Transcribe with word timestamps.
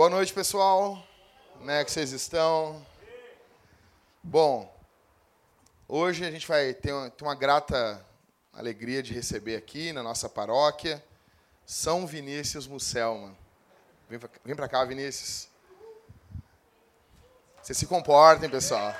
Boa 0.00 0.08
noite, 0.08 0.32
pessoal. 0.32 1.06
Como 1.58 1.70
é 1.70 1.84
que 1.84 1.90
vocês 1.90 2.12
estão? 2.12 2.86
Bom, 4.22 4.74
hoje 5.86 6.24
a 6.24 6.30
gente 6.30 6.48
vai 6.48 6.72
ter 6.72 6.90
uma, 6.90 7.10
ter 7.10 7.22
uma 7.22 7.34
grata 7.34 8.02
alegria 8.50 9.02
de 9.02 9.12
receber 9.12 9.56
aqui 9.56 9.92
na 9.92 10.02
nossa 10.02 10.26
paróquia 10.26 11.04
São 11.66 12.06
Vinícius 12.06 12.66
Musselman. 12.66 13.36
Vem 14.08 14.56
para 14.56 14.68
cá, 14.70 14.86
Vinícius. 14.86 15.50
Vocês 17.60 17.76
se 17.76 17.86
comportem, 17.86 18.48
pessoal. 18.48 18.94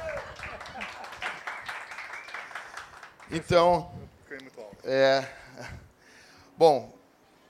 Então, 3.31 3.91
é, 4.85 5.27
bom, 6.59 6.95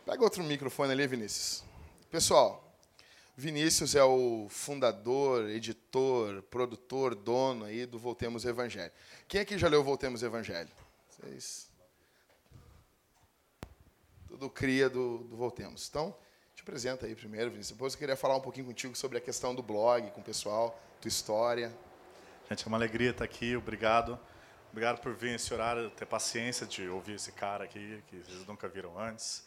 pega 0.07 0.23
outro 0.23 0.41
microfone 0.45 0.93
ali, 0.93 1.05
Vinícius. 1.09 1.65
Pessoal, 2.13 2.70
Vinícius 3.41 3.95
é 3.95 4.05
o 4.05 4.49
fundador, 4.51 5.49
editor, 5.49 6.43
produtor, 6.43 7.15
dono 7.15 7.65
aí 7.65 7.87
do 7.87 7.99
Voltemos 7.99 8.45
Evangelho. 8.45 8.93
Quem 9.27 9.41
aqui 9.41 9.57
já 9.57 9.67
leu 9.67 9.83
Voltemos 9.83 10.23
Evangelho? 10.23 10.69
Vocês? 11.09 11.71
Tudo 14.29 14.51
cria 14.51 14.91
do, 14.91 15.21
do 15.21 15.37
Voltemos. 15.39 15.89
Então, 15.89 16.15
te 16.55 16.61
apresenta 16.61 17.07
aí 17.07 17.15
primeiro, 17.15 17.51
Vinícius. 17.51 17.73
Depois 17.73 17.95
eu 17.95 17.99
queria 17.99 18.15
falar 18.15 18.37
um 18.37 18.43
pouquinho 18.43 18.67
contigo 18.67 18.95
sobre 18.95 19.17
a 19.17 19.21
questão 19.23 19.55
do 19.55 19.63
blog, 19.63 20.11
com 20.11 20.21
o 20.21 20.25
pessoal, 20.25 20.79
tua 21.01 21.09
história. 21.09 21.75
Gente, 22.47 22.63
é 22.63 22.67
uma 22.69 22.77
alegria 22.77 23.09
estar 23.09 23.25
aqui. 23.25 23.57
Obrigado. 23.57 24.21
Obrigado 24.71 25.01
por 25.01 25.15
vir 25.15 25.37
esse 25.37 25.53
horário, 25.55 25.89
ter 25.89 26.05
paciência 26.05 26.67
de 26.67 26.87
ouvir 26.91 27.15
esse 27.15 27.33
cara 27.33 27.65
aqui, 27.65 28.03
que 28.09 28.19
vocês 28.19 28.47
nunca 28.47 28.69
viram 28.69 28.99
antes. 28.99 29.47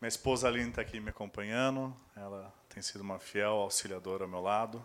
Minha 0.00 0.10
esposa 0.10 0.46
Aline 0.46 0.68
está 0.68 0.82
aqui 0.82 1.00
me 1.00 1.10
acompanhando. 1.10 1.92
Ela 2.14 2.54
tem 2.76 2.82
sido 2.82 3.00
uma 3.00 3.18
fiel 3.18 3.52
auxiliadora 3.52 4.24
ao 4.24 4.28
meu 4.28 4.42
lado. 4.42 4.84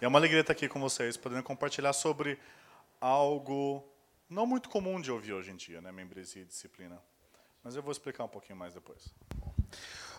E 0.00 0.06
é 0.06 0.08
uma 0.08 0.18
alegria 0.18 0.40
estar 0.40 0.54
aqui 0.54 0.66
com 0.70 0.80
vocês, 0.80 1.18
podendo 1.18 1.42
compartilhar 1.42 1.92
sobre 1.92 2.38
algo 2.98 3.86
não 4.26 4.46
muito 4.46 4.70
comum 4.70 4.98
de 4.98 5.12
ouvir 5.12 5.34
hoje 5.34 5.50
em 5.50 5.56
dia, 5.56 5.82
né, 5.82 5.92
membresia 5.92 6.40
e 6.40 6.46
disciplina. 6.46 6.98
Mas 7.62 7.76
eu 7.76 7.82
vou 7.82 7.92
explicar 7.92 8.24
um 8.24 8.28
pouquinho 8.28 8.58
mais 8.58 8.72
depois. 8.72 9.12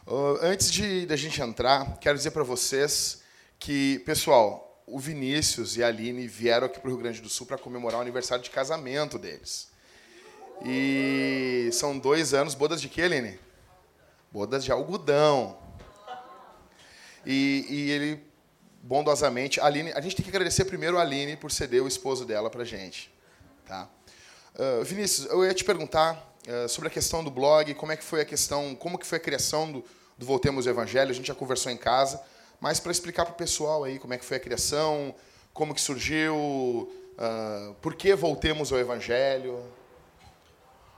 Uh, 0.06 0.38
antes 0.44 0.72
de 0.72 1.08
da 1.08 1.16
gente 1.16 1.42
entrar, 1.42 1.98
quero 1.98 2.16
dizer 2.16 2.30
para 2.30 2.44
vocês 2.44 3.24
que, 3.58 3.98
pessoal, 4.06 4.84
o 4.86 5.00
Vinícius 5.00 5.78
e 5.78 5.84
a 5.84 5.88
Aline 5.88 6.28
vieram 6.28 6.68
aqui 6.68 6.80
para 6.80 6.88
o 6.88 6.92
Rio 6.92 7.02
Grande 7.02 7.20
do 7.20 7.30
Sul 7.30 7.48
para 7.48 7.58
comemorar 7.58 7.98
o 7.98 8.02
aniversário 8.04 8.44
de 8.44 8.52
casamento 8.52 9.18
deles. 9.18 9.72
E 10.64 11.68
são 11.74 11.98
dois 11.98 12.36
anos, 12.36 12.54
bodas 12.54 12.80
de 12.80 12.88
quê, 12.88 13.02
Aline? 13.02 13.40
Bodas 14.32 14.64
de 14.64 14.72
algodão. 14.72 15.71
E, 17.26 17.66
e 17.70 17.92
ele, 17.92 18.24
bondosamente, 18.82 19.60
a 19.60 19.66
Aline, 19.66 19.92
a 19.94 20.02
gente 20.02 20.16
tem 20.16 20.24
que 20.24 20.30
agradecer 20.30 20.66
primeiro 20.66 20.98
a 20.98 21.02
Aline 21.02 21.36
por 21.36 21.52
ceder 21.52 21.84
o 21.84 21.88
esposo 21.88 22.26
dela 22.26 22.50
para 22.50 22.64
gente. 22.64 23.14
Tá? 23.66 23.90
Uh, 24.56 24.84
Vinícius, 24.84 25.30
eu 25.30 25.46
ia 25.46 25.54
te 25.54 25.64
perguntar 25.64 26.36
uh, 26.48 26.68
sobre 26.68 26.88
a 26.88 26.92
questão 26.92 27.24
do 27.24 27.32
blog, 27.32 27.74
como 27.76 27.92
é 27.92 27.98
que 27.98 28.04
foi 28.04 28.22
a 28.22 28.26
questão, 28.26 28.76
como 28.76 28.98
que 28.98 29.06
foi 29.06 29.18
a 29.18 29.22
criação 29.22 29.72
do, 29.72 29.86
do 30.18 30.26
Voltemos 30.26 30.68
ao 30.68 30.74
Evangelho, 30.74 31.12
a 31.12 31.14
gente 31.14 31.28
já 31.28 31.36
conversou 31.36 31.72
em 31.72 31.78
casa, 31.78 32.22
mas 32.60 32.80
para 32.80 32.92
explicar 32.92 33.26
para 33.26 33.34
o 33.34 33.38
pessoal 33.38 33.84
aí 33.84 33.98
como 33.98 34.14
é 34.14 34.18
que 34.18 34.26
foi 34.26 34.38
a 34.38 34.40
criação, 34.40 35.16
como 35.54 35.74
que 35.74 35.82
surgiu, 35.82 36.36
uh, 36.36 37.74
por 37.82 37.96
que 37.96 38.14
voltemos 38.14 38.72
ao 38.72 38.80
Evangelho. 38.80 39.64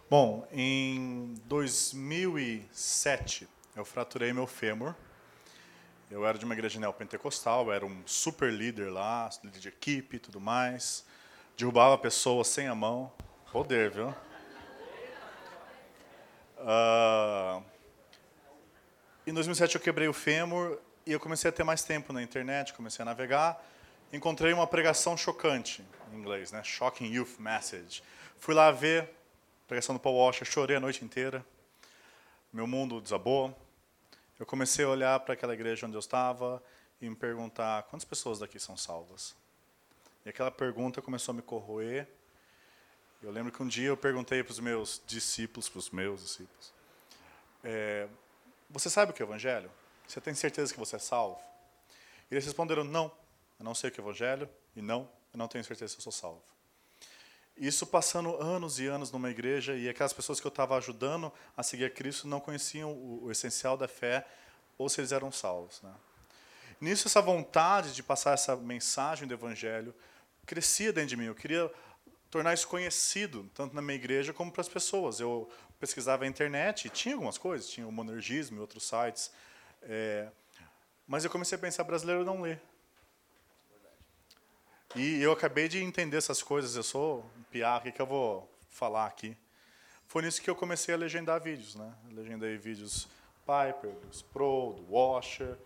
Bom, 0.10 0.48
em 0.52 1.36
2007 1.46 3.48
eu 3.76 3.86
fraturei 3.86 4.34
meu 4.34 4.46
fêmur. 4.46 4.94
Eu 6.12 6.26
era 6.26 6.38
de 6.38 6.46
uma 6.46 6.54
igreja 6.54 6.80
neopentecostal, 6.80 7.72
era 7.72 7.86
um 7.86 8.02
super 8.06 8.52
líder 8.52 8.92
lá, 8.92 9.30
líder 9.44 9.60
de 9.60 9.68
equipe 9.68 10.18
e 10.18 10.20
tudo 10.20 10.40
mais. 10.40 11.06
Derrubava 11.58 11.98
pessoas 11.98 12.48
sem 12.48 12.68
a 12.68 12.76
mão. 12.76 13.12
Poder, 13.52 13.90
viu? 13.90 14.16
Uh, 16.58 17.64
em 19.28 19.34
2007 19.34 19.76
eu 19.76 19.82
quebrei 19.82 20.08
o 20.08 20.14
fêmur 20.14 20.80
e 21.06 21.12
eu 21.12 21.20
comecei 21.20 21.50
a 21.50 21.52
ter 21.52 21.64
mais 21.64 21.84
tempo 21.84 22.14
na 22.14 22.22
internet, 22.22 22.74
comecei 22.74 23.04
a 23.04 23.06
navegar. 23.06 23.62
Encontrei 24.12 24.54
uma 24.54 24.68
pregação 24.68 25.18
chocante, 25.18 25.84
em 26.12 26.18
inglês, 26.18 26.52
né? 26.52 26.64
Shocking 26.64 27.12
Youth 27.12 27.40
Message. 27.40 28.04
Fui 28.38 28.54
lá 28.54 28.70
ver, 28.72 29.10
pregação 29.68 29.96
do 29.96 30.00
Paul 30.00 30.18
Washer, 30.18 30.46
chorei 30.46 30.78
a 30.78 30.80
noite 30.80 31.04
inteira. 31.04 31.46
Meu 32.52 32.68
mundo 32.68 33.02
desabou. 33.02 33.56
Eu 34.40 34.46
comecei 34.46 34.84
a 34.84 34.90
olhar 34.90 35.20
para 35.20 35.34
aquela 35.34 35.54
igreja 35.54 35.86
onde 35.86 35.96
eu 35.96 36.00
estava 36.00 36.62
e 37.02 37.10
me 37.10 37.16
perguntar 37.16 37.84
quantas 37.84 38.06
pessoas 38.06 38.40
daqui 38.40 38.60
são 38.60 38.76
salvas. 38.76 39.36
E 40.26 40.30
aquela 40.30 40.52
pergunta 40.52 41.02
começou 41.02 41.34
a 41.34 41.36
me 41.36 41.42
corroer. 41.42 42.08
Eu 43.22 43.32
lembro 43.32 43.52
que 43.52 43.62
um 43.62 43.68
dia 43.68 43.90
eu 43.90 43.98
perguntei 43.98 44.44
para 44.44 44.52
os 44.52 44.60
meus 44.60 45.02
discípulos, 45.06 45.70
para 45.70 45.80
os 45.80 45.90
meus 45.90 46.22
discípulos, 46.22 46.74
é, 47.64 48.08
você 48.70 48.90
sabe 48.90 49.12
o 49.12 49.14
que 49.14 49.22
é 49.22 49.26
o 49.26 49.30
Evangelho? 49.30 49.72
Você 50.08 50.20
tem 50.20 50.34
certeza 50.34 50.74
que 50.74 50.80
você 50.80 50.98
é 50.98 51.00
salvo? 51.00 51.42
E 52.30 52.34
eles 52.34 52.44
responderam, 52.44 52.84
não, 52.84 53.06
eu 53.58 53.64
não 53.64 53.74
sei 53.74 53.90
o 53.90 53.94
que 53.94 54.00
é 54.00 54.04
o 54.04 54.08
Evangelho, 54.08 54.50
e 54.76 54.82
não, 54.82 55.10
eu 55.34 55.38
não 55.38 55.48
tenho 55.48 55.64
certeza 55.64 55.94
se 55.94 56.00
eu 56.00 56.04
sou 56.04 56.12
salvo. 56.12 56.44
Isso 57.56 57.86
passando 57.86 58.36
anos 58.38 58.80
e 58.80 58.88
anos 58.88 59.12
numa 59.12 59.30
igreja 59.30 59.76
e 59.76 59.88
aquelas 59.88 60.14
pessoas 60.14 60.40
que 60.40 60.48
eu 60.48 60.50
estava 60.50 60.76
ajudando 60.76 61.32
a 61.56 61.62
seguir 61.62 61.86
a 61.86 61.90
Cristo 61.90 62.28
não 62.28 62.40
conheciam 62.40 62.92
o, 62.92 63.26
o, 63.26 63.32
essencial 63.32 63.78
da 63.78 63.88
fé 63.88 64.26
ou 64.78 64.90
se 64.90 65.00
eles 65.00 65.12
eram 65.12 65.32
salvos. 65.32 65.80
Né? 65.84 65.94
Nisso, 66.82 67.08
essa 67.08 67.22
vontade 67.22 67.94
de 67.94 68.02
passar 68.02 68.34
essa 68.34 68.56
mensagem 68.56 69.28
do 69.28 69.34
Evangelho 69.34 69.94
crescia 70.46 70.92
dentro 70.92 71.10
de 71.10 71.18
mim. 71.18 71.26
Eu 71.26 71.36
queria 71.36 71.72
tornar 72.32 72.56
isso 72.56 72.68
conhecido, 72.68 73.50
tanto 73.54 73.76
na 73.76 73.82
minha 73.82 73.96
igreja 73.96 74.34
como 74.34 74.52
para 74.52 74.62
as 74.62 74.70
pessoas. 74.70 75.20
Eu 75.20 75.48
pesquisava 75.80 76.24
na 76.24 76.30
internet 76.30 76.88
e 76.88 76.90
tinha 76.90 77.14
algumas 77.14 77.38
coisas, 77.38 77.70
tinha 77.70 77.88
o 77.88 77.92
Monergismo 77.92 78.58
e 78.58 78.60
outros 78.60 78.88
sites. 78.88 79.32
É, 79.84 80.28
mas 81.08 81.24
eu 81.24 81.30
comecei 81.30 81.56
a 81.56 81.62
pensar, 81.62 81.84
brasileiro 81.84 82.26
não 82.26 82.42
lê. 82.42 82.58
E 84.96 85.22
eu 85.22 85.32
acabei 85.32 85.68
de 85.68 85.84
entender 85.84 86.18
essas 86.18 86.44
coisas, 86.44 86.76
eu 86.76 86.84
sou 86.84 87.26
um 87.36 87.42
piá, 87.50 87.78
o 87.78 87.82
que, 87.82 87.92
que 87.92 88.00
eu 88.00 88.06
vou 88.06 88.48
falar 88.70 89.08
aqui? 89.08 89.36
Foi 90.08 90.22
nisso 90.22 90.40
que 90.40 90.48
eu 90.48 90.56
comecei 90.56 90.94
a 90.94 90.98
legendar 90.98 91.42
vídeos, 91.42 91.74
né? 91.74 91.92
legendei 92.12 92.56
vídeos 92.58 93.08
Piper, 93.42 93.90
do 93.92 94.14
Sproul, 94.14 94.74
do 94.74 94.94
Washer, 94.94 95.58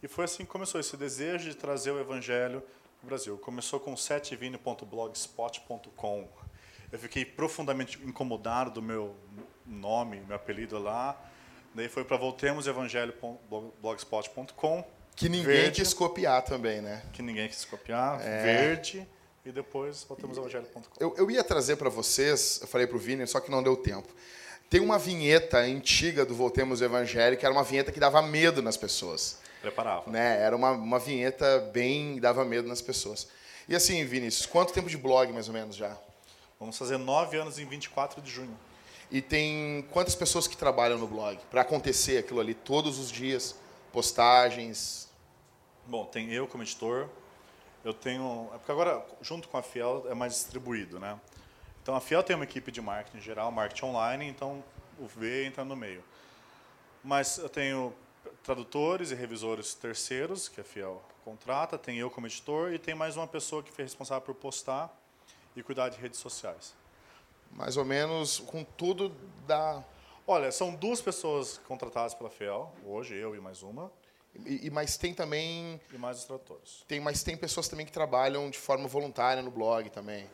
e 0.00 0.06
foi 0.06 0.26
assim 0.26 0.44
que 0.44 0.50
começou 0.50 0.80
esse 0.80 0.96
desejo 0.96 1.50
de 1.50 1.56
trazer 1.56 1.90
o 1.90 1.98
evangelho 1.98 2.60
para 2.60 3.04
o 3.04 3.08
Brasil. 3.08 3.36
Começou 3.38 3.80
com 3.80 3.96
setvino.blogspot.com. 3.96 6.28
Eu 6.92 6.98
fiquei 7.00 7.24
profundamente 7.24 7.98
incomodado 8.06 8.70
do 8.70 8.80
meu 8.80 9.16
nome, 9.66 10.20
meu 10.20 10.36
apelido 10.36 10.78
lá. 10.78 11.20
Daí 11.74 11.88
foi 11.88 12.04
para 12.04 12.16
voltemosevangelho.blogspot.com 12.16 14.97
que 15.18 15.28
ninguém 15.28 15.44
verde, 15.44 15.82
quis 15.82 15.92
copiar 15.92 16.42
também, 16.42 16.80
né? 16.80 17.02
Que 17.12 17.22
ninguém 17.22 17.48
quis 17.48 17.64
copiar. 17.64 18.24
É. 18.24 18.42
Verde. 18.42 19.06
E 19.44 19.50
depois 19.50 20.04
voltamos 20.04 20.38
ao 20.38 20.44
evangelho.com. 20.44 20.82
Eu, 21.00 21.14
eu 21.16 21.30
ia 21.30 21.42
trazer 21.42 21.76
para 21.76 21.88
vocês, 21.88 22.60
eu 22.62 22.68
falei 22.68 22.86
para 22.86 22.96
o 22.96 23.00
Vini, 23.00 23.26
só 23.26 23.40
que 23.40 23.50
não 23.50 23.62
deu 23.62 23.76
tempo. 23.76 24.08
Tem 24.70 24.80
uma 24.80 24.98
vinheta 24.98 25.58
antiga 25.58 26.24
do 26.24 26.34
Voltemos 26.34 26.82
ao 26.82 26.86
Evangelho, 26.86 27.36
que 27.36 27.44
era 27.44 27.52
uma 27.52 27.64
vinheta 27.64 27.90
que 27.90 27.98
dava 27.98 28.20
medo 28.20 28.62
nas 28.62 28.76
pessoas. 28.76 29.38
Preparava. 29.62 30.10
Né? 30.10 30.40
Era 30.40 30.54
uma, 30.54 30.72
uma 30.72 30.98
vinheta 30.98 31.58
bem. 31.72 32.20
dava 32.20 32.44
medo 32.44 32.68
nas 32.68 32.82
pessoas. 32.82 33.28
E 33.66 33.74
assim, 33.74 34.04
Vinícius, 34.04 34.46
quanto 34.46 34.72
tempo 34.72 34.88
de 34.88 34.96
blog 34.96 35.32
mais 35.32 35.48
ou 35.48 35.54
menos 35.54 35.74
já? 35.74 35.96
Vamos 36.60 36.76
fazer 36.76 36.98
nove 36.98 37.38
anos 37.38 37.58
em 37.58 37.64
24 37.66 38.20
de 38.20 38.30
junho. 38.30 38.56
E 39.10 39.22
tem 39.22 39.86
quantas 39.90 40.14
pessoas 40.14 40.46
que 40.46 40.56
trabalham 40.56 40.98
no 40.98 41.06
blog? 41.06 41.38
Para 41.50 41.62
acontecer 41.62 42.18
aquilo 42.18 42.40
ali 42.40 42.52
todos 42.52 42.98
os 42.98 43.10
dias? 43.10 43.54
Postagens, 43.90 45.07
Bom, 45.88 46.04
tem 46.04 46.30
eu 46.30 46.46
como 46.46 46.62
editor, 46.62 47.08
eu 47.82 47.94
tenho. 47.94 48.50
É 48.52 48.58
porque 48.58 48.70
agora, 48.70 49.02
junto 49.22 49.48
com 49.48 49.56
a 49.56 49.62
Fiel, 49.62 50.04
é 50.10 50.12
mais 50.12 50.34
distribuído, 50.34 51.00
né? 51.00 51.18
Então 51.82 51.94
a 51.96 52.00
Fiel 52.00 52.22
tem 52.22 52.36
uma 52.36 52.44
equipe 52.44 52.70
de 52.70 52.78
marketing 52.82 53.22
geral, 53.22 53.50
marketing 53.50 53.86
online, 53.86 54.26
então 54.26 54.62
o 54.98 55.06
V 55.06 55.46
entra 55.46 55.64
no 55.64 55.74
meio. 55.74 56.04
Mas 57.02 57.38
eu 57.38 57.48
tenho 57.48 57.94
tradutores 58.42 59.12
e 59.12 59.14
revisores 59.14 59.72
terceiros, 59.72 60.46
que 60.46 60.60
a 60.60 60.64
Fiel 60.64 61.02
contrata, 61.24 61.78
tem 61.78 61.96
eu 61.96 62.10
como 62.10 62.26
editor 62.26 62.70
e 62.74 62.78
tem 62.78 62.94
mais 62.94 63.16
uma 63.16 63.26
pessoa 63.26 63.62
que 63.62 63.72
foi 63.72 63.84
responsável 63.84 64.20
por 64.20 64.34
postar 64.34 64.94
e 65.56 65.62
cuidar 65.62 65.88
de 65.88 65.98
redes 65.98 66.20
sociais. 66.20 66.74
Mais 67.50 67.78
ou 67.78 67.84
menos 67.86 68.40
com 68.40 68.62
tudo 68.62 69.08
da. 69.46 69.82
Olha, 70.26 70.52
são 70.52 70.74
duas 70.74 71.00
pessoas 71.00 71.56
contratadas 71.66 72.12
pela 72.12 72.28
Fiel, 72.28 72.70
hoje 72.84 73.14
eu 73.14 73.34
e 73.34 73.40
mais 73.40 73.62
uma. 73.62 73.90
E, 74.46 74.70
mas 74.70 74.96
tem 74.96 75.12
também. 75.12 75.80
E 75.92 75.98
mais 75.98 76.18
os 76.18 76.24
tradutores. 76.24 76.84
Tem, 76.86 77.00
mas 77.00 77.22
tem 77.22 77.36
pessoas 77.36 77.68
também 77.68 77.84
que 77.84 77.92
trabalham 77.92 78.48
de 78.50 78.58
forma 78.58 78.86
voluntária 78.86 79.42
no 79.42 79.50
blog 79.50 79.90
também. 79.90 80.26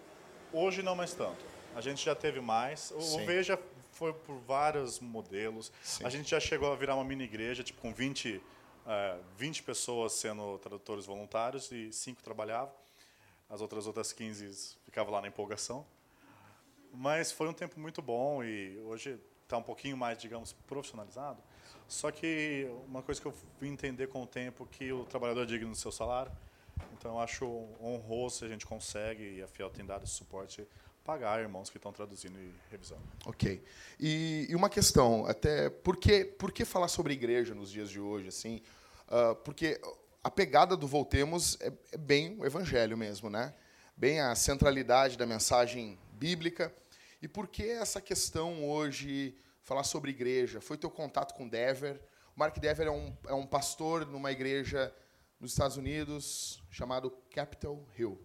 Hoje 0.53 0.83
não 0.83 0.95
mais 0.95 1.13
tanto. 1.15 1.45
A 1.75 1.81
gente 1.81 2.05
já 2.05 2.15
teve 2.15 2.41
mais. 2.41 2.93
O, 2.93 3.19
Veja 3.25 3.59
foi 3.93 4.13
por 4.13 4.37
vários 4.41 5.01
modelos. 5.01 5.73
Sim. 5.83 6.05
A 6.05 6.11
gente 6.11 6.31
já 6.31 6.39
chegou 6.39 6.73
a 6.73 6.77
virar 6.77 6.95
uma 6.95 7.05
mini 7.05 7.25
igreja, 7.25 7.63
tipo, 7.63 7.81
com 7.81 7.93
20 7.93 8.41
é, 8.87 9.19
20 9.39 9.63
pessoas 9.63 10.13
sendo 10.13 10.59
tradutores 10.59 11.07
voluntários 11.07 11.71
e 11.73 11.93
5 11.93 12.23
trabalhavam. 12.23 12.73
As 13.49 13.61
outras 13.61 13.87
outras 13.87 14.13
15 14.13 14.77
ficavam 14.85 15.13
lá 15.13 15.21
na 15.21 15.29
empolgação. 15.29 15.87
Mas 16.93 17.33
foi 17.33 17.49
um 17.49 17.53
tempo 17.53 17.81
muito 17.81 18.01
bom 18.01 18.43
e 18.43 18.79
hoje 18.81 19.19
está 19.43 19.57
um 19.57 19.63
pouquinho 19.63 19.97
mais, 19.97 20.19
digamos, 20.19 20.53
profissionalizado. 20.53 21.43
Só 21.89 22.11
que 22.11 22.69
uma 22.87 23.03
coisa 23.03 23.21
que 23.21 23.27
eu 23.27 23.35
vim 23.61 23.73
entender 23.73 24.09
com 24.09 24.23
o 24.23 24.27
tempo 24.27 24.67
que 24.67 24.93
o 24.93 25.05
trabalhador 25.05 25.43
é 25.43 25.47
digno 25.47 25.71
do 25.71 25.77
seu 25.77 25.93
salário. 25.93 26.33
Então 26.99 27.13
eu 27.13 27.21
acho 27.21 27.47
honroso 27.81 28.39
se 28.39 28.45
a 28.45 28.49
gente 28.49 28.67
consegue 28.67 29.37
e 29.37 29.43
a 29.43 29.47
Fiel 29.47 29.71
tem 29.71 29.85
dado 29.85 30.05
esse 30.05 30.15
suporte 30.15 30.67
pagar 31.05 31.39
irmãos 31.39 31.69
que 31.69 31.77
estão 31.77 31.93
traduzindo 31.93 32.39
e 32.39 32.53
revisando. 32.71 33.03
Ok. 33.27 33.63
E, 34.01 34.47
e, 34.49 34.55
uma 34.57 34.71
questão, 34.71 35.27
até 35.27 35.69
por 35.69 35.99
que, 35.99 36.25
por 36.25 36.51
que 36.51 36.65
falar 36.65 36.89
sobre 36.89 37.13
igreja 37.13 37.55
nos 37.55 37.71
dias 37.71 37.91
de 37.91 38.01
hoje, 38.01 38.29
assim? 38.29 38.63
Uh, 39.07 39.35
porque 39.37 39.79
a 40.23 40.31
pegada 40.31 40.75
do 40.75 40.89
Voltemos 40.89 41.59
é, 41.61 41.71
é, 41.93 41.99
bem 41.99 42.35
o 42.39 42.47
evangelho 42.47 42.97
mesmo, 42.97 43.29
né? 43.29 43.53
Bem 43.95 44.21
a 44.21 44.35
centralidade 44.35 45.19
da 45.19 45.27
mensagem 45.27 45.99
bíblica. 46.13 46.75
E 47.21 47.29
por 47.29 47.47
que 47.47 47.63
essa 47.63 48.01
questão 48.01 48.65
hoje 48.65 49.37
falar 49.65 49.83
sobre 49.83 50.11
igreja? 50.11 50.61
Foi 50.61 50.77
teu 50.77 50.91
contato 50.91 51.35
com 51.35 51.49
Dever? 51.49 52.01
O 52.37 52.39
Mark 52.39 52.57
Dever 52.59 52.87
é 52.87 52.91
um, 52.91 53.17
é 53.27 53.35
um 53.35 53.47
pastor 53.47 54.07
numa 54.07 54.31
igreja 54.31 54.95
nos 55.41 55.53
Estados 55.53 55.77
Unidos 55.77 56.63
chamado 56.71 57.11
Capitol 57.31 57.89
Hill, 57.99 58.21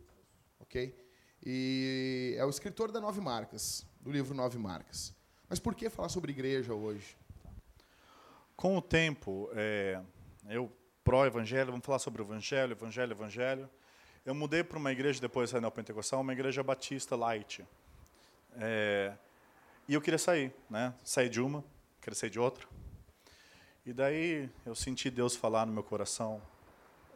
ok? 0.59 0.95
E 1.43 2.35
é 2.37 2.45
o 2.45 2.49
escritor 2.49 2.91
da 2.91 2.99
Nove 2.99 3.21
Marcas, 3.21 3.85
do 4.01 4.11
livro 4.11 4.35
Nove 4.35 4.57
Marcas. 4.57 5.15
Mas 5.47 5.59
por 5.59 5.73
que 5.73 5.89
falar 5.89 6.09
sobre 6.09 6.31
igreja 6.31 6.73
hoje? 6.73 7.17
Com 8.55 8.77
o 8.77 8.81
tempo, 8.81 9.49
é, 9.53 10.01
eu 10.49 10.69
pró-evangelho, 11.03 11.71
vamos 11.71 11.85
falar 11.85 11.99
sobre 11.99 12.21
o 12.21 12.25
evangelho, 12.25 12.73
evangelho, 12.73 13.13
evangelho. 13.13 13.69
Eu 14.25 14.35
mudei 14.35 14.63
para 14.63 14.77
uma 14.77 14.91
igreja 14.91 15.21
depois 15.21 15.51
da 15.51 15.71
Pentecostal, 15.71 16.19
uma 16.19 16.33
igreja 16.33 16.61
batista 16.61 17.15
light. 17.15 17.65
É, 18.57 19.13
e 19.89 19.95
eu 19.95 20.01
queria 20.01 20.19
sair, 20.19 20.53
né? 20.69 20.93
Sair 21.03 21.29
de 21.29 21.41
uma, 21.41 21.65
queria 21.99 22.15
sair 22.15 22.29
de 22.29 22.39
outra. 22.39 22.67
E 23.83 23.91
daí 23.91 24.47
eu 24.63 24.75
senti 24.75 25.09
Deus 25.09 25.35
falar 25.35 25.65
no 25.65 25.73
meu 25.73 25.81
coração: 25.81 26.39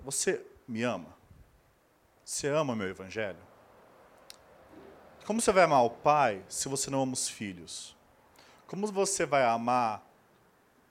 Você 0.02 0.44
me 0.68 0.82
ama? 0.82 1.16
Você 2.26 2.48
ama 2.48 2.76
meu 2.76 2.90
evangelho? 2.90 3.38
Como 5.24 5.40
você 5.40 5.52
vai 5.52 5.66
amar 5.66 5.84
o 5.84 5.92
pai 5.92 6.44
se 6.50 6.68
você 6.68 6.90
não 6.90 7.04
ama 7.04 7.14
os 7.14 7.30
filhos? 7.30 7.96
Como 8.66 8.88
você 8.88 9.24
vai 9.24 9.46
amar 9.46 10.04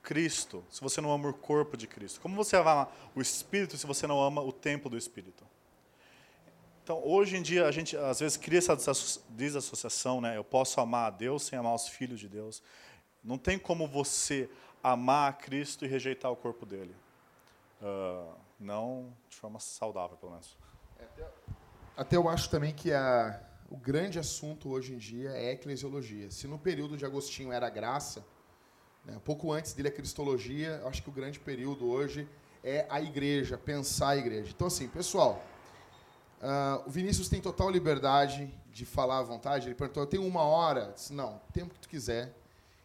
Cristo 0.01 0.63
se 0.69 0.79
você 0.79 1.01
não 1.01 1.11
ama 1.11 1.31
o 1.31 1.33
corpo 1.33 1.75
de 1.75 1.85
Cristo? 1.85 2.21
Como 2.21 2.33
você 2.33 2.57
vai 2.61 2.73
amar 2.73 2.95
o 3.13 3.19
Espírito 3.19 3.77
se 3.77 3.85
você 3.85 4.07
não 4.07 4.23
ama 4.23 4.41
o 4.41 4.53
templo 4.53 4.89
do 4.89 4.97
Espírito? 4.97 5.45
Então, 6.83 7.01
hoje 7.01 7.37
em 7.37 7.41
dia, 7.41 7.65
a 7.65 7.71
gente 7.71 7.95
às 7.95 8.19
vezes 8.19 8.35
cria 8.35 8.59
essa 8.59 8.75
desassociação, 9.29 10.19
né? 10.19 10.35
Eu 10.35 10.43
posso 10.43 10.81
amar 10.81 11.07
a 11.07 11.09
Deus 11.09 11.43
sem 11.43 11.57
amar 11.57 11.73
os 11.73 11.87
filhos 11.87 12.19
de 12.19 12.27
Deus. 12.27 12.61
Não 13.23 13.37
tem 13.37 13.57
como 13.57 13.87
você 13.87 14.49
amar 14.83 15.29
a 15.29 15.33
Cristo 15.33 15.85
e 15.85 15.87
rejeitar 15.87 16.29
o 16.29 16.35
corpo 16.35 16.65
dele. 16.65 16.93
Uh, 17.81 18.35
não 18.59 19.15
de 19.29 19.35
forma 19.37 19.61
saudável, 19.61 20.17
pelo 20.17 20.33
menos. 20.33 20.57
Até, 20.99 21.27
até 21.95 22.17
eu 22.17 22.27
acho 22.27 22.49
também 22.49 22.73
que 22.73 22.91
a, 22.91 23.41
o 23.69 23.77
grande 23.77 24.19
assunto 24.19 24.69
hoje 24.69 24.93
em 24.93 24.97
dia 24.97 25.29
é 25.29 25.51
eclesiologia. 25.51 26.29
Se 26.31 26.47
no 26.47 26.59
período 26.59 26.97
de 26.97 27.05
Agostinho 27.05 27.53
era 27.53 27.69
graça, 27.69 28.25
né, 29.05 29.21
pouco 29.23 29.53
antes 29.53 29.71
dele 29.71 29.87
a 29.87 29.91
cristologia, 29.91 30.81
acho 30.85 31.01
que 31.01 31.07
o 31.09 31.13
grande 31.13 31.39
período 31.39 31.89
hoje 31.89 32.27
é 32.61 32.85
a 32.89 33.01
igreja, 33.01 33.57
pensar 33.57 34.09
a 34.09 34.17
igreja. 34.17 34.51
Então, 34.53 34.67
assim, 34.67 34.89
pessoal, 34.89 35.41
uh, 36.43 36.87
o 36.87 36.91
Vinícius 36.91 37.29
tem 37.29 37.41
total 37.41 37.69
liberdade 37.69 38.53
de 38.71 38.85
falar 38.85 39.19
à 39.19 39.23
vontade. 39.23 39.67
Ele 39.67 39.75
perguntou, 39.75 40.03
eu 40.03 40.07
tenho 40.07 40.25
uma 40.25 40.41
hora? 40.41 40.91
disse, 40.93 41.13
não, 41.13 41.41
tempo 41.53 41.73
que 41.73 41.79
tu 41.79 41.89
quiser. 41.89 42.35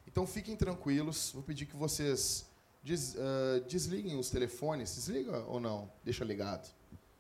Então, 0.06 0.26
fiquem 0.26 0.56
tranquilos. 0.56 1.32
Vou 1.34 1.42
pedir 1.42 1.66
que 1.66 1.76
vocês 1.76 2.46
des, 2.82 3.14
uh, 3.14 3.60
desliguem 3.68 4.18
os 4.18 4.30
telefones. 4.30 4.94
Desliga 4.94 5.44
ou 5.46 5.60
não? 5.60 5.90
Deixa 6.04 6.24
ligado. 6.24 6.66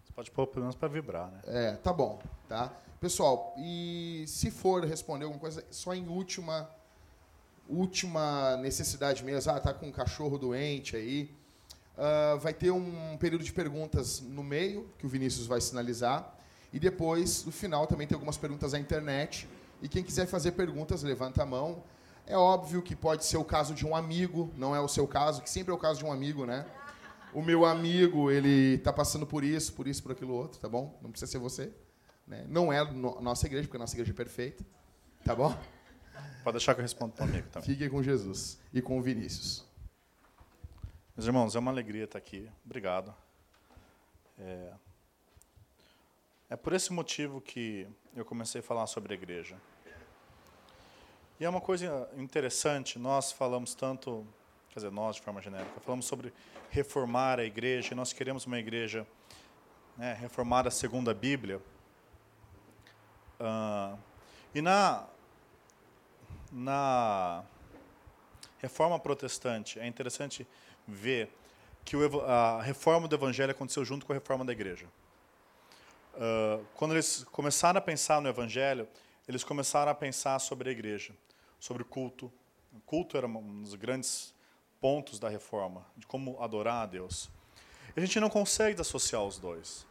Você 0.04 0.12
pode 0.14 0.30
pôr 0.30 0.46
pelo 0.46 0.62
menos 0.62 0.76
para 0.76 0.88
vibrar, 0.88 1.30
né? 1.30 1.40
É, 1.44 1.72
tá 1.72 1.92
bom. 1.92 2.20
Tá? 2.48 2.72
Pessoal, 3.00 3.54
e 3.58 4.24
se 4.26 4.50
for 4.50 4.84
responder 4.84 5.24
alguma 5.24 5.40
coisa, 5.40 5.64
só 5.70 5.94
em 5.94 6.08
última 6.08 6.68
última 7.68 8.56
necessidade 8.56 9.22
mesmo, 9.22 9.52
ah, 9.52 9.60
tá 9.60 9.74
com 9.74 9.86
um 9.88 9.92
cachorro 9.92 10.38
doente 10.38 10.96
aí, 10.96 11.30
uh, 11.98 12.38
vai 12.38 12.54
ter 12.54 12.70
um 12.70 13.16
período 13.18 13.44
de 13.44 13.52
perguntas 13.52 14.20
no 14.20 14.42
meio, 14.42 14.88
que 14.98 15.04
o 15.04 15.08
Vinícius 15.08 15.46
vai 15.46 15.60
sinalizar, 15.60 16.34
e 16.72 16.78
depois, 16.78 17.44
no 17.44 17.52
final, 17.52 17.86
também 17.86 18.06
tem 18.06 18.14
algumas 18.14 18.36
perguntas 18.36 18.72
à 18.72 18.78
internet, 18.78 19.48
e 19.82 19.88
quem 19.88 20.02
quiser 20.02 20.26
fazer 20.26 20.52
perguntas, 20.52 21.02
levanta 21.02 21.42
a 21.42 21.46
mão. 21.46 21.82
É 22.26 22.36
óbvio 22.36 22.82
que 22.82 22.94
pode 22.94 23.24
ser 23.24 23.38
o 23.38 23.44
caso 23.44 23.74
de 23.74 23.86
um 23.86 23.96
amigo, 23.96 24.52
não 24.56 24.74
é 24.74 24.80
o 24.80 24.88
seu 24.88 25.06
caso, 25.06 25.42
que 25.42 25.50
sempre 25.50 25.72
é 25.72 25.74
o 25.74 25.78
caso 25.78 25.98
de 25.98 26.04
um 26.04 26.12
amigo, 26.12 26.44
né? 26.44 26.66
O 27.32 27.42
meu 27.42 27.64
amigo, 27.64 28.30
ele 28.30 28.74
está 28.74 28.92
passando 28.92 29.26
por 29.26 29.44
isso, 29.44 29.72
por 29.72 29.86
isso, 29.86 30.02
por 30.02 30.12
aquilo 30.12 30.34
outro, 30.34 30.58
tá 30.60 30.68
bom? 30.68 30.98
Não 31.02 31.10
precisa 31.10 31.30
ser 31.30 31.38
você. 31.38 31.72
Né? 32.26 32.44
Não 32.48 32.72
é 32.72 32.84
no, 32.84 33.20
nossa 33.20 33.46
igreja, 33.46 33.66
porque 33.66 33.76
a 33.76 33.80
nossa 33.80 33.94
igreja 33.94 34.12
é 34.12 34.14
perfeita. 34.14 34.64
Tá 35.24 35.34
bom? 35.34 35.56
Pode 36.42 36.56
deixar 36.56 36.74
que 36.74 36.80
eu 36.80 36.82
respondo 36.82 37.12
para 37.12 37.26
o 37.26 37.28
amigo 37.28 37.48
também. 37.48 37.68
Fiquem 37.68 37.88
com 37.88 38.02
Jesus 38.02 38.58
e 38.72 38.80
com 38.80 38.98
o 38.98 39.02
Vinícius. 39.02 39.67
Meus 41.18 41.26
irmãos, 41.26 41.56
é 41.56 41.58
uma 41.58 41.72
alegria 41.72 42.04
estar 42.04 42.16
aqui. 42.16 42.48
Obrigado. 42.64 43.12
É, 44.38 44.72
é 46.50 46.54
por 46.54 46.72
esse 46.72 46.92
motivo 46.92 47.40
que 47.40 47.88
eu 48.14 48.24
comecei 48.24 48.60
a 48.60 48.62
falar 48.62 48.86
sobre 48.86 49.14
a 49.14 49.16
igreja. 49.16 49.56
E 51.40 51.44
é 51.44 51.48
uma 51.48 51.60
coisa 51.60 52.08
interessante, 52.16 53.00
nós 53.00 53.32
falamos 53.32 53.74
tanto, 53.74 54.24
quer 54.68 54.78
dizer, 54.78 54.92
nós 54.92 55.16
de 55.16 55.22
forma 55.22 55.42
genérica, 55.42 55.80
falamos 55.80 56.06
sobre 56.06 56.32
reformar 56.70 57.40
a 57.40 57.44
igreja, 57.44 57.94
e 57.94 57.96
nós 57.96 58.12
queremos 58.12 58.46
uma 58.46 58.60
igreja 58.60 59.04
né, 59.96 60.16
reformada 60.20 60.70
segundo 60.70 61.10
a 61.10 61.14
Bíblia. 61.14 61.60
Uh, 63.40 63.98
e 64.54 64.62
na, 64.62 65.04
na 66.52 67.42
reforma 68.58 69.00
protestante, 69.00 69.80
é 69.80 69.86
interessante 69.88 70.46
ver 70.88 71.30
que 71.84 71.96
o, 71.96 72.20
a 72.22 72.62
reforma 72.62 73.06
do 73.06 73.14
evangelho 73.14 73.52
aconteceu 73.52 73.84
junto 73.84 74.06
com 74.06 74.12
a 74.12 74.16
reforma 74.16 74.44
da 74.44 74.52
igreja. 74.52 74.86
Uh, 76.14 76.64
quando 76.74 76.94
eles 76.94 77.24
começaram 77.30 77.78
a 77.78 77.80
pensar 77.80 78.20
no 78.20 78.28
evangelho, 78.28 78.88
eles 79.28 79.44
começaram 79.44 79.92
a 79.92 79.94
pensar 79.94 80.38
sobre 80.38 80.70
a 80.70 80.72
igreja, 80.72 81.14
sobre 81.60 81.82
o 81.82 81.86
culto. 81.86 82.32
O 82.72 82.80
culto 82.80 83.16
era 83.16 83.26
um 83.26 83.62
dos 83.62 83.74
grandes 83.74 84.34
pontos 84.80 85.18
da 85.18 85.28
reforma, 85.28 85.86
de 85.96 86.06
como 86.06 86.42
adorar 86.42 86.82
a 86.82 86.86
Deus. 86.86 87.30
A 87.94 88.00
gente 88.00 88.18
não 88.18 88.30
consegue 88.30 88.80
associar 88.80 89.22
os 89.22 89.38
dois. 89.38 89.86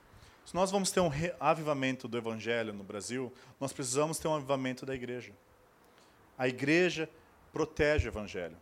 Se 0.45 0.55
nós 0.55 0.71
vamos 0.71 0.91
ter 0.91 1.01
um 1.01 1.11
avivamento 1.39 2.07
do 2.07 2.17
evangelho 2.17 2.73
no 2.73 2.83
Brasil, 2.83 3.33
nós 3.59 3.73
precisamos 3.73 4.17
ter 4.17 4.27
um 4.27 4.35
avivamento 4.35 4.85
da 4.85 4.95
igreja. 4.95 5.33
A 6.37 6.47
igreja 6.47 7.09
protege 7.51 8.07
o 8.07 8.11
evangelho. 8.11 8.57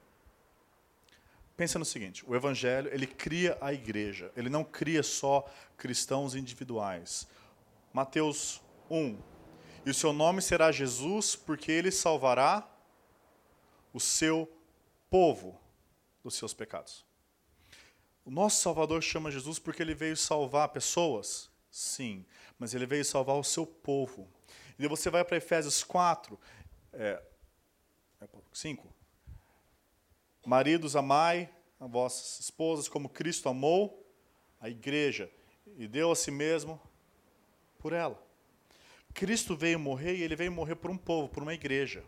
Pensa 1.58 1.80
no 1.80 1.86
seguinte, 1.86 2.24
o 2.28 2.36
evangelho, 2.36 2.94
ele 2.94 3.08
cria 3.08 3.58
a 3.62 3.74
igreja, 3.74 4.32
ele 4.36 4.50
não 4.50 4.64
cria 4.64 5.02
só 5.02 5.50
cristãos 5.78 6.36
individuais. 6.36 7.28
Mateus 7.94 8.62
1. 8.90 9.18
E 9.86 9.90
o 9.90 9.94
seu 9.94 10.12
nome 10.12 10.42
será 10.42 10.72
Jesus, 10.72 11.36
porque 11.36 11.72
ele 11.72 11.92
salvará 11.92 12.68
o 13.94 14.00
seu 14.00 14.52
povo 15.10 15.58
dos 16.24 16.36
seus 16.36 16.54
pecados. 16.54 17.06
O 18.26 18.32
nosso 18.32 18.62
Salvador 18.62 19.02
chama 19.02 19.32
Jesus 19.32 19.60
porque 19.60 19.82
ele 19.82 19.94
veio 19.94 20.18
salvar 20.18 20.70
pessoas, 20.70 21.50
Sim, 21.76 22.26
mas 22.58 22.74
ele 22.74 22.86
veio 22.86 23.04
salvar 23.04 23.36
o 23.36 23.44
seu 23.44 23.68
povo. 23.68 24.30
E 24.80 24.88
você 24.88 25.10
vai 25.10 25.26
para 25.26 25.36
Efésios 25.36 25.84
4, 25.84 26.40
é, 26.94 27.22
5. 28.54 28.95
Maridos, 30.46 30.96
amai 30.96 31.50
a 31.80 31.88
vossas 31.88 32.40
esposas 32.40 32.88
como 32.88 33.10
Cristo 33.10 33.50
amou 33.50 34.06
a 34.60 34.70
igreja 34.70 35.30
e 35.78 35.88
deu 35.88 36.12
a 36.12 36.16
si 36.16 36.32
mesmo 36.32 36.80
por 37.80 37.94
ela. 37.94 38.22
Cristo 39.14 39.56
veio 39.56 39.80
morrer 39.80 40.16
e 40.16 40.24
ele 40.24 40.36
veio 40.36 40.52
morrer 40.52 40.76
por 40.76 40.92
um 40.92 40.98
povo, 40.98 41.30
por 41.30 41.44
uma 41.44 41.54
igreja. 41.54 42.04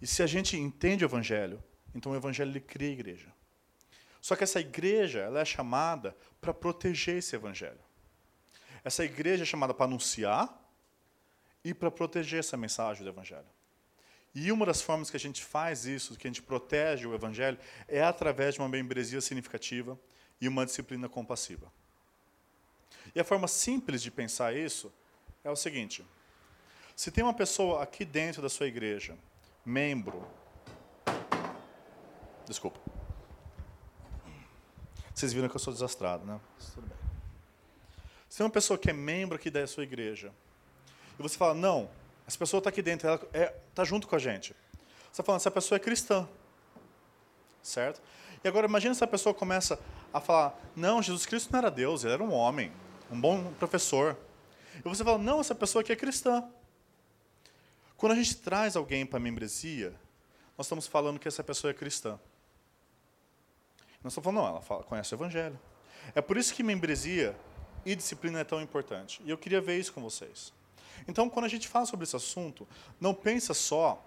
E 0.00 0.06
se 0.06 0.22
a 0.22 0.26
gente 0.26 0.56
entende 0.56 1.04
o 1.04 1.06
evangelho, 1.06 1.62
então 1.94 2.12
o 2.12 2.16
evangelho 2.16 2.50
ele 2.50 2.60
cria 2.60 2.88
a 2.88 2.92
igreja. 2.92 3.32
Só 4.20 4.34
que 4.34 4.44
essa 4.44 4.60
igreja 4.60 5.20
ela 5.20 5.40
é 5.40 5.44
chamada 5.44 6.16
para 6.40 6.52
proteger 6.52 7.16
esse 7.16 7.36
evangelho. 7.36 7.80
Essa 8.82 9.04
igreja 9.04 9.42
é 9.42 9.46
chamada 9.46 9.74
para 9.74 9.86
anunciar 9.86 10.62
e 11.64 11.74
para 11.74 11.90
proteger 11.90 12.38
essa 12.38 12.56
mensagem 12.56 13.02
do 13.02 13.08
Evangelho. 13.08 13.55
E 14.38 14.52
uma 14.52 14.66
das 14.66 14.82
formas 14.82 15.08
que 15.08 15.16
a 15.16 15.20
gente 15.20 15.42
faz 15.42 15.86
isso, 15.86 16.14
que 16.14 16.26
a 16.26 16.30
gente 16.30 16.42
protege 16.42 17.06
o 17.06 17.14
evangelho, 17.14 17.58
é 17.88 18.02
através 18.02 18.54
de 18.54 18.60
uma 18.60 18.68
membresia 18.68 19.18
significativa 19.22 19.98
e 20.38 20.46
uma 20.46 20.66
disciplina 20.66 21.08
compassiva. 21.08 21.72
E 23.14 23.18
a 23.18 23.24
forma 23.24 23.48
simples 23.48 24.02
de 24.02 24.10
pensar 24.10 24.54
isso 24.54 24.92
é 25.42 25.50
o 25.50 25.56
seguinte: 25.56 26.04
se 26.94 27.10
tem 27.10 27.24
uma 27.24 27.32
pessoa 27.32 27.82
aqui 27.82 28.04
dentro 28.04 28.42
da 28.42 28.50
sua 28.50 28.66
igreja, 28.66 29.16
membro. 29.64 30.22
Desculpa. 32.44 32.78
Vocês 35.14 35.32
viram 35.32 35.48
que 35.48 35.56
eu 35.56 35.60
sou 35.60 35.72
desastrado, 35.72 36.26
né? 36.26 36.38
Tudo 36.74 36.86
bem. 36.86 36.98
Se 38.28 38.36
tem 38.36 38.44
uma 38.44 38.52
pessoa 38.52 38.78
que 38.78 38.90
é 38.90 38.92
membro 38.92 39.36
aqui 39.36 39.48
da 39.48 39.66
sua 39.66 39.82
igreja, 39.82 40.30
e 41.18 41.22
você 41.22 41.38
fala, 41.38 41.54
não, 41.54 41.88
essa 42.26 42.38
pessoa 42.38 42.58
está 42.58 42.70
aqui 42.70 42.82
dentro, 42.82 43.06
ela 43.06 43.16
está 43.16 43.38
é, 43.38 43.46
tá 43.74 43.84
junto 43.84 44.08
com 44.08 44.16
a 44.16 44.18
gente. 44.18 44.54
Você 44.72 45.12
está 45.12 45.22
falando, 45.22 45.40
essa 45.40 45.50
pessoa 45.50 45.76
é 45.76 45.78
cristã. 45.78 46.28
Certo? 47.62 48.00
E 48.42 48.48
agora 48.48 48.66
imagine 48.66 48.94
se 48.94 49.04
a 49.04 49.06
pessoa 49.06 49.34
começa 49.34 49.78
a 50.12 50.20
falar, 50.20 50.58
não, 50.74 51.02
Jesus 51.02 51.26
Cristo 51.26 51.52
não 51.52 51.58
era 51.58 51.70
Deus, 51.70 52.04
ele 52.04 52.14
era 52.14 52.22
um 52.22 52.32
homem, 52.32 52.72
um 53.10 53.20
bom 53.20 53.52
professor. 53.54 54.16
E 54.74 54.88
você 54.88 55.04
fala, 55.04 55.18
não, 55.18 55.40
essa 55.40 55.54
pessoa 55.54 55.82
aqui 55.82 55.92
é 55.92 55.96
cristã. 55.96 56.44
Quando 57.96 58.12
a 58.12 58.14
gente 58.16 58.36
traz 58.36 58.76
alguém 58.76 59.06
para 59.06 59.18
a 59.18 59.20
membresia, 59.20 59.94
nós 60.56 60.66
estamos 60.66 60.86
falando 60.86 61.18
que 61.18 61.28
essa 61.28 61.42
pessoa 61.42 61.70
é 61.70 61.74
cristã. 61.74 62.18
Nós 64.02 64.12
estamos 64.12 64.24
falando, 64.24 64.42
não, 64.42 64.48
ela 64.48 64.60
fala, 64.60 64.82
conhece 64.82 65.14
o 65.14 65.16
Evangelho. 65.16 65.58
É 66.14 66.20
por 66.20 66.36
isso 66.36 66.54
que 66.54 66.62
membresia 66.62 67.36
e 67.84 67.94
disciplina 67.94 68.40
é 68.40 68.44
tão 68.44 68.60
importante. 68.60 69.22
E 69.24 69.30
eu 69.30 69.38
queria 69.38 69.60
ver 69.60 69.78
isso 69.78 69.92
com 69.92 70.02
vocês. 70.02 70.52
Então, 71.06 71.28
quando 71.28 71.44
a 71.44 71.48
gente 71.48 71.68
fala 71.68 71.86
sobre 71.86 72.04
esse 72.04 72.16
assunto, 72.16 72.66
não 73.00 73.14
pensa 73.14 73.54
só, 73.54 74.04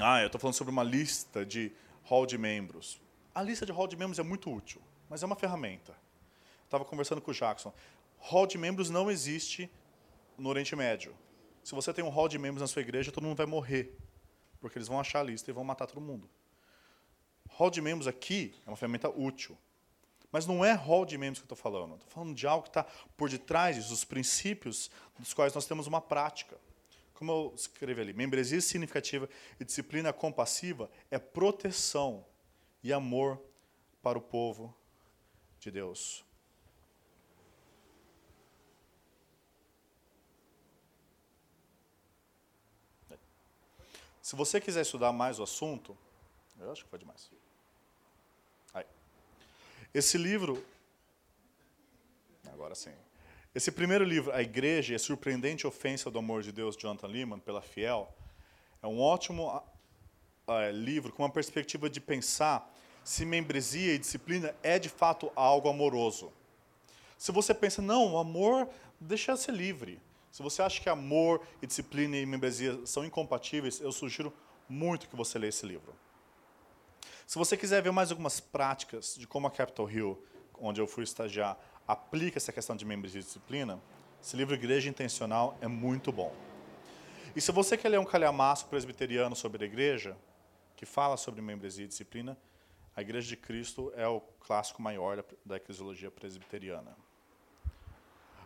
ah, 0.00 0.20
eu 0.20 0.26
estou 0.26 0.40
falando 0.40 0.54
sobre 0.54 0.72
uma 0.72 0.82
lista 0.82 1.44
de 1.44 1.72
hall 2.04 2.26
de 2.26 2.36
membros. 2.36 3.00
A 3.34 3.42
lista 3.42 3.64
de 3.66 3.72
hall 3.72 3.86
de 3.86 3.96
membros 3.96 4.18
é 4.18 4.22
muito 4.22 4.52
útil, 4.52 4.80
mas 5.08 5.22
é 5.22 5.26
uma 5.26 5.36
ferramenta. 5.36 5.94
Estava 6.64 6.84
conversando 6.84 7.20
com 7.20 7.30
o 7.30 7.34
Jackson. 7.34 7.72
Hall 8.18 8.46
de 8.46 8.58
membros 8.58 8.90
não 8.90 9.10
existe 9.10 9.70
no 10.36 10.48
Oriente 10.48 10.74
Médio. 10.74 11.14
Se 11.62 11.74
você 11.74 11.92
tem 11.92 12.04
um 12.04 12.08
hall 12.08 12.28
de 12.28 12.38
membros 12.38 12.60
na 12.60 12.66
sua 12.66 12.82
igreja, 12.82 13.12
todo 13.12 13.24
mundo 13.24 13.36
vai 13.36 13.46
morrer, 13.46 13.96
porque 14.60 14.78
eles 14.78 14.88
vão 14.88 15.00
achar 15.00 15.20
a 15.20 15.22
lista 15.22 15.50
e 15.50 15.54
vão 15.54 15.64
matar 15.64 15.86
todo 15.86 16.00
mundo. 16.00 16.28
Hall 17.48 17.70
de 17.70 17.80
membros 17.80 18.08
aqui 18.08 18.54
é 18.66 18.70
uma 18.70 18.76
ferramenta 18.76 19.08
útil. 19.08 19.56
Mas 20.34 20.46
não 20.46 20.64
é 20.64 20.72
hall 20.72 21.06
de 21.06 21.16
membros 21.16 21.38
que 21.38 21.44
eu 21.44 21.54
estou 21.54 21.56
falando. 21.56 21.94
Estou 21.94 22.08
falando 22.08 22.34
de 22.34 22.44
algo 22.44 22.64
que 22.64 22.70
está 22.70 22.84
por 23.16 23.30
detrás 23.30 23.76
disso, 23.76 23.94
os 23.94 24.04
princípios 24.04 24.90
dos 25.16 25.32
quais 25.32 25.54
nós 25.54 25.64
temos 25.64 25.86
uma 25.86 26.00
prática. 26.00 26.58
Como 27.14 27.30
eu 27.30 27.52
escrevi 27.54 28.00
ali, 28.00 28.12
membresia 28.12 28.60
significativa 28.60 29.28
e 29.60 29.64
disciplina 29.64 30.12
compassiva 30.12 30.90
é 31.08 31.20
proteção 31.20 32.26
e 32.82 32.92
amor 32.92 33.40
para 34.02 34.18
o 34.18 34.20
povo 34.20 34.76
de 35.60 35.70
Deus. 35.70 36.24
Se 44.20 44.34
você 44.34 44.60
quiser 44.60 44.82
estudar 44.82 45.12
mais 45.12 45.38
o 45.38 45.44
assunto, 45.44 45.96
eu 46.58 46.72
acho 46.72 46.82
que 46.82 46.90
foi 46.90 46.98
demais. 46.98 47.30
Esse 49.94 50.18
livro, 50.18 50.60
agora 52.52 52.74
sim. 52.74 52.90
Esse 53.54 53.70
primeiro 53.70 54.02
livro, 54.02 54.32
A 54.32 54.42
Igreja 54.42 54.92
e 54.92 54.96
a 54.96 54.98
Surpreendente 54.98 55.68
Ofensa 55.68 56.10
do 56.10 56.18
Amor 56.18 56.42
de 56.42 56.50
Deus, 56.50 56.74
de 56.74 56.82
Jonathan 56.82 57.06
Lehman, 57.06 57.38
pela 57.38 57.62
Fiel, 57.62 58.12
é 58.82 58.88
um 58.88 59.00
ótimo 59.00 59.56
uh, 59.56 60.70
livro 60.72 61.12
com 61.12 61.22
uma 61.22 61.30
perspectiva 61.30 61.88
de 61.88 62.00
pensar 62.00 62.68
se 63.04 63.24
membresia 63.24 63.94
e 63.94 63.98
disciplina 63.98 64.52
é 64.64 64.80
de 64.80 64.88
fato 64.88 65.30
algo 65.36 65.68
amoroso. 65.68 66.32
Se 67.16 67.30
você 67.30 67.54
pensa, 67.54 67.80
não, 67.80 68.14
o 68.14 68.18
amor 68.18 68.68
deixa 68.98 69.36
ser 69.36 69.52
livre. 69.52 70.00
Se 70.28 70.42
você 70.42 70.60
acha 70.60 70.80
que 70.80 70.88
amor 70.88 71.40
e 71.62 71.68
disciplina 71.68 72.16
e 72.16 72.26
membresia 72.26 72.84
são 72.84 73.04
incompatíveis, 73.04 73.80
eu 73.80 73.92
sugiro 73.92 74.34
muito 74.68 75.08
que 75.08 75.14
você 75.14 75.38
leia 75.38 75.50
esse 75.50 75.64
livro. 75.64 75.94
Se 77.26 77.38
você 77.38 77.56
quiser 77.56 77.82
ver 77.82 77.90
mais 77.90 78.10
algumas 78.10 78.38
práticas 78.40 79.16
de 79.18 79.26
como 79.26 79.46
a 79.46 79.50
Capitol 79.50 79.90
Hill, 79.90 80.22
onde 80.58 80.80
eu 80.80 80.86
fui 80.86 81.04
estagiar, 81.04 81.58
aplica 81.86 82.38
essa 82.38 82.52
questão 82.52 82.76
de 82.76 82.84
membresia 82.84 83.20
e 83.20 83.24
disciplina, 83.24 83.80
esse 84.22 84.36
livro 84.36 84.54
Igreja 84.54 84.88
Intencional 84.88 85.56
é 85.60 85.68
muito 85.68 86.12
bom. 86.12 86.34
E 87.34 87.40
se 87.40 87.50
você 87.50 87.76
quer 87.76 87.88
ler 87.88 87.98
um 87.98 88.04
calhamaço 88.04 88.66
presbiteriano 88.66 89.34
sobre 89.34 89.64
a 89.64 89.66
igreja, 89.66 90.16
que 90.76 90.86
fala 90.86 91.16
sobre 91.16 91.40
membresia 91.40 91.84
e 91.84 91.88
disciplina, 91.88 92.36
a 92.96 93.02
Igreja 93.02 93.26
de 93.26 93.36
Cristo 93.36 93.92
é 93.96 94.06
o 94.06 94.20
clássico 94.20 94.80
maior 94.80 95.24
da 95.44 95.56
eclesiologia 95.56 96.10
presbiteriana. 96.10 96.96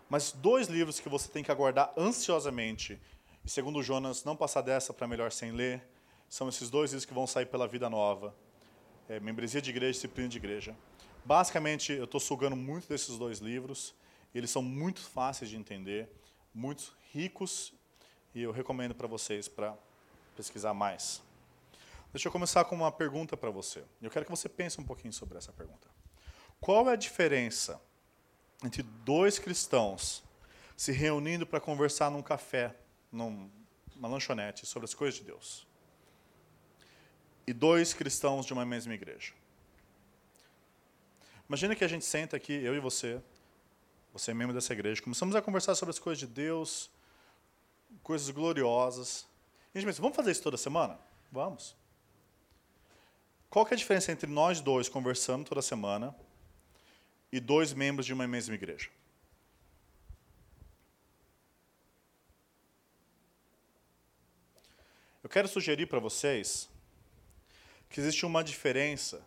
Mas 0.09 0.33
dois 0.33 0.69
livros 0.69 1.01
que 1.01 1.09
você 1.09 1.29
tem 1.29 1.45
que 1.45 1.53
aguardar 1.53 1.93
ansiosamente, 1.97 2.99
e 3.45 3.51
segundo 3.51 3.83
Jonas, 3.83 4.25
não 4.25 4.35
passar 4.35 4.63
dessa 4.63 4.95
para 4.95 5.07
melhor 5.07 5.31
sem 5.33 5.53
ler, 5.53 5.87
são 6.31 6.49
esses 6.49 6.71
dois 6.71 6.93
livros 6.93 7.05
que 7.05 7.13
vão 7.13 7.27
sair 7.27 7.47
pela 7.47 7.69
Vida 7.69 7.91
Nova. 7.91 8.35
É, 9.09 9.19
Membresia 9.21 9.63
de 9.63 9.71
Igreja 9.71 9.93
Disciplina 9.93 10.29
de 10.29 10.37
Igreja. 10.37 10.77
Basicamente, 11.25 11.93
eu 11.93 12.05
estou 12.05 12.21
sugando 12.21 12.55
muito 12.55 12.89
desses 12.89 13.17
dois 13.17 13.39
livros. 13.39 13.95
Eles 14.35 14.51
são 14.51 14.63
muito 14.63 15.01
fáceis 15.01 15.51
de 15.51 15.57
entender, 15.57 16.09
muito 16.55 16.95
ricos, 17.13 17.73
e 18.35 18.43
eu 18.43 18.53
recomendo 18.53 18.95
para 18.95 19.07
vocês 19.07 19.49
para 19.49 19.77
pesquisar 20.37 20.75
mais. 20.75 21.23
Deixa 22.13 22.29
eu 22.29 22.33
começar 22.33 22.65
com 22.65 22.75
uma 22.75 22.93
pergunta 22.93 23.37
para 23.37 23.51
você. 23.51 23.83
Eu 24.01 24.11
quero 24.11 24.25
que 24.25 24.31
você 24.31 24.49
pense 24.49 24.81
um 24.81 24.85
pouquinho 24.85 25.13
sobre 25.13 25.39
essa 25.39 25.53
pergunta. 25.53 25.89
Qual 26.61 26.89
é 26.89 26.93
a 26.93 26.97
diferença 26.97 27.81
entre 28.65 28.83
dois 28.83 29.39
cristãos 29.39 30.23
se 30.77 30.93
reunindo 30.93 31.47
para 31.47 31.61
conversar 31.61 32.11
num 32.11 32.23
café, 32.23 32.75
numa 33.11 33.51
lanchonete, 34.01 34.65
sobre 34.65 34.85
as 34.85 34.95
coisas 34.95 35.19
de 35.19 35.27
Deus. 35.27 35.67
E 37.49 37.53
dois 37.53 37.95
cristãos 37.95 38.45
de 38.45 38.53
uma 38.53 38.67
mesma 38.67 38.93
igreja. 38.93 39.33
Imagina 41.49 41.75
que 41.75 41.83
a 41.83 41.89
gente 41.89 42.05
senta 42.05 42.37
aqui, 42.37 42.53
eu 42.53 42.75
e 42.75 42.81
você, 42.81 43.21
você 44.13 44.33
é 44.33 44.35
membro 44.35 44.55
dessa 44.55 44.73
igreja, 44.75 45.01
começamos 45.01 45.35
a 45.35 45.41
conversar 45.41 45.75
sobre 45.75 45.91
as 45.91 45.99
coisas 45.99 46.19
de 46.19 46.27
Deus, 46.27 46.91
coisas 48.03 48.29
gloriosas. 48.29 49.27
E 49.75 49.79
a 49.79 49.81
gente 49.81 49.89
pensa, 49.89 50.03
vamos 50.03 50.17
fazer 50.17 50.31
isso 50.31 50.43
toda 50.43 50.59
semana? 50.59 50.99
Vamos. 51.33 51.75
Qual 53.49 53.65
que 53.65 53.73
é 53.73 53.77
a 53.77 53.79
diferença 53.79 54.13
entre 54.13 54.31
nós 54.31 54.61
dois 54.61 54.89
conversando 54.89 55.47
toda 55.47 55.63
semana 55.63 56.15
e 57.31 57.41
dois 57.41 57.73
membros 57.73 58.07
de 58.07 58.13
uma 58.13 58.27
mesma 58.27 58.55
igreja. 58.55 58.89
Eu 65.23 65.29
quero 65.29 65.49
sugerir 65.49 65.87
para 65.87 65.99
vocês 65.99 66.69
que 67.89 68.01
existe 68.01 68.25
uma 68.27 68.45
diferença 68.45 69.27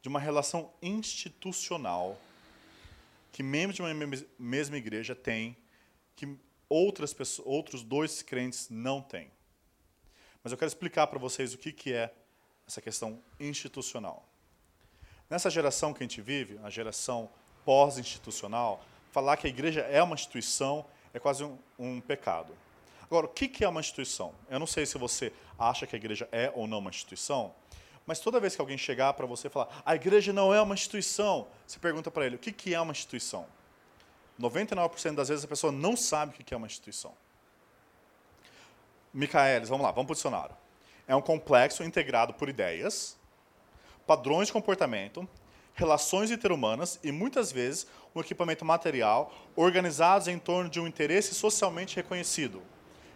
de 0.00 0.08
uma 0.08 0.20
relação 0.20 0.72
institucional 0.82 2.20
que 3.30 3.42
membros 3.42 3.76
de 3.76 3.82
uma 3.82 3.94
mesma 4.38 4.76
igreja 4.76 5.14
têm 5.14 5.56
que 6.14 6.36
outras 6.68 7.14
pessoas, 7.14 7.46
outros 7.46 7.82
dois 7.82 8.22
crentes 8.22 8.68
não 8.68 9.00
têm. 9.00 9.30
Mas 10.42 10.52
eu 10.52 10.58
quero 10.58 10.68
explicar 10.68 11.06
para 11.06 11.18
vocês 11.18 11.54
o 11.54 11.58
que, 11.58 11.72
que 11.72 11.92
é 11.92 12.12
essa 12.66 12.80
questão 12.80 13.22
institucional. 13.38 14.26
Nessa 15.30 15.48
geração 15.48 15.94
que 15.94 16.02
a 16.02 16.06
gente 16.06 16.20
vive, 16.20 16.58
a 16.62 16.68
geração 16.68 17.30
pós-institucional, 17.64 18.84
falar 19.12 19.36
que 19.36 19.46
a 19.46 19.50
igreja 19.50 19.80
é 19.82 20.02
uma 20.02 20.14
instituição 20.14 20.84
é 21.14 21.18
quase 21.18 21.44
um, 21.44 21.58
um 21.78 22.00
pecado. 22.00 22.54
Agora, 23.12 23.26
o 23.26 23.28
que 23.28 23.62
é 23.62 23.68
uma 23.68 23.80
instituição? 23.80 24.32
Eu 24.48 24.58
não 24.58 24.66
sei 24.66 24.86
se 24.86 24.96
você 24.96 25.34
acha 25.58 25.86
que 25.86 25.94
a 25.94 25.98
igreja 25.98 26.26
é 26.32 26.50
ou 26.54 26.66
não 26.66 26.78
uma 26.78 26.88
instituição, 26.88 27.52
mas 28.06 28.20
toda 28.20 28.40
vez 28.40 28.54
que 28.54 28.60
alguém 28.62 28.78
chegar 28.78 29.12
para 29.12 29.26
você 29.26 29.48
e 29.48 29.50
falar, 29.50 29.82
a 29.84 29.94
igreja 29.94 30.32
não 30.32 30.54
é 30.54 30.62
uma 30.62 30.72
instituição, 30.72 31.46
você 31.66 31.78
pergunta 31.78 32.10
para 32.10 32.24
ele, 32.24 32.36
o 32.36 32.38
que 32.38 32.72
é 32.72 32.80
uma 32.80 32.92
instituição? 32.92 33.44
99% 34.40 35.14
das 35.14 35.28
vezes 35.28 35.44
a 35.44 35.46
pessoa 35.46 35.70
não 35.70 35.94
sabe 35.94 36.32
o 36.32 36.42
que 36.42 36.54
é 36.54 36.56
uma 36.56 36.66
instituição. 36.66 37.12
Micaelis, 39.12 39.68
vamos 39.68 39.84
lá, 39.84 39.90
vamos 39.90 40.06
para 40.06 40.12
o 40.12 40.16
dicionário. 40.16 40.56
É 41.06 41.14
um 41.14 41.20
complexo 41.20 41.84
integrado 41.84 42.32
por 42.32 42.48
ideias, 42.48 43.18
padrões 44.06 44.46
de 44.46 44.54
comportamento, 44.54 45.28
relações 45.74 46.30
interhumanas 46.30 46.98
e, 47.04 47.12
muitas 47.12 47.52
vezes, 47.52 47.86
um 48.14 48.20
equipamento 48.22 48.64
material 48.64 49.30
organizados 49.54 50.28
em 50.28 50.38
torno 50.38 50.70
de 50.70 50.80
um 50.80 50.86
interesse 50.86 51.34
socialmente 51.34 51.94
reconhecido. 51.94 52.71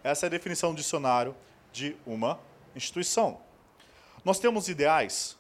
Essa 0.06 0.26
é 0.26 0.28
a 0.28 0.30
definição 0.30 0.72
do 0.72 0.76
dicionário 0.76 1.34
de 1.72 1.96
uma 2.06 2.38
instituição. 2.76 3.40
Nós 4.25 4.38
temos 4.38 4.68
ideais? 4.68 5.36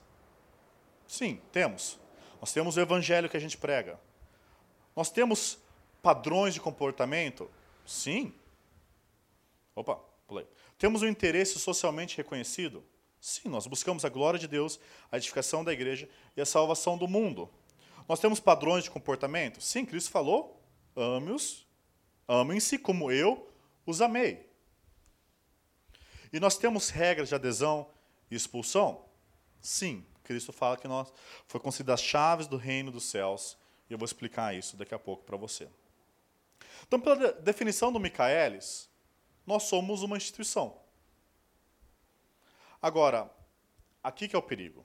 Sim, 1.06 1.40
temos. 1.52 2.00
Nós 2.40 2.52
temos 2.52 2.76
o 2.76 2.80
evangelho 2.80 3.28
que 3.28 3.36
a 3.36 3.40
gente 3.40 3.56
prega. 3.56 3.96
Nós 4.96 5.08
temos 5.08 5.56
padrões 6.02 6.52
de 6.52 6.60
comportamento? 6.60 7.48
Sim. 7.86 8.34
Opa, 9.72 10.00
Pulei. 10.26 10.48
Temos 10.76 11.00
um 11.00 11.06
interesse 11.06 11.60
socialmente 11.60 12.16
reconhecido? 12.16 12.82
Sim, 13.20 13.48
nós 13.48 13.68
buscamos 13.68 14.04
a 14.04 14.08
glória 14.08 14.36
de 14.36 14.48
Deus, 14.48 14.80
a 15.12 15.16
edificação 15.16 15.62
da 15.62 15.72
igreja 15.72 16.08
e 16.36 16.40
a 16.40 16.44
salvação 16.44 16.98
do 16.98 17.06
mundo. 17.06 17.48
Nós 18.08 18.18
temos 18.18 18.40
padrões 18.40 18.82
de 18.82 18.90
comportamento? 18.90 19.60
Sim, 19.60 19.86
Cristo 19.86 20.10
falou: 20.10 20.60
ame-os, 20.96 21.64
amem-se 22.26 22.80
como 22.80 23.12
eu 23.12 23.48
os 23.86 24.00
amei. 24.02 24.45
E 26.32 26.40
nós 26.40 26.56
temos 26.58 26.90
regras 26.90 27.28
de 27.28 27.34
adesão 27.34 27.88
e 28.30 28.34
expulsão? 28.34 29.04
Sim, 29.60 30.04
Cristo 30.22 30.52
fala 30.52 30.76
que 30.76 30.88
nós 30.88 31.12
foi 31.46 31.60
as 31.92 32.02
chaves 32.02 32.46
do 32.46 32.56
reino 32.56 32.90
dos 32.90 33.04
céus, 33.04 33.56
e 33.88 33.92
eu 33.92 33.98
vou 33.98 34.04
explicar 34.04 34.54
isso 34.54 34.76
daqui 34.76 34.94
a 34.94 34.98
pouco 34.98 35.24
para 35.24 35.36
você. 35.36 35.68
Então, 36.86 37.00
pela 37.00 37.32
definição 37.32 37.92
do 37.92 38.00
Michaelis, 38.00 38.88
nós 39.46 39.64
somos 39.64 40.02
uma 40.02 40.16
instituição. 40.16 40.76
Agora, 42.82 43.30
aqui 44.02 44.28
que 44.28 44.36
é 44.36 44.38
o 44.38 44.42
perigo. 44.42 44.84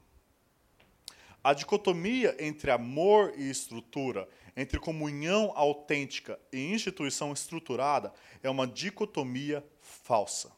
A 1.43 1.53
dicotomia 1.53 2.35
entre 2.39 2.69
amor 2.69 3.33
e 3.35 3.49
estrutura, 3.49 4.29
entre 4.55 4.79
comunhão 4.79 5.51
autêntica 5.55 6.39
e 6.53 6.71
instituição 6.71 7.33
estruturada, 7.33 8.13
é 8.43 8.49
uma 8.49 8.67
dicotomia 8.67 9.65
falsa. 9.79 10.51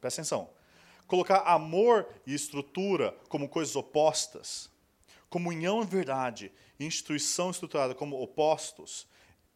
Presta 0.00 0.20
atenção. 0.20 0.50
Colocar 1.06 1.38
amor 1.40 2.06
e 2.26 2.34
estrutura 2.34 3.16
como 3.28 3.48
coisas 3.48 3.74
opostas, 3.74 4.70
comunhão 5.30 5.82
e 5.82 5.86
verdade 5.86 6.52
e 6.78 6.84
instituição 6.84 7.50
estruturada 7.50 7.94
como 7.94 8.20
opostos, 8.20 9.06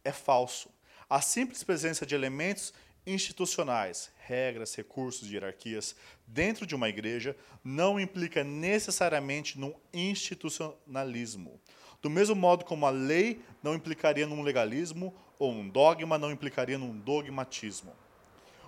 é 0.04 0.12
falso. 0.12 0.70
A 1.08 1.20
simples 1.20 1.62
presença 1.62 2.06
de 2.06 2.14
elementos 2.14 2.72
institucionais, 3.06 4.10
regras, 4.24 4.74
recursos 4.74 5.28
e 5.28 5.34
hierarquias 5.34 5.96
dentro 6.26 6.66
de 6.66 6.74
uma 6.74 6.88
igreja 6.88 7.36
não 7.62 7.98
implica 7.98 8.44
necessariamente 8.44 9.58
num 9.58 9.74
institucionalismo. 9.92 11.60
Do 12.00 12.08
mesmo 12.08 12.34
modo 12.34 12.64
como 12.64 12.86
a 12.86 12.90
lei 12.90 13.44
não 13.62 13.74
implicaria 13.74 14.26
num 14.26 14.42
legalismo 14.42 15.14
ou 15.38 15.52
um 15.52 15.68
dogma 15.68 16.18
não 16.18 16.30
implicaria 16.30 16.78
num 16.78 16.98
dogmatismo. 16.98 17.92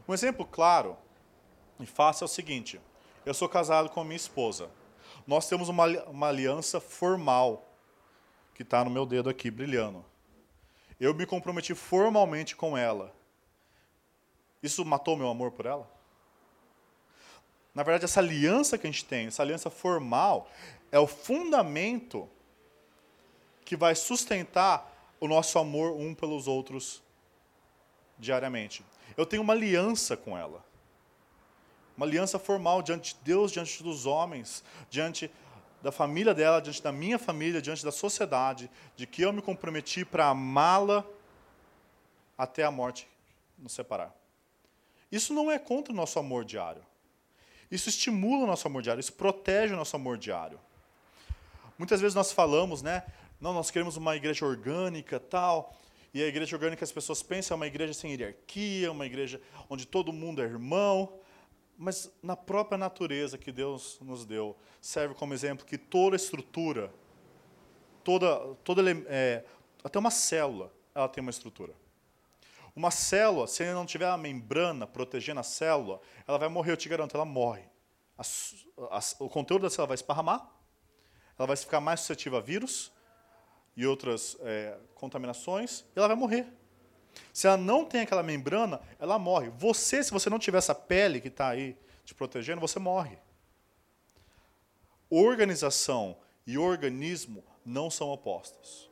Um 0.06 0.12
exemplo 0.12 0.44
claro 0.44 0.96
e 1.80 1.86
fácil 1.86 2.24
é 2.24 2.26
o 2.26 2.28
seguinte: 2.28 2.80
eu 3.24 3.34
sou 3.34 3.48
casado 3.48 3.88
com 3.88 4.00
a 4.00 4.04
minha 4.04 4.16
esposa. 4.16 4.70
Nós 5.26 5.48
temos 5.48 5.68
uma, 5.68 5.86
uma 6.04 6.28
aliança 6.28 6.80
formal 6.80 7.66
que 8.54 8.62
está 8.62 8.84
no 8.84 8.90
meu 8.90 9.06
dedo 9.06 9.28
aqui 9.28 9.50
brilhando. 9.50 10.04
Eu 11.00 11.14
me 11.14 11.26
comprometi 11.26 11.74
formalmente 11.74 12.54
com 12.54 12.76
ela. 12.76 13.14
Isso 14.62 14.84
matou 14.84 15.16
meu 15.16 15.28
amor 15.28 15.50
por 15.50 15.66
ela? 15.66 15.90
Na 17.74 17.82
verdade, 17.82 18.04
essa 18.04 18.20
aliança 18.20 18.78
que 18.78 18.86
a 18.86 18.90
gente 18.90 19.04
tem, 19.04 19.26
essa 19.26 19.42
aliança 19.42 19.68
formal, 19.68 20.48
é 20.92 20.98
o 20.98 21.06
fundamento 21.06 22.28
que 23.64 23.76
vai 23.76 23.94
sustentar 23.94 24.92
o 25.18 25.26
nosso 25.26 25.58
amor 25.58 25.92
um 25.92 26.14
pelos 26.14 26.46
outros 26.46 27.02
diariamente. 28.18 28.84
Eu 29.16 29.26
tenho 29.26 29.42
uma 29.42 29.54
aliança 29.54 30.16
com 30.16 30.38
ela. 30.38 30.64
Uma 31.96 32.06
aliança 32.06 32.38
formal 32.38 32.82
diante 32.82 33.14
de 33.14 33.20
Deus, 33.22 33.52
diante 33.52 33.82
dos 33.82 34.04
homens, 34.04 34.64
diante 34.90 35.30
da 35.80 35.92
família 35.92 36.34
dela, 36.34 36.60
diante 36.60 36.82
da 36.82 36.90
minha 36.90 37.18
família, 37.18 37.62
diante 37.62 37.84
da 37.84 37.92
sociedade, 37.92 38.70
de 38.96 39.06
que 39.06 39.22
eu 39.22 39.32
me 39.32 39.40
comprometi 39.40 40.04
para 40.04 40.28
amá-la 40.28 41.04
até 42.36 42.64
a 42.64 42.70
morte 42.70 43.06
nos 43.58 43.72
separar. 43.72 44.12
Isso 45.12 45.32
não 45.32 45.50
é 45.50 45.58
contra 45.58 45.92
o 45.92 45.96
nosso 45.96 46.18
amor 46.18 46.44
diário. 46.44 46.84
Isso 47.70 47.88
estimula 47.88 48.44
o 48.44 48.46
nosso 48.46 48.66
amor 48.66 48.82
diário, 48.82 49.00
isso 49.00 49.12
protege 49.12 49.74
o 49.74 49.76
nosso 49.76 49.94
amor 49.94 50.18
diário. 50.18 50.58
Muitas 51.78 52.00
vezes 52.00 52.14
nós 52.14 52.32
falamos, 52.32 52.82
né? 52.82 53.04
Não, 53.40 53.52
nós 53.52 53.70
queremos 53.70 53.96
uma 53.96 54.16
igreja 54.16 54.44
orgânica, 54.46 55.20
tal. 55.20 55.76
E 56.12 56.22
a 56.22 56.26
igreja 56.26 56.56
orgânica 56.56 56.84
as 56.84 56.92
pessoas 56.92 57.22
pensam 57.22 57.54
é 57.54 57.56
uma 57.56 57.66
igreja 57.66 57.92
sem 57.92 58.12
hierarquia, 58.12 58.90
uma 58.90 59.06
igreja 59.06 59.40
onde 59.68 59.86
todo 59.86 60.12
mundo 60.12 60.40
é 60.40 60.44
irmão 60.44 61.12
mas 61.76 62.10
na 62.22 62.36
própria 62.36 62.78
natureza 62.78 63.36
que 63.36 63.50
Deus 63.50 63.98
nos 64.00 64.24
deu, 64.24 64.56
serve 64.80 65.14
como 65.14 65.34
exemplo 65.34 65.66
que 65.66 65.76
toda 65.76 66.16
estrutura, 66.16 66.92
toda, 68.02 68.54
toda 68.62 68.82
é, 69.08 69.44
até 69.82 69.98
uma 69.98 70.10
célula, 70.10 70.72
ela 70.94 71.08
tem 71.08 71.20
uma 71.20 71.30
estrutura. 71.30 71.74
Uma 72.74 72.90
célula, 72.90 73.46
se 73.46 73.64
não 73.72 73.86
tiver 73.86 74.08
a 74.08 74.16
membrana 74.16 74.86
protegendo 74.86 75.40
a 75.40 75.44
célula, 75.44 76.00
ela 76.26 76.38
vai 76.38 76.48
morrer, 76.48 76.72
eu 76.72 76.76
te 76.76 76.88
garanto, 76.88 77.16
ela 77.16 77.24
morre. 77.24 77.62
A, 78.18 78.22
a, 78.96 79.00
o 79.20 79.28
conteúdo 79.28 79.62
da 79.62 79.70
célula 79.70 79.88
vai 79.88 79.94
esparramar, 79.94 80.50
ela 81.38 81.46
vai 81.46 81.56
ficar 81.56 81.80
mais 81.80 82.00
suscetível 82.00 82.38
a 82.38 82.42
vírus 82.42 82.92
e 83.76 83.86
outras 83.86 84.36
é, 84.40 84.78
contaminações, 84.94 85.84
e 85.94 85.98
ela 85.98 86.08
vai 86.08 86.16
morrer. 86.16 86.46
Se 87.32 87.46
ela 87.46 87.56
não 87.56 87.84
tem 87.84 88.02
aquela 88.02 88.22
membrana, 88.22 88.80
ela 88.98 89.18
morre. 89.18 89.50
Você, 89.58 90.02
se 90.02 90.10
você 90.10 90.30
não 90.30 90.38
tiver 90.38 90.58
essa 90.58 90.74
pele 90.74 91.20
que 91.20 91.28
está 91.28 91.48
aí 91.48 91.76
te 92.04 92.14
protegendo, 92.14 92.60
você 92.60 92.78
morre. 92.78 93.18
Organização 95.10 96.16
e 96.46 96.58
organismo 96.58 97.44
não 97.64 97.90
são 97.90 98.08
opostos. 98.08 98.90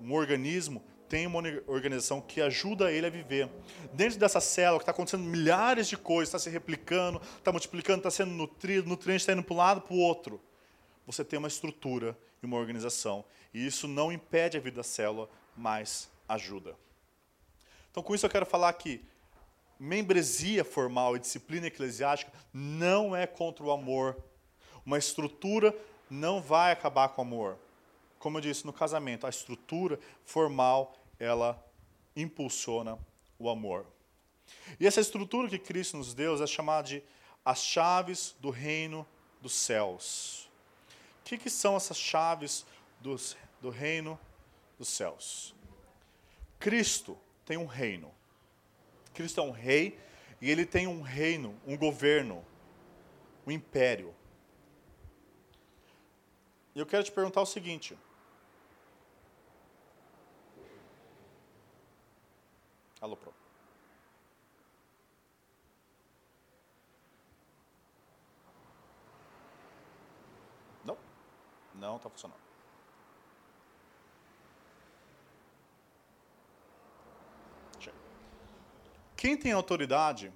Um 0.00 0.12
organismo 0.12 0.84
tem 1.08 1.26
uma 1.26 1.40
organização 1.66 2.20
que 2.20 2.40
ajuda 2.40 2.90
ele 2.90 3.06
a 3.06 3.10
viver. 3.10 3.48
Dentro 3.92 4.18
dessa 4.18 4.40
célula 4.40 4.78
que 4.78 4.82
está 4.82 4.92
acontecendo 4.92 5.22
milhares 5.22 5.86
de 5.86 5.96
coisas, 5.96 6.28
está 6.28 6.38
se 6.38 6.50
replicando, 6.50 7.20
está 7.38 7.52
multiplicando, 7.52 7.98
está 7.98 8.10
sendo 8.10 8.32
nutrido, 8.32 8.88
nutriente 8.88 9.20
está 9.20 9.32
indo 9.32 9.42
para 9.42 9.54
um 9.54 9.56
lado 9.56 9.80
para 9.82 9.94
o 9.94 9.98
outro. 9.98 10.40
Você 11.06 11.24
tem 11.24 11.38
uma 11.38 11.48
estrutura 11.48 12.18
e 12.42 12.46
uma 12.46 12.56
organização. 12.56 13.24
E 13.52 13.64
isso 13.66 13.86
não 13.86 14.10
impede 14.10 14.56
a 14.56 14.60
vida 14.60 14.76
da 14.78 14.82
célula, 14.82 15.28
mas 15.56 16.10
ajuda. 16.28 16.76
Então, 17.94 18.02
com 18.02 18.12
isso, 18.12 18.26
eu 18.26 18.30
quero 18.30 18.44
falar 18.44 18.72
que 18.72 19.04
membresia 19.78 20.64
formal 20.64 21.14
e 21.14 21.20
disciplina 21.20 21.68
eclesiástica 21.68 22.32
não 22.52 23.14
é 23.14 23.24
contra 23.24 23.64
o 23.64 23.70
amor. 23.70 24.20
Uma 24.84 24.98
estrutura 24.98 25.72
não 26.10 26.42
vai 26.42 26.72
acabar 26.72 27.10
com 27.10 27.22
o 27.22 27.24
amor. 27.24 27.56
Como 28.18 28.36
eu 28.36 28.42
disse, 28.42 28.66
no 28.66 28.72
casamento, 28.72 29.28
a 29.28 29.30
estrutura 29.30 30.00
formal, 30.24 30.98
ela 31.20 31.64
impulsiona 32.16 32.98
o 33.38 33.48
amor. 33.48 33.86
E 34.80 34.88
essa 34.88 35.00
estrutura 35.00 35.48
que 35.48 35.56
Cristo 35.56 35.96
nos 35.96 36.14
deu 36.14 36.42
é 36.42 36.46
chamada 36.48 36.88
de 36.88 37.02
as 37.44 37.62
chaves 37.62 38.34
do 38.40 38.50
reino 38.50 39.06
dos 39.40 39.52
céus. 39.54 40.50
O 41.20 41.24
que, 41.26 41.38
que 41.38 41.48
são 41.48 41.76
essas 41.76 41.96
chaves 41.96 42.66
dos, 42.98 43.36
do 43.62 43.70
reino 43.70 44.18
dos 44.76 44.88
céus? 44.88 45.54
Cristo 46.58 47.16
tem 47.44 47.56
um 47.56 47.66
reino. 47.66 48.12
Cristo 49.12 49.40
é 49.40 49.44
um 49.44 49.50
rei 49.50 49.98
e 50.40 50.50
ele 50.50 50.66
tem 50.66 50.86
um 50.86 51.02
reino, 51.02 51.58
um 51.66 51.76
governo, 51.76 52.44
um 53.46 53.50
império. 53.50 54.14
E 56.74 56.78
eu 56.78 56.86
quero 56.86 57.04
te 57.04 57.12
perguntar 57.12 57.40
o 57.40 57.46
seguinte: 57.46 57.96
Alô, 63.00 63.16
Pro. 63.16 63.32
Não? 70.84 70.98
Não 71.74 71.96
está 71.96 72.10
funcionando. 72.10 72.43
Quem 79.24 79.38
tem 79.38 79.52
autoridade 79.52 80.30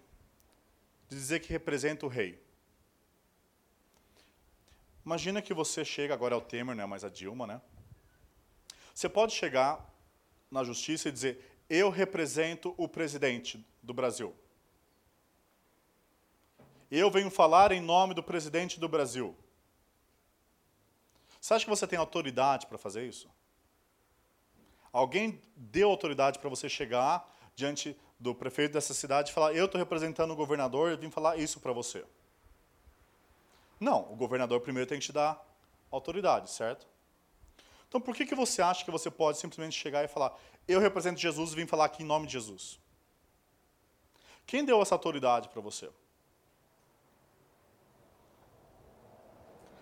de 1.11 1.15
dizer 1.15 1.41
que 1.41 1.51
representa 1.51 2.07
o 2.07 2.09
rei? 2.09 2.43
Imagina 5.05 5.43
que 5.43 5.53
você 5.53 5.85
chega, 5.85 6.15
agora 6.15 6.35
é 6.35 6.39
o 6.39 6.41
Temer, 6.41 6.75
não 6.75 6.85
é 6.85 6.87
mais 6.87 7.05
a 7.05 7.11
Dilma, 7.11 7.47
né? 7.47 7.61
Você 8.95 9.07
pode 9.07 9.35
chegar 9.35 9.87
na 10.51 10.65
justiça 10.65 11.11
e 11.11 11.13
dizer: 11.13 11.61
Eu 11.69 11.91
represento 11.91 12.75
o 12.79 12.89
presidente 12.89 13.63
do 13.83 13.93
Brasil. 13.93 14.35
Eu 16.91 17.11
venho 17.11 17.31
falar 17.31 17.73
em 17.73 17.83
nome 17.83 18.15
do 18.15 18.23
presidente 18.23 18.81
do 18.81 18.89
Brasil. 18.89 19.37
Você 21.39 21.53
acha 21.53 21.67
que 21.67 21.71
você 21.71 21.87
tem 21.87 21.99
autoridade 21.99 22.67
para 22.67 22.79
fazer 22.79 23.07
isso? 23.07 23.29
Alguém 24.91 25.43
deu 25.55 25.91
autoridade 25.91 26.39
para 26.39 26.49
você 26.49 26.71
chegar 26.71 27.37
diante 27.55 27.95
do 28.19 28.35
prefeito 28.35 28.73
dessa 28.73 28.95
cidade 28.95 29.31
e 29.31 29.35
falar: 29.35 29.55
Eu 29.55 29.67
estou 29.67 29.79
representando 29.79 30.31
o 30.33 30.37
governador 30.37 30.93
e 30.93 30.97
vim 30.97 31.11
falar 31.11 31.37
isso 31.37 31.61
para 31.61 31.73
você. 31.73 32.05
Não, 33.79 34.13
o 34.13 34.17
governador 34.17 34.61
primeiro 34.61 34.89
tem 34.89 34.99
que 34.99 35.07
te 35.07 35.13
dar 35.13 35.45
autoridade, 35.91 36.51
certo? 36.51 36.87
Então, 37.89 38.01
por 38.01 38.15
que, 38.15 38.27
que 38.27 38.35
você 38.35 38.61
acha 38.61 38.85
que 38.85 38.91
você 38.91 39.11
pode 39.11 39.39
simplesmente 39.39 39.79
chegar 39.79 40.05
e 40.05 40.09
falar: 40.09 40.37
Eu 40.67 40.81
represento 40.81 41.21
Jesus 41.21 41.53
e 41.53 41.57
vim 41.57 41.67
falar 41.67 41.87
aqui 41.87 42.03
em 42.03 42.07
nome 42.07 42.27
de 42.27 42.33
Jesus? 42.33 42.79
Quem 44.47 44.65
deu 44.65 44.81
essa 44.83 44.95
autoridade 44.95 45.49
para 45.49 45.61
você? 45.61 45.91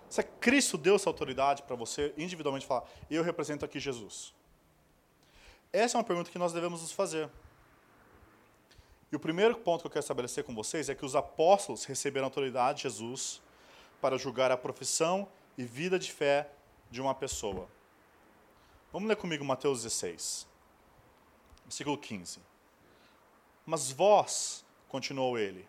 Se 0.08 0.22
Cristo 0.22 0.78
deu 0.78 0.96
essa 0.96 1.08
autoridade 1.08 1.62
para 1.62 1.76
você 1.76 2.14
individualmente 2.16 2.66
falar, 2.66 2.88
eu 3.10 3.22
represento 3.22 3.64
aqui 3.64 3.78
Jesus. 3.78 4.32
Essa 5.72 5.96
é 5.96 5.98
uma 5.98 6.04
pergunta 6.04 6.30
que 6.30 6.38
nós 6.38 6.52
devemos 6.52 6.80
nos 6.80 6.92
fazer. 6.92 7.30
E 9.10 9.16
o 9.16 9.20
primeiro 9.20 9.56
ponto 9.56 9.82
que 9.82 9.86
eu 9.86 9.90
quero 9.90 10.02
estabelecer 10.02 10.44
com 10.44 10.54
vocês 10.54 10.88
é 10.88 10.94
que 10.94 11.04
os 11.04 11.14
apóstolos 11.14 11.84
receberam 11.84 12.26
autoridade 12.26 12.78
de 12.78 12.82
Jesus 12.84 13.40
para 14.00 14.18
julgar 14.18 14.50
a 14.50 14.56
profissão 14.56 15.28
e 15.56 15.64
vida 15.64 15.98
de 15.98 16.12
fé 16.12 16.50
de 16.90 17.00
uma 17.00 17.14
pessoa. 17.14 17.68
Vamos 18.92 19.08
ler 19.08 19.16
comigo 19.16 19.44
Mateus 19.44 19.82
16, 19.82 20.46
versículo 21.64 21.96
15. 21.96 22.40
Mas 23.64 23.90
vós, 23.90 24.64
continuou 24.88 25.38
ele, 25.38 25.66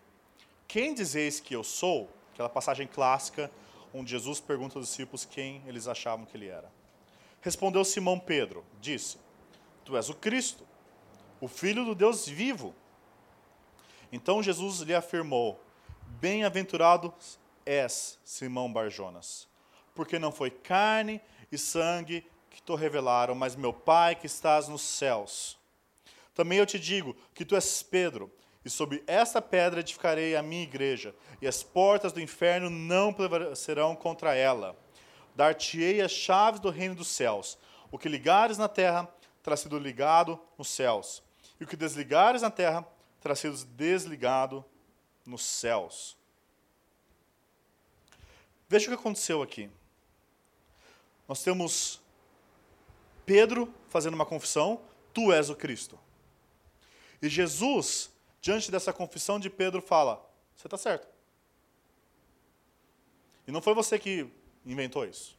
quem 0.66 0.94
dizeis 0.94 1.40
que 1.40 1.54
eu 1.54 1.64
sou? 1.64 2.08
Aquela 2.32 2.48
passagem 2.48 2.86
clássica 2.86 3.50
onde 3.92 4.10
Jesus 4.10 4.40
pergunta 4.40 4.78
aos 4.78 4.86
discípulos 4.86 5.24
quem 5.24 5.62
eles 5.66 5.88
achavam 5.88 6.26
que 6.26 6.36
ele 6.36 6.48
era. 6.48 6.70
Respondeu 7.40 7.84
Simão 7.84 8.18
Pedro, 8.18 8.64
disse: 8.80 9.18
Tu 9.84 9.96
és 9.96 10.08
o 10.08 10.14
Cristo, 10.14 10.66
o 11.40 11.48
Filho 11.48 11.84
do 11.84 11.94
Deus 11.94 12.28
vivo. 12.28 12.74
Então 14.12 14.42
Jesus 14.42 14.80
lhe 14.80 14.94
afirmou: 14.94 15.62
Bem-aventurado 16.20 17.12
és, 17.64 18.18
Simão 18.24 18.72
Barjonas, 18.72 19.46
porque 19.94 20.18
não 20.18 20.32
foi 20.32 20.50
carne 20.50 21.20
e 21.52 21.58
sangue 21.58 22.26
que 22.50 22.62
te 22.62 22.74
revelaram, 22.74 23.34
mas 23.34 23.54
meu 23.54 23.72
Pai 23.72 24.14
que 24.14 24.26
estás 24.26 24.68
nos 24.68 24.82
céus. 24.82 25.58
Também 26.34 26.58
eu 26.58 26.66
te 26.66 26.78
digo 26.78 27.16
que 27.34 27.44
tu 27.44 27.54
és 27.54 27.82
Pedro, 27.82 28.32
e 28.64 28.70
sobre 28.70 29.02
esta 29.06 29.40
pedra 29.40 29.80
edificarei 29.80 30.36
a 30.36 30.42
minha 30.42 30.62
igreja, 30.62 31.14
e 31.40 31.46
as 31.46 31.62
portas 31.62 32.12
do 32.12 32.20
inferno 32.20 32.68
não 32.70 33.12
prevalecerão 33.12 33.94
contra 33.94 34.34
ela. 34.34 34.76
Dar-te-ei 35.34 36.00
as 36.00 36.12
chaves 36.12 36.60
do 36.60 36.70
reino 36.70 36.94
dos 36.94 37.08
céus. 37.08 37.58
O 37.90 37.98
que 37.98 38.08
ligares 38.08 38.58
na 38.58 38.68
terra 38.68 39.08
terá 39.42 39.56
sido 39.56 39.78
ligado 39.78 40.38
nos 40.56 40.68
céus, 40.68 41.22
e 41.60 41.64
o 41.64 41.66
que 41.66 41.76
desligares 41.76 42.42
na 42.42 42.50
terra 42.50 42.86
terá 43.20 43.34
sido 43.34 43.64
desligado 43.64 44.64
nos 45.24 45.42
céus. 45.42 46.16
Veja 48.68 48.86
o 48.86 48.88
que 48.88 49.00
aconteceu 49.00 49.42
aqui. 49.42 49.70
Nós 51.26 51.42
temos 51.42 52.00
Pedro 53.24 53.72
fazendo 53.88 54.14
uma 54.14 54.26
confissão: 54.26 54.80
Tu 55.12 55.32
és 55.32 55.50
o 55.50 55.56
Cristo. 55.56 55.98
E 57.20 57.28
Jesus 57.28 58.10
diante 58.40 58.70
dessa 58.70 58.92
confissão 58.92 59.38
de 59.38 59.50
Pedro, 59.50 59.82
fala: 59.82 60.24
Você 60.56 60.66
está 60.66 60.76
certo. 60.76 61.08
E 63.46 63.52
não 63.52 63.62
foi 63.62 63.74
você 63.74 63.98
que 63.98 64.30
inventou 64.64 65.04
isso. 65.04 65.36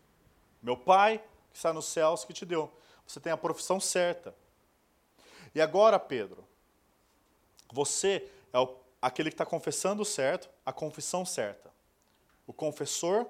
Meu 0.61 0.75
pai, 0.75 1.19
que 1.51 1.57
está 1.57 1.71
nos 1.71 1.85
céus, 1.85 2.25
que 2.25 2.33
te 2.33 2.45
deu. 2.45 2.71
Você 3.05 3.19
tem 3.19 3.31
a 3.31 3.37
profissão 3.37 3.79
certa. 3.79 4.35
E 5.53 5.61
agora, 5.61 5.99
Pedro, 5.99 6.47
você 7.71 8.29
é 8.51 8.59
o, 8.59 8.75
aquele 9.01 9.29
que 9.29 9.35
está 9.35 9.45
confessando 9.45 10.03
certo, 10.03 10.49
a 10.65 10.73
confissão 10.73 11.25
certa. 11.25 11.71
O 12.45 12.53
confessor 12.53 13.27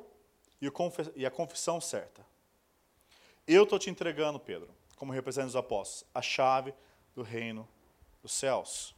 e, 0.61 0.67
o 0.67 0.71
confe 0.71 1.11
e 1.15 1.25
a 1.25 1.31
confissão 1.31 1.79
certa. 1.79 2.25
Eu 3.47 3.63
estou 3.63 3.79
te 3.79 3.89
entregando, 3.89 4.39
Pedro, 4.39 4.69
como 4.95 5.11
representante 5.11 5.47
dos 5.47 5.55
apóstolos, 5.55 6.05
a 6.13 6.21
chave 6.21 6.73
do 7.15 7.21
reino 7.21 7.67
dos 8.21 8.31
céus. 8.31 8.95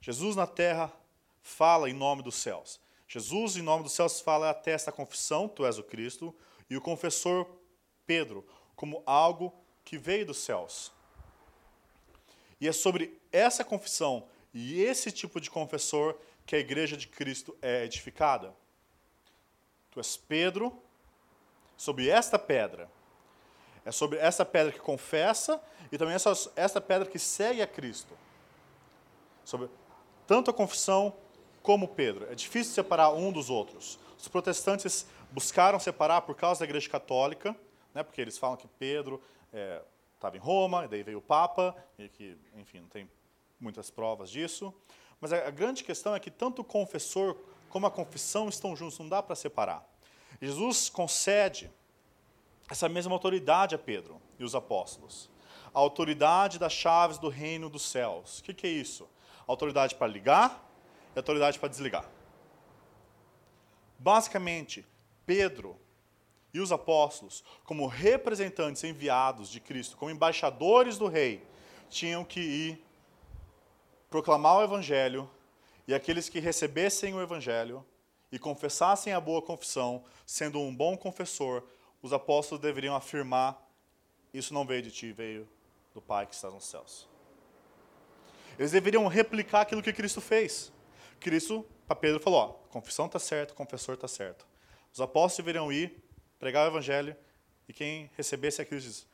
Jesus 0.00 0.36
na 0.36 0.46
terra 0.46 0.92
fala 1.42 1.88
em 1.88 1.94
nome 1.94 2.22
dos 2.22 2.36
céus. 2.36 2.80
Jesus, 3.06 3.56
em 3.56 3.62
nome 3.62 3.82
dos 3.82 3.92
céus, 3.92 4.20
fala 4.20 4.50
até 4.50 4.72
esta 4.72 4.92
confissão: 4.92 5.48
Tu 5.48 5.64
és 5.64 5.78
o 5.78 5.82
Cristo, 5.82 6.34
e 6.68 6.76
o 6.76 6.80
confessor 6.80 7.46
Pedro, 8.06 8.46
como 8.76 9.02
algo 9.06 9.54
que 9.84 9.96
veio 9.96 10.26
dos 10.26 10.38
céus. 10.38 10.92
E 12.60 12.68
é 12.68 12.72
sobre 12.72 13.20
essa 13.32 13.64
confissão 13.64 14.26
e 14.52 14.82
esse 14.82 15.12
tipo 15.12 15.40
de 15.40 15.50
confessor 15.50 16.18
que 16.46 16.56
a 16.56 16.58
igreja 16.58 16.96
de 16.96 17.06
Cristo 17.06 17.56
é 17.60 17.84
edificada. 17.84 18.54
Tu 19.90 20.00
és 20.00 20.16
Pedro, 20.16 20.82
sobre 21.76 22.08
esta 22.08 22.38
pedra. 22.38 22.90
É 23.84 23.92
sobre 23.92 24.18
essa 24.18 24.44
pedra 24.44 24.72
que 24.72 24.80
confessa 24.80 25.62
e 25.90 25.96
também 25.96 26.14
essa, 26.14 26.32
essa 26.56 26.80
pedra 26.80 27.08
que 27.08 27.18
segue 27.18 27.62
a 27.62 27.66
Cristo. 27.66 28.12
Sobre 29.44 29.70
tanto 30.26 30.50
a 30.50 30.54
confissão 30.54 31.14
como 31.62 31.88
Pedro. 31.88 32.30
É 32.30 32.34
difícil 32.34 32.74
separar 32.74 33.10
um 33.10 33.32
dos 33.32 33.48
outros. 33.48 33.98
Os 34.18 34.28
protestantes 34.28 35.06
buscaram 35.30 35.78
separar 35.78 36.22
por 36.22 36.34
causa 36.34 36.60
da 36.60 36.64
Igreja 36.64 36.88
Católica, 36.88 37.56
né, 37.94 38.02
porque 38.02 38.20
eles 38.20 38.36
falam 38.36 38.56
que 38.56 38.66
Pedro 38.78 39.22
estava 40.18 40.36
em 40.36 40.40
Roma, 40.40 40.84
e 40.84 40.88
daí 40.88 41.02
veio 41.02 41.18
o 41.18 41.22
Papa, 41.22 41.74
e 41.98 42.08
que, 42.08 42.36
enfim, 42.54 42.80
não 42.80 42.88
tem 42.88 43.08
muitas 43.58 43.90
provas 43.90 44.30
disso. 44.30 44.74
Mas 45.20 45.32
a, 45.32 45.48
a 45.48 45.50
grande 45.50 45.84
questão 45.84 46.14
é 46.14 46.20
que 46.20 46.30
tanto 46.30 46.62
o 46.62 46.64
confessor 46.64 47.36
como 47.70 47.86
a 47.86 47.90
confissão 47.90 48.48
estão 48.48 48.74
juntos, 48.74 48.98
não 48.98 49.08
dá 49.08 49.22
para 49.22 49.34
separar. 49.34 49.86
Jesus 50.40 50.88
concede 50.88 51.70
essa 52.70 52.88
mesma 52.88 53.12
autoridade 53.12 53.74
a 53.74 53.78
Pedro 53.78 54.20
e 54.38 54.44
os 54.44 54.54
apóstolos. 54.54 55.30
A 55.72 55.78
autoridade 55.78 56.58
das 56.58 56.72
chaves 56.72 57.18
do 57.18 57.28
reino 57.28 57.68
dos 57.68 57.82
céus. 57.82 58.38
O 58.38 58.44
que, 58.44 58.54
que 58.54 58.66
é 58.66 58.70
isso? 58.70 59.08
autoridade 59.48 59.94
para 59.94 60.06
ligar 60.06 60.62
e 61.14 61.18
autoridade 61.18 61.58
para 61.58 61.68
desligar. 61.68 62.04
Basicamente, 63.98 64.86
Pedro 65.24 65.80
e 66.52 66.60
os 66.60 66.72
apóstolos, 66.72 67.44
como 67.64 67.86
representantes 67.86 68.82
enviados 68.84 69.48
de 69.48 69.60
Cristo, 69.60 69.96
como 69.96 70.10
embaixadores 70.10 70.96
do 70.96 71.06
rei, 71.06 71.42
tinham 71.88 72.24
que 72.24 72.40
ir 72.40 72.84
proclamar 74.10 74.56
o 74.56 74.62
evangelho 74.62 75.28
e 75.86 75.94
aqueles 75.94 76.28
que 76.28 76.40
recebessem 76.40 77.14
o 77.14 77.20
evangelho 77.20 77.84
e 78.30 78.38
confessassem 78.38 79.12
a 79.12 79.20
boa 79.20 79.40
confissão, 79.40 80.04
sendo 80.26 80.60
um 80.60 80.74
bom 80.74 80.96
confessor, 80.96 81.62
os 82.02 82.12
apóstolos 82.12 82.62
deveriam 82.62 82.94
afirmar: 82.94 83.58
Isso 84.32 84.52
não 84.52 84.66
veio 84.66 84.82
de 84.82 84.90
ti, 84.90 85.12
veio 85.12 85.48
do 85.94 86.00
Pai 86.00 86.26
que 86.26 86.34
está 86.34 86.50
nos 86.50 86.64
céus. 86.64 87.08
Eles 88.58 88.72
deveriam 88.72 89.06
replicar 89.06 89.62
aquilo 89.62 89.82
que 89.82 89.92
Cristo 89.92 90.20
fez. 90.20 90.72
Cristo, 91.20 91.64
para 91.86 91.96
Pedro, 91.96 92.20
falou: 92.20 92.40
ó, 92.40 92.46
confissão 92.70 93.06
está 93.06 93.18
certo, 93.18 93.54
confessor 93.54 93.94
está 93.94 94.08
certo. 94.08 94.46
Os 94.92 95.00
apóstolos 95.00 95.36
deveriam 95.44 95.72
ir, 95.72 96.02
pregar 96.38 96.66
o 96.66 96.70
evangelho, 96.70 97.16
e 97.68 97.72
quem 97.72 98.10
recebesse 98.16 98.62
a 98.62 98.64
Cristo 98.64 98.88
diz: 98.88 99.06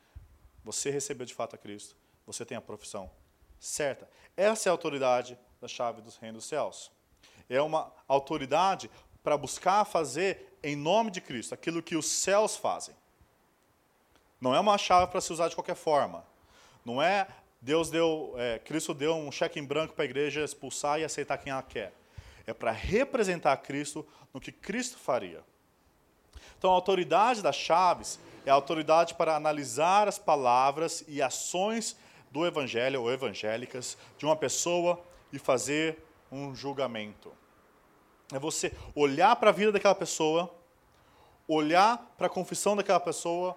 você 0.64 0.90
recebeu 0.90 1.26
de 1.26 1.34
fato 1.34 1.54
a 1.54 1.58
Cristo, 1.58 1.96
você 2.26 2.44
tem 2.44 2.56
a 2.56 2.60
profissão 2.60 3.10
certa. 3.58 4.08
Essa 4.36 4.68
é 4.68 4.70
a 4.70 4.72
autoridade 4.72 5.38
da 5.60 5.68
chave 5.68 6.02
dos 6.02 6.16
reinos 6.16 6.42
dos 6.42 6.48
céus. 6.48 6.90
É 7.48 7.60
uma 7.60 7.92
autoridade 8.06 8.90
para 9.22 9.36
buscar 9.36 9.84
fazer 9.84 10.58
em 10.62 10.76
nome 10.76 11.10
de 11.10 11.20
Cristo 11.20 11.54
aquilo 11.54 11.82
que 11.82 11.96
os 11.96 12.06
céus 12.06 12.56
fazem. 12.56 12.94
Não 14.40 14.54
é 14.54 14.60
uma 14.60 14.76
chave 14.76 15.10
para 15.10 15.20
se 15.20 15.32
usar 15.32 15.48
de 15.48 15.54
qualquer 15.54 15.76
forma. 15.76 16.24
Não 16.84 17.00
é 17.00 17.26
Deus 17.60 17.90
deu, 17.90 18.34
é, 18.36 18.58
Cristo 18.58 18.92
deu 18.92 19.14
um 19.14 19.32
cheque 19.32 19.58
em 19.58 19.64
branco 19.64 19.94
para 19.94 20.04
a 20.04 20.06
igreja 20.06 20.44
expulsar 20.44 21.00
e 21.00 21.04
aceitar 21.04 21.38
quem 21.38 21.50
ela 21.50 21.62
quer. 21.62 21.94
É 22.46 22.52
para 22.52 22.70
representar 22.70 23.56
Cristo 23.56 24.06
no 24.34 24.40
que 24.40 24.52
Cristo 24.52 24.98
faria. 24.98 25.42
Então, 26.58 26.70
a 26.70 26.74
autoridade 26.74 27.42
das 27.42 27.56
chaves 27.56 28.18
é 28.44 28.50
a 28.50 28.54
autoridade 28.54 29.14
para 29.14 29.36
analisar 29.36 30.08
as 30.08 30.18
palavras 30.18 31.04
e 31.08 31.22
ações 31.22 31.96
do 32.30 32.46
evangelho 32.46 33.02
ou 33.02 33.12
evangélicas 33.12 33.96
de 34.18 34.26
uma 34.26 34.36
pessoa 34.36 35.02
e 35.32 35.38
fazer 35.38 35.98
um 36.30 36.54
julgamento. 36.54 37.32
É 38.32 38.38
você 38.38 38.72
olhar 38.94 39.36
para 39.36 39.50
a 39.50 39.52
vida 39.52 39.72
daquela 39.72 39.94
pessoa, 39.94 40.52
olhar 41.46 41.98
para 42.16 42.26
a 42.26 42.30
confissão 42.30 42.74
daquela 42.74 43.00
pessoa 43.00 43.56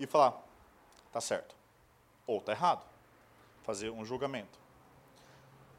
e 0.00 0.06
falar: 0.06 0.42
está 1.06 1.20
certo 1.20 1.54
ou 2.26 2.38
está 2.38 2.52
errado 2.52 2.84
fazer 3.66 3.90
um 3.90 4.04
julgamento. 4.04 4.58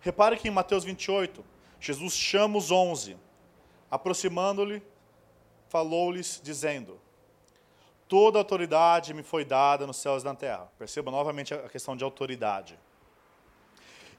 Repare 0.01 0.37
que 0.37 0.49
em 0.49 0.51
Mateus 0.51 0.83
28, 0.83 1.43
Jesus 1.79 2.13
chama 2.13 2.57
os 2.57 2.69
onze, 2.69 3.17
aproximando-lhe, 3.89 4.83
falou-lhes, 5.69 6.41
dizendo: 6.43 6.99
Toda 8.07 8.39
autoridade 8.39 9.13
me 9.13 9.23
foi 9.23 9.43
dada 9.43 9.85
nos 9.85 9.97
céus 9.97 10.23
e 10.23 10.25
na 10.25 10.35
terra. 10.35 10.71
Perceba 10.77 11.11
novamente 11.11 11.53
a 11.53 11.67
questão 11.67 11.95
de 11.95 12.03
autoridade. 12.03 12.79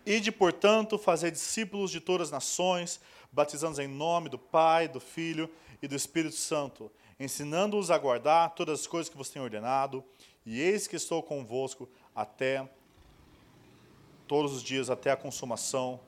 Ide, 0.05 0.31
portanto, 0.31 0.99
fazer 0.99 1.31
discípulos 1.31 1.91
de 1.91 2.01
todas 2.01 2.29
as 2.29 2.33
nações, 2.33 3.01
batizando-os 3.33 3.79
em 3.79 3.89
nome 3.89 4.29
do 4.29 4.39
Pai, 4.39 4.89
do 4.89 5.01
Filho 5.01 5.51
e 5.83 5.89
do 5.89 5.95
Espírito 5.95 6.37
Santo, 6.37 6.91
ensinando-os 7.19 7.91
a 7.91 7.99
guardar 7.99 8.55
todas 8.55 8.81
as 8.81 8.87
coisas 8.87 9.09
que 9.09 9.17
vos 9.17 9.31
tenho 9.31 9.45
ordenado, 9.45 10.05
e 10.45 10.61
eis 10.61 10.87
que 10.87 10.97
estou 10.97 11.23
convosco 11.23 11.89
até 12.15 12.69
todos 14.27 14.53
os 14.53 14.63
dias 14.63 14.91
até 14.91 15.11
a 15.11 15.17
consumação 15.17 16.01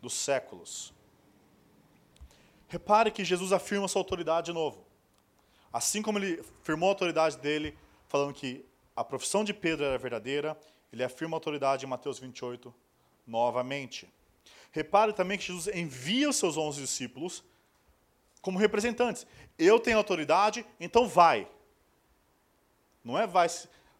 dos 0.00 0.12
séculos. 0.12 0.95
Repare 2.68 3.10
que 3.10 3.24
Jesus 3.24 3.52
afirma 3.52 3.88
sua 3.88 4.00
autoridade 4.00 4.46
de 4.46 4.52
novo. 4.52 4.84
Assim 5.72 6.02
como 6.02 6.18
ele 6.18 6.42
afirmou 6.62 6.88
a 6.88 6.92
autoridade 6.92 7.36
dele, 7.38 7.76
falando 8.08 8.34
que 8.34 8.64
a 8.94 9.04
profissão 9.04 9.44
de 9.44 9.52
Pedro 9.52 9.84
era 9.84 9.98
verdadeira, 9.98 10.58
ele 10.92 11.04
afirma 11.04 11.36
a 11.36 11.38
autoridade 11.38 11.84
em 11.84 11.88
Mateus 11.88 12.18
28 12.18 12.74
novamente. 13.26 14.08
Repare 14.72 15.12
também 15.12 15.38
que 15.38 15.44
Jesus 15.44 15.74
envia 15.74 16.28
os 16.28 16.36
seus 16.36 16.56
onze 16.56 16.80
discípulos 16.80 17.44
como 18.40 18.58
representantes. 18.58 19.26
Eu 19.58 19.80
tenho 19.80 19.98
autoridade, 19.98 20.64
então 20.78 21.08
vai. 21.08 21.48
Não 23.04 23.18
é 23.18 23.26
vai, 23.26 23.48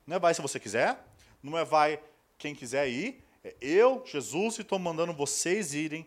não 0.06 0.16
é 0.16 0.18
vai 0.18 0.34
se 0.34 0.42
você 0.42 0.60
quiser, 0.60 0.98
não 1.42 1.56
é 1.56 1.64
vai 1.64 2.00
quem 2.38 2.54
quiser 2.54 2.88
ir. 2.88 3.22
É 3.42 3.54
eu, 3.60 4.02
Jesus, 4.04 4.58
estou 4.58 4.78
mandando 4.78 5.12
vocês 5.12 5.74
irem 5.74 6.06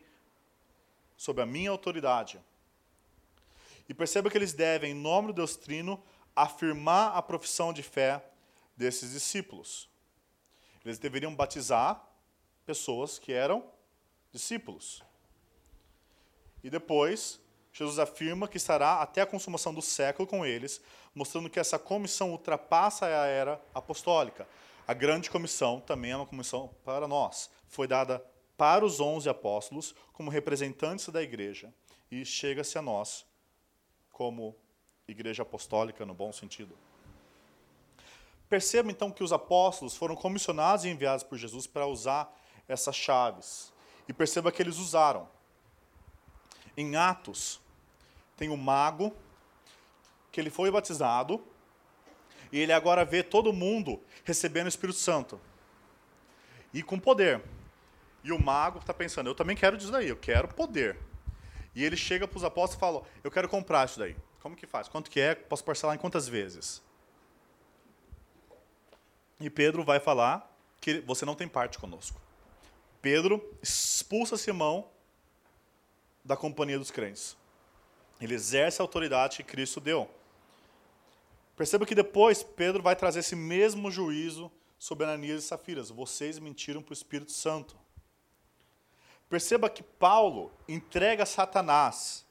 sob 1.17 1.41
a 1.41 1.45
minha 1.45 1.69
autoridade. 1.69 2.39
E 3.89 3.93
perceba 3.95 4.29
que 4.29 4.37
eles 4.37 4.53
devem, 4.53 4.91
em 4.91 4.93
nome 4.93 5.29
do 5.29 5.33
Deus 5.33 5.55
Trino, 5.57 6.01
afirmar 6.35 7.17
a 7.17 7.21
profissão 7.23 7.73
de 7.73 7.81
fé 7.81 8.23
desses 8.77 9.11
discípulos. 9.11 9.89
Eles 10.85 10.99
deveriam 10.99 11.33
batizar 11.33 12.07
pessoas 12.67 13.17
que 13.17 13.33
eram 13.33 13.65
discípulos. 14.31 15.03
E 16.63 16.69
depois, 16.69 17.39
Jesus 17.73 17.97
afirma 17.97 18.47
que 18.47 18.57
estará 18.57 19.01
até 19.01 19.21
a 19.21 19.25
consumação 19.25 19.73
do 19.73 19.81
século 19.81 20.27
com 20.27 20.45
eles, 20.45 20.79
mostrando 21.15 21.49
que 21.49 21.59
essa 21.59 21.79
comissão 21.79 22.29
ultrapassa 22.29 23.07
a 23.07 23.25
era 23.25 23.59
apostólica. 23.73 24.47
A 24.87 24.93
grande 24.93 25.31
comissão 25.31 25.79
também 25.81 26.11
é 26.11 26.15
uma 26.15 26.27
comissão 26.27 26.69
para 26.85 27.07
nós. 27.07 27.49
Foi 27.67 27.87
dada 27.87 28.23
para 28.55 28.85
os 28.85 28.99
onze 28.99 29.29
apóstolos 29.29 29.95
como 30.13 30.29
representantes 30.29 31.09
da 31.09 31.23
igreja 31.23 31.73
e 32.11 32.23
chega-se 32.23 32.77
a 32.77 32.81
nós 32.81 33.25
como 34.19 34.53
igreja 35.07 35.43
apostólica 35.43 36.05
no 36.05 36.13
bom 36.13 36.33
sentido. 36.33 36.77
Perceba 38.49 38.91
então 38.91 39.09
que 39.11 39.23
os 39.23 39.31
apóstolos 39.31 39.95
foram 39.95 40.13
comissionados 40.13 40.83
e 40.83 40.89
enviados 40.89 41.23
por 41.23 41.37
Jesus 41.37 41.65
para 41.65 41.87
usar 41.87 42.29
essas 42.67 42.97
chaves. 42.97 43.71
E 44.09 44.11
perceba 44.11 44.51
que 44.51 44.61
eles 44.61 44.75
usaram. 44.75 45.29
Em 46.75 46.97
Atos, 46.97 47.61
tem 48.35 48.49
o 48.49 48.55
um 48.55 48.57
mago, 48.57 49.15
que 50.33 50.41
ele 50.41 50.49
foi 50.49 50.69
batizado, 50.69 51.41
e 52.51 52.59
ele 52.59 52.73
agora 52.73 53.05
vê 53.05 53.23
todo 53.23 53.53
mundo 53.53 54.03
recebendo 54.25 54.65
o 54.65 54.69
Espírito 54.69 54.99
Santo. 54.99 55.39
E 56.73 56.83
com 56.83 56.99
poder. 56.99 57.41
E 58.21 58.33
o 58.33 58.43
mago 58.43 58.79
está 58.79 58.93
pensando, 58.93 59.29
eu 59.29 59.35
também 59.35 59.55
quero 59.55 59.77
disso 59.77 59.93
daí, 59.93 60.09
eu 60.09 60.17
quero 60.17 60.49
poder. 60.49 60.99
E 61.75 61.83
ele 61.83 61.95
chega 61.95 62.27
para 62.27 62.37
os 62.37 62.43
apóstolos 62.43 62.75
e 62.75 62.79
fala: 62.79 63.03
Eu 63.23 63.31
quero 63.31 63.47
comprar 63.47 63.85
isso 63.85 63.99
daí. 63.99 64.15
Como 64.41 64.55
que 64.55 64.65
faz? 64.65 64.87
Quanto 64.87 65.09
que 65.09 65.19
é? 65.19 65.35
Posso 65.35 65.63
parcelar 65.63 65.95
em 65.95 65.99
quantas 65.99 66.27
vezes? 66.27 66.81
E 69.39 69.49
Pedro 69.49 69.83
vai 69.83 69.99
falar 69.99 70.49
que 70.81 70.99
você 71.01 71.25
não 71.25 71.35
tem 71.35 71.47
parte 71.47 71.77
conosco. 71.77 72.19
Pedro 73.01 73.41
expulsa 73.61 74.37
Simão 74.37 74.89
da 76.23 76.35
companhia 76.35 76.77
dos 76.77 76.91
crentes. 76.91 77.37
Ele 78.19 78.35
exerce 78.35 78.81
a 78.81 78.83
autoridade 78.83 79.37
que 79.37 79.43
Cristo 79.43 79.79
deu. 79.79 80.09
Perceba 81.55 81.85
que 81.85 81.95
depois 81.95 82.43
Pedro 82.43 82.81
vai 82.81 82.95
trazer 82.95 83.19
esse 83.19 83.35
mesmo 83.35 83.89
juízo 83.89 84.51
sobre 84.77 85.05
Ananias 85.05 85.43
e 85.43 85.47
Safiras. 85.47 85.89
Vocês 85.89 86.39
mentiram 86.39 86.81
para 86.81 86.91
o 86.91 86.93
Espírito 86.93 87.31
Santo. 87.31 87.77
Perceba 89.29 89.69
que 89.69 89.83
Paulo 89.83 90.51
entrega 90.67 91.25
Satanás, 91.25 92.25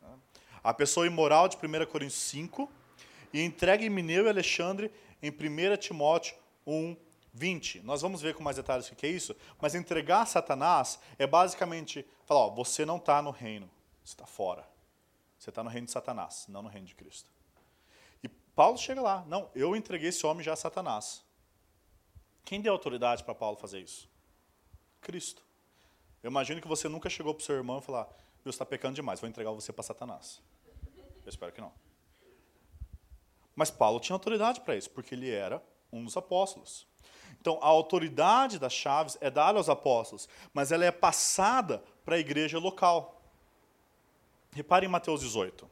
né, 0.00 0.10
a 0.62 0.74
pessoa 0.74 1.06
imoral 1.06 1.48
de 1.48 1.56
1 1.56 1.86
Coríntios 1.86 2.20
5, 2.20 2.70
e 3.32 3.40
entrega 3.40 3.84
Emineu 3.84 4.26
e 4.26 4.28
Alexandre 4.28 4.92
em 5.22 5.30
1 5.30 5.76
Timóteo 5.78 6.36
1, 6.66 6.96
20. 7.32 7.80
Nós 7.80 8.02
vamos 8.02 8.22
ver 8.22 8.34
com 8.34 8.42
mais 8.44 8.56
detalhes 8.56 8.88
o 8.88 8.94
que 8.94 9.06
é 9.06 9.10
isso, 9.10 9.34
mas 9.60 9.74
entregar 9.74 10.26
Satanás 10.26 11.00
é 11.18 11.26
basicamente 11.26 12.06
falar: 12.26 12.40
ó, 12.40 12.50
você 12.50 12.84
não 12.84 12.98
está 12.98 13.20
no 13.20 13.30
reino, 13.30 13.68
você 14.04 14.12
está 14.12 14.26
fora. 14.26 14.64
Você 15.38 15.50
está 15.50 15.62
no 15.62 15.68
reino 15.68 15.86
de 15.86 15.92
Satanás, 15.92 16.46
não 16.48 16.62
no 16.62 16.68
reino 16.68 16.86
de 16.86 16.94
Cristo. 16.94 17.28
E 18.22 18.28
Paulo 18.28 18.78
chega 18.78 19.02
lá: 19.02 19.24
não, 19.26 19.50
eu 19.54 19.74
entreguei 19.74 20.10
esse 20.10 20.24
homem 20.24 20.44
já 20.44 20.52
a 20.52 20.56
Satanás. 20.56 21.24
Quem 22.44 22.60
deu 22.60 22.72
autoridade 22.72 23.24
para 23.24 23.34
Paulo 23.34 23.56
fazer 23.56 23.80
isso? 23.80 24.08
Cristo. 25.00 25.42
Eu 26.24 26.30
imagino 26.30 26.58
que 26.58 26.66
você 26.66 26.88
nunca 26.88 27.10
chegou 27.10 27.34
para 27.34 27.42
o 27.42 27.44
seu 27.44 27.54
irmão 27.54 27.80
e 27.80 27.82
falar, 27.82 28.08
Deus 28.42 28.54
está 28.54 28.64
pecando 28.64 28.94
demais, 28.94 29.20
vou 29.20 29.28
entregar 29.28 29.50
você 29.50 29.70
para 29.74 29.82
Satanás. 29.82 30.40
Eu 31.22 31.28
espero 31.28 31.52
que 31.52 31.60
não. 31.60 31.70
Mas 33.54 33.70
Paulo 33.70 34.00
tinha 34.00 34.16
autoridade 34.16 34.62
para 34.62 34.74
isso, 34.74 34.88
porque 34.88 35.14
ele 35.14 35.30
era 35.30 35.62
um 35.92 36.02
dos 36.02 36.16
apóstolos. 36.16 36.86
Então, 37.38 37.58
a 37.60 37.66
autoridade 37.66 38.58
das 38.58 38.72
chaves 38.72 39.18
é 39.20 39.30
dada 39.30 39.58
aos 39.58 39.68
apóstolos, 39.68 40.26
mas 40.54 40.72
ela 40.72 40.86
é 40.86 40.90
passada 40.90 41.84
para 42.06 42.16
a 42.16 42.18
igreja 42.18 42.58
local. 42.58 43.20
Repare 44.50 44.86
em 44.86 44.88
Mateus 44.88 45.20
18. 45.20 45.68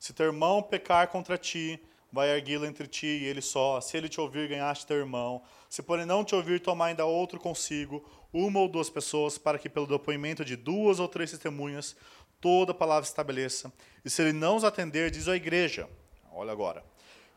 Se 0.00 0.12
teu 0.12 0.26
irmão 0.26 0.64
pecar 0.64 1.06
contra 1.06 1.38
ti, 1.38 1.80
vai 2.12 2.28
erguê-lo 2.30 2.66
entre 2.66 2.86
ti 2.86 3.06
e 3.06 3.24
ele 3.24 3.40
só. 3.40 3.80
Se 3.80 3.96
ele 3.96 4.08
te 4.08 4.20
ouvir, 4.20 4.48
ganhaste 4.48 4.86
teu 4.86 4.96
irmão. 4.96 5.42
Se 5.68 5.82
porém 5.82 6.04
não 6.04 6.24
te 6.24 6.34
ouvir, 6.34 6.60
tomar 6.60 6.86
ainda 6.86 7.04
outro 7.04 7.38
consigo, 7.38 8.04
uma 8.32 8.60
ou 8.60 8.68
duas 8.68 8.90
pessoas, 8.90 9.38
para 9.38 9.58
que 9.58 9.68
pelo 9.68 9.86
depoimento 9.86 10.44
de 10.44 10.56
duas 10.56 10.98
ou 10.98 11.08
três 11.08 11.30
testemunhas 11.30 11.96
toda 12.40 12.74
palavra 12.74 13.06
estabeleça. 13.06 13.72
E 14.04 14.10
se 14.10 14.22
ele 14.22 14.32
não 14.32 14.56
os 14.56 14.64
atender, 14.64 15.10
diz 15.10 15.28
à 15.28 15.36
igreja, 15.36 15.88
olha 16.32 16.52
agora, 16.52 16.84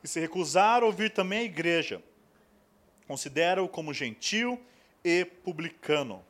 e 0.03 0.07
se 0.07 0.19
recusar 0.19 0.83
ouvir 0.83 1.11
também 1.11 1.39
a 1.39 1.43
igreja, 1.43 2.01
considera-o 3.07 3.67
como 3.67 3.93
gentil 3.93 4.59
e 5.03 5.25
publicano. 5.25 6.23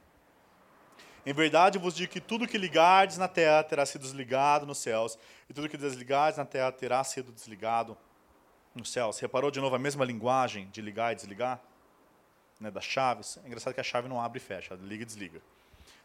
Em 1.25 1.33
verdade 1.33 1.77
vos 1.77 1.95
digo 1.95 2.11
que 2.11 2.19
tudo 2.19 2.47
que 2.47 2.57
ligardes 2.57 3.17
na 3.17 3.27
terra 3.27 3.63
terá 3.63 3.85
sido 3.85 4.01
desligado 4.01 4.65
nos 4.65 4.79
céus, 4.79 5.17
e 5.49 5.53
tudo 5.53 5.69
que 5.69 5.77
desligardes 5.77 6.37
na 6.37 6.45
terra 6.45 6.71
terá 6.71 7.03
sido 7.03 7.31
desligado 7.31 7.97
céus. 8.83 9.19
Reparou 9.19 9.51
de 9.51 9.59
novo 9.59 9.75
a 9.75 9.79
mesma 9.79 10.05
linguagem 10.05 10.69
de 10.71 10.81
ligar 10.81 11.11
e 11.11 11.15
desligar? 11.15 11.61
né, 12.63 12.71
das 12.71 12.85
chaves. 12.85 13.37
É 13.43 13.47
engraçado 13.47 13.73
que 13.73 13.81
a 13.81 13.83
chave 13.83 14.07
não 14.07 14.21
abre 14.21 14.37
e 14.37 14.41
fecha, 14.41 14.73
liga 14.81 15.03
e 15.03 15.05
desliga. 15.05 15.41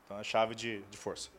Então 0.05 0.19
é 0.19 0.25
chave 0.25 0.55
de, 0.55 0.83
de 0.91 0.97
força. 0.97 1.31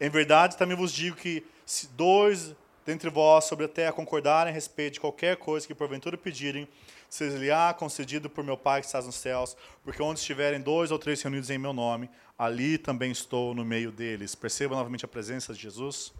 Em 0.00 0.10
verdade, 0.10 0.56
também 0.56 0.76
vos 0.76 0.92
digo 0.92 1.16
que 1.16 1.46
se 1.64 1.86
dois 1.88 2.54
dentre 2.84 3.08
vós 3.08 3.44
sobre 3.44 3.66
a 3.66 3.68
terra 3.68 3.92
concordarem 3.92 4.50
a 4.50 4.54
respeito 4.54 4.94
de 4.94 5.00
qualquer 5.00 5.36
coisa 5.36 5.64
que 5.64 5.72
porventura 5.72 6.18
pedirem, 6.18 6.68
se 7.08 7.28
lhe 7.28 7.48
há 7.48 7.72
concedido 7.72 8.28
por 8.28 8.42
meu 8.42 8.56
Pai 8.56 8.80
que 8.80 8.86
está 8.86 9.00
nos 9.00 9.14
céus, 9.14 9.56
porque 9.84 10.02
onde 10.02 10.18
estiverem 10.18 10.60
dois 10.60 10.90
ou 10.90 10.98
três 10.98 11.22
reunidos 11.22 11.48
em 11.48 11.58
meu 11.58 11.72
nome, 11.72 12.10
ali 12.36 12.76
também 12.76 13.12
estou 13.12 13.54
no 13.54 13.64
meio 13.64 13.92
deles. 13.92 14.34
Perceba 14.34 14.74
novamente 14.74 15.04
a 15.04 15.08
presença 15.08 15.54
de 15.54 15.60
Jesus. 15.60 16.12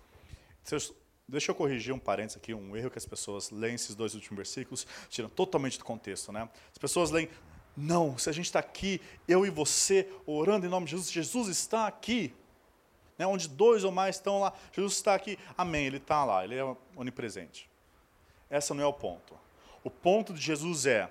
Deixa 1.28 1.50
eu 1.50 1.54
corrigir 1.54 1.94
um 1.94 1.98
parênteses 1.98 2.36
aqui, 2.36 2.52
um 2.52 2.76
erro 2.76 2.90
que 2.90 2.98
as 2.98 3.06
pessoas 3.06 3.50
leem 3.50 3.74
esses 3.74 3.94
dois 3.94 4.14
últimos 4.14 4.36
versículos, 4.36 4.86
tiram 5.08 5.28
totalmente 5.28 5.78
do 5.78 5.84
contexto. 5.84 6.32
Né? 6.32 6.48
As 6.70 6.78
pessoas 6.78 7.10
leem, 7.10 7.28
não, 7.76 8.18
se 8.18 8.28
a 8.28 8.32
gente 8.32 8.46
está 8.46 8.58
aqui, 8.58 9.00
eu 9.26 9.46
e 9.46 9.50
você, 9.50 10.08
orando 10.26 10.66
em 10.66 10.68
nome 10.68 10.86
de 10.86 10.92
Jesus, 10.92 11.10
Jesus 11.10 11.48
está 11.48 11.86
aqui. 11.86 12.34
Né? 13.18 13.26
Onde 13.26 13.48
dois 13.48 13.84
ou 13.84 13.92
mais 13.92 14.16
estão 14.16 14.40
lá, 14.40 14.52
Jesus 14.72 14.94
está 14.94 15.14
aqui. 15.14 15.38
Amém, 15.56 15.86
Ele 15.86 15.96
está 15.96 16.24
lá, 16.24 16.44
Ele 16.44 16.56
é 16.56 16.76
onipresente. 16.96 17.70
Esse 18.50 18.74
não 18.74 18.82
é 18.82 18.86
o 18.86 18.92
ponto. 18.92 19.38
O 19.82 19.90
ponto 19.90 20.34
de 20.34 20.40
Jesus 20.40 20.84
é, 20.86 21.10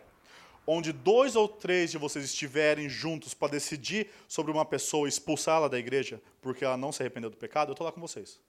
onde 0.68 0.92
dois 0.92 1.36
ou 1.36 1.48
três 1.48 1.92
de 1.92 1.98
vocês 1.98 2.26
estiverem 2.26 2.88
juntos 2.88 3.34
para 3.34 3.52
decidir 3.54 4.10
sobre 4.28 4.52
uma 4.52 4.66
pessoa, 4.66 5.08
expulsá-la 5.08 5.68
da 5.68 5.80
igreja, 5.80 6.22
porque 6.42 6.64
ela 6.64 6.78
não 6.78 6.92
se 6.92 7.02
arrependeu 7.02 7.30
do 7.30 7.38
pecado, 7.38 7.70
eu 7.70 7.74
estou 7.74 7.86
lá 7.86 7.92
com 7.92 8.00
vocês. 8.00 8.40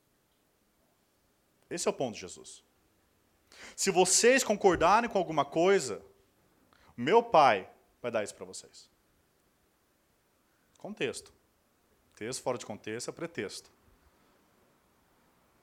Esse 1.72 1.88
é 1.88 1.90
o 1.90 1.94
ponto 1.94 2.14
de 2.14 2.20
Jesus. 2.20 2.62
Se 3.74 3.90
vocês 3.90 4.44
concordarem 4.44 5.08
com 5.08 5.16
alguma 5.16 5.44
coisa, 5.44 6.02
meu 6.94 7.22
Pai 7.22 7.68
vai 8.02 8.10
dar 8.10 8.22
isso 8.22 8.34
para 8.34 8.44
vocês. 8.44 8.90
Contexto. 10.76 11.32
Texto 12.14 12.42
fora 12.42 12.58
de 12.58 12.66
contexto 12.66 13.08
é 13.08 13.12
pretexto. 13.12 13.70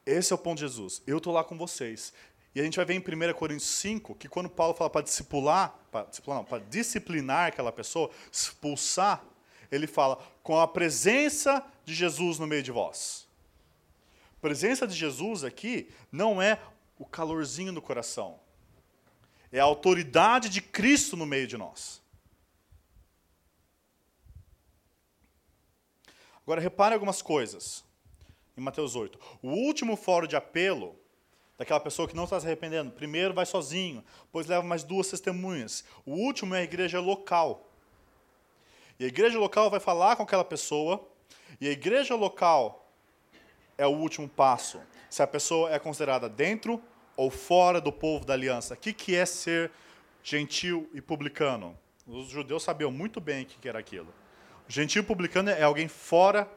Esse 0.03 0.33
é 0.33 0.35
o 0.35 0.39
ponto 0.39 0.57
de 0.57 0.61
Jesus. 0.61 1.03
Eu 1.05 1.19
estou 1.19 1.31
lá 1.31 1.43
com 1.43 1.55
vocês. 1.55 2.11
E 2.55 2.59
a 2.59 2.63
gente 2.63 2.77
vai 2.77 2.85
ver 2.85 2.95
em 2.95 2.99
1 2.99 3.33
Coríntios 3.35 3.69
5 3.69 4.15
que 4.15 4.27
quando 4.27 4.49
Paulo 4.49 4.73
fala 4.73 4.89
para 4.89 5.03
discipular, 5.03 5.77
para 5.91 6.05
disciplinar, 6.05 6.43
para 6.45 6.59
disciplinar 6.63 7.47
aquela 7.49 7.71
pessoa, 7.71 8.09
expulsar, 8.31 9.23
ele 9.71 9.85
fala 9.85 10.17
com 10.41 10.59
a 10.59 10.67
presença 10.67 11.63
de 11.85 11.93
Jesus 11.93 12.39
no 12.39 12.47
meio 12.47 12.63
de 12.63 12.71
vós. 12.71 13.28
Presença 14.41 14.87
de 14.87 14.95
Jesus 14.95 15.43
aqui 15.43 15.91
não 16.11 16.41
é 16.41 16.59
o 16.97 17.05
calorzinho 17.05 17.71
no 17.71 17.81
coração. 17.81 18.39
É 19.51 19.59
a 19.59 19.63
autoridade 19.63 20.49
de 20.49 20.61
Cristo 20.61 21.17
no 21.17 21.25
meio 21.25 21.47
de 21.47 21.57
nós. 21.57 22.01
Agora 26.43 26.61
repare 26.61 26.93
algumas 26.93 27.21
coisas 27.21 27.83
em 28.57 28.61
Mateus 28.61 28.95
8. 28.95 29.19
O 29.41 29.49
último 29.49 29.95
fórum 29.95 30.27
de 30.27 30.35
apelo 30.35 30.95
daquela 31.57 31.79
pessoa 31.79 32.07
que 32.07 32.15
não 32.15 32.23
está 32.23 32.39
se 32.39 32.45
arrependendo, 32.45 32.91
primeiro 32.91 33.33
vai 33.33 33.45
sozinho, 33.45 34.03
depois 34.23 34.47
leva 34.47 34.63
mais 34.63 34.83
duas 34.83 35.09
testemunhas. 35.09 35.83
O 36.05 36.13
último 36.13 36.55
é 36.55 36.59
a 36.59 36.63
igreja 36.63 36.99
local. 37.01 37.69
E 38.97 39.03
a 39.03 39.07
igreja 39.07 39.37
local 39.37 39.69
vai 39.69 39.79
falar 39.79 40.15
com 40.15 40.23
aquela 40.23 40.43
pessoa, 40.43 41.07
e 41.59 41.67
a 41.67 41.71
igreja 41.71 42.15
local 42.15 42.88
é 43.79 43.87
o 43.87 43.91
último 43.91 44.27
passo. 44.27 44.79
Se 45.09 45.23
a 45.23 45.27
pessoa 45.27 45.73
é 45.73 45.79
considerada 45.79 46.27
dentro 46.27 46.79
ou 47.15 47.31
fora 47.31 47.81
do 47.81 47.91
povo 47.91 48.25
da 48.25 48.33
aliança. 48.33 48.73
O 48.75 48.77
que, 48.77 48.93
que 48.93 49.15
é 49.15 49.25
ser 49.25 49.71
gentil 50.21 50.89
e 50.93 51.01
publicano? 51.01 51.77
Os 52.05 52.29
judeus 52.29 52.63
sabiam 52.63 52.91
muito 52.91 53.21
bem 53.21 53.43
o 53.43 53.45
que 53.45 53.67
era 53.67 53.79
aquilo. 53.79 54.13
Gentil 54.67 55.03
publicano 55.03 55.49
é 55.49 55.63
alguém 55.63 55.87
fora 55.87 56.47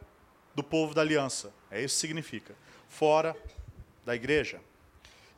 do 0.54 0.62
povo 0.62 0.94
da 0.94 1.00
aliança. 1.00 1.52
É 1.70 1.80
isso 1.80 1.94
que 1.94 2.00
significa. 2.00 2.54
Fora 2.88 3.36
da 4.04 4.14
igreja. 4.14 4.60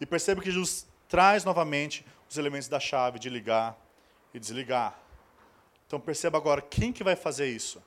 E 0.01 0.07
perceba 0.07 0.40
que 0.40 0.51
Jesus 0.51 0.87
traz 1.09 1.44
novamente 1.44 2.05
os 2.29 2.38
elementos 2.38 2.68
da 2.68 2.81
chave 2.81 3.18
de 3.18 3.29
ligar 3.29 3.79
e 4.33 4.40
desligar. 4.40 4.99
Então 5.87 6.01
perceba 6.01 6.38
agora 6.38 6.62
quem 6.62 6.92
que 6.92 7.05
vai 7.05 7.14
fazer 7.14 7.47
isso. 7.47 7.83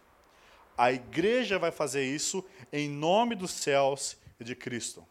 A 0.78 0.92
igreja 0.92 1.58
vai 1.58 1.72
fazer 1.72 2.06
isso 2.06 2.46
em 2.72 2.88
nome 2.88 3.34
dos 3.34 3.52
céus 3.52 4.16
e 4.40 4.44
de 4.44 4.56
Cristo. 4.56 5.04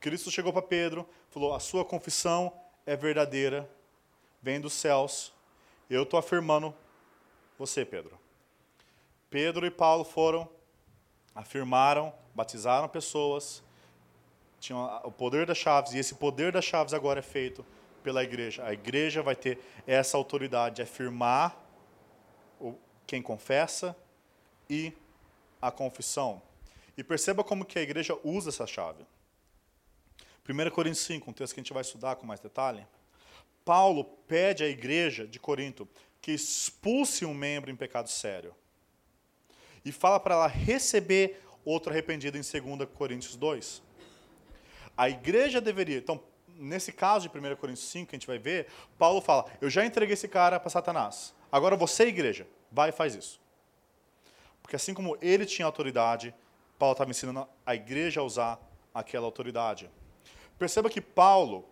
Cristo 0.00 0.30
chegou 0.30 0.52
para 0.52 0.62
Pedro, 0.62 1.08
falou: 1.30 1.54
"A 1.54 1.60
sua 1.60 1.84
confissão 1.84 2.52
é 2.84 2.96
verdadeira, 2.96 3.68
vem 4.42 4.60
dos 4.60 4.72
céus. 4.72 5.32
Eu 5.88 6.02
estou 6.02 6.18
afirmando 6.18 6.74
você, 7.56 7.84
Pedro." 7.84 8.18
Pedro 9.30 9.66
e 9.66 9.70
Paulo 9.70 10.04
foram, 10.04 10.48
afirmaram, 11.34 12.12
batizaram 12.34 12.88
pessoas, 12.88 13.62
tinham 14.58 15.00
o 15.04 15.12
poder 15.12 15.46
das 15.46 15.58
chaves, 15.58 15.92
e 15.92 15.98
esse 15.98 16.14
poder 16.14 16.50
das 16.50 16.64
chaves 16.64 16.92
agora 16.92 17.20
é 17.20 17.22
feito 17.22 17.64
pela 18.02 18.24
igreja. 18.24 18.64
A 18.64 18.72
igreja 18.72 19.22
vai 19.22 19.36
ter 19.36 19.60
essa 19.86 20.16
autoridade 20.16 20.76
de 20.76 20.82
afirmar 20.82 21.62
quem 23.06 23.22
confessa 23.22 23.94
e 24.68 24.92
a 25.60 25.70
confissão. 25.70 26.42
E 26.96 27.04
perceba 27.04 27.44
como 27.44 27.64
que 27.64 27.78
a 27.78 27.82
igreja 27.82 28.18
usa 28.24 28.50
essa 28.50 28.66
chave. 28.66 29.04
1 30.48 30.70
Coríntios 30.70 31.04
5, 31.04 31.30
um 31.30 31.32
texto 31.32 31.54
que 31.54 31.60
a 31.60 31.62
gente 31.62 31.72
vai 31.72 31.82
estudar 31.82 32.16
com 32.16 32.26
mais 32.26 32.40
detalhe. 32.40 32.86
Paulo 33.64 34.04
pede 34.26 34.64
à 34.64 34.68
igreja 34.68 35.26
de 35.26 35.38
Corinto 35.38 35.86
que 36.20 36.32
expulse 36.32 37.24
um 37.24 37.34
membro 37.34 37.70
em 37.70 37.76
pecado 37.76 38.08
sério. 38.08 38.54
E 39.84 39.92
fala 39.92 40.18
para 40.18 40.34
ela 40.34 40.46
receber 40.46 41.42
outro 41.64 41.92
arrependido 41.92 42.38
em 42.38 42.40
2 42.40 42.88
Coríntios 42.94 43.36
2. 43.36 43.82
A 44.96 45.08
igreja 45.08 45.60
deveria. 45.60 45.98
Então, 45.98 46.20
nesse 46.56 46.92
caso 46.92 47.28
de 47.28 47.38
1 47.38 47.56
Coríntios 47.56 47.88
5, 47.88 48.08
que 48.08 48.16
a 48.16 48.18
gente 48.18 48.26
vai 48.26 48.38
ver, 48.38 48.66
Paulo 48.98 49.20
fala: 49.20 49.44
Eu 49.60 49.70
já 49.70 49.84
entreguei 49.84 50.14
esse 50.14 50.28
cara 50.28 50.58
para 50.58 50.70
Satanás. 50.70 51.34
Agora 51.52 51.76
você, 51.76 52.06
igreja, 52.06 52.46
vai 52.72 52.88
e 52.88 52.92
faz 52.92 53.14
isso. 53.14 53.40
Porque 54.68 54.76
assim 54.76 54.92
como 54.92 55.16
ele 55.22 55.46
tinha 55.46 55.64
autoridade, 55.64 56.34
Paulo 56.78 56.92
estava 56.92 57.10
ensinando 57.10 57.48
a 57.64 57.74
igreja 57.74 58.20
a 58.20 58.22
usar 58.22 58.60
aquela 58.92 59.24
autoridade. 59.24 59.90
Perceba 60.58 60.90
que 60.90 61.00
Paulo, 61.00 61.66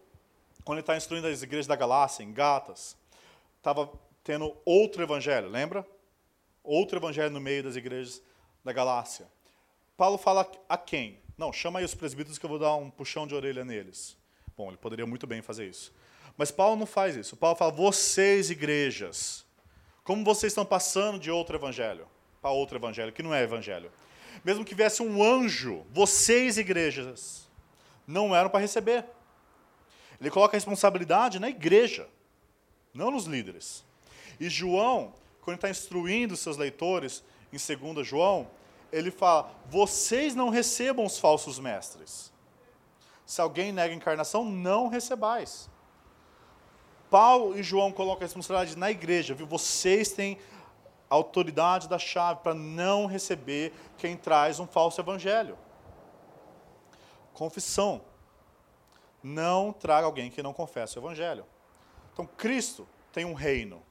quando 0.65 0.79
ele 0.79 0.83
está 0.83 0.97
instruindo 0.97 1.27
as 1.27 1.43
igrejas 1.43 1.67
da 1.67 1.77
Galácia, 1.77 2.23
em 2.23 2.33
Gatas, 2.33 2.97
estava 3.59 3.93
tendo 4.25 4.57
outro 4.65 5.03
evangelho, 5.03 5.47
lembra? 5.47 5.87
Outro 6.65 6.99
evangelho 6.99 7.31
no 7.31 7.39
meio 7.39 7.65
das 7.65 7.77
igrejas 7.77 8.23
da 8.65 8.73
Galácia. 8.73 9.27
Paulo 9.95 10.17
fala 10.17 10.51
a 10.67 10.79
quem? 10.79 11.21
Não, 11.37 11.53
chama 11.53 11.81
aí 11.81 11.85
os 11.85 11.95
presbíteros 11.95 12.39
que 12.39 12.47
eu 12.47 12.51
vou 12.51 12.59
dar 12.59 12.77
um 12.77 12.89
puxão 12.89 13.27
de 13.27 13.35
orelha 13.35 13.63
neles. 13.63 14.17
Bom, 14.57 14.69
ele 14.69 14.79
poderia 14.79 15.05
muito 15.05 15.27
bem 15.27 15.43
fazer 15.43 15.69
isso. 15.69 15.93
Mas 16.35 16.51
Paulo 16.51 16.77
não 16.77 16.87
faz 16.87 17.15
isso. 17.15 17.37
Paulo 17.37 17.57
fala, 17.57 17.73
vocês, 17.73 18.49
igrejas, 18.49 19.45
como 20.03 20.25
vocês 20.25 20.53
estão 20.53 20.65
passando 20.65 21.19
de 21.19 21.31
outro 21.31 21.59
evangelho 21.59 22.09
para 22.47 22.53
outro 22.53 22.79
evangelho, 22.79 23.13
que 23.13 23.25
não 23.25 23.35
é 23.35 23.43
evangelho. 23.43 23.91
Mesmo 24.45 24.65
que 24.65 24.73
viesse 24.73 25.03
um 25.03 25.21
anjo, 25.21 25.85
vocês, 25.91 26.57
igrejas, 26.57 27.51
não 28.07 28.37
eram 28.37 28.49
para 28.49 28.61
receber. 28.61 29.05
Ele 30.21 30.31
coloca 30.31 30.55
a 30.55 30.57
responsabilidade 30.57 31.41
na 31.41 31.49
igreja, 31.49 32.09
não 32.95 33.11
nos 33.11 33.25
líderes. 33.25 33.85
E 34.39 34.49
João, 34.49 35.13
quando 35.41 35.57
está 35.57 35.69
instruindo 35.69 36.37
seus 36.37 36.57
leitores, 36.57 37.25
em 37.53 37.59
2 37.93 38.07
João, 38.07 38.49
ele 38.93 39.11
fala: 39.11 39.53
vocês 39.69 40.33
não 40.37 40.49
recebam 40.49 41.05
os 41.05 41.19
falsos 41.19 41.59
mestres. 41.59 42.33
Se 43.27 43.41
alguém 43.41 43.73
nega 43.73 43.93
a 43.93 43.97
encarnação, 43.97 44.45
não 44.45 44.87
recebais. 44.87 45.69
Paulo 47.11 47.59
e 47.59 47.63
João 47.65 47.91
colocam 47.91 48.23
a 48.23 48.27
responsabilidade 48.27 48.79
na 48.79 48.89
igreja, 48.89 49.35
viu? 49.35 49.49
Vocês 49.49 50.13
têm 50.13 50.39
autoridade 51.09 51.88
da 51.88 51.99
chave 51.99 52.40
para 52.42 52.55
não 52.55 53.07
receber 53.07 53.73
quem 53.97 54.16
traz 54.16 54.59
um 54.59 54.66
falso 54.66 55.01
evangelho. 55.01 55.59
Confissão. 57.33 58.03
Não 59.23 59.73
traga 59.73 60.07
alguém 60.07 60.31
que 60.31 60.42
não 60.42 60.53
confessa 60.53 60.99
o 60.99 61.03
evangelho. 61.03 61.45
Então, 62.12 62.27
Cristo 62.27 62.88
tem 63.12 63.25
um 63.25 63.35
reino. 63.35 63.83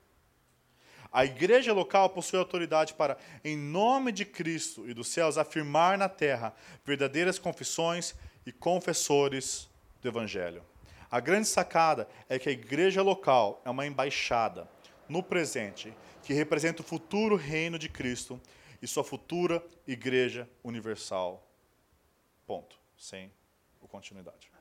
A 1.12 1.24
igreja 1.24 1.72
local 1.72 2.10
possui 2.10 2.38
autoridade 2.38 2.94
para, 2.94 3.18
em 3.44 3.56
nome 3.56 4.12
de 4.12 4.26
Cristo 4.26 4.90
e 4.90 4.94
dos 4.94 5.08
céus, 5.08 5.38
afirmar 5.38 5.98
na 5.98 6.10
terra 6.10 6.54
verdadeiras 6.84 7.40
confissões 7.40 8.14
e 8.46 8.52
confessores 8.52 9.70
do 10.02 10.08
evangelho. 10.08 10.64
A 11.10 11.20
grande 11.20 11.48
sacada 11.48 12.08
é 12.28 12.38
que 12.38 12.50
a 12.50 12.52
igreja 12.52 13.02
local 13.02 13.62
é 13.64 13.70
uma 13.70 13.86
embaixada 13.86 14.68
no 15.08 15.24
presente 15.24 15.94
que 16.24 16.34
representa 16.34 16.82
o 16.82 16.86
futuro 16.86 17.36
reino 17.36 17.78
de 17.78 17.90
Cristo 17.90 18.42
e 18.82 18.88
sua 18.88 19.04
futura 19.04 19.66
igreja 19.88 20.50
universal. 20.64 21.48
Ponto. 22.46 22.80
Sem 22.98 23.32
continuidade. 23.96 24.52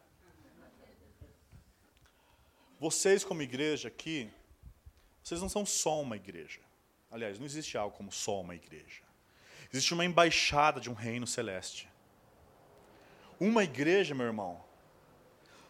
Vocês, 2.78 3.24
como 3.24 3.42
igreja 3.42 3.88
aqui, 3.88 4.30
vocês 5.22 5.40
não 5.40 5.48
são 5.48 5.66
só 5.66 6.00
uma 6.00 6.16
igreja. 6.16 6.60
Aliás, 7.10 7.38
não 7.38 7.46
existe 7.46 7.76
algo 7.76 7.96
como 7.96 8.12
só 8.12 8.40
uma 8.40 8.54
igreja. 8.54 9.02
Existe 9.72 9.92
uma 9.92 10.04
embaixada 10.04 10.80
de 10.80 10.88
um 10.88 10.92
reino 10.92 11.26
celeste. 11.26 11.88
Uma 13.40 13.64
igreja, 13.64 14.14
meu 14.14 14.26
irmão, 14.26 14.63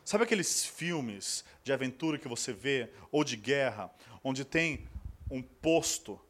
Sabe 0.04 0.24
aqueles 0.24 0.66
filmes 0.66 1.44
de 1.62 1.72
aventura 1.72 2.18
que 2.18 2.28
você 2.28 2.52
vê, 2.52 2.90
ou 3.10 3.24
de 3.24 3.36
guerra, 3.36 3.90
onde 4.22 4.44
tem 4.44 4.86
um 5.30 5.42
posto 5.42 6.20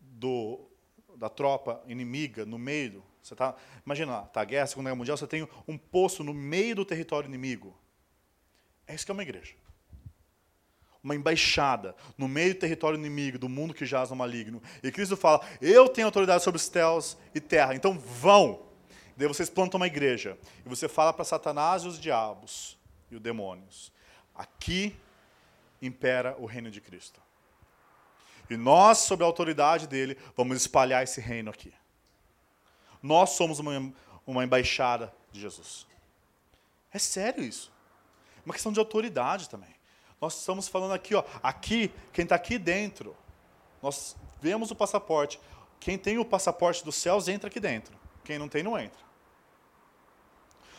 do, 0.00 0.66
da 1.16 1.28
tropa 1.28 1.82
inimiga 1.86 2.46
no 2.46 2.58
meio? 2.58 3.04
Você 3.22 3.36
tá, 3.36 3.54
imagina, 3.84 4.22
tá 4.22 4.40
a 4.40 4.44
guerra, 4.44 4.64
a 4.64 4.66
Segunda 4.66 4.88
Guerra 4.88 4.96
Mundial, 4.96 5.16
você 5.18 5.26
tem 5.26 5.46
um 5.66 5.76
posto 5.76 6.24
no 6.24 6.32
meio 6.32 6.74
do 6.74 6.86
território 6.86 7.28
inimigo. 7.28 7.76
É 8.86 8.94
isso 8.94 9.04
que 9.04 9.10
é 9.10 9.14
uma 9.14 9.22
igreja. 9.22 9.54
Uma 11.04 11.14
embaixada 11.14 11.94
no 12.16 12.26
meio 12.26 12.54
do 12.54 12.60
território 12.60 12.98
inimigo, 12.98 13.38
do 13.38 13.48
mundo 13.48 13.74
que 13.74 13.84
jaz 13.84 14.08
no 14.08 14.16
maligno. 14.16 14.62
E 14.82 14.90
Cristo 14.90 15.16
fala: 15.16 15.46
Eu 15.60 15.88
tenho 15.88 16.06
autoridade 16.06 16.42
sobre 16.42 16.56
os 16.56 16.64
céus 16.64 17.18
e 17.34 17.40
terra, 17.40 17.74
então 17.74 17.98
vão. 17.98 18.66
Daí 19.14 19.28
vocês 19.28 19.50
plantam 19.50 19.78
uma 19.78 19.86
igreja. 19.86 20.38
E 20.64 20.68
você 20.68 20.88
fala 20.88 21.12
para 21.12 21.24
Satanás 21.24 21.82
e 21.82 21.88
os 21.88 22.00
diabos: 22.00 22.77
e 23.10 23.16
os 23.16 23.20
demônios. 23.20 23.92
Aqui 24.34 24.96
impera 25.80 26.36
o 26.38 26.46
reino 26.46 26.70
de 26.70 26.80
Cristo. 26.80 27.20
E 28.50 28.56
nós, 28.56 28.98
sob 28.98 29.22
a 29.22 29.26
autoridade 29.26 29.86
dele, 29.86 30.16
vamos 30.36 30.56
espalhar 30.56 31.02
esse 31.02 31.20
reino 31.20 31.50
aqui. 31.50 31.72
Nós 33.02 33.30
somos 33.30 33.58
uma, 33.58 33.92
uma 34.26 34.44
embaixada 34.44 35.14
de 35.30 35.40
Jesus. 35.40 35.86
É 36.92 36.98
sério 36.98 37.44
isso. 37.44 37.70
Uma 38.44 38.54
questão 38.54 38.72
de 38.72 38.78
autoridade 38.78 39.48
também. 39.48 39.74
Nós 40.20 40.38
estamos 40.38 40.66
falando 40.66 40.94
aqui, 40.94 41.14
ó, 41.14 41.22
aqui, 41.42 41.92
quem 42.12 42.24
está 42.24 42.34
aqui 42.34 42.58
dentro, 42.58 43.16
nós 43.82 44.16
vemos 44.40 44.70
o 44.70 44.74
passaporte. 44.74 45.38
Quem 45.78 45.96
tem 45.96 46.18
o 46.18 46.24
passaporte 46.24 46.84
dos 46.84 46.96
céus 46.96 47.28
entra 47.28 47.48
aqui 47.48 47.60
dentro. 47.60 47.96
Quem 48.24 48.38
não 48.38 48.48
tem, 48.48 48.62
não 48.62 48.78
entra. 48.78 49.07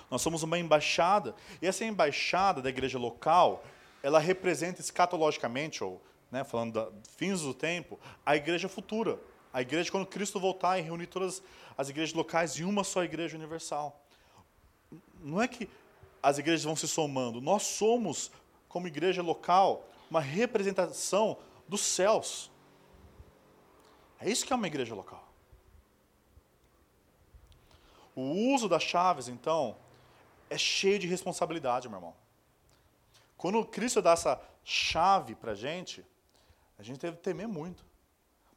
Nós 0.09 0.21
somos 0.21 0.43
uma 0.43 0.57
embaixada, 0.57 1.35
e 1.61 1.67
essa 1.67 1.85
embaixada 1.85 2.61
da 2.61 2.69
igreja 2.69 2.97
local, 2.97 3.63
ela 4.01 4.19
representa 4.19 4.81
escatologicamente, 4.81 5.83
ou 5.83 6.01
né, 6.31 6.43
falando 6.43 6.73
da 6.73 6.91
fins 7.17 7.41
do 7.41 7.53
tempo, 7.53 7.99
a 8.25 8.35
igreja 8.35 8.67
futura. 8.67 9.19
A 9.51 9.61
igreja 9.61 9.91
quando 9.91 10.05
Cristo 10.05 10.39
voltar 10.39 10.77
e 10.77 10.81
reunir 10.81 11.07
todas 11.07 11.41
as 11.77 11.89
igrejas 11.89 12.13
locais 12.13 12.59
em 12.59 12.63
uma 12.63 12.83
só 12.83 13.03
igreja 13.03 13.35
universal. 13.35 13.99
Não 15.21 15.41
é 15.41 15.47
que 15.47 15.69
as 16.21 16.37
igrejas 16.37 16.63
vão 16.63 16.75
se 16.75 16.87
somando, 16.87 17.41
nós 17.41 17.63
somos, 17.63 18.31
como 18.67 18.87
igreja 18.87 19.21
local, 19.21 19.87
uma 20.09 20.19
representação 20.19 21.37
dos 21.67 21.81
céus. 21.81 22.51
É 24.19 24.29
isso 24.29 24.45
que 24.45 24.51
é 24.51 24.55
uma 24.55 24.67
igreja 24.67 24.93
local. 24.93 25.27
O 28.15 28.53
uso 28.53 28.67
das 28.67 28.83
chaves, 28.83 29.29
então, 29.29 29.77
é 30.49 30.57
cheio 30.57 30.99
de 30.99 31.07
responsabilidade, 31.07 31.87
meu 31.87 31.97
irmão. 31.97 32.15
Quando 33.37 33.63
Cristo 33.65 34.01
dá 34.01 34.11
essa 34.11 34.41
chave 34.63 35.35
para 35.35 35.53
a 35.53 35.55
gente, 35.55 36.05
a 36.77 36.83
gente 36.83 36.99
deve 36.99 37.17
temer 37.17 37.47
muito. 37.47 37.85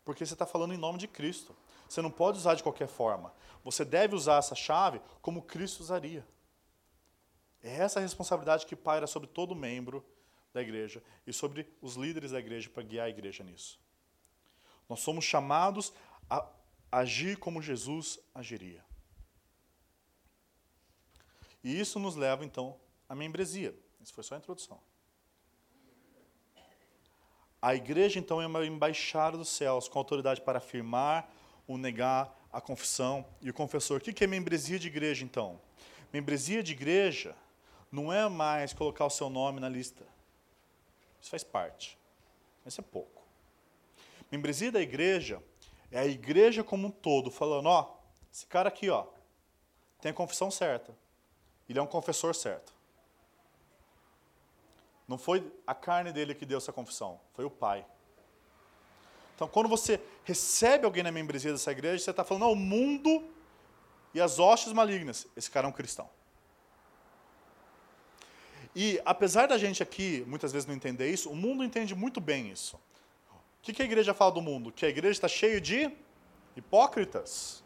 Porque 0.05 0.27
você 0.27 0.33
está 0.33 0.47
falando 0.47 0.75
em 0.75 0.79
nome 0.79 0.99
de 0.99 1.07
Cristo. 1.07 1.55
Você 1.89 2.03
não 2.03 2.11
pode 2.11 2.39
usar 2.39 2.55
de 2.55 2.63
qualquer 2.63 2.89
forma. 2.89 3.33
Você 3.65 3.85
deve 3.85 4.15
usar 4.15 4.39
essa 4.39 4.55
chave 4.55 5.01
como 5.21 5.43
Cristo 5.43 5.81
usaria. 5.81 6.27
É 7.63 7.77
essa 7.77 8.01
a 8.01 8.03
responsabilidade 8.03 8.67
que 8.67 8.75
paira 8.75 9.07
sobre 9.07 9.29
todo 9.29 9.55
membro 9.55 10.05
da 10.53 10.61
igreja 10.61 11.03
e 11.27 11.33
sobre 11.33 11.69
os 11.81 11.95
líderes 11.95 12.33
da 12.33 12.41
igreja 12.41 12.69
para 12.69 12.83
guiar 12.83 13.07
a 13.07 13.11
igreja 13.11 13.45
nisso. 13.45 13.79
Nós 14.89 15.01
somos 15.01 15.25
chamados 15.25 15.93
a 16.29 16.47
agir 16.91 17.39
como 17.39 17.63
Jesus 17.63 18.19
agiria. 18.35 18.85
E 21.63 21.79
isso 21.79 21.99
nos 21.99 22.17
leva, 22.17 22.45
então, 22.45 22.77
à 23.09 23.15
membresia. 23.15 23.75
Isso 24.01 24.13
foi 24.13 24.25
só 24.25 24.35
a 24.35 24.39
introdução. 24.39 24.81
A 27.61 27.75
igreja, 27.75 28.19
então, 28.19 28.43
é 28.43 28.47
uma 28.47 28.67
embaixada 28.67 29.39
dos 29.39 29.49
céus, 29.49 29.89
com 29.89 29.99
autoridade 29.99 30.41
para 30.41 30.59
afirmar 30.59 31.33
ou 31.67 31.79
negar 31.79 32.37
a 32.53 32.61
confissão 32.61 33.25
e 33.41 33.49
o 33.49 33.55
confessor. 33.55 33.99
O 33.99 34.01
que 34.01 34.25
é 34.25 34.27
membresia 34.27 34.79
de 34.79 34.89
igreja, 34.89 35.25
então? 35.25 35.61
Membresia 36.13 36.63
de 36.63 36.73
igreja 36.73 37.37
não 37.91 38.13
é 38.13 38.29
mais 38.29 38.73
colocar 38.73 39.07
o 39.07 39.11
seu 39.11 39.31
nome 39.31 39.61
na 39.61 39.69
lista. 39.69 40.05
Isso 41.21 41.31
faz 41.31 41.45
parte. 41.45 41.97
Mas 42.65 42.79
é 42.79 42.83
pouco. 42.83 43.23
Membresia 44.31 44.73
da 44.73 44.81
igreja 44.81 45.43
é 45.91 46.01
a 46.01 46.07
igreja 46.07 46.65
como 46.65 46.89
um 46.89 46.91
todo 46.91 47.31
falando, 47.31 47.67
ó, 47.67 47.97
esse 48.33 48.47
cara 48.47 48.69
aqui, 48.69 48.89
ó, 48.89 49.07
tem 50.01 50.11
a 50.11 50.15
confissão 50.15 50.51
certa. 50.51 50.97
Ele 51.69 51.79
é 51.79 51.83
um 51.83 51.87
confessor 51.87 52.35
certo. 52.35 52.73
Não 55.09 55.19
foi 55.19 55.51
a 55.67 55.75
carne 55.75 56.13
dele 56.13 56.35
que 56.35 56.47
deu 56.47 56.59
essa 56.59 56.73
confissão, 56.73 57.21
foi 57.35 57.45
o 57.45 57.51
Pai. 57.51 57.85
Então, 59.35 59.49
quando 59.49 59.69
você 59.69 60.01
recebe 60.25 60.85
alguém 60.85 61.03
na 61.03 61.11
membresia 61.11 61.53
dessa 61.53 61.73
igreja, 61.73 62.05
você 62.05 62.11
está 62.11 62.23
falando, 62.23 62.51
o 62.51 62.55
mundo 62.55 63.29
e 64.15 64.21
as 64.21 64.39
hostes 64.39 64.73
malignas. 64.73 65.27
Esse 65.37 65.51
cara 65.51 65.67
é 65.67 65.71
um 65.71 65.73
cristão. 65.73 66.09
E, 68.75 69.01
apesar 69.05 69.47
da 69.49 69.59
gente 69.59 69.83
aqui, 69.83 70.25
muitas 70.27 70.53
vezes, 70.53 70.67
não 70.67 70.75
entender 70.75 71.11
isso, 71.11 71.31
o 71.31 71.37
mundo 71.37 71.63
entende 71.65 71.95
muito 71.95 72.21
bem 72.21 72.51
isso. 72.51 72.77
O 72.77 73.63
que 73.63 73.83
a 73.83 73.85
igreja 73.85 74.15
fala 74.15 74.33
do 74.33 74.41
mundo? 74.41 74.73
Que 74.73 74.87
a 74.87 74.89
igreja 74.89 75.13
está 75.13 75.29
cheia 75.29 75.61
de 75.61 75.91
hipócritas. 76.57 77.63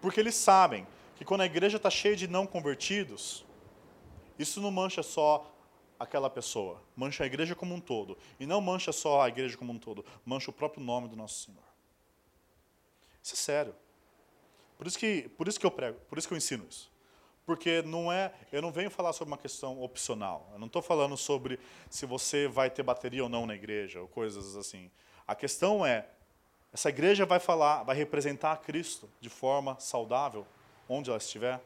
Porque 0.00 0.20
eles 0.20 0.34
sabem 0.34 0.86
que 1.22 1.24
quando 1.24 1.42
a 1.42 1.46
igreja 1.46 1.76
está 1.76 1.88
cheia 1.88 2.16
de 2.16 2.26
não 2.26 2.48
convertidos, 2.48 3.44
isso 4.36 4.60
não 4.60 4.72
mancha 4.72 5.04
só 5.04 5.54
aquela 5.96 6.28
pessoa, 6.28 6.82
mancha 6.96 7.22
a 7.22 7.26
igreja 7.28 7.54
como 7.54 7.72
um 7.76 7.80
todo. 7.80 8.18
E 8.40 8.44
não 8.44 8.60
mancha 8.60 8.90
só 8.90 9.20
a 9.20 9.28
igreja 9.28 9.56
como 9.56 9.72
um 9.72 9.78
todo, 9.78 10.04
mancha 10.26 10.50
o 10.50 10.52
próprio 10.52 10.82
nome 10.82 11.06
do 11.06 11.14
nosso 11.14 11.44
Senhor. 11.44 11.62
Isso 13.22 13.34
é 13.34 13.36
sério. 13.36 13.72
Por 14.76 14.88
isso 14.88 14.98
que, 14.98 15.28
por 15.38 15.46
isso 15.46 15.60
que 15.60 15.64
eu 15.64 15.70
prego, 15.70 15.96
por 16.08 16.18
isso 16.18 16.26
que 16.26 16.34
eu 16.34 16.38
ensino 16.38 16.66
isso. 16.68 16.90
Porque 17.46 17.82
não 17.82 18.10
é, 18.10 18.34
eu 18.50 18.60
não 18.60 18.72
venho 18.72 18.90
falar 18.90 19.12
sobre 19.12 19.30
uma 19.30 19.38
questão 19.38 19.80
opcional. 19.80 20.50
Eu 20.52 20.58
não 20.58 20.66
estou 20.66 20.82
falando 20.82 21.16
sobre 21.16 21.60
se 21.88 22.04
você 22.04 22.48
vai 22.48 22.68
ter 22.68 22.82
bateria 22.82 23.22
ou 23.22 23.28
não 23.28 23.46
na 23.46 23.54
igreja, 23.54 24.00
ou 24.00 24.08
coisas 24.08 24.56
assim. 24.56 24.90
A 25.24 25.36
questão 25.36 25.86
é, 25.86 26.04
essa 26.72 26.88
igreja 26.88 27.24
vai 27.24 27.38
falar, 27.38 27.84
vai 27.84 27.94
representar 27.94 28.56
Cristo 28.56 29.08
de 29.20 29.28
forma 29.28 29.78
saudável, 29.78 30.44
onde 30.92 31.10
ela 31.10 31.18
estiver? 31.18 31.60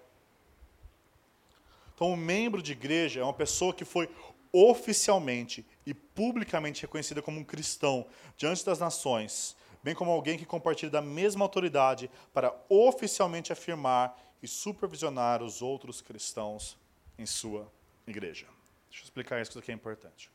Então, 1.95 2.13
um 2.13 2.17
membro 2.17 2.63
de 2.63 2.73
igreja 2.73 3.21
é 3.21 3.25
uma 3.25 3.33
pessoa 3.33 3.73
que 3.73 3.85
foi 3.85 4.09
oficialmente 4.53 5.65
e 5.85 5.93
publicamente 5.93 6.83
reconhecida 6.83 7.23
como 7.23 7.41
um 7.41 7.45
cristão 7.45 8.07
diante 8.37 8.65
das 8.65 8.79
nações, 8.79 9.57
bem 9.83 9.95
como 9.95 10.11
alguém 10.11 10.39
que 10.39 10.47
compartilha 10.47 10.91
da 10.91 11.03
mesma 11.03 11.45
autoridade 11.45 12.11
para 12.33 12.55
oficialmente 12.69 13.53
afirmar 13.53 14.19
e 14.43 14.49
supervisionar 14.49 15.43
os 15.43 15.63
outros 15.63 16.01
cristãos 16.01 16.77
em 17.19 17.27
sua 17.27 17.71
igreja. 18.07 18.47
Deixa 18.89 19.03
eu 19.03 19.05
explicar 19.05 19.41
isso, 19.41 19.61
que 19.61 19.71
é 19.71 19.75
importante. 19.75 20.31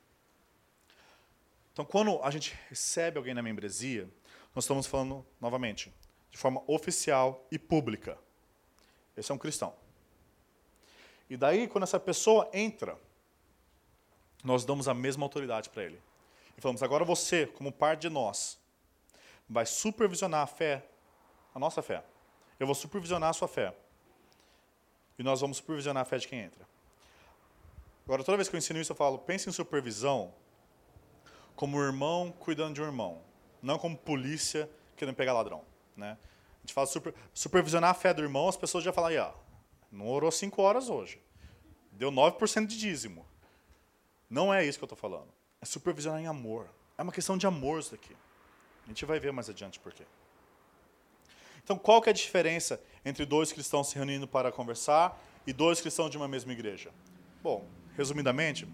Então, 1.74 1.86
quando 1.86 2.20
a 2.22 2.30
gente 2.30 2.58
recebe 2.70 3.18
alguém 3.18 3.34
na 3.34 3.42
membresia, 3.42 4.10
nós 4.54 4.66
estamos 4.66 4.86
falando, 4.86 5.26
novamente, 5.40 5.92
de 6.30 6.38
forma 6.38 6.62
oficial 6.68 7.48
e 7.52 7.58
pública. 7.58 8.18
Esse 9.16 9.32
é 9.32 9.36
um 9.36 9.38
cristão. 9.38 9.74
E 11.30 11.38
daí, 11.38 11.68
quando 11.68 11.84
essa 11.84 12.00
pessoa 12.00 12.50
entra, 12.54 12.98
nós 14.44 14.66
damos 14.66 14.88
a 14.88 14.94
mesma 14.94 15.26
autoridade 15.26 15.70
para 15.70 15.84
ele. 15.84 16.02
E 16.58 16.62
falamos: 16.62 16.84
agora 16.84 17.06
você, 17.06 17.46
como 17.48 17.72
parte 17.72 18.02
de 18.02 18.10
nós, 18.10 18.60
vai 19.50 19.66
supervisionar 19.66 20.42
a 20.42 20.48
fé, 20.48 20.86
a 21.54 21.60
nossa 21.60 21.82
fé. 21.82 22.04
Eu 22.60 22.66
vou 22.66 22.76
supervisionar 22.76 23.30
a 23.30 23.34
sua 23.34 23.48
fé. 23.48 23.74
E 25.18 25.24
nós 25.24 25.42
vamos 25.42 25.58
supervisionar 25.58 26.02
a 26.02 26.06
fé 26.06 26.18
de 26.18 26.28
quem 26.28 26.40
entra. 26.40 26.68
Agora, 28.06 28.24
toda 28.24 28.38
vez 28.38 28.50
que 28.50 28.56
eu 28.56 28.58
ensino 28.58 28.80
isso, 28.80 28.92
eu 28.92 28.96
falo: 28.96 29.18
pense 29.20 29.48
em 29.48 29.52
supervisão 29.52 30.34
como 31.56 31.78
um 31.78 31.82
irmão 31.82 32.32
cuidando 32.40 32.76
de 32.76 32.82
um 32.82 32.86
irmão, 32.86 33.22
não 33.62 33.78
como 33.78 33.96
polícia 33.96 34.70
querendo 34.96 35.16
pegar 35.16 35.34
ladrão. 35.34 35.64
Né? 35.96 36.18
A 36.62 36.68
gente 36.68 36.74
fala 36.74 36.88
super, 36.88 37.14
supervisionar 37.34 37.90
a 37.90 37.94
fé 37.94 38.14
do 38.14 38.22
irmão, 38.22 38.48
as 38.48 38.56
pessoas 38.56 38.84
já 38.84 38.94
falam 38.94 39.10
aí, 39.10 39.18
ó, 39.18 39.34
não 39.92 40.08
orou 40.08 40.32
cinco 40.32 40.62
horas 40.62 40.90
hoje. 40.90 41.20
Deu 41.92 42.12
9% 42.12 42.68
de 42.68 42.78
dízimo. 42.78 43.26
Não 44.30 44.54
é 44.54 44.64
isso 44.64 44.78
que 44.78 44.84
eu 44.84 44.88
estou 44.88 44.98
falando. 44.98 45.28
É 45.60 45.66
supervisionar 45.66 46.22
em 46.22 46.28
amor. 46.28 46.70
É 46.98 47.04
uma 47.04 47.12
questão 47.12 47.38
de 47.38 47.46
amor 47.46 47.80
isso 47.80 47.92
daqui. 47.92 48.16
A 48.86 48.88
gente 48.88 49.06
vai 49.06 49.20
ver 49.20 49.34
mais 49.34 49.50
adiante 49.50 49.80
por 49.80 49.92
quê. 49.92 50.06
Então, 51.64 51.78
qual 51.78 52.02
que 52.02 52.10
é 52.10 52.12
a 52.12 52.14
diferença 52.14 52.82
entre 53.04 53.26
dois 53.26 53.52
cristãos 53.52 53.90
se 53.90 53.96
reunindo 53.96 54.28
para 54.28 54.52
conversar 54.52 55.20
e 55.46 55.54
dois 55.54 55.82
cristãos 55.82 56.10
de 56.10 56.18
uma 56.18 56.28
mesma 56.28 56.52
igreja? 56.54 56.92
Bom, 57.42 57.68
resumidamente, 57.96 58.68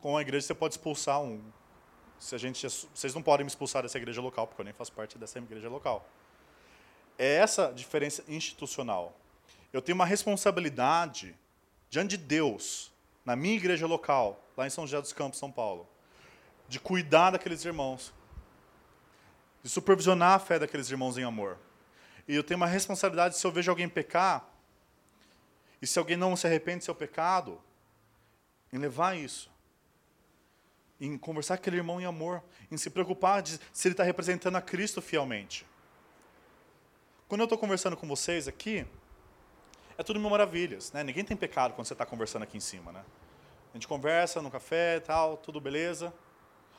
com 0.00 0.16
a 0.16 0.22
igreja 0.22 0.46
você 0.46 0.54
pode 0.54 0.74
expulsar 0.74 1.20
um. 1.20 1.42
Se 2.18 2.34
a 2.34 2.38
gente, 2.38 2.66
vocês 2.66 3.14
não 3.14 3.22
podem 3.22 3.44
me 3.44 3.50
expulsar 3.50 3.82
dessa 3.82 3.98
igreja 3.98 4.20
local, 4.20 4.46
porque 4.46 4.60
eu 4.60 4.64
nem 4.64 4.72
faço 4.72 4.92
parte 4.92 5.18
dessa 5.18 5.38
igreja 5.38 5.68
local. 5.68 6.08
É 7.18 7.36
essa 7.36 7.72
diferença 7.72 8.22
institucional. 8.28 9.18
Eu 9.72 9.80
tenho 9.82 9.96
uma 9.96 10.06
responsabilidade 10.06 11.34
diante 11.88 12.16
de 12.16 12.18
Deus, 12.18 12.92
na 13.24 13.34
minha 13.34 13.56
igreja 13.56 13.86
local, 13.86 14.42
lá 14.56 14.66
em 14.66 14.70
São 14.70 14.86
José 14.86 15.00
dos 15.00 15.12
Campos, 15.12 15.38
São 15.38 15.50
Paulo, 15.50 15.88
de 16.68 16.78
cuidar 16.78 17.30
daqueles 17.30 17.64
irmãos, 17.64 18.12
de 19.62 19.70
supervisionar 19.70 20.34
a 20.34 20.38
fé 20.38 20.58
daqueles 20.58 20.90
irmãos 20.90 21.18
em 21.18 21.24
amor. 21.24 21.58
E 22.28 22.34
eu 22.34 22.42
tenho 22.42 22.56
uma 22.56 22.66
responsabilidade 22.66 23.36
se 23.36 23.46
eu 23.46 23.52
vejo 23.52 23.70
alguém 23.70 23.88
pecar, 23.88 24.48
e 25.80 25.86
se 25.86 25.98
alguém 25.98 26.16
não 26.16 26.34
se 26.36 26.46
arrepende 26.46 26.78
do 26.78 26.84
seu 26.84 26.94
pecado, 26.94 27.60
em 28.72 28.78
levar 28.78 29.16
isso. 29.16 29.50
Em 31.00 31.18
conversar 31.18 31.56
com 31.56 31.62
aquele 31.62 31.76
irmão 31.76 32.00
em 32.00 32.04
amor, 32.04 32.42
em 32.70 32.76
se 32.76 32.88
preocupar 32.88 33.42
de 33.42 33.60
se 33.72 33.88
ele 33.88 33.92
está 33.92 34.02
representando 34.02 34.56
a 34.56 34.62
Cristo 34.62 35.02
fielmente. 35.02 35.66
Quando 37.28 37.40
eu 37.40 37.46
estou 37.46 37.58
conversando 37.58 37.96
com 37.96 38.06
vocês 38.06 38.46
aqui, 38.46 38.86
é 39.98 40.02
tudo 40.04 40.20
mil 40.20 40.30
maravilhas, 40.30 40.92
né? 40.92 41.02
Ninguém 41.02 41.24
tem 41.24 41.36
pecado 41.36 41.74
quando 41.74 41.84
você 41.84 41.92
está 41.92 42.06
conversando 42.06 42.44
aqui 42.44 42.56
em 42.56 42.60
cima, 42.60 42.92
né? 42.92 43.04
A 43.72 43.76
gente 43.76 43.88
conversa 43.88 44.40
no 44.40 44.48
café 44.48 44.98
e 44.98 45.00
tal, 45.00 45.36
tudo 45.36 45.60
beleza. 45.60 46.14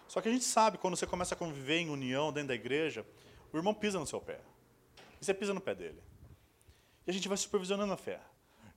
Só 0.07 0.21
que 0.21 0.29
a 0.29 0.31
gente 0.31 0.45
sabe, 0.45 0.77
quando 0.77 0.95
você 0.95 1.05
começa 1.05 1.35
a 1.35 1.37
conviver 1.37 1.79
em 1.79 1.89
união 1.89 2.31
dentro 2.31 2.47
da 2.47 2.55
igreja, 2.55 3.05
o 3.51 3.57
irmão 3.57 3.73
pisa 3.73 3.99
no 3.99 4.07
seu 4.07 4.21
pé. 4.21 4.39
E 5.19 5.25
você 5.25 5.33
pisa 5.33 5.53
no 5.53 5.59
pé 5.59 5.75
dele. 5.75 6.01
E 7.05 7.11
a 7.11 7.13
gente 7.13 7.27
vai 7.27 7.35
supervisionando 7.35 7.91
a 7.91 7.97
fé. 7.97 8.21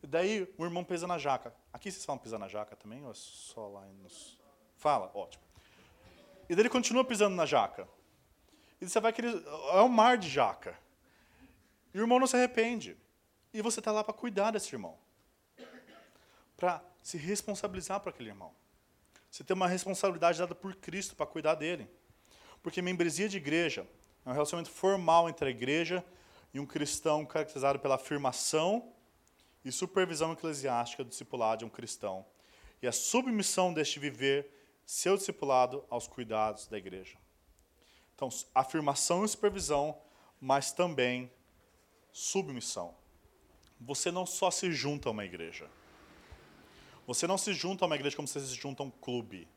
E 0.03 0.09
daí 0.09 0.53
o 0.59 0.65
irmão 0.65 0.83
pisa 0.83 1.07
na 1.07 1.19
jaca. 1.19 1.55
Aqui 1.73 1.89
vocês 1.89 2.05
falam 2.05 2.19
pisar 2.19 2.41
na 2.41 2.49
jaca 2.49 2.75
também? 2.75 3.05
Ou 3.05 3.13
é 3.13 3.15
só 3.15 3.69
lá 3.69 3.87
nos... 4.03 4.41
Fala, 4.77 5.09
ótimo. 5.15 5.45
E 6.49 6.55
daí 6.57 6.63
ele 6.63 6.69
continua 6.69 7.05
pisando 7.05 7.37
na 7.37 7.47
jaca. 7.47 7.87
E 8.81 8.89
você 8.89 8.99
vai 8.99 9.13
querer... 9.13 9.41
É 9.73 9.83
um 9.83 9.89
mar 9.89 10.19
de 10.19 10.29
jaca. 10.29 10.77
E 11.93 11.99
o 11.99 12.03
irmão 12.03 12.19
não 12.19 12.27
se 12.27 12.37
arrepende. 12.37 12.97
E 13.53 13.61
você 13.63 13.81
está 13.81 13.91
lá 13.91 14.05
para 14.05 14.15
cuidar 14.15 14.51
desse 14.53 14.75
irmão. 14.75 14.97
Para 16.57 16.83
se 17.03 17.17
responsabilizar 17.17 18.01
para 18.01 18.11
aquele 18.11 18.31
irmão. 18.31 18.53
Você 19.31 19.45
tem 19.45 19.55
uma 19.55 19.69
responsabilidade 19.69 20.39
dada 20.39 20.55
por 20.55 20.75
Cristo 20.77 21.17
para 21.17 21.27
cuidar 21.27 21.55
dele. 21.55 21.89
Porque 22.63 22.83
membresia 22.83 23.29
de 23.29 23.37
igreja 23.37 23.87
é 24.25 24.29
um 24.29 24.33
relacionamento 24.33 24.71
formal 24.71 25.29
entre 25.29 25.49
a 25.49 25.51
igreja 25.51 26.05
e 26.53 26.61
um 26.61 26.67
cristão 26.67 27.25
caracterizado 27.25 27.79
pela 27.79 27.95
afirmação 27.95 28.93
e 29.65 29.71
supervisão 29.71 30.33
eclesiástica 30.33 31.05
do 31.05 31.11
discipulado 31.11 31.61
de 31.61 31.65
um 31.65 31.69
cristão. 31.69 32.27
E 32.83 32.87
a 32.87 32.93
submissão 32.93 33.73
deste 33.73 33.99
viver 33.99 34.51
seu 34.85 35.17
discipulado 35.17 35.85
aos 35.89 36.09
cuidados 36.09 36.67
da 36.67 36.77
igreja. 36.77 37.17
Então, 38.15 38.29
afirmação 38.55 39.25
e 39.25 39.29
supervisão, 39.29 39.97
mas 40.41 40.73
também 40.73 41.31
submissão. 42.13 42.95
Você 43.81 44.11
não 44.11 44.27
só 44.27 44.51
se 44.51 44.73
junta 44.73 45.09
a 45.09 45.13
uma 45.13 45.25
igreja. 45.25 45.69
Você 47.07 47.27
não 47.27 47.39
se 47.39 47.53
junta 47.53 47.85
a 47.85 47.87
uma 47.87 47.97
igreja 47.97 48.15
como 48.15 48.29
você 48.29 48.41
se 48.41 48.55
junta 48.55 48.83
a 48.83 48.87
um 48.87 48.91
clube. 48.91 49.49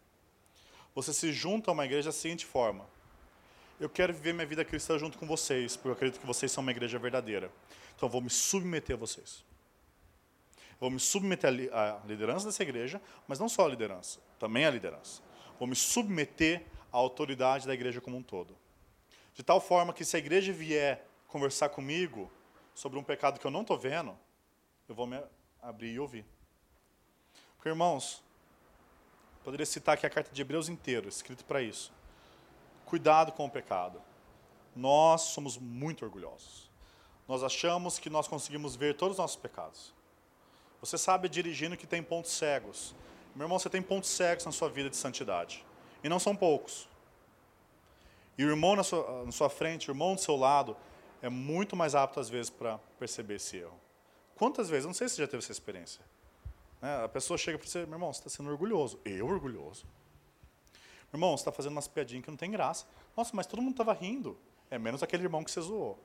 Você 0.95 1.13
se 1.13 1.31
junta 1.31 1.71
a 1.71 1.73
uma 1.73 1.85
igreja 1.85 2.09
da 2.09 2.13
seguinte 2.13 2.45
forma: 2.45 2.87
eu 3.79 3.89
quero 3.89 4.13
viver 4.13 4.33
minha 4.33 4.45
vida 4.45 4.63
cristã 4.63 4.97
junto 4.97 5.17
com 5.17 5.27
vocês, 5.27 5.75
porque 5.75 5.89
eu 5.89 5.93
acredito 5.93 6.19
que 6.19 6.25
vocês 6.25 6.51
são 6.51 6.61
uma 6.61 6.71
igreja 6.71 6.97
verdadeira. 6.97 7.51
Então 7.95 8.07
eu 8.07 8.11
vou 8.11 8.21
me 8.21 8.29
submeter 8.29 8.95
a 8.95 8.99
vocês. 8.99 9.43
Eu 10.71 10.77
vou 10.79 10.91
me 10.91 10.99
submeter 10.99 11.69
à 11.73 12.01
liderança 12.05 12.45
dessa 12.45 12.63
igreja, 12.63 13.01
mas 13.27 13.39
não 13.39 13.49
só 13.49 13.65
a 13.65 13.69
liderança, 13.69 14.19
também 14.39 14.65
a 14.65 14.71
liderança. 14.71 15.21
Vou 15.59 15.67
me 15.67 15.75
submeter 15.75 16.65
à 16.91 16.97
autoridade 16.97 17.67
da 17.67 17.73
igreja 17.73 17.99
como 18.01 18.17
um 18.17 18.23
todo. 18.23 18.57
De 19.33 19.43
tal 19.43 19.59
forma 19.59 19.93
que 19.93 20.05
se 20.05 20.15
a 20.15 20.19
igreja 20.19 20.53
vier 20.53 21.07
conversar 21.27 21.69
comigo 21.69 22.31
sobre 22.73 22.97
um 22.97 23.03
pecado 23.03 23.39
que 23.39 23.45
eu 23.45 23.51
não 23.51 23.61
estou 23.61 23.77
vendo, 23.77 24.17
eu 24.87 24.95
vou 24.95 25.07
me 25.07 25.21
abrir 25.61 25.93
e 25.93 25.99
ouvir. 25.99 26.25
Porque, 27.55 27.69
irmãos, 27.69 28.23
poderia 29.43 29.65
citar 29.65 29.95
aqui 29.95 30.05
a 30.05 30.09
carta 30.09 30.31
de 30.33 30.41
Hebreus 30.41 30.67
inteira, 30.69 31.07
escrito 31.07 31.45
para 31.45 31.61
isso. 31.61 31.93
Cuidado 32.85 33.31
com 33.31 33.45
o 33.45 33.49
pecado. 33.49 34.01
Nós 34.75 35.21
somos 35.21 35.57
muito 35.57 36.03
orgulhosos. 36.03 36.69
Nós 37.27 37.43
achamos 37.43 37.99
que 37.99 38.09
nós 38.09 38.27
conseguimos 38.27 38.75
ver 38.75 38.95
todos 38.95 39.15
os 39.15 39.19
nossos 39.19 39.37
pecados. 39.37 39.93
Você 40.81 40.97
sabe 40.97 41.29
dirigindo 41.29 41.77
que 41.77 41.87
tem 41.87 42.03
pontos 42.03 42.31
cegos. 42.31 42.93
Meu 43.33 43.45
irmão, 43.45 43.57
você 43.57 43.69
tem 43.69 43.81
pontos 43.81 44.09
cegos 44.09 44.45
na 44.45 44.51
sua 44.51 44.69
vida 44.69 44.89
de 44.89 44.97
santidade. 44.97 45.65
E 46.03 46.09
não 46.09 46.19
são 46.19 46.35
poucos. 46.35 46.89
E 48.37 48.43
o 48.43 48.49
irmão 48.49 48.75
na 48.75 48.83
sua, 48.83 49.23
na 49.23 49.31
sua 49.31 49.49
frente, 49.49 49.89
o 49.89 49.91
irmão 49.91 50.15
do 50.15 50.21
seu 50.21 50.35
lado, 50.35 50.75
é 51.23 51.29
muito 51.29 51.73
mais 51.73 51.95
apto, 51.95 52.19
às 52.19 52.29
vezes, 52.29 52.49
para 52.49 52.77
perceber 52.99 53.35
esse 53.35 53.55
erro. 53.55 53.79
Quantas 54.35 54.69
vezes? 54.69 54.85
Não 54.85 54.93
sei 54.93 55.07
se 55.07 55.15
você 55.15 55.21
já 55.21 55.27
teve 55.27 55.41
essa 55.41 55.53
experiência. 55.53 56.03
Né? 56.81 57.01
A 57.01 57.07
pessoa 57.07 57.37
chega 57.37 57.57
para 57.57 57.65
você, 57.65 57.85
meu 57.85 57.93
irmão, 57.93 58.11
você 58.11 58.19
está 58.19 58.29
sendo 58.29 58.49
orgulhoso. 58.49 58.99
Eu 59.05 59.25
orgulhoso? 59.25 59.87
Irmão, 61.13 61.37
você 61.37 61.41
está 61.41 61.51
fazendo 61.51 61.71
umas 61.71 61.87
piadinhas 61.87 62.25
que 62.25 62.29
não 62.29 62.35
tem 62.35 62.51
graça. 62.51 62.85
Nossa, 63.15 63.31
mas 63.33 63.47
todo 63.47 63.61
mundo 63.61 63.71
estava 63.71 63.93
rindo. 63.93 64.37
É 64.69 64.77
menos 64.77 65.01
aquele 65.01 65.23
irmão 65.23 65.45
que 65.45 65.51
você 65.51 65.61
zoou. 65.61 65.97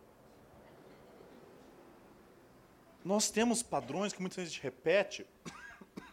Nós 3.04 3.28
temos 3.28 3.60
padrões 3.60 4.12
que 4.12 4.20
muitas 4.20 4.36
vezes 4.36 4.52
a 4.52 4.54
gente 4.54 4.62
repete 4.62 5.26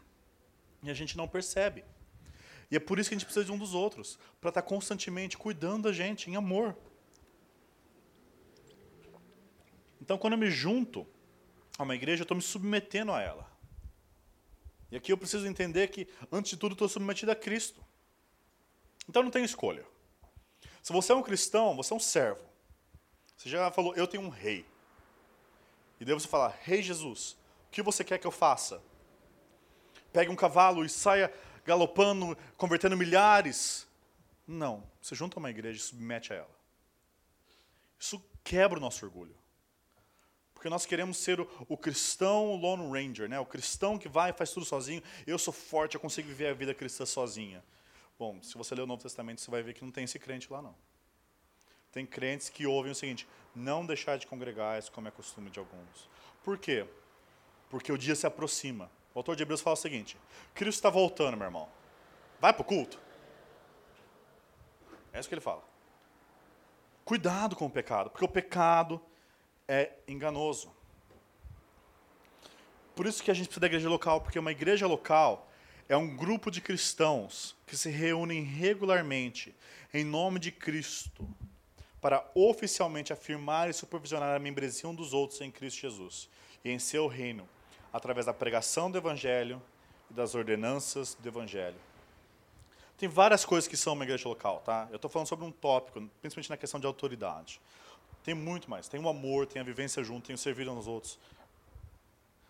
e 0.81 0.89
a 0.89 0.95
gente 0.95 1.15
não 1.15 1.27
percebe. 1.27 1.85
E 2.71 2.75
é 2.75 2.79
por 2.79 2.97
isso 2.97 3.09
que 3.09 3.13
a 3.13 3.19
gente 3.19 3.25
precisa 3.25 3.45
de 3.45 3.51
um 3.51 3.57
dos 3.59 3.75
outros, 3.75 4.17
para 4.41 4.49
estar 4.49 4.63
tá 4.63 4.67
constantemente 4.67 5.37
cuidando 5.37 5.83
da 5.83 5.93
gente 5.93 6.27
em 6.27 6.35
amor. 6.35 6.75
Então, 10.05 10.19
quando 10.19 10.33
eu 10.33 10.37
me 10.37 10.51
junto 10.51 11.07
a 11.79 11.81
uma 11.81 11.95
igreja, 11.95 12.21
eu 12.21 12.25
estou 12.25 12.37
me 12.37 12.43
submetendo 12.43 13.11
a 13.11 13.19
ela. 13.19 13.51
E 14.91 14.95
aqui 14.95 15.11
eu 15.11 15.17
preciso 15.17 15.47
entender 15.47 15.87
que, 15.87 16.07
antes 16.31 16.51
de 16.51 16.57
tudo, 16.57 16.73
estou 16.73 16.87
submetido 16.87 17.31
a 17.31 17.35
Cristo. 17.35 17.83
Então 19.09 19.23
não 19.23 19.31
tem 19.31 19.43
escolha. 19.43 19.83
Se 20.83 20.93
você 20.93 21.11
é 21.11 21.15
um 21.15 21.23
cristão, 21.23 21.75
você 21.75 21.91
é 21.91 21.95
um 21.95 21.99
servo. 21.99 22.45
Você 23.35 23.49
já 23.49 23.71
falou, 23.71 23.95
eu 23.95 24.05
tenho 24.05 24.21
um 24.21 24.29
rei. 24.29 24.63
E 25.99 26.05
daí 26.05 26.13
você 26.13 26.27
fala, 26.27 26.55
Rei 26.61 26.83
Jesus, 26.83 27.31
o 27.67 27.71
que 27.71 27.81
você 27.81 28.03
quer 28.03 28.19
que 28.19 28.27
eu 28.27 28.31
faça? 28.31 28.83
Pegue 30.13 30.29
um 30.29 30.35
cavalo 30.35 30.85
e 30.85 30.89
saia 30.89 31.33
galopando, 31.65 32.37
convertendo 32.57 32.95
milhares. 32.95 33.87
Não. 34.47 34.83
Você 35.01 35.15
junta 35.15 35.39
uma 35.39 35.49
igreja 35.49 35.79
e 35.79 35.81
submete 35.81 36.31
a 36.31 36.35
ela. 36.35 36.55
Isso 37.99 38.23
quebra 38.43 38.77
o 38.77 38.81
nosso 38.81 39.03
orgulho. 39.03 39.35
Porque 40.65 40.73
nós 40.73 40.87
queremos 40.87 41.17
ser 41.17 41.39
o, 41.39 41.47
o, 41.69 41.77
cristão 41.77 42.55
lone 42.55 42.91
ranger, 42.91 43.29
né? 43.29 43.39
o 43.39 43.45
cristão 43.45 43.99
que 43.99 44.09
vai 44.09 44.31
e 44.31 44.33
faz 44.33 44.49
tudo 44.49 44.65
sozinho. 44.65 44.99
Eu 45.27 45.37
sou 45.37 45.53
forte, 45.53 45.93
eu 45.93 46.01
consigo 46.01 46.27
viver 46.27 46.47
a 46.47 46.53
vida 46.55 46.73
cristã 46.73 47.05
sozinha. 47.05 47.63
Bom, 48.17 48.41
se 48.41 48.57
você 48.57 48.73
ler 48.73 48.81
o 48.81 48.87
Novo 48.87 49.03
Testamento, 49.03 49.41
você 49.41 49.51
vai 49.51 49.61
ver 49.61 49.75
que 49.75 49.83
não 49.83 49.91
tem 49.91 50.05
esse 50.05 50.17
crente 50.17 50.51
lá, 50.51 50.63
não. 50.63 50.75
Tem 51.91 52.03
crentes 52.03 52.49
que 52.49 52.65
ouvem 52.65 52.91
o 52.91 52.95
seguinte: 52.95 53.27
não 53.55 53.85
deixar 53.85 54.17
de 54.17 54.25
congregar, 54.25 54.79
isso 54.79 54.91
como 54.91 55.07
é 55.07 55.11
costume 55.11 55.51
de 55.51 55.59
alguns. 55.59 56.09
Por 56.43 56.57
quê? 56.57 56.83
Porque 57.69 57.91
o 57.91 57.97
dia 57.97 58.15
se 58.15 58.25
aproxima. 58.25 58.89
O 59.13 59.19
autor 59.19 59.35
de 59.35 59.43
Hebreus 59.43 59.61
fala 59.61 59.75
o 59.75 59.77
seguinte: 59.77 60.17
Cristo 60.55 60.79
está 60.79 60.89
voltando, 60.89 61.37
meu 61.37 61.45
irmão. 61.45 61.69
Vai 62.41 62.51
para 62.53 62.63
o 62.63 62.65
culto. 62.65 62.99
É 65.13 65.19
isso 65.19 65.29
que 65.29 65.35
ele 65.35 65.41
fala. 65.41 65.63
Cuidado 67.03 67.55
com 67.55 67.67
o 67.67 67.69
pecado, 67.69 68.09
porque 68.09 68.25
o 68.25 68.27
pecado 68.27 68.99
é 69.67 69.91
enganoso. 70.07 70.71
Por 72.95 73.05
isso 73.05 73.21
que 73.21 73.29
a 73.29 73.33
gente 73.33 73.47
precisa 73.47 73.61
da 73.61 73.67
igreja 73.67 73.89
local, 73.89 74.21
porque 74.21 74.39
uma 74.39 74.51
igreja 74.51 74.87
local 74.87 75.51
é 75.89 75.97
um 75.97 76.15
grupo 76.15 76.49
de 76.49 76.61
cristãos 76.61 77.55
que 77.67 77.75
se 77.75 77.89
reúnem 77.89 78.43
regularmente 78.43 79.53
em 79.93 80.03
nome 80.03 80.39
de 80.39 80.51
Cristo 80.51 81.27
para 82.01 82.23
oficialmente 82.33 83.11
afirmar 83.11 83.69
e 83.69 83.73
supervisionar 83.73 84.35
a 84.35 84.39
membresia 84.39 84.89
um 84.89 84.95
dos 84.95 85.13
outros 85.13 85.41
em 85.41 85.51
Cristo 85.51 85.81
Jesus 85.81 86.29
e 86.63 86.69
em 86.69 86.79
seu 86.79 87.07
reino, 87.07 87.47
através 87.91 88.25
da 88.25 88.33
pregação 88.33 88.89
do 88.89 88.97
Evangelho 88.97 89.61
e 90.09 90.13
das 90.13 90.35
ordenanças 90.35 91.15
do 91.15 91.27
Evangelho. 91.27 91.77
Tem 92.97 93.09
várias 93.09 93.43
coisas 93.43 93.67
que 93.67 93.75
são 93.75 93.93
uma 93.93 94.05
igreja 94.05 94.29
local, 94.29 94.61
tá? 94.63 94.87
Eu 94.89 94.95
estou 94.95 95.09
falando 95.09 95.27
sobre 95.27 95.45
um 95.45 95.51
tópico, 95.51 95.99
principalmente 96.21 96.49
na 96.49 96.57
questão 96.57 96.79
de 96.79 96.85
autoridade. 96.85 97.59
Tem 98.25 98.33
muito 98.33 98.67
mais. 98.71 98.87
Tem 98.87 98.99
o 98.99 99.07
amor, 99.07 99.45
tem 99.45 99.61
a 99.61 99.63
vivência 99.63 100.03
junto, 100.03 100.25
tem 100.25 100.33
o 100.33 100.37
servir 100.37 100.67
aos 100.67 100.87
outros. 100.87 101.19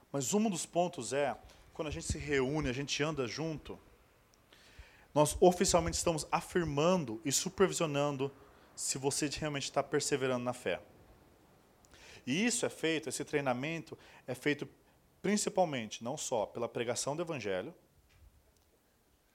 Mas 0.10 0.34
um 0.34 0.50
dos 0.50 0.66
pontos 0.66 1.12
é 1.12 1.38
quando 1.74 1.90
a 1.90 1.92
gente 1.92 2.06
se 2.06 2.18
reúne, 2.18 2.70
a 2.70 2.74
gente 2.74 3.04
anda 3.04 3.28
junto, 3.28 3.78
nós 5.14 5.36
oficialmente 5.42 5.98
estamos 5.98 6.26
afirmando 6.32 7.22
e 7.26 7.32
supervisionando 7.32 8.32
se 8.74 8.98
você 8.98 9.28
realmente 9.28 9.64
está 9.64 9.84
perseverando 9.84 10.46
na 10.46 10.54
fé. 10.54 10.82
E 12.26 12.46
isso 12.46 12.66
é 12.66 12.70
feito, 12.70 13.10
esse 13.10 13.26
treinamento 13.26 13.98
é 14.26 14.34
feito 14.34 14.66
principalmente, 15.22 16.02
não 16.02 16.16
só 16.16 16.46
pela 16.46 16.70
pregação 16.70 17.18
do 17.18 17.22
Evangelho, 17.22 17.76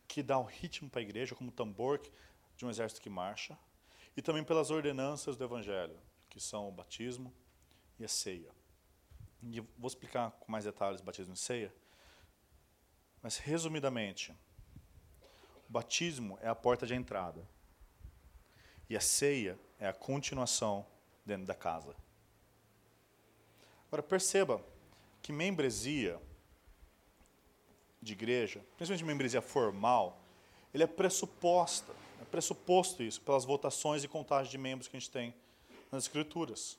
que 0.08 0.22
dá 0.22 0.38
um 0.38 0.44
ritmo 0.44 0.88
para 0.88 1.00
a 1.00 1.02
igreja, 1.02 1.34
como 1.34 1.50
o 1.50 1.52
tambor 1.52 2.00
de 2.56 2.64
um 2.64 2.70
exército 2.70 3.02
que 3.02 3.10
marcha, 3.10 3.58
e 4.16 4.22
também 4.22 4.42
pelas 4.42 4.70
ordenanças 4.70 5.36
do 5.36 5.44
Evangelho, 5.44 5.96
que 6.30 6.40
são 6.40 6.68
o 6.68 6.72
batismo 6.72 7.34
e 7.98 8.04
a 8.04 8.08
ceia. 8.08 8.50
E 9.42 9.60
vou 9.60 9.88
explicar 9.88 10.30
com 10.30 10.50
mais 10.50 10.64
detalhes 10.64 11.00
batismo 11.00 11.34
e 11.34 11.36
ceia, 11.36 11.74
mas, 13.22 13.36
resumidamente, 13.36 14.32
o 15.68 15.72
batismo 15.72 16.38
é 16.40 16.48
a 16.48 16.54
porta 16.54 16.86
de 16.86 16.94
entrada. 16.94 17.46
E 18.88 18.96
a 18.96 19.00
ceia 19.00 19.58
é 19.78 19.86
a 19.86 19.92
continuação 19.92 20.86
dentro 21.24 21.46
da 21.46 21.54
casa. 21.54 21.94
Agora, 23.88 24.02
perceba 24.02 24.64
que 25.20 25.32
membresia 25.32 26.18
de 28.00 28.12
igreja, 28.12 28.64
principalmente 28.76 29.04
membresia 29.04 29.42
formal, 29.42 30.18
ele 30.72 30.84
é 30.84 30.86
pressuposta, 30.86 31.92
é 32.20 32.24
pressuposto 32.24 33.02
isso 33.02 33.20
pelas 33.20 33.44
votações 33.44 34.02
e 34.02 34.08
contagem 34.08 34.50
de 34.50 34.56
membros 34.56 34.88
que 34.88 34.96
a 34.96 35.00
gente 35.00 35.10
tem 35.10 35.34
nas 35.90 36.04
escrituras. 36.04 36.78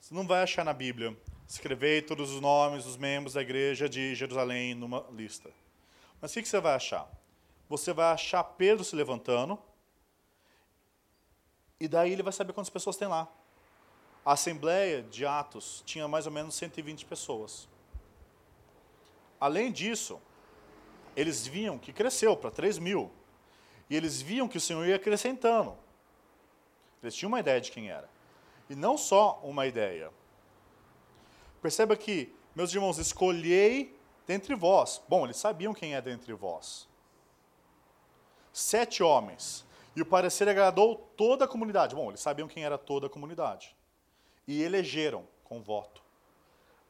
Você 0.00 0.14
não 0.14 0.26
vai 0.26 0.42
achar 0.42 0.64
na 0.64 0.72
Bíblia 0.72 1.16
escrevei 1.50 2.00
todos 2.00 2.30
os 2.30 2.40
nomes 2.40 2.84
dos 2.84 2.96
membros 2.96 3.34
da 3.34 3.42
igreja 3.42 3.88
de 3.88 4.14
Jerusalém 4.14 4.72
numa 4.72 5.04
lista. 5.10 5.50
Mas 6.20 6.30
o 6.30 6.34
que 6.34 6.48
você 6.48 6.60
vai 6.60 6.74
achar? 6.74 7.10
Você 7.68 7.92
vai 7.92 8.12
achar 8.12 8.44
Pedro 8.44 8.84
se 8.84 8.94
levantando, 8.94 9.58
e 11.80 11.88
daí 11.88 12.12
ele 12.12 12.22
vai 12.22 12.32
saber 12.32 12.52
quantas 12.52 12.70
pessoas 12.70 12.96
tem 12.96 13.08
lá. 13.08 13.28
A 14.24 14.34
Assembleia 14.34 15.02
de 15.02 15.26
Atos 15.26 15.82
tinha 15.84 16.06
mais 16.06 16.24
ou 16.24 16.32
menos 16.32 16.54
120 16.54 17.04
pessoas. 17.04 17.68
Além 19.40 19.72
disso, 19.72 20.20
eles 21.16 21.46
viam 21.46 21.78
que 21.78 21.92
cresceu 21.92 22.36
para 22.36 22.50
3 22.50 22.78
mil. 22.78 23.10
E 23.88 23.96
eles 23.96 24.20
viam 24.20 24.46
que 24.46 24.58
o 24.58 24.60
Senhor 24.60 24.86
ia 24.86 24.96
acrescentando. 24.96 25.76
Eles 27.02 27.14
tinham 27.14 27.28
uma 27.28 27.40
ideia 27.40 27.60
de 27.60 27.70
quem 27.70 27.90
era. 27.90 28.08
E 28.68 28.74
não 28.74 28.96
só 28.96 29.40
uma 29.42 29.66
ideia. 29.66 30.10
Perceba 31.60 31.96
que, 31.96 32.34
meus 32.54 32.72
irmãos, 32.72 32.98
escolhei 32.98 33.96
dentre 34.26 34.54
vós. 34.54 35.02
Bom, 35.08 35.24
eles 35.24 35.36
sabiam 35.36 35.74
quem 35.74 35.94
é 35.94 36.00
dentre 36.00 36.32
vós. 36.32 36.88
Sete 38.52 39.02
homens. 39.02 39.66
E 39.94 40.02
o 40.02 40.06
parecer 40.06 40.48
agradou 40.48 40.96
toda 41.16 41.44
a 41.44 41.48
comunidade. 41.48 41.94
Bom, 41.94 42.10
eles 42.10 42.20
sabiam 42.20 42.48
quem 42.48 42.64
era 42.64 42.78
toda 42.78 43.06
a 43.06 43.10
comunidade. 43.10 43.76
E 44.46 44.62
elegeram 44.62 45.26
com 45.44 45.60
voto. 45.60 46.02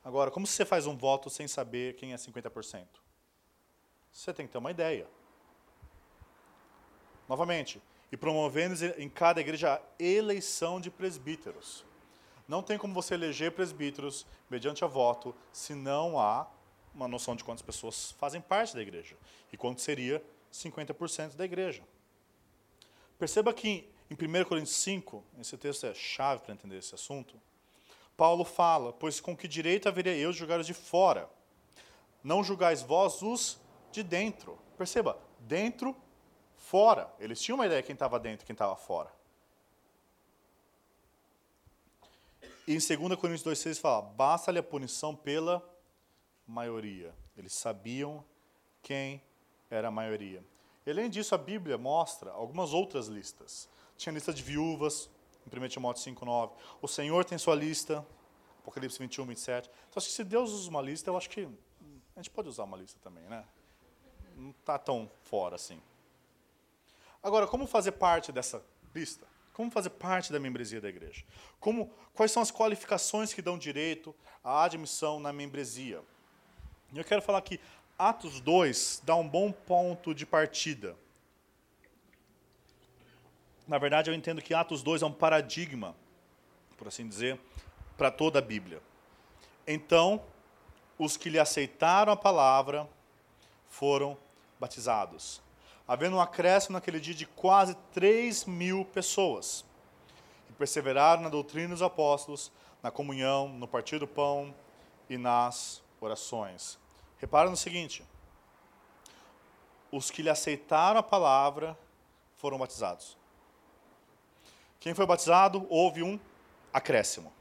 Agora, 0.04 0.30
como 0.30 0.46
você 0.46 0.64
faz 0.64 0.86
um 0.86 0.96
voto 0.96 1.28
sem 1.28 1.46
saber 1.46 1.94
quem 1.96 2.12
é 2.12 2.16
50%? 2.16 2.86
Você 4.12 4.32
tem 4.32 4.46
que 4.46 4.52
ter 4.52 4.58
uma 4.58 4.70
ideia. 4.70 5.06
Novamente, 7.28 7.80
e 8.10 8.16
promovendo 8.16 8.84
em 8.98 9.08
cada 9.08 9.40
igreja 9.40 9.74
a 9.74 10.02
eleição 10.02 10.80
de 10.80 10.90
presbíteros 10.90 11.84
Não 12.48 12.62
tem 12.62 12.76
como 12.76 12.92
você 12.92 13.14
eleger 13.14 13.52
presbíteros 13.52 14.26
mediante 14.48 14.84
a 14.84 14.88
voto 14.88 15.34
se 15.52 15.74
não 15.74 16.18
há 16.18 16.48
uma 16.94 17.06
noção 17.06 17.36
de 17.36 17.44
quantas 17.44 17.62
pessoas 17.62 18.12
fazem 18.12 18.40
parte 18.40 18.74
da 18.74 18.82
igreja 18.82 19.16
e 19.52 19.56
quanto 19.56 19.80
seria 19.80 20.22
50% 20.52 21.36
da 21.36 21.44
igreja. 21.44 21.82
Perceba 23.18 23.52
que 23.52 23.88
em 24.10 24.14
1 24.14 24.44
Coríntios 24.44 24.74
5, 24.76 25.24
esse 25.38 25.56
texto 25.56 25.86
é 25.86 25.94
chave 25.94 26.42
para 26.42 26.52
entender 26.52 26.78
esse 26.78 26.94
assunto, 26.94 27.40
Paulo 28.16 28.44
fala: 28.44 28.92
Pois 28.92 29.20
com 29.20 29.36
que 29.36 29.46
direito 29.46 29.88
haveria 29.88 30.16
eu 30.16 30.32
de 30.32 30.38
julgar 30.38 30.58
os 30.58 30.66
de 30.66 30.74
fora? 30.74 31.30
Não 32.22 32.42
julgais 32.42 32.82
vós 32.82 33.22
os 33.22 33.60
de 33.92 34.02
dentro. 34.02 34.58
Perceba, 34.76 35.16
dentro, 35.38 35.96
fora. 36.70 37.12
Eles 37.18 37.42
tinham 37.42 37.56
uma 37.56 37.66
ideia 37.66 37.82
de 37.82 37.86
quem 37.86 37.94
estava 37.94 38.20
dentro 38.20 38.44
e 38.44 38.46
quem 38.46 38.54
estava 38.54 38.76
fora. 38.76 39.12
E 42.64 42.72
em 42.72 42.78
2 42.78 43.18
Coríntios 43.18 43.42
2,6 43.42 43.80
fala: 43.80 44.02
basta-lhe 44.02 44.60
a 44.60 44.62
punição 44.62 45.16
pela 45.16 45.60
maioria. 46.46 47.12
Eles 47.36 47.52
sabiam 47.52 48.24
quem 48.82 49.20
era 49.68 49.88
a 49.88 49.90
maioria. 49.90 50.44
E, 50.86 50.90
além 50.90 51.10
disso, 51.10 51.34
a 51.34 51.38
Bíblia 51.38 51.76
mostra 51.76 52.30
algumas 52.30 52.72
outras 52.72 53.08
listas. 53.08 53.68
Tinha 53.96 54.12
lista 54.12 54.32
de 54.32 54.42
viúvas, 54.42 55.10
em 55.44 55.64
1 55.64 55.68
Timóteo 55.68 56.02
5,9. 56.14 56.52
O 56.80 56.86
Senhor 56.86 57.24
tem 57.24 57.36
sua 57.36 57.56
lista, 57.56 58.06
Apocalipse 58.60 58.98
21, 58.98 59.26
27. 59.26 59.68
Então, 59.68 59.98
acho 60.00 60.06
que 60.06 60.12
se 60.12 60.24
Deus 60.24 60.52
usa 60.52 60.70
uma 60.70 60.80
lista, 60.80 61.10
eu 61.10 61.16
acho 61.16 61.28
que 61.28 61.48
a 62.14 62.22
gente 62.22 62.30
pode 62.30 62.48
usar 62.48 62.64
uma 62.64 62.76
lista 62.76 62.98
também, 63.02 63.24
né? 63.24 63.44
Não 64.36 64.50
está 64.50 64.78
tão 64.78 65.10
fora 65.22 65.56
assim. 65.56 65.82
Agora, 67.22 67.46
como 67.46 67.66
fazer 67.66 67.92
parte 67.92 68.32
dessa 68.32 68.62
lista? 68.94 69.26
Como 69.52 69.70
fazer 69.70 69.90
parte 69.90 70.32
da 70.32 70.40
membresia 70.40 70.80
da 70.80 70.88
igreja? 70.88 71.24
Como, 71.58 71.92
quais 72.14 72.32
são 72.32 72.42
as 72.42 72.50
qualificações 72.50 73.34
que 73.34 73.42
dão 73.42 73.58
direito 73.58 74.14
à 74.42 74.64
admissão 74.64 75.20
na 75.20 75.32
membresia? 75.32 76.00
Eu 76.94 77.04
quero 77.04 77.20
falar 77.20 77.42
que 77.42 77.60
Atos 77.98 78.40
2 78.40 79.02
dá 79.04 79.14
um 79.14 79.28
bom 79.28 79.52
ponto 79.52 80.14
de 80.14 80.24
partida. 80.24 80.96
Na 83.68 83.76
verdade, 83.76 84.10
eu 84.10 84.14
entendo 84.14 84.40
que 84.40 84.54
Atos 84.54 84.82
2 84.82 85.02
é 85.02 85.06
um 85.06 85.12
paradigma, 85.12 85.94
por 86.78 86.88
assim 86.88 87.06
dizer, 87.06 87.38
para 87.96 88.10
toda 88.10 88.38
a 88.38 88.42
Bíblia. 88.42 88.82
Então, 89.66 90.24
os 90.98 91.16
que 91.16 91.28
lhe 91.28 91.38
aceitaram 91.38 92.12
a 92.12 92.16
palavra 92.16 92.88
foram 93.68 94.16
batizados, 94.58 95.40
havendo 95.90 96.14
um 96.14 96.20
acréscimo 96.20 96.74
naquele 96.74 97.00
dia 97.00 97.12
de 97.12 97.26
quase 97.26 97.74
3 97.92 98.44
mil 98.44 98.84
pessoas. 98.84 99.64
E 100.48 100.52
perseveraram 100.52 101.20
na 101.20 101.28
doutrina 101.28 101.70
dos 101.70 101.82
apóstolos, 101.82 102.52
na 102.80 102.92
comunhão, 102.92 103.48
no 103.48 103.66
partir 103.66 103.98
do 103.98 104.06
pão 104.06 104.54
e 105.08 105.18
nas 105.18 105.82
orações. 106.00 106.78
Repara 107.18 107.50
no 107.50 107.56
seguinte: 107.56 108.04
os 109.90 110.12
que 110.12 110.22
lhe 110.22 110.30
aceitaram 110.30 111.00
a 111.00 111.02
palavra 111.02 111.76
foram 112.36 112.56
batizados. 112.56 113.18
Quem 114.78 114.94
foi 114.94 115.06
batizado, 115.06 115.66
houve 115.68 116.04
um 116.04 116.20
acréscimo. 116.72 117.32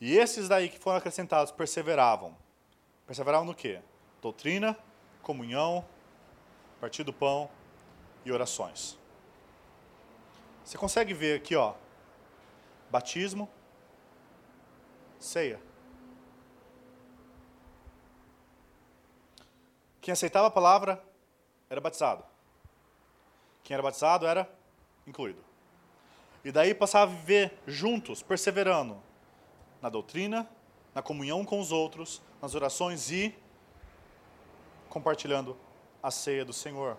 E 0.00 0.16
esses 0.16 0.48
daí 0.48 0.68
que 0.68 0.78
foram 0.78 0.98
acrescentados 0.98 1.50
perseveravam. 1.50 2.36
Perseveravam 3.04 3.46
no 3.46 3.54
quê? 3.54 3.80
Doutrina, 4.22 4.78
comunhão, 5.22 5.84
partir 6.84 7.02
do 7.02 7.14
pão 7.14 7.48
e 8.26 8.30
orações. 8.30 8.98
Você 10.62 10.76
consegue 10.76 11.14
ver 11.14 11.38
aqui, 11.38 11.56
ó, 11.56 11.72
batismo, 12.90 13.48
ceia. 15.18 15.58
Quem 19.98 20.12
aceitava 20.12 20.48
a 20.48 20.50
palavra 20.50 21.02
era 21.70 21.80
batizado. 21.80 22.22
Quem 23.62 23.72
era 23.72 23.82
batizado 23.82 24.26
era 24.26 24.46
incluído. 25.06 25.42
E 26.44 26.52
daí 26.52 26.74
passava 26.74 27.10
a 27.10 27.14
viver 27.14 27.58
juntos, 27.66 28.22
perseverando 28.22 29.02
na 29.80 29.88
doutrina, 29.88 30.46
na 30.94 31.00
comunhão 31.00 31.46
com 31.46 31.58
os 31.58 31.72
outros, 31.72 32.20
nas 32.42 32.54
orações 32.54 33.10
e 33.10 33.34
compartilhando 34.90 35.56
a 36.04 36.10
ceia 36.10 36.44
do 36.44 36.52
Senhor. 36.52 36.98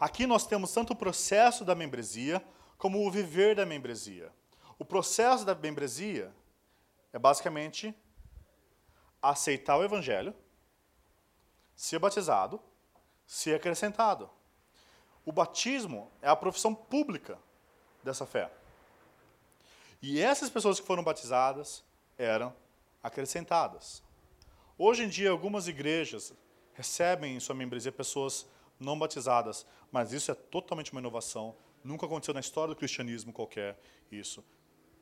Aqui 0.00 0.26
nós 0.26 0.44
temos 0.44 0.72
tanto 0.72 0.94
o 0.94 0.96
processo 0.96 1.64
da 1.64 1.76
membresia 1.76 2.44
como 2.76 3.06
o 3.06 3.10
viver 3.10 3.54
da 3.54 3.64
membresia. 3.64 4.32
O 4.80 4.84
processo 4.84 5.44
da 5.44 5.54
membresia 5.54 6.34
é 7.12 7.20
basicamente 7.20 7.94
aceitar 9.22 9.76
o 9.76 9.84
evangelho, 9.84 10.34
ser 11.76 12.00
batizado, 12.00 12.60
ser 13.24 13.54
acrescentado. 13.54 14.28
O 15.24 15.30
batismo 15.30 16.10
é 16.20 16.28
a 16.28 16.34
profissão 16.34 16.74
pública 16.74 17.38
dessa 18.02 18.26
fé. 18.26 18.50
E 20.02 20.20
essas 20.20 20.50
pessoas 20.50 20.80
que 20.80 20.86
foram 20.86 21.04
batizadas 21.04 21.84
eram 22.18 22.52
acrescentadas. 23.00 24.02
Hoje 24.76 25.04
em 25.04 25.08
dia, 25.08 25.30
algumas 25.30 25.68
igrejas 25.68 26.34
recebem 26.78 27.36
em 27.36 27.40
sua 27.40 27.54
membresia 27.54 27.92
pessoas 27.92 28.46
não 28.80 28.98
batizadas, 28.98 29.66
mas 29.92 30.12
isso 30.12 30.30
é 30.30 30.34
totalmente 30.34 30.92
uma 30.92 31.00
inovação. 31.00 31.54
Nunca 31.84 32.06
aconteceu 32.06 32.32
na 32.32 32.40
história 32.40 32.72
do 32.72 32.78
cristianismo 32.78 33.32
qualquer 33.32 33.78
isso. 34.10 34.42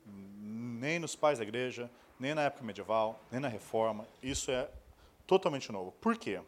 Nem 0.03 0.99
nos 0.99 1.15
pais 1.15 1.37
da 1.37 1.43
igreja, 1.43 1.89
nem 2.19 2.33
na 2.33 2.41
época 2.41 2.65
medieval, 2.65 3.21
nem 3.31 3.39
na 3.39 3.47
reforma. 3.47 4.05
Isso 4.21 4.51
é 4.51 4.69
totalmente 5.25 5.71
novo. 5.71 5.93
Por 6.01 6.17
quê? 6.17 6.41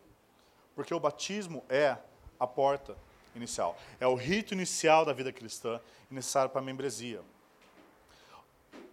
Porque 0.75 0.93
o 0.93 0.99
batismo 0.99 1.63
é 1.69 1.95
a 2.38 2.47
porta 2.47 2.97
inicial. 3.36 3.77
É 3.99 4.07
o 4.07 4.15
rito 4.15 4.53
inicial 4.53 5.05
da 5.05 5.13
vida 5.13 5.32
cristã 5.32 5.80
necessário 6.09 6.49
para 6.49 6.59
a 6.59 6.63
membresia 6.63 7.21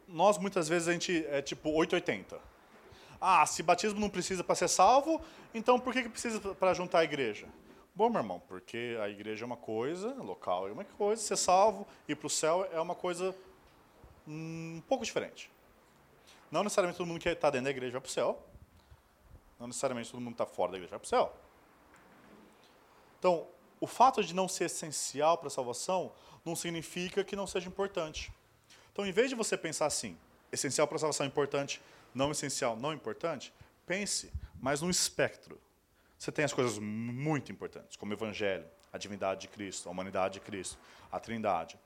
nós 0.08 0.38
muitas 0.38 0.68
vezes 0.68 0.88
a 0.88 0.92
gente 0.92 1.26
é 1.28 1.42
tipo 1.42 1.70
880. 1.70 2.38
Ah, 3.20 3.44
se 3.46 3.62
batismo 3.62 3.98
não 3.98 4.10
precisa 4.10 4.44
para 4.44 4.54
ser 4.54 4.68
salvo, 4.68 5.20
então 5.54 5.78
por 5.78 5.92
que, 5.92 6.02
que 6.02 6.08
precisa 6.08 6.40
para 6.54 6.74
juntar 6.74 7.00
a 7.00 7.04
igreja? 7.04 7.46
Bom, 7.94 8.10
meu 8.10 8.20
irmão, 8.20 8.42
porque 8.46 8.98
a 9.00 9.08
igreja 9.08 9.44
é 9.44 9.46
uma 9.46 9.56
coisa, 9.56 10.12
local 10.22 10.68
é 10.68 10.72
uma 10.72 10.84
coisa, 10.84 11.22
ser 11.22 11.36
salvo 11.36 11.86
e 12.06 12.12
ir 12.12 12.14
para 12.14 12.26
o 12.26 12.30
céu 12.30 12.68
é 12.70 12.80
uma 12.80 12.94
coisa 12.94 13.34
um 14.28 14.82
pouco 14.86 15.04
diferente. 15.04 15.50
Não 16.50 16.62
necessariamente 16.62 16.98
todo 16.98 17.06
mundo 17.06 17.20
que 17.20 17.28
está 17.28 17.48
dentro 17.48 17.64
da 17.64 17.70
igreja 17.70 17.92
vai 17.92 18.00
para 18.00 18.08
o 18.08 18.12
céu. 18.12 18.42
Não 19.58 19.66
necessariamente 19.66 20.10
todo 20.10 20.20
mundo 20.20 20.34
está 20.34 20.44
fora 20.44 20.72
da 20.72 20.78
igreja 20.78 20.90
vai 20.90 20.98
para 20.98 21.06
o 21.06 21.08
céu. 21.08 21.34
Então, 23.18 23.46
o 23.80 23.86
fato 23.86 24.22
de 24.22 24.34
não 24.34 24.46
ser 24.46 24.64
essencial 24.64 25.38
para 25.38 25.48
a 25.48 25.50
salvação 25.50 26.12
não 26.44 26.54
significa 26.54 27.24
que 27.24 27.34
não 27.34 27.46
seja 27.46 27.68
importante. 27.68 28.32
Então, 28.92 29.06
em 29.06 29.12
vez 29.12 29.30
de 29.30 29.34
você 29.34 29.56
pensar 29.56 29.86
assim, 29.86 30.16
essencial 30.52 30.86
para 30.86 30.96
a 30.96 31.00
salvação 31.00 31.26
importante, 31.26 31.80
não 32.16 32.30
essencial, 32.30 32.76
não 32.76 32.92
importante, 32.92 33.52
pense 33.86 34.32
mais 34.58 34.80
num 34.80 34.88
espectro. 34.88 35.60
Você 36.18 36.32
tem 36.32 36.44
as 36.44 36.52
coisas 36.52 36.78
muito 36.78 37.52
importantes, 37.52 37.96
como 37.96 38.12
o 38.12 38.14
Evangelho, 38.14 38.66
a 38.90 38.96
divindade 38.96 39.42
de 39.42 39.48
Cristo, 39.48 39.88
a 39.88 39.92
humanidade 39.92 40.34
de 40.34 40.40
Cristo, 40.40 40.78
a 41.12 41.20
Trindade. 41.20 41.78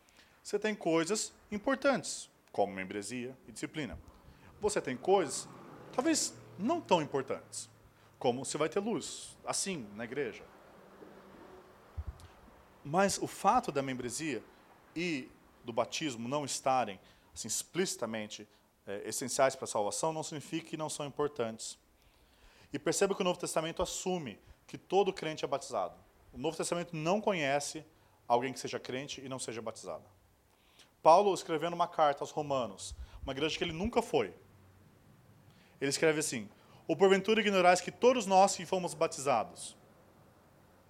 Você 0.43 0.59
tem 0.59 0.75
coisas 0.75 1.33
importantes, 1.51 2.31
como 2.53 2.73
membresia 2.73 3.37
e 3.49 3.53
disciplina. 3.53 3.99
Você 4.61 4.81
tem 4.81 4.97
coisas, 4.97 5.49
talvez 5.93 6.33
não 6.57 6.81
tão 6.81 7.03
importantes, 7.03 7.69
como 8.19 8.45
você 8.45 8.57
vai 8.57 8.69
ter 8.69 8.79
luz, 8.79 9.37
assim, 9.45 9.89
na 9.97 10.05
igreja. 10.05 10.45
Mas 12.85 13.19
o 13.19 13.27
fato 13.27 13.73
da 13.73 13.83
membresia 13.83 14.43
e 14.95 15.29
do 15.65 15.73
batismo 15.73 16.29
não 16.29 16.45
estarem 16.45 17.01
assim, 17.35 17.49
explicitamente 17.49 18.49
é, 18.91 19.09
essenciais 19.09 19.55
para 19.55 19.65
a 19.65 19.69
salvação, 19.69 20.13
não 20.13 20.23
significa 20.23 20.71
que 20.71 20.77
não 20.77 20.91
são 20.91 21.07
importantes. 21.07 21.79
E 22.73 22.79
perceba 22.79 23.15
que 23.15 23.21
o 23.21 23.25
Novo 23.25 23.39
Testamento 23.39 23.83
assume 23.83 24.39
que 24.67 24.77
todo 24.77 25.13
crente 25.13 25.45
é 25.45 25.49
batizado. 25.49 25.95
O 26.33 26.39
Novo 26.39 26.57
Testamento 26.57 26.95
não 26.97 27.21
conhece 27.21 27.85
alguém 28.27 28.53
que 28.53 28.61
seja 28.61 28.79
crente 28.79 29.21
e 29.25 29.29
não 29.29 29.39
seja 29.39 29.63
batizado. 29.63 30.05
Paulo, 31.03 31.33
escrevendo 31.33 31.75
uma 31.75 31.89
carta 31.89 32.23
aos 32.23 32.31
Romanos, 32.31 32.95
uma 33.23 33.33
igreja 33.33 33.57
que 33.57 33.65
ele 33.65 33.73
nunca 33.73 34.03
foi, 34.03 34.35
ele 35.81 35.91
escreve 35.91 36.21
assim: 36.21 36.49
Ou 36.87 36.97
porventura 36.97 37.41
ignorais 37.41 37.81
que 37.81 37.91
todos 37.91 38.27
nós 38.27 38.57
que 38.57 38.67
fomos 38.67 38.95
batizados. 38.95 39.77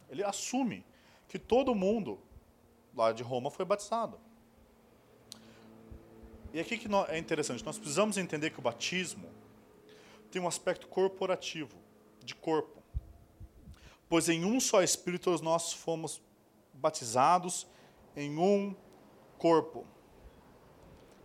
Ele 0.09 0.25
assume 0.25 0.85
que 1.29 1.39
todo 1.39 1.75
mundo 1.75 2.21
lá 2.95 3.13
de 3.13 3.23
Roma 3.23 3.51
foi 3.51 3.65
batizado. 3.65 4.21
E 6.53 6.59
aqui 6.59 6.77
que 6.77 6.89
é 7.09 7.19
interessante, 7.19 7.65
nós 7.65 7.79
precisamos 7.79 8.17
entender 8.19 8.51
que 8.51 8.59
o 8.59 8.63
batismo 8.63 9.31
tem 10.31 10.43
um 10.43 10.49
aspecto 10.49 10.89
corporativo, 10.89 11.77
de 12.25 12.35
corpo. 12.35 12.83
Pois 14.09 14.29
em 14.29 14.45
um 14.45 14.59
só 14.59 14.83
Espírito 14.83 15.31
nós 15.43 15.73
fomos 15.73 16.21
batizados 16.75 17.67
em 18.17 18.37
um 18.37 18.75
corpo. 19.39 19.87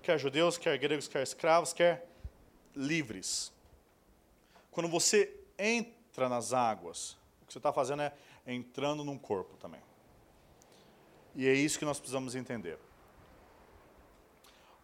quer 0.01 0.19
judeus, 0.19 0.57
quer 0.57 0.78
gregos, 0.78 1.07
quer 1.07 1.23
escravos, 1.23 1.73
quer 1.73 2.07
livres. 2.76 3.51
Quando 4.69 4.88
você 4.88 5.34
entra 5.57 6.30
nas 6.30 6.53
águas, 6.53 7.17
o 7.41 7.45
que 7.47 7.53
você 7.53 7.59
está 7.59 7.73
fazendo 7.73 8.03
é 8.03 8.13
entrando 8.45 9.03
num 9.03 9.17
corpo 9.17 9.57
também. 9.57 9.82
E 11.34 11.47
é 11.47 11.53
isso 11.53 11.80
que 11.80 11.86
nós 11.86 11.99
precisamos 11.99 12.36
entender. 12.36 12.78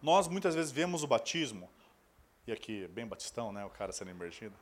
Nós 0.02 0.26
muitas 0.26 0.54
vezes 0.54 0.72
vemos 0.72 1.02
o 1.02 1.06
batismo, 1.06 1.70
e 2.46 2.52
aqui 2.52 2.88
bem 2.88 3.06
batistão, 3.06 3.52
né, 3.52 3.64
o 3.64 3.70
cara 3.70 3.92
sendo 3.92 4.10
imergido, 4.10 4.54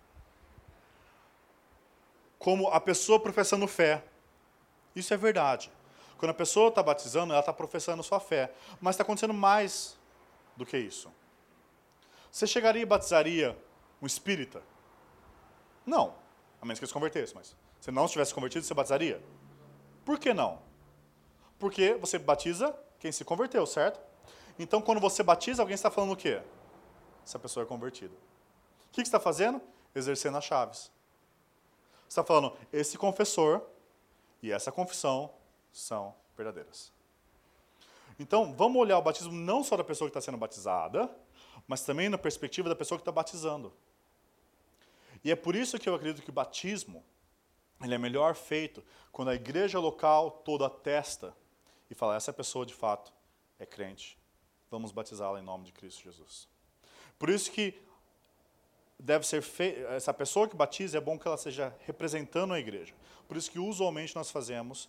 como 2.38 2.68
a 2.68 2.80
pessoa 2.80 3.20
professando 3.20 3.66
fé. 3.66 4.02
Isso 4.96 5.12
é 5.12 5.16
verdade. 5.16 5.70
Quando 6.16 6.30
a 6.30 6.34
pessoa 6.34 6.68
está 6.68 6.82
batizando, 6.82 7.32
ela 7.32 7.40
está 7.40 7.52
professando 7.52 8.02
sua 8.02 8.18
fé. 8.18 8.52
Mas 8.80 8.94
está 8.94 9.02
acontecendo 9.02 9.34
mais 9.34 9.98
do 10.56 10.64
que 10.64 10.76
isso. 10.76 11.12
Você 12.32 12.46
chegaria 12.46 12.82
e 12.82 12.86
batizaria 12.86 13.56
um 14.00 14.06
espírita? 14.06 14.62
Não, 15.84 16.14
a 16.60 16.64
menos 16.64 16.78
que 16.78 16.84
ele 16.84 16.88
se 16.88 16.94
convertesse, 16.94 17.34
mas 17.34 17.54
se 17.80 17.90
não 17.90 18.06
tivesse 18.06 18.34
convertido, 18.34 18.64
você 18.64 18.74
batizaria? 18.74 19.22
Por 20.04 20.18
que 20.18 20.32
não? 20.32 20.62
Porque 21.58 21.94
você 21.94 22.18
batiza 22.18 22.74
quem 22.98 23.12
se 23.12 23.24
converteu, 23.24 23.66
certo? 23.66 24.00
Então, 24.62 24.82
quando 24.82 25.00
você 25.00 25.22
batiza, 25.22 25.62
alguém 25.62 25.74
está 25.74 25.90
falando 25.90 26.12
o 26.12 26.16
quê? 26.16 26.42
Essa 27.24 27.38
pessoa 27.38 27.64
é 27.64 27.66
convertida. 27.66 28.12
O 28.12 28.92
que 28.92 28.96
você 28.96 29.02
está 29.02 29.18
fazendo? 29.18 29.58
Exercendo 29.94 30.36
as 30.36 30.44
chaves. 30.44 30.92
Você 32.02 32.20
está 32.20 32.22
falando, 32.22 32.54
esse 32.70 32.98
confessor 32.98 33.62
e 34.42 34.52
essa 34.52 34.70
confissão 34.70 35.32
são 35.72 36.14
verdadeiras. 36.36 36.92
Então, 38.18 38.52
vamos 38.52 38.78
olhar 38.82 38.98
o 38.98 39.02
batismo 39.02 39.32
não 39.32 39.64
só 39.64 39.78
da 39.78 39.84
pessoa 39.84 40.10
que 40.10 40.10
está 40.10 40.20
sendo 40.20 40.36
batizada, 40.36 41.10
mas 41.66 41.82
também 41.82 42.10
na 42.10 42.18
perspectiva 42.18 42.68
da 42.68 42.76
pessoa 42.76 42.98
que 42.98 43.02
está 43.02 43.12
batizando. 43.12 43.72
E 45.24 45.30
é 45.30 45.36
por 45.36 45.56
isso 45.56 45.78
que 45.78 45.88
eu 45.88 45.94
acredito 45.94 46.22
que 46.22 46.28
o 46.28 46.34
batismo 46.34 47.02
ele 47.80 47.94
é 47.94 47.98
melhor 47.98 48.34
feito 48.34 48.84
quando 49.10 49.28
a 49.28 49.34
igreja 49.34 49.78
local 49.78 50.30
toda 50.30 50.66
atesta 50.66 51.34
e 51.90 51.94
fala: 51.94 52.14
essa 52.14 52.30
pessoa 52.30 52.66
de 52.66 52.74
fato 52.74 53.10
é 53.58 53.64
crente. 53.64 54.19
Vamos 54.70 54.92
batizá-la 54.92 55.40
em 55.40 55.42
nome 55.42 55.64
de 55.64 55.72
Cristo 55.72 56.04
Jesus. 56.04 56.48
Por 57.18 57.28
isso 57.28 57.50
que 57.50 57.74
deve 58.98 59.26
ser 59.26 59.42
feito, 59.42 59.80
essa 59.88 60.12
pessoa 60.14 60.48
que 60.48 60.54
batiza 60.54 60.98
é 60.98 61.00
bom 61.00 61.18
que 61.18 61.26
ela 61.26 61.36
seja 61.36 61.74
representando 61.86 62.54
a 62.54 62.60
igreja. 62.60 62.94
Por 63.26 63.36
isso 63.36 63.50
que 63.50 63.58
usualmente 63.58 64.14
nós 64.14 64.30
fazemos 64.30 64.88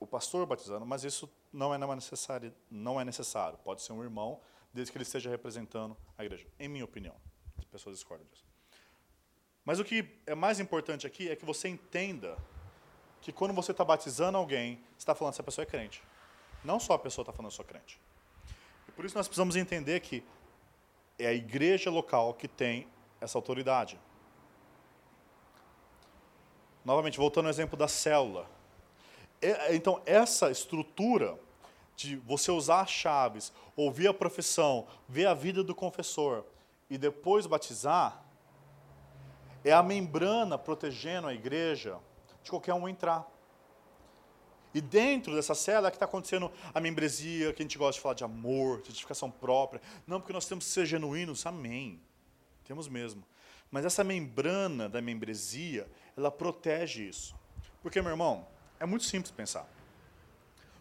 o 0.00 0.06
pastor 0.06 0.44
batizando, 0.46 0.84
mas 0.84 1.04
isso 1.04 1.30
não 1.52 1.72
é, 1.72 1.76
é 1.76 1.94
necessário, 1.94 2.54
não 2.70 3.00
é 3.00 3.04
necessário. 3.04 3.58
Pode 3.58 3.82
ser 3.82 3.92
um 3.92 4.02
irmão, 4.02 4.40
desde 4.72 4.90
que 4.90 4.98
ele 4.98 5.04
esteja 5.04 5.30
representando 5.30 5.96
a 6.18 6.24
igreja, 6.24 6.46
em 6.58 6.68
minha 6.68 6.84
opinião. 6.84 7.14
As 7.58 7.64
pessoas 7.64 7.96
discordam 7.96 8.26
disso. 8.26 8.44
Mas 9.64 9.78
o 9.78 9.84
que 9.84 10.18
é 10.26 10.34
mais 10.34 10.60
importante 10.60 11.06
aqui 11.06 11.30
é 11.30 11.36
que 11.36 11.44
você 11.44 11.68
entenda 11.68 12.36
que 13.20 13.32
quando 13.32 13.54
você 13.54 13.70
está 13.70 13.84
batizando 13.84 14.36
alguém, 14.36 14.76
você 14.90 14.98
está 14.98 15.14
falando 15.14 15.32
se 15.32 15.40
a 15.40 15.44
pessoa 15.44 15.62
é 15.62 15.66
crente. 15.66 16.02
Não 16.62 16.78
só 16.78 16.94
a 16.94 16.98
pessoa 16.98 17.22
está 17.22 17.32
falando 17.32 17.52
sou 17.52 17.64
crente. 17.64 17.98
Por 18.94 19.04
isso 19.04 19.16
nós 19.16 19.26
precisamos 19.26 19.56
entender 19.56 20.00
que 20.00 20.24
é 21.18 21.26
a 21.26 21.32
igreja 21.32 21.90
local 21.90 22.34
que 22.34 22.48
tem 22.48 22.86
essa 23.20 23.38
autoridade. 23.38 23.98
Novamente, 26.84 27.16
voltando 27.16 27.46
ao 27.46 27.50
exemplo 27.50 27.78
da 27.78 27.88
célula. 27.88 28.48
É, 29.40 29.74
então, 29.74 30.02
essa 30.04 30.50
estrutura 30.50 31.38
de 31.96 32.16
você 32.16 32.50
usar 32.50 32.80
as 32.80 32.90
chaves, 32.90 33.52
ouvir 33.76 34.08
a 34.08 34.14
profissão, 34.14 34.86
ver 35.08 35.26
a 35.26 35.34
vida 35.34 35.62
do 35.62 35.74
confessor 35.74 36.44
e 36.90 36.98
depois 36.98 37.46
batizar, 37.46 38.22
é 39.64 39.72
a 39.72 39.82
membrana 39.82 40.58
protegendo 40.58 41.26
a 41.26 41.34
igreja 41.34 41.98
de 42.42 42.50
qualquer 42.50 42.74
um 42.74 42.88
entrar. 42.88 43.26
E 44.74 44.80
dentro 44.80 45.32
dessa 45.34 45.54
cela 45.54 45.86
é 45.86 45.90
que 45.90 45.96
está 45.96 46.04
acontecendo 46.04 46.50
a 46.74 46.80
membresia, 46.80 47.52
que 47.52 47.62
a 47.62 47.64
gente 47.64 47.78
gosta 47.78 47.94
de 47.94 48.02
falar 48.02 48.14
de 48.14 48.24
amor, 48.24 48.82
de 48.82 48.90
edificação 48.90 49.30
própria. 49.30 49.80
Não, 50.04 50.20
porque 50.20 50.32
nós 50.32 50.46
temos 50.46 50.64
que 50.64 50.70
ser 50.72 50.84
genuínos, 50.84 51.46
amém. 51.46 52.00
Temos 52.64 52.88
mesmo. 52.88 53.24
Mas 53.70 53.84
essa 53.84 54.02
membrana 54.02 54.88
da 54.88 55.00
membresia, 55.00 55.88
ela 56.16 56.30
protege 56.30 57.08
isso. 57.08 57.36
Porque, 57.82 58.02
meu 58.02 58.10
irmão, 58.10 58.48
é 58.80 58.84
muito 58.84 59.04
simples 59.04 59.30
pensar. 59.30 59.68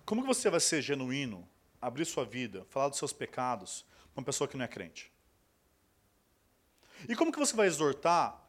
Como 0.06 0.22
que 0.22 0.28
você 0.28 0.50
vai 0.50 0.60
ser 0.60 0.82
genuíno, 0.82 1.48
abrir 1.82 2.06
sua 2.06 2.26
vida, 2.26 2.66
falar 2.70 2.90
dos 2.90 2.98
seus 2.98 3.14
pecados 3.14 3.86
para 4.14 4.22
uma 4.22 4.26
pessoa 4.26 4.48
que 4.48 4.58
não 4.58 4.66
é 4.66 4.68
crente? 4.68 5.12
E 7.08 7.16
como 7.16 7.32
que 7.32 7.40
você 7.40 7.56
vai 7.56 7.68
exortar 7.68 8.42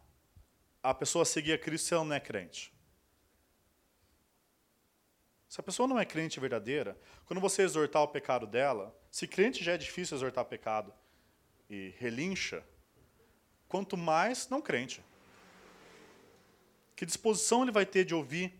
a 0.82 0.94
pessoa 0.94 1.22
a 1.22 1.26
seguir 1.26 1.52
a 1.52 1.58
Cristo 1.58 1.88
se 1.88 1.94
ela 1.94 2.04
não 2.04 2.14
é 2.14 2.20
crente? 2.20 2.73
Se 5.54 5.60
a 5.60 5.62
pessoa 5.62 5.86
não 5.86 6.00
é 6.00 6.04
crente 6.04 6.40
verdadeira, 6.40 6.98
quando 7.26 7.38
você 7.38 7.62
exortar 7.62 8.02
o 8.02 8.08
pecado 8.08 8.44
dela, 8.44 8.92
se 9.08 9.24
crente 9.28 9.62
já 9.62 9.74
é 9.74 9.76
difícil 9.76 10.16
exortar 10.16 10.44
pecado 10.46 10.92
e 11.70 11.94
relincha, 11.96 12.66
quanto 13.68 13.96
mais 13.96 14.48
não 14.48 14.60
crente. 14.60 15.00
Que 16.96 17.06
disposição 17.06 17.62
ele 17.62 17.70
vai 17.70 17.86
ter 17.86 18.04
de 18.04 18.16
ouvir 18.16 18.52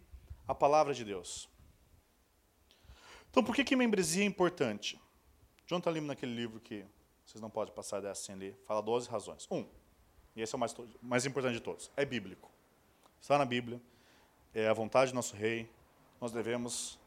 a 0.46 0.54
palavra 0.54 0.94
de 0.94 1.04
Deus? 1.04 1.48
Então, 3.28 3.42
por 3.42 3.56
que, 3.56 3.64
que 3.64 3.74
membresia 3.74 4.22
é 4.22 4.26
importante? 4.26 4.96
John 5.66 5.78
está 5.78 5.90
lendo 5.90 6.06
naquele 6.06 6.32
livro 6.32 6.60
que 6.60 6.84
vocês 7.26 7.42
não 7.42 7.50
podem 7.50 7.74
passar 7.74 8.00
dessa 8.00 8.22
sem 8.22 8.36
ler, 8.36 8.56
fala 8.64 8.80
12 8.80 9.08
razões. 9.08 9.48
Um, 9.50 9.66
e 10.36 10.42
esse 10.42 10.54
é 10.54 10.56
o 10.56 10.60
mais, 10.60 10.72
mais 11.02 11.26
importante 11.26 11.54
de 11.54 11.60
todos, 11.60 11.90
é 11.96 12.04
bíblico. 12.04 12.48
Está 13.20 13.36
na 13.36 13.44
Bíblia, 13.44 13.82
é 14.54 14.68
a 14.68 14.72
vontade 14.72 15.10
do 15.10 15.16
nosso 15.16 15.34
rei, 15.34 15.68
nós 16.24 16.32
devemos 16.32 16.98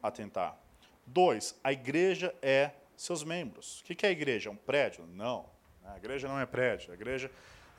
atentar. 0.00 0.56
Dois, 1.04 1.58
a 1.64 1.72
igreja 1.72 2.32
é 2.40 2.70
seus 2.96 3.24
membros. 3.24 3.80
O 3.80 3.84
que 3.86 4.06
é 4.06 4.08
a 4.08 4.12
igreja? 4.12 4.48
É 4.48 4.52
um 4.52 4.56
prédio? 4.56 5.04
Não. 5.04 5.46
A 5.84 5.96
igreja 5.96 6.28
não 6.28 6.38
é 6.38 6.46
prédio. 6.46 6.92
A 6.92 6.94
igreja 6.94 7.28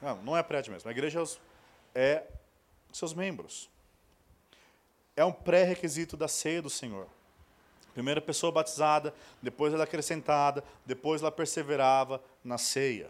não, 0.02 0.22
não 0.24 0.38
é 0.38 0.44
prédio 0.44 0.74
mesmo. 0.74 0.90
A 0.90 0.92
igreja 0.92 1.24
é 1.96 2.26
seus 2.92 3.14
membros. 3.14 3.70
É 5.16 5.24
um 5.24 5.32
pré-requisito 5.32 6.18
da 6.18 6.28
ceia 6.28 6.62
do 6.62 6.70
Senhor. 6.70 7.08
Primeira 7.94 8.20
pessoa 8.20 8.52
batizada, 8.52 9.14
depois 9.42 9.74
ela 9.74 9.86
acrescentada, 9.86 10.62
depois 10.86 11.22
ela 11.22 11.32
perseverava 11.32 12.22
na 12.44 12.58
ceia. 12.58 13.10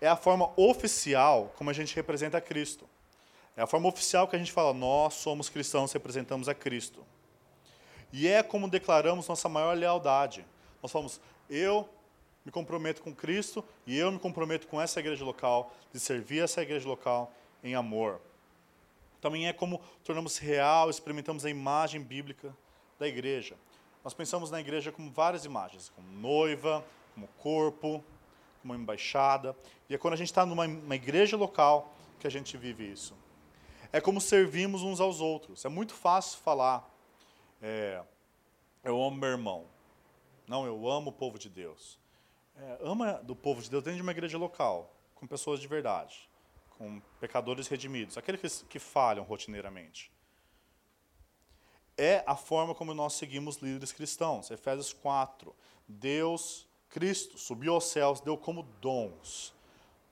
É 0.00 0.08
a 0.08 0.16
forma 0.16 0.52
oficial 0.56 1.54
como 1.56 1.70
a 1.70 1.72
gente 1.72 1.94
representa 1.94 2.40
Cristo. 2.40 2.90
É 3.56 3.62
a 3.62 3.66
forma 3.66 3.88
oficial 3.88 4.26
que 4.26 4.34
a 4.34 4.38
gente 4.38 4.50
fala, 4.50 4.72
nós 4.72 5.14
somos 5.14 5.50
cristãos, 5.50 5.92
representamos 5.92 6.48
a 6.48 6.54
Cristo. 6.54 7.04
E 8.10 8.26
é 8.26 8.42
como 8.42 8.68
declaramos 8.68 9.28
nossa 9.28 9.48
maior 9.48 9.76
lealdade. 9.76 10.44
Nós 10.82 10.90
falamos, 10.90 11.20
eu 11.50 11.88
me 12.44 12.50
comprometo 12.50 13.02
com 13.02 13.14
Cristo 13.14 13.62
e 13.86 13.96
eu 13.96 14.10
me 14.10 14.18
comprometo 14.18 14.66
com 14.66 14.80
essa 14.80 15.00
igreja 15.00 15.24
local, 15.24 15.72
de 15.92 16.00
servir 16.00 16.42
essa 16.42 16.62
igreja 16.62 16.88
local 16.88 17.30
em 17.62 17.74
amor. 17.74 18.20
Também 19.20 19.46
é 19.46 19.52
como 19.52 19.80
tornamos 20.02 20.38
real, 20.38 20.88
experimentamos 20.88 21.44
a 21.44 21.50
imagem 21.50 22.02
bíblica 22.02 22.56
da 22.98 23.06
igreja. 23.06 23.54
Nós 24.02 24.14
pensamos 24.14 24.50
na 24.50 24.60
igreja 24.60 24.90
como 24.90 25.10
várias 25.10 25.44
imagens, 25.44 25.90
como 25.90 26.10
noiva, 26.10 26.84
como 27.14 27.28
corpo, 27.38 28.02
como 28.62 28.74
embaixada. 28.74 29.54
E 29.88 29.94
é 29.94 29.98
quando 29.98 30.14
a 30.14 30.16
gente 30.16 30.28
está 30.28 30.44
numa 30.44 30.96
igreja 30.96 31.36
local 31.36 31.94
que 32.18 32.26
a 32.26 32.30
gente 32.30 32.56
vive 32.56 32.90
isso 32.90 33.21
é 33.92 34.00
como 34.00 34.20
servimos 34.20 34.82
uns 34.82 35.00
aos 35.00 35.20
outros. 35.20 35.64
É 35.64 35.68
muito 35.68 35.92
fácil 35.92 36.38
falar, 36.38 36.90
é, 37.60 38.02
eu 38.82 39.00
amo 39.02 39.16
meu 39.16 39.28
irmão. 39.28 39.66
Não, 40.48 40.66
eu 40.66 40.88
amo 40.88 41.10
o 41.10 41.12
povo 41.12 41.38
de 41.38 41.50
Deus. 41.50 41.98
É, 42.56 42.78
ama 42.82 43.14
do 43.22 43.36
povo 43.36 43.60
de 43.60 43.70
Deus 43.70 43.82
dentro 43.82 43.96
de 43.96 44.02
uma 44.02 44.12
igreja 44.12 44.38
local, 44.38 44.94
com 45.14 45.26
pessoas 45.26 45.60
de 45.60 45.68
verdade, 45.68 46.28
com 46.70 47.00
pecadores 47.20 47.68
redimidos, 47.68 48.16
aqueles 48.16 48.62
que, 48.62 48.66
que 48.66 48.78
falham 48.78 49.24
rotineiramente. 49.24 50.10
É 51.96 52.24
a 52.26 52.34
forma 52.34 52.74
como 52.74 52.94
nós 52.94 53.12
seguimos 53.12 53.56
líderes 53.56 53.92
cristãos. 53.92 54.50
Efésios 54.50 54.92
4. 54.94 55.54
Deus, 55.86 56.66
Cristo, 56.88 57.38
subiu 57.38 57.74
aos 57.74 57.84
céus, 57.84 58.20
deu 58.20 58.36
como 58.36 58.62
dons, 58.80 59.54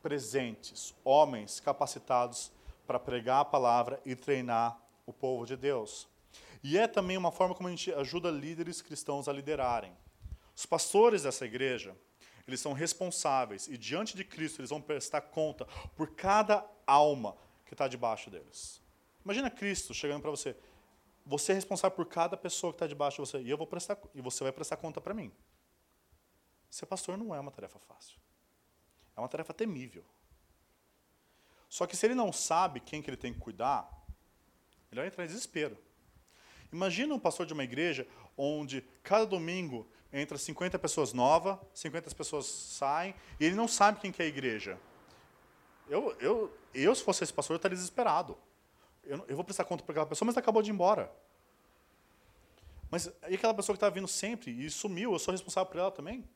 presentes, 0.03 0.95
homens 1.03 1.59
capacitados 1.59 2.53
para 2.91 2.99
pregar 2.99 3.43
a 3.43 3.45
palavra 3.45 4.03
e 4.05 4.17
treinar 4.17 4.77
o 5.07 5.13
povo 5.13 5.47
de 5.47 5.57
Deus. 5.57 6.09
E 6.61 6.77
é 6.77 6.89
também 6.89 7.17
uma 7.17 7.31
forma 7.31 7.55
como 7.55 7.69
a 7.69 7.71
gente 7.71 7.95
ajuda 7.95 8.33
líderes 8.33 8.83
cristãos 8.83 9.29
a 9.29 9.33
liderarem. 9.33 9.97
Os 10.57 10.67
pastores 10.67 11.23
dessa 11.23 11.47
igreja, 11.47 11.97
eles 12.49 12.59
são 12.59 12.73
responsáveis 12.73 13.69
e 13.69 13.79
diante 13.79 14.17
de 14.17 14.25
Cristo 14.25 14.61
eles 14.61 14.71
vão 14.71 14.83
prestar 14.83 15.21
conta 15.21 15.67
por 15.95 16.17
cada 16.17 16.69
alma 16.85 17.37
que 17.65 17.75
está 17.75 17.87
debaixo 17.87 18.29
deles. 18.29 18.83
Imagina 19.25 19.49
Cristo 19.49 19.95
chegando 19.95 20.23
para 20.23 20.31
você, 20.33 20.57
você 21.25 21.53
é 21.53 21.55
responsável 21.55 21.95
por 21.95 22.07
cada 22.07 22.37
pessoa 22.37 22.73
que 22.73 22.75
está 22.75 22.89
debaixo 22.89 23.23
de 23.23 23.31
você 23.31 23.41
e 23.41 23.49
eu 23.49 23.57
vou 23.57 23.69
prestar 23.69 23.97
e 24.17 24.21
você 24.21 24.43
vai 24.43 24.53
prestar 24.53 24.79
conta 24.79 25.01
para 25.01 25.15
mim. 25.15 25.31
Ser 26.69 26.87
pastor 26.87 27.17
não 27.17 27.33
é 27.33 27.39
uma 27.39 27.53
tarefa 27.53 27.79
fácil. 27.79 28.19
É 29.17 29.21
uma 29.21 29.29
tarefa 29.29 29.55
temível. 29.55 30.05
Só 31.71 31.87
que 31.87 31.97
se 31.97 32.05
ele 32.05 32.17
não 32.17 32.33
sabe 32.33 32.81
quem 32.81 33.01
que 33.01 33.09
ele 33.09 33.17
tem 33.17 33.33
que 33.33 33.39
cuidar, 33.39 33.89
ele 34.91 35.01
vai 35.01 35.07
entrar 35.07 35.25
em 35.25 35.29
desespero. 35.29 35.79
Imagina 36.73 37.15
um 37.15 37.19
pastor 37.19 37.47
de 37.47 37.53
uma 37.53 37.63
igreja 37.63 38.07
onde 38.37 38.85
cada 39.05 39.25
domingo 39.25 39.89
entra 40.13 40.37
50 40.37 40.77
pessoas 40.81 41.13
novas, 41.13 41.57
50 41.73 42.13
pessoas 42.15 42.47
saem, 42.47 43.15
e 43.39 43.45
ele 43.45 43.55
não 43.55 43.69
sabe 43.69 44.01
quem 44.01 44.11
que 44.11 44.21
é 44.21 44.25
a 44.25 44.29
igreja. 44.29 44.77
Eu, 45.89 46.17
eu, 46.21 46.59
eu 46.75 46.93
se 46.93 47.05
fosse 47.05 47.23
esse 47.23 47.33
pastor, 47.33 47.55
eu 47.55 47.59
estaria 47.59 47.77
desesperado. 47.77 48.37
Eu, 49.05 49.25
eu 49.29 49.37
vou 49.37 49.45
prestar 49.45 49.63
conta 49.63 49.85
para 49.85 49.93
aquela 49.93 50.07
pessoa, 50.07 50.27
mas 50.27 50.35
ela 50.35 50.43
acabou 50.43 50.63
de 50.63 50.71
ir 50.71 50.75
embora. 50.75 51.11
Mas 52.91 53.07
e 53.29 53.35
aquela 53.37 53.55
pessoa 53.55 53.75
que 53.75 53.79
está 53.79 53.89
vindo 53.89 54.09
sempre 54.09 54.51
e 54.51 54.69
sumiu, 54.69 55.13
eu 55.13 55.19
sou 55.21 55.31
responsável 55.31 55.71
por 55.71 55.79
ela 55.79 55.93
também? 55.93 56.29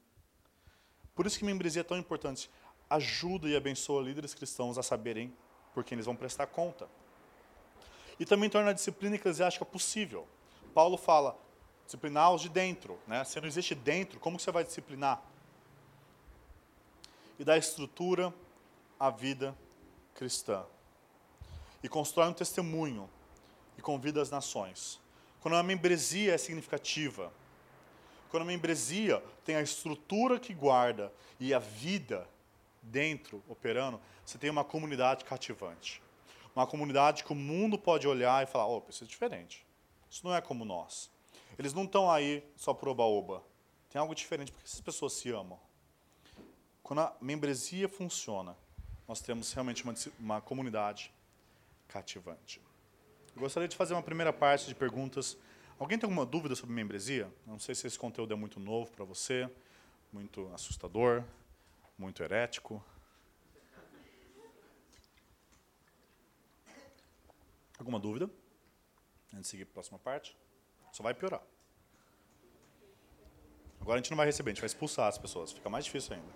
Por 1.13 1.27
isso 1.27 1.39
que 1.39 1.45
membresia 1.45 1.81
é 1.81 1.85
tão 1.85 1.99
importante. 1.99 2.49
Ajuda 2.89 3.49
e 3.49 3.57
abençoa 3.57 4.03
líderes 4.03 4.35
cristãos 4.35 4.79
a 4.79 4.83
saberem 4.83 5.33
por 5.73 5.83
quem 5.83 5.97
eles 5.97 6.07
vão 6.07 6.15
prestar 6.15 6.47
conta. 6.47 6.89
E 8.19 8.25
também 8.25 8.49
torna 8.49 8.71
a 8.71 8.73
disciplina 8.73 9.17
eclesiástica 9.17 9.65
possível. 9.65 10.27
Paulo 10.73 10.97
fala, 10.97 11.37
disciplinar 11.85 12.33
os 12.33 12.43
de 12.43 12.49
dentro. 12.49 12.99
Né? 13.07 13.25
Se 13.25 13.41
não 13.41 13.49
existe 13.49 13.75
dentro, 13.75 14.21
como 14.21 14.39
você 14.39 14.51
vai 14.51 14.65
disciplinar? 14.65 15.23
E 17.39 17.45
dá 17.45 17.57
estrutura 17.57 18.33
à 18.99 19.11
vida 19.11 19.57
cristã. 20.15 20.65
E 21.83 21.89
constrói 21.89 22.29
um 22.29 22.33
testemunho 22.33 23.11
e 23.77 23.83
convida 23.83 24.23
as 24.23 24.31
nações. 24.31 25.01
Quando 25.41 25.57
a 25.57 25.63
membresia 25.63 26.35
é 26.35 26.39
significativa, 26.39 27.33
quando 28.31 28.45
a 28.45 28.47
membresia 28.47 29.23
tem 29.45 29.57
a 29.57 29.63
estrutura 29.63 30.41
que 30.41 30.55
guarda 30.55 31.13
e 31.39 31.53
a 31.53 31.59
vida 31.59 32.27
dentro 32.85 33.43
operando, 33.49 34.01
você 34.25 34.39
tem 34.39 34.51
uma 34.51 34.65
comunidade 34.65 35.25
cativante. 35.25 36.03
Uma 36.55 36.67
comunidade 36.67 37.25
que 37.25 37.33
o 37.33 37.37
mundo 37.37 37.79
pode 37.79 38.07
olhar 38.07 38.43
e 38.43 38.47
falar: 38.47 38.67
opa, 38.67 38.91
isso 38.91 39.05
é 39.05 39.07
diferente. 39.07 39.67
Isso 40.09 40.25
não 40.25 40.35
é 40.35 40.41
como 40.41 40.65
nós. 40.65 41.11
Eles 41.59 41.73
não 41.73 41.85
estão 41.85 42.11
aí 42.11 42.45
só 42.57 42.73
por 42.73 42.89
oba-oba. 42.89 43.43
Tem 43.91 44.01
algo 44.01 44.15
diferente, 44.15 44.53
porque 44.53 44.67
essas 44.67 44.81
pessoas 44.81 45.13
se 45.15 45.31
amam. 45.31 45.59
Quando 46.83 47.01
a 47.01 47.17
membresia 47.21 47.89
funciona, 47.89 48.57
nós 49.09 49.21
temos 49.21 49.53
realmente 49.53 49.83
uma, 49.83 49.95
uma 50.19 50.41
comunidade 50.41 51.13
cativante. 51.89 52.61
Eu 53.35 53.43
gostaria 53.43 53.69
de 53.69 53.77
fazer 53.77 53.95
uma 53.95 54.03
primeira 54.03 54.33
parte 54.33 54.67
de 54.67 54.75
perguntas. 54.75 55.37
Alguém 55.79 55.99
tem 55.99 56.07
alguma 56.07 56.25
dúvida 56.25 56.55
sobre 56.55 56.75
membresia? 56.75 57.33
Não 57.47 57.59
sei 57.59 57.75
se 57.75 57.87
esse 57.87 57.99
conteúdo 57.99 58.33
é 58.33 58.37
muito 58.37 58.61
novo 58.61 58.91
para 58.93 59.05
você, 59.05 59.51
muito 60.13 60.49
assustador, 60.55 61.25
muito 61.99 62.23
herético. 62.23 62.85
Alguma 67.79 67.99
dúvida? 67.99 68.31
Antes 69.33 69.43
de 69.43 69.49
seguir 69.49 69.65
para 69.65 69.73
a 69.73 69.75
próxima 69.75 69.99
parte? 69.99 70.37
Só 70.93 71.03
vai 71.03 71.13
piorar. 71.13 71.43
Agora 73.81 73.97
a 73.99 74.03
gente 74.03 74.11
não 74.11 74.17
vai 74.17 74.27
receber, 74.27 74.51
a 74.51 74.55
gente 74.55 74.63
vai 74.63 74.67
expulsar 74.67 75.09
as 75.09 75.19
pessoas. 75.19 75.53
Fica 75.53 75.69
mais 75.69 75.85
difícil 75.85 76.15
ainda. 76.15 76.33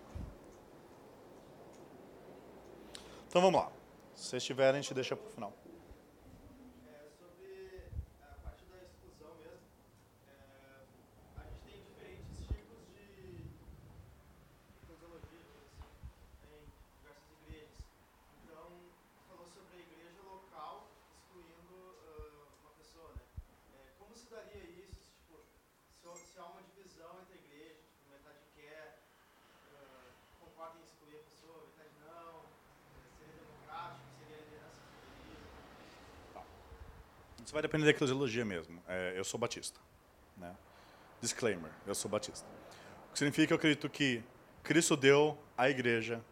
Então 3.28 3.40
vamos 3.40 3.60
lá. 3.60 3.72
Se 4.14 4.28
vocês 4.28 4.44
tiverem, 4.44 4.78
a 4.78 4.82
gente 4.82 4.92
deixa 4.92 5.16
para 5.16 5.26
o 5.26 5.30
final. 5.30 5.67
Isso 37.48 37.54
vai 37.54 37.62
depender 37.62 37.86
da 37.86 37.92
eclesiologia 37.92 38.44
mesmo. 38.44 38.78
É, 38.86 39.14
eu 39.16 39.24
sou 39.24 39.40
batista. 39.40 39.80
Né? 40.36 40.54
Disclaimer, 41.18 41.72
eu 41.86 41.94
sou 41.94 42.10
batista. 42.10 42.46
O 43.08 43.12
que 43.12 43.18
significa 43.20 43.46
que 43.46 43.52
eu 43.54 43.56
acredito 43.56 43.88
que 43.88 44.22
Cristo 44.62 44.94
deu 44.94 45.38
à 45.56 45.70
igreja 45.70 46.22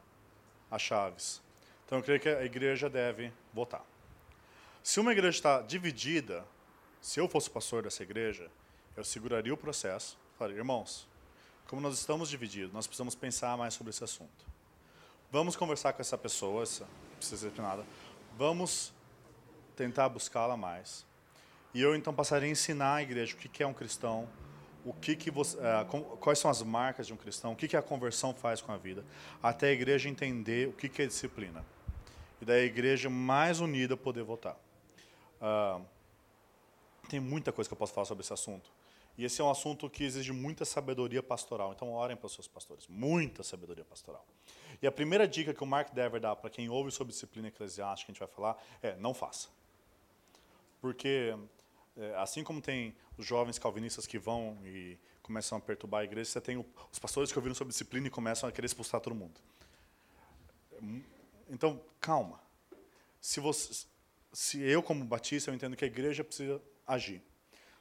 as 0.71 0.83
chaves. 0.83 1.43
Então 1.87 1.97
eu 1.97 2.05
creio 2.05 2.21
que 2.21 2.29
a 2.29 2.45
igreja 2.45 2.91
deve 2.91 3.33
votar. 3.55 3.83
Se 4.83 5.01
uma 5.01 5.11
igreja 5.11 5.39
está 5.39 5.63
dividida, 5.63 6.45
se 7.01 7.19
eu 7.19 7.27
fosse 7.27 7.49
pastor 7.49 7.85
dessa 7.85 8.03
igreja, 8.03 8.51
eu 8.95 9.03
seguraria 9.03 9.55
o 9.55 9.57
processo. 9.57 10.19
Falaria, 10.37 10.59
irmãos, 10.59 11.09
como 11.67 11.81
nós 11.81 11.99
estamos 11.99 12.29
divididos, 12.29 12.75
nós 12.75 12.87
precisamos 12.87 13.15
pensar 13.15 13.57
mais 13.57 13.73
sobre 13.73 13.89
esse 13.89 14.05
assunto. 14.05 14.45
Vamos 15.33 15.57
conversar 15.57 15.95
com 15.95 16.03
essa 16.03 16.19
pessoa, 16.19 16.63
essa, 16.63 16.87
precisa 17.17 17.51
ser 17.51 17.63
nada. 17.63 17.87
Vamos 18.37 18.93
tentar 19.77 20.09
buscá-la 20.09 20.57
mais. 20.57 21.05
E 21.75 21.81
eu 21.81 21.95
então 21.95 22.15
passaria 22.15 22.49
a 22.49 22.51
ensinar 22.51 22.95
a 22.97 23.03
igreja 23.03 23.35
o 23.35 23.39
que 23.39 23.63
é 23.63 23.67
um 23.67 23.75
cristão, 23.75 24.29
o 24.85 24.93
que 24.93 25.15
que 25.15 25.31
você, 25.31 25.57
uh, 25.59 26.17
quais 26.19 26.39
são 26.39 26.51
as 26.51 26.63
marcas 26.63 27.07
de 27.07 27.13
um 27.13 27.17
cristão, 27.17 27.53
o 27.53 27.57
que 27.57 27.69
que 27.69 27.77
a 27.77 27.83
conversão 27.83 28.33
faz 28.33 28.61
com 28.61 28.73
a 28.73 28.77
vida, 28.77 29.05
até 29.43 29.69
a 29.69 29.73
igreja 29.73 30.09
entender 30.09 30.69
o 30.69 30.73
que 30.73 30.89
que 30.89 31.03
é 31.03 31.07
disciplina. 31.07 31.65
E 32.41 32.45
daí 32.45 32.63
a 32.63 32.65
igreja 32.65 33.11
mais 33.11 33.61
unida 33.61 33.97
poder 33.97 34.23
votar. 34.23 34.57
Uh, 35.41 35.85
tem 37.09 37.21
muita 37.21 37.53
coisa 37.53 37.69
que 37.69 37.75
eu 37.75 37.79
posso 37.79 37.93
falar 37.93 38.07
sobre 38.07 38.23
esse 38.23 38.33
assunto. 38.33 38.71
E 39.19 39.25
esse 39.25 39.41
é 39.41 39.45
um 39.45 39.51
assunto 39.51 39.89
que 39.89 40.05
exige 40.05 40.33
muita 40.33 40.65
sabedoria 40.65 41.23
pastoral. 41.23 41.73
Então, 41.73 41.91
orem 41.93 42.17
para 42.17 42.27
os 42.27 42.35
seus 42.35 42.47
pastores. 42.47 42.87
Muita 42.87 43.43
sabedoria 43.43 43.85
pastoral. 43.85 44.25
E 44.81 44.87
a 44.87 44.93
primeira 44.93 45.27
dica 45.27 45.55
que 45.55 45.63
o 45.63 45.67
Mark 45.67 45.93
Dever 45.93 46.21
dá 46.21 46.37
para 46.37 46.51
quem 46.51 46.69
ouve 46.69 46.91
sobre 46.91 47.13
disciplina 47.13 47.49
eclesiástica, 47.49 48.07
que 48.07 48.13
a 48.13 48.15
gente 48.15 48.21
vai 48.21 48.29
falar, 48.29 48.63
é 48.83 48.95
não 48.97 49.15
faça. 49.15 49.49
Porque, 50.87 51.35
é, 51.97 52.15
assim 52.15 52.45
como 52.45 52.63
tem 52.63 52.95
os 53.19 53.27
jovens 53.27 53.59
calvinistas 53.59 54.07
que 54.07 54.21
vão 54.21 54.57
e 54.65 54.97
começam 55.21 55.59
a 55.59 55.61
perturbar 55.61 56.03
a 56.03 56.05
igreja, 56.05 56.31
você 56.31 56.41
tem 56.41 56.65
os 56.93 56.99
pastores 57.01 57.33
que 57.33 57.37
ouviram 57.37 57.57
sobre 57.57 57.73
disciplina 57.73 58.07
e 58.07 58.11
começam 58.11 58.49
a 58.49 58.53
querer 58.53 58.67
expulsar 58.67 59.01
todo 59.01 59.13
mundo. 59.13 59.41
Então, 61.49 61.83
calma. 62.01 62.41
Se, 63.21 63.41
você, 63.41 63.85
se 64.33 64.63
eu, 64.63 64.81
como 64.81 65.05
batista, 65.05 65.51
eu 65.51 65.57
entendo 65.57 65.77
que 65.77 65.85
a 65.85 65.89
igreja 65.89 66.23
precisa 66.23 66.63
agir. 66.87 67.21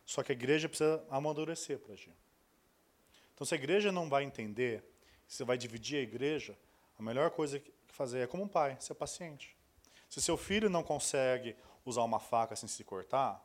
Só 0.03 0.23
que 0.23 0.31
a 0.31 0.33
igreja 0.35 0.67
precisa 0.67 1.05
amadurecer 1.07 1.77
para 1.77 1.93
agir. 1.93 2.13
Então, 3.35 3.45
se 3.45 3.53
a 3.53 3.57
igreja 3.57 3.91
não 3.91 4.09
vai 4.09 4.23
entender, 4.23 4.83
se 5.27 5.43
vai 5.43 5.59
dividir 5.59 5.99
a 5.99 6.01
igreja, 6.01 6.57
a 6.97 7.03
melhor 7.03 7.29
coisa 7.29 7.59
que 7.59 7.71
fazer 7.89 8.21
é 8.21 8.27
como 8.27 8.41
um 8.41 8.47
pai, 8.47 8.75
ser 8.79 8.95
paciente. 8.95 9.55
Se 10.09 10.19
seu 10.23 10.35
filho 10.37 10.71
não 10.71 10.81
consegue 10.81 11.55
usar 11.85 12.01
uma 12.03 12.19
faca 12.19 12.55
sem 12.55 12.67
se 12.67 12.83
cortar, 12.83 13.43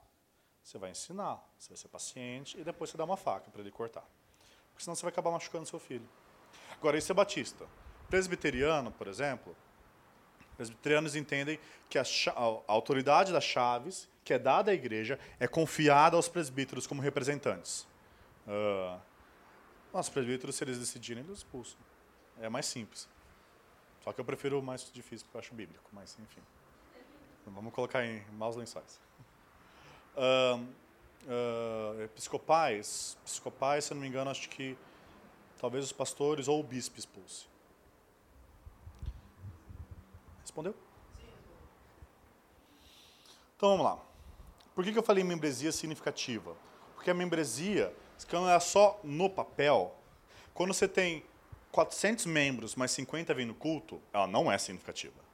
você 0.62 0.78
vai 0.78 0.90
ensinar, 0.90 1.42
você 1.58 1.68
vai 1.68 1.76
ser 1.76 1.88
paciente 1.88 2.58
e 2.58 2.64
depois 2.64 2.90
você 2.90 2.96
dá 2.96 3.04
uma 3.04 3.16
faca 3.16 3.50
para 3.50 3.60
ele 3.60 3.70
cortar. 3.70 4.04
Porque 4.70 4.84
senão 4.84 4.94
você 4.94 5.02
vai 5.02 5.12
acabar 5.12 5.30
machucando 5.30 5.66
seu 5.66 5.78
filho. 5.78 6.08
Agora, 6.72 6.96
isso 6.96 7.12
é 7.12 7.14
batista. 7.14 7.66
Presbiteriano, 8.08 8.90
por 8.90 9.06
exemplo, 9.06 9.54
presbiterianos 10.56 11.14
entendem 11.14 11.58
que 11.88 11.98
a, 11.98 12.02
a 12.02 12.72
autoridade 12.72 13.32
das 13.32 13.44
chaves, 13.44 14.08
que 14.24 14.32
é 14.32 14.38
dada 14.38 14.70
à 14.70 14.74
igreja, 14.74 15.18
é 15.38 15.46
confiada 15.46 16.16
aos 16.16 16.28
presbíteros 16.28 16.86
como 16.86 17.00
representantes. 17.00 17.86
Uh, 18.46 19.00
os 19.92 20.08
presbíteros, 20.08 20.56
se 20.56 20.64
eles 20.64 20.78
decidirem, 20.78 21.22
eles 21.24 21.38
expulsam. 21.38 21.78
É 22.40 22.48
mais 22.48 22.66
simples. 22.66 23.08
Só 24.02 24.12
que 24.12 24.20
eu 24.20 24.24
prefiro 24.24 24.58
o 24.58 24.62
mais 24.62 24.90
difícil 24.92 25.26
porque 25.26 25.36
eu 25.36 25.40
acho 25.40 25.54
bíblico, 25.54 25.88
mas 25.92 26.18
enfim. 26.18 26.40
Vamos 27.46 27.72
colocar 27.72 28.04
em 28.04 28.24
maus 28.32 28.56
lençóis. 28.56 29.00
Uh, 30.16 30.64
uh, 31.26 32.02
episcopais, 32.02 33.16
episcopais, 33.22 33.84
se 33.84 33.92
eu 33.92 33.94
não 33.96 34.02
me 34.02 34.08
engano, 34.08 34.30
acho 34.30 34.48
que 34.48 34.76
talvez 35.60 35.84
os 35.84 35.92
pastores 35.92 36.48
ou 36.48 36.60
o 36.60 36.62
bispo 36.62 36.98
expulse. 36.98 37.46
Respondeu? 40.40 40.74
Então 43.56 43.70
vamos 43.70 43.84
lá. 43.84 43.98
Por 44.74 44.84
que, 44.84 44.92
que 44.92 44.98
eu 44.98 45.02
falei 45.02 45.22
membresia 45.22 45.70
significativa? 45.70 46.56
Porque 46.94 47.10
a 47.10 47.14
membresia, 47.14 47.94
não 48.32 48.48
é 48.48 48.58
só 48.58 48.98
no 49.04 49.28
papel, 49.28 49.94
quando 50.54 50.72
você 50.72 50.88
tem 50.88 51.24
400 51.72 52.26
membros, 52.26 52.74
mas 52.74 52.90
50 52.90 53.32
vêm 53.34 53.46
no 53.46 53.54
culto, 53.54 54.00
ela 54.12 54.26
não 54.26 54.50
é 54.50 54.58
significativa. 54.58 55.29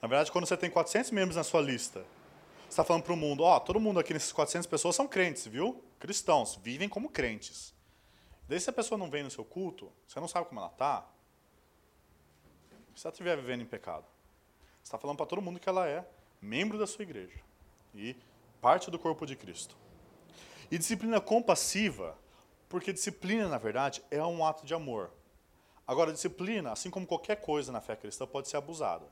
Na 0.00 0.08
verdade, 0.08 0.30
quando 0.30 0.46
você 0.46 0.56
tem 0.56 0.70
400 0.70 1.10
membros 1.10 1.36
na 1.36 1.44
sua 1.44 1.60
lista, 1.60 2.00
você 2.62 2.68
está 2.70 2.84
falando 2.84 3.02
para 3.02 3.12
o 3.12 3.16
mundo, 3.16 3.42
ó, 3.42 3.56
oh, 3.56 3.60
todo 3.60 3.80
mundo 3.80 3.98
aqui 3.98 4.12
nesses 4.12 4.32
400 4.32 4.66
pessoas 4.66 4.94
são 4.94 5.08
crentes, 5.08 5.46
viu? 5.46 5.82
Cristãos, 5.98 6.56
vivem 6.62 6.88
como 6.88 7.08
crentes. 7.08 7.74
Daí 8.48 8.60
se 8.60 8.70
a 8.70 8.72
pessoa 8.72 8.96
não 8.96 9.10
vem 9.10 9.22
no 9.22 9.30
seu 9.30 9.44
culto, 9.44 9.92
você 10.06 10.20
não 10.20 10.28
sabe 10.28 10.46
como 10.46 10.60
ela 10.60 10.70
está, 10.70 11.06
se 12.94 13.06
ela 13.06 13.12
estiver 13.12 13.36
vivendo 13.36 13.62
em 13.62 13.66
pecado, 13.66 14.04
você 14.82 14.84
está 14.84 14.98
falando 14.98 15.16
para 15.16 15.26
todo 15.26 15.42
mundo 15.42 15.60
que 15.60 15.68
ela 15.68 15.88
é 15.88 16.04
membro 16.40 16.78
da 16.78 16.86
sua 16.86 17.02
igreja 17.02 17.38
e 17.94 18.16
parte 18.60 18.90
do 18.90 18.98
corpo 18.98 19.26
de 19.26 19.36
Cristo. 19.36 19.76
E 20.70 20.78
disciplina 20.78 21.20
compassiva, 21.20 22.16
porque 22.68 22.92
disciplina, 22.92 23.48
na 23.48 23.58
verdade, 23.58 24.02
é 24.10 24.22
um 24.22 24.44
ato 24.44 24.66
de 24.66 24.74
amor. 24.74 25.10
Agora, 25.86 26.12
disciplina, 26.12 26.72
assim 26.72 26.90
como 26.90 27.06
qualquer 27.06 27.36
coisa 27.36 27.72
na 27.72 27.80
fé 27.80 27.96
cristã, 27.96 28.26
pode 28.26 28.48
ser 28.48 28.56
abusada. 28.56 29.06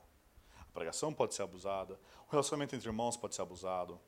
Pregação 0.76 1.10
pode 1.10 1.34
ser 1.34 1.42
abusada, 1.42 1.98
o 2.28 2.30
relacionamento 2.30 2.76
entre 2.76 2.86
irmãos 2.86 3.16
pode 3.16 3.34
ser 3.34 3.40
abusado. 3.40 3.98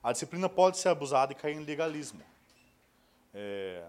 A 0.00 0.12
disciplina 0.12 0.48
pode 0.48 0.78
ser 0.78 0.88
abusada 0.88 1.32
e 1.32 1.34
cair 1.34 1.56
em 1.56 1.64
legalismo. 1.64 2.22
É, 3.34 3.84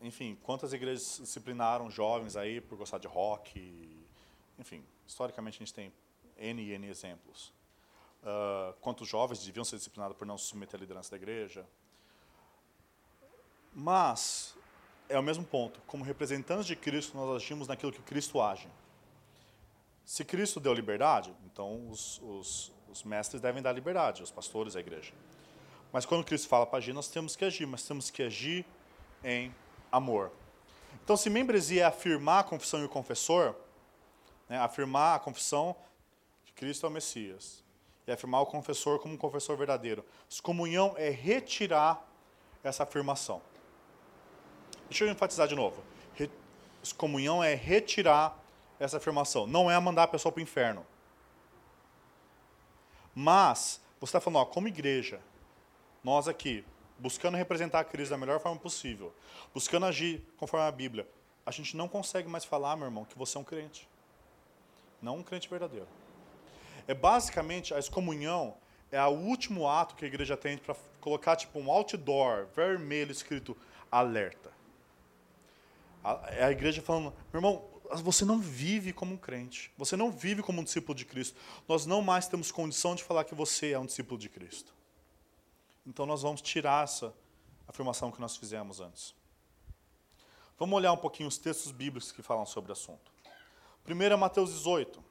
enfim, 0.00 0.36
quantas 0.42 0.72
igrejas 0.72 1.20
disciplinaram 1.20 1.88
jovens 1.88 2.34
aí 2.34 2.60
por 2.60 2.76
gostar 2.76 2.98
de 2.98 3.06
rock? 3.06 4.04
Enfim, 4.58 4.84
historicamente 5.06 5.58
a 5.58 5.60
gente 5.60 5.72
tem 5.72 5.92
N 6.36 6.60
e 6.60 6.72
N 6.72 6.88
exemplos. 6.88 7.52
Uh, 8.20 8.72
quantos 8.80 9.06
jovens 9.06 9.44
deviam 9.44 9.64
ser 9.64 9.76
disciplinados 9.76 10.16
por 10.16 10.26
não 10.26 10.36
se 10.36 10.46
submeter 10.46 10.74
à 10.76 10.80
liderança 10.80 11.12
da 11.12 11.16
igreja? 11.16 11.64
Mas, 13.72 14.56
é 15.08 15.16
o 15.16 15.22
mesmo 15.22 15.44
ponto. 15.44 15.80
Como 15.86 16.02
representantes 16.02 16.66
de 16.66 16.74
Cristo, 16.74 17.16
nós 17.16 17.36
agimos 17.36 17.68
naquilo 17.68 17.92
que 17.92 18.02
Cristo 18.02 18.40
age. 18.40 18.68
Se 20.10 20.24
Cristo 20.24 20.58
deu 20.58 20.74
liberdade, 20.74 21.32
então 21.46 21.88
os, 21.88 22.20
os, 22.20 22.72
os 22.90 23.04
mestres 23.04 23.40
devem 23.40 23.62
dar 23.62 23.70
liberdade, 23.70 24.24
os 24.24 24.30
pastores, 24.32 24.74
a 24.74 24.80
igreja. 24.80 25.12
Mas 25.92 26.04
quando 26.04 26.24
Cristo 26.24 26.48
fala 26.48 26.66
para 26.66 26.78
agir, 26.78 26.92
nós 26.92 27.06
temos 27.06 27.36
que 27.36 27.44
agir, 27.44 27.64
mas 27.64 27.84
temos 27.84 28.10
que 28.10 28.24
agir 28.24 28.66
em 29.22 29.54
amor. 29.92 30.32
Então, 31.04 31.16
se 31.16 31.30
membresia 31.30 31.82
é 31.82 31.86
afirmar 31.86 32.40
a 32.40 32.42
confissão 32.42 32.80
e 32.80 32.84
o 32.86 32.88
confessor, 32.88 33.54
né, 34.48 34.58
afirmar 34.58 35.14
a 35.14 35.20
confissão 35.20 35.76
que 36.44 36.52
Cristo 36.54 36.86
é 36.86 36.88
o 36.88 36.92
Messias, 36.92 37.62
e 38.04 38.10
afirmar 38.10 38.40
o 38.40 38.46
confessor 38.46 38.98
como 38.98 39.14
um 39.14 39.16
confessor 39.16 39.56
verdadeiro. 39.56 40.04
Excomunhão 40.28 40.92
é 40.96 41.08
retirar 41.08 42.04
essa 42.64 42.82
afirmação. 42.82 43.40
Deixa 44.88 45.04
eu 45.04 45.08
enfatizar 45.08 45.46
de 45.46 45.54
novo. 45.54 45.80
Excomunhão 46.82 47.44
é 47.44 47.54
retirar 47.54 48.39
essa 48.80 48.96
afirmação. 48.96 49.46
Não 49.46 49.70
é 49.70 49.78
mandar 49.78 50.04
a 50.04 50.08
pessoa 50.08 50.32
para 50.32 50.40
o 50.40 50.42
inferno. 50.42 50.84
Mas, 53.14 53.80
você 54.00 54.06
está 54.06 54.20
falando, 54.20 54.40
ó, 54.40 54.44
como 54.46 54.66
igreja, 54.66 55.20
nós 56.02 56.26
aqui, 56.26 56.64
buscando 56.98 57.36
representar 57.36 57.80
a 57.80 57.84
Cristo 57.84 58.10
da 58.10 58.18
melhor 58.18 58.40
forma 58.40 58.58
possível, 58.58 59.12
buscando 59.52 59.86
agir 59.86 60.24
conforme 60.36 60.66
a 60.66 60.72
Bíblia, 60.72 61.06
a 61.44 61.50
gente 61.50 61.76
não 61.76 61.86
consegue 61.86 62.28
mais 62.28 62.44
falar, 62.44 62.76
meu 62.76 62.86
irmão, 62.86 63.04
que 63.04 63.18
você 63.18 63.36
é 63.36 63.40
um 63.40 63.44
crente. 63.44 63.88
Não 65.02 65.18
um 65.18 65.22
crente 65.22 65.48
verdadeiro. 65.48 65.88
É 66.86 66.94
basicamente 66.94 67.74
a 67.74 67.78
excomunhão 67.78 68.56
é 68.90 69.02
o 69.04 69.10
último 69.10 69.68
ato 69.68 69.94
que 69.94 70.04
a 70.04 70.08
igreja 70.08 70.36
tem 70.36 70.58
para 70.58 70.74
colocar 71.00 71.36
tipo 71.36 71.58
um 71.58 71.70
outdoor 71.70 72.46
vermelho 72.54 73.12
escrito 73.12 73.56
alerta. 73.90 74.50
É 76.30 76.44
a 76.44 76.50
igreja 76.50 76.82
falando, 76.82 77.12
meu 77.32 77.38
irmão, 77.38 77.69
você 77.98 78.24
não 78.24 78.38
vive 78.38 78.92
como 78.92 79.14
um 79.14 79.16
crente, 79.16 79.72
você 79.76 79.96
não 79.96 80.10
vive 80.10 80.42
como 80.42 80.60
um 80.60 80.64
discípulo 80.64 80.94
de 80.94 81.04
Cristo. 81.04 81.38
Nós 81.68 81.86
não 81.86 82.00
mais 82.02 82.28
temos 82.28 82.52
condição 82.52 82.94
de 82.94 83.02
falar 83.02 83.24
que 83.24 83.34
você 83.34 83.72
é 83.72 83.78
um 83.78 83.86
discípulo 83.86 84.18
de 84.18 84.28
Cristo. 84.28 84.72
Então 85.86 86.06
nós 86.06 86.22
vamos 86.22 86.40
tirar 86.40 86.84
essa 86.84 87.14
afirmação 87.66 88.10
que 88.12 88.20
nós 88.20 88.36
fizemos 88.36 88.80
antes. 88.80 89.14
Vamos 90.58 90.76
olhar 90.76 90.92
um 90.92 90.96
pouquinho 90.96 91.28
os 91.28 91.38
textos 91.38 91.72
bíblicos 91.72 92.12
que 92.12 92.22
falam 92.22 92.44
sobre 92.44 92.70
o 92.70 92.72
assunto. 92.72 93.10
Primeiro 93.82 94.14
é 94.14 94.16
Mateus 94.16 94.50
18. 94.50 95.02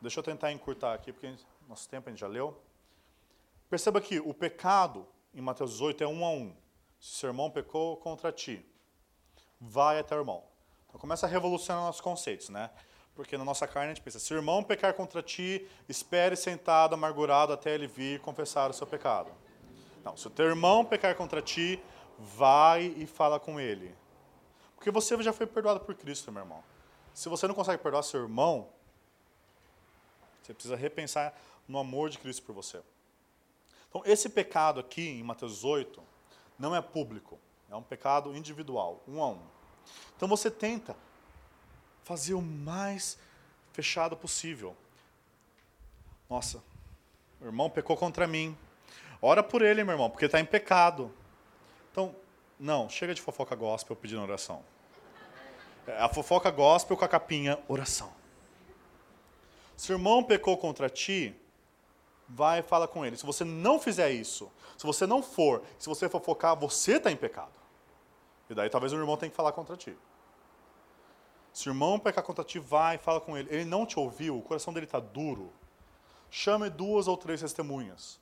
Deixa 0.00 0.18
eu 0.18 0.24
tentar 0.24 0.50
encurtar 0.50 0.94
aqui, 0.94 1.12
porque 1.12 1.34
nosso 1.68 1.88
tempo 1.88 2.08
a 2.08 2.12
gente 2.12 2.20
já 2.20 2.26
leu. 2.26 2.60
Perceba 3.68 4.00
que 4.00 4.18
o 4.18 4.34
pecado 4.34 5.06
em 5.34 5.40
Mateus 5.40 5.72
18 5.72 6.04
é 6.04 6.06
um 6.08 6.24
a 6.24 6.30
um. 6.30 6.54
Se 6.98 7.18
seu 7.18 7.28
irmão 7.28 7.50
pecou 7.50 7.96
contra 7.98 8.32
ti, 8.32 8.64
vai 9.60 9.98
até 9.98 10.16
o 10.16 10.20
irmão. 10.20 10.51
Então 10.92 11.00
começa 11.00 11.24
a 11.24 11.28
revolucionar 11.28 11.82
nossos 11.82 12.02
conceitos, 12.02 12.50
né? 12.50 12.70
Porque 13.14 13.38
na 13.38 13.44
nossa 13.46 13.66
carne 13.66 13.92
a 13.92 13.94
gente 13.94 14.04
pensa, 14.04 14.18
se 14.18 14.32
o 14.34 14.36
irmão 14.36 14.62
pecar 14.62 14.92
contra 14.92 15.22
ti, 15.22 15.66
espere 15.88 16.36
sentado, 16.36 16.94
amargurado, 16.94 17.50
até 17.50 17.74
ele 17.74 17.86
vir 17.86 18.20
confessar 18.20 18.70
o 18.70 18.74
seu 18.74 18.86
pecado. 18.86 19.30
Não, 20.04 20.16
se 20.18 20.26
o 20.26 20.30
teu 20.30 20.46
irmão 20.46 20.84
pecar 20.84 21.14
contra 21.14 21.40
ti, 21.40 21.82
vai 22.18 22.94
e 22.96 23.06
fala 23.06 23.40
com 23.40 23.58
ele. 23.58 23.94
Porque 24.76 24.90
você 24.90 25.20
já 25.22 25.32
foi 25.32 25.46
perdoado 25.46 25.80
por 25.80 25.94
Cristo, 25.94 26.30
meu 26.30 26.42
irmão. 26.42 26.62
Se 27.14 27.30
você 27.30 27.46
não 27.46 27.54
consegue 27.54 27.82
perdoar 27.82 28.02
seu 28.02 28.20
irmão, 28.20 28.68
você 30.42 30.52
precisa 30.52 30.76
repensar 30.76 31.34
no 31.66 31.78
amor 31.78 32.10
de 32.10 32.18
Cristo 32.18 32.42
por 32.42 32.54
você. 32.54 32.82
Então, 33.88 34.02
esse 34.04 34.28
pecado 34.28 34.80
aqui, 34.80 35.08
em 35.08 35.22
Mateus 35.22 35.54
18, 35.54 36.02
não 36.58 36.76
é 36.76 36.82
público. 36.82 37.38
É 37.70 37.76
um 37.76 37.82
pecado 37.82 38.36
individual, 38.36 39.02
um 39.08 39.22
a 39.22 39.28
um. 39.28 39.42
Então, 40.16 40.28
você 40.28 40.50
tenta 40.50 40.96
fazer 42.04 42.34
o 42.34 42.42
mais 42.42 43.18
fechado 43.72 44.16
possível. 44.16 44.76
Nossa, 46.28 46.62
o 47.40 47.44
irmão 47.44 47.68
pecou 47.68 47.96
contra 47.96 48.26
mim. 48.26 48.56
Ora 49.20 49.42
por 49.42 49.62
ele, 49.62 49.84
meu 49.84 49.94
irmão, 49.94 50.10
porque 50.10 50.26
está 50.26 50.40
em 50.40 50.44
pecado. 50.44 51.12
Então, 51.90 52.14
não, 52.58 52.88
chega 52.88 53.14
de 53.14 53.20
fofoca 53.20 53.54
gospel 53.54 53.96
pedindo 53.96 54.22
oração. 54.22 54.64
É, 55.86 55.98
a 55.98 56.08
fofoca 56.08 56.50
gospel 56.50 56.96
com 56.96 57.04
a 57.04 57.08
capinha, 57.08 57.58
oração. 57.68 58.12
Se 59.76 59.92
o 59.92 59.94
irmão 59.94 60.22
pecou 60.22 60.56
contra 60.56 60.88
ti, 60.88 61.34
vai 62.28 62.60
e 62.60 62.62
fala 62.62 62.86
com 62.86 63.04
ele. 63.04 63.16
Se 63.16 63.26
você 63.26 63.44
não 63.44 63.80
fizer 63.80 64.10
isso, 64.10 64.50
se 64.78 64.86
você 64.86 65.06
não 65.06 65.22
for, 65.22 65.62
se 65.78 65.88
você 65.88 66.08
fofocar, 66.08 66.56
você 66.56 66.96
está 66.96 67.10
em 67.10 67.16
pecado. 67.16 67.61
E 68.52 68.54
daí 68.54 68.70
talvez 68.70 68.92
o 68.92 68.96
irmão 68.96 69.16
tenha 69.16 69.30
que 69.30 69.36
falar 69.36 69.52
contra 69.52 69.76
ti. 69.76 69.96
Se 71.52 71.68
o 71.68 71.70
irmão 71.70 71.98
pecar 71.98 72.24
contra 72.24 72.44
ti, 72.44 72.58
vai 72.58 72.96
fala 72.98 73.20
com 73.20 73.36
ele. 73.36 73.48
Ele 73.50 73.64
não 73.64 73.84
te 73.84 73.98
ouviu, 73.98 74.38
o 74.38 74.42
coração 74.42 74.72
dele 74.72 74.86
está 74.86 75.00
duro. 75.00 75.52
Chame 76.30 76.70
duas 76.70 77.08
ou 77.08 77.16
três 77.16 77.40
testemunhas 77.40 78.20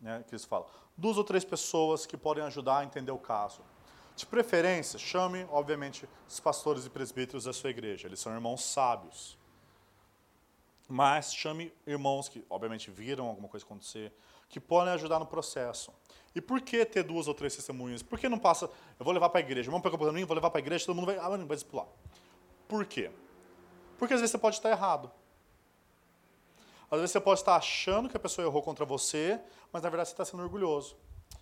né, 0.00 0.24
que 0.26 0.34
eles 0.34 0.44
falam. 0.44 0.66
Duas 0.96 1.16
ou 1.18 1.24
três 1.24 1.44
pessoas 1.44 2.06
que 2.06 2.16
podem 2.16 2.42
ajudar 2.44 2.78
a 2.78 2.84
entender 2.84 3.12
o 3.12 3.18
caso. 3.18 3.62
De 4.16 4.26
preferência, 4.26 4.98
chame, 4.98 5.46
obviamente, 5.50 6.08
os 6.28 6.40
pastores 6.40 6.84
e 6.86 6.90
presbíteros 6.90 7.44
da 7.44 7.52
sua 7.52 7.70
igreja. 7.70 8.06
Eles 8.06 8.20
são 8.20 8.32
irmãos 8.32 8.62
sábios. 8.62 9.38
Mas 10.88 11.32
chame 11.32 11.72
irmãos 11.86 12.28
que, 12.28 12.44
obviamente, 12.50 12.90
viram 12.90 13.26
alguma 13.26 13.48
coisa 13.48 13.64
acontecer, 13.64 14.12
que 14.48 14.58
podem 14.60 14.92
ajudar 14.94 15.18
no 15.18 15.26
processo. 15.26 15.92
E 16.34 16.40
por 16.40 16.60
que 16.60 16.84
ter 16.84 17.02
duas 17.02 17.26
ou 17.26 17.34
três 17.34 17.54
testemunhas? 17.56 18.02
Por 18.02 18.18
que 18.18 18.28
não 18.28 18.38
passa, 18.38 18.66
eu 18.98 19.04
vou 19.04 19.12
levar 19.12 19.28
para 19.30 19.40
a 19.40 19.42
igreja, 19.42 19.70
vamos 19.70 19.82
pegar 19.82 19.96
o 20.02 20.12
mim, 20.12 20.24
vou 20.24 20.34
levar 20.34 20.50
para 20.50 20.58
a 20.58 20.62
igreja, 20.62 20.86
todo 20.86 20.94
mundo 20.94 21.06
vai, 21.06 21.18
ah, 21.18 21.28
vai 21.28 21.56
discipular. 21.56 21.86
Por 22.68 22.86
quê? 22.86 23.10
Porque 23.98 24.14
às 24.14 24.20
vezes 24.20 24.30
você 24.30 24.38
pode 24.38 24.56
estar 24.56 24.70
errado. 24.70 25.10
Às 26.90 26.98
vezes 26.98 27.12
você 27.12 27.20
pode 27.20 27.40
estar 27.40 27.56
achando 27.56 28.08
que 28.08 28.16
a 28.16 28.20
pessoa 28.20 28.46
errou 28.46 28.62
contra 28.62 28.84
você, 28.84 29.40
mas 29.72 29.82
na 29.82 29.88
verdade 29.88 30.08
você 30.08 30.14
está 30.14 30.24
sendo 30.24 30.42
orgulhoso. 30.42 30.96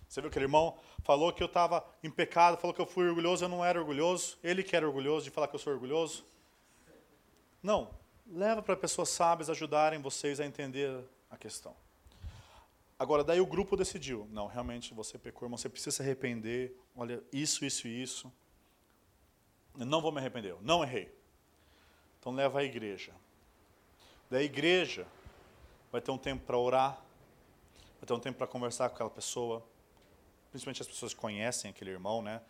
Você 0.07 0.21
viu 0.21 0.29
aquele 0.29 0.45
irmão 0.45 0.77
falou 1.03 1.31
que 1.31 1.41
eu 1.41 1.47
estava 1.47 1.85
em 2.03 2.09
pecado, 2.09 2.57
falou 2.57 2.73
que 2.73 2.81
eu 2.81 2.85
fui 2.85 3.07
orgulhoso, 3.07 3.45
eu 3.45 3.49
não 3.49 3.63
era 3.63 3.79
orgulhoso. 3.79 4.37
Ele 4.43 4.63
que 4.63 4.75
era 4.75 4.85
orgulhoso 4.87 5.25
de 5.25 5.31
falar 5.31 5.47
que 5.47 5.55
eu 5.55 5.59
sou 5.59 5.73
orgulhoso. 5.73 6.25
Não. 7.61 7.89
Leva 8.27 8.61
para 8.61 8.75
pessoas 8.75 9.09
sábias 9.09 9.49
ajudarem 9.49 10.01
vocês 10.01 10.39
a 10.39 10.45
entender 10.45 11.03
a 11.29 11.37
questão. 11.37 11.75
Agora, 12.99 13.23
daí 13.23 13.39
o 13.39 13.45
grupo 13.45 13.77
decidiu. 13.77 14.27
Não, 14.29 14.45
realmente 14.45 14.93
você 14.93 15.17
pecou, 15.17 15.45
irmão, 15.45 15.57
você 15.57 15.69
precisa 15.69 15.95
se 15.95 16.01
arrepender. 16.01 16.75
Olha, 16.93 17.23
isso, 17.31 17.63
isso 17.63 17.87
e 17.87 18.03
isso. 18.03 18.31
Eu 19.79 19.85
não 19.85 20.01
vou 20.01 20.11
me 20.11 20.19
arrepender, 20.19 20.51
eu 20.51 20.59
não 20.61 20.83
errei. 20.83 21.09
Então 22.19 22.33
leva 22.33 22.59
à 22.59 22.63
igreja. 22.63 23.13
Da 24.29 24.43
igreja, 24.43 25.07
vai 25.89 26.01
ter 26.01 26.11
um 26.11 26.17
tempo 26.17 26.45
para 26.45 26.57
orar, 26.57 27.01
vai 27.99 28.05
ter 28.05 28.13
um 28.13 28.19
tempo 28.19 28.37
para 28.37 28.47
conversar 28.47 28.89
com 28.89 28.95
aquela 28.95 29.09
pessoa, 29.09 29.65
principalmente 30.51 30.81
as 30.81 30.87
pessoas 30.87 31.13
que 31.13 31.19
conhecem 31.19 31.71
aquele 31.71 31.91
irmão, 31.91 32.21
né? 32.21 32.41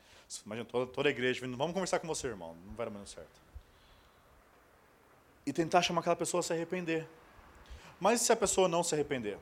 Imagina 0.43 0.65
toda, 0.65 0.91
toda 0.91 1.09
a 1.09 1.11
igreja 1.11 1.39
vindo, 1.41 1.55
vamos 1.55 1.73
conversar 1.73 1.99
com 1.99 2.07
você, 2.07 2.27
irmão, 2.27 2.55
não 2.65 2.73
vai 2.73 2.87
dar 2.87 2.91
mais 2.91 3.11
certo. 3.11 3.39
E 5.45 5.53
tentar 5.53 5.83
chamar 5.83 6.01
aquela 6.01 6.15
pessoa 6.15 6.39
a 6.39 6.43
se 6.43 6.53
arrepender. 6.53 7.07
Mas 7.99 8.21
e 8.21 8.25
se 8.25 8.31
a 8.31 8.35
pessoa 8.35 8.67
não 8.67 8.83
se 8.83 8.95
arrepender? 8.95 9.37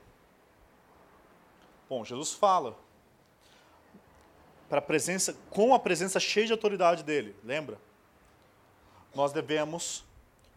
Bom, 1.89 2.03
Jesus 2.03 2.33
fala 2.33 2.75
para 4.67 4.81
presença, 4.81 5.37
com 5.49 5.73
a 5.73 5.79
presença 5.79 6.19
cheia 6.19 6.45
de 6.45 6.51
autoridade 6.51 7.03
dele, 7.03 7.35
lembra? 7.43 7.79
Nós 9.15 9.31
devemos 9.31 10.03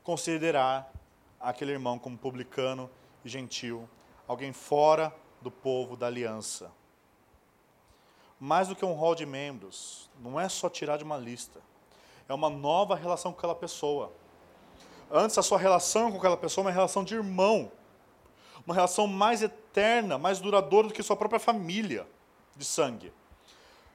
considerar 0.03 0.93
aquele 1.39 1.73
irmão 1.73 1.99
como 1.99 2.19
publicano 2.19 2.91
gentil, 3.25 3.89
alguém 4.27 4.53
fora 4.53 5.15
do 5.41 5.51
povo 5.51 5.97
da 5.97 6.07
aliança. 6.07 6.73
mais 8.41 8.69
do 8.69 8.75
que 8.75 8.85
um 8.87 8.95
rol 8.95 9.15
de 9.15 9.27
membros, 9.27 10.09
não 10.19 10.41
é 10.41 10.49
só 10.49 10.71
tirar 10.71 10.97
de 10.97 11.05
uma 11.05 11.19
lista. 11.19 11.61
É 12.27 12.33
uma 12.33 12.49
nova 12.49 12.95
relação 12.95 13.33
com 13.33 13.39
aquela 13.39 13.55
pessoa. 13.55 14.11
Antes, 15.11 15.37
a 15.37 15.43
sua 15.43 15.59
relação 15.59 16.11
com 16.11 16.17
aquela 16.17 16.39
pessoa 16.39 16.65
é 16.65 16.67
uma 16.69 16.73
relação 16.73 17.05
de 17.05 17.15
irmão. 17.15 17.71
Uma 18.67 18.75
relação 18.75 19.07
mais 19.07 19.43
eterna, 19.43 20.19
mais 20.19 20.39
duradoura 20.39 20.89
do 20.89 20.95
que 20.95 21.03
sua 21.03 21.17
própria 21.17 21.41
família 21.41 22.07
de 22.57 22.65
sangue. 22.65 23.13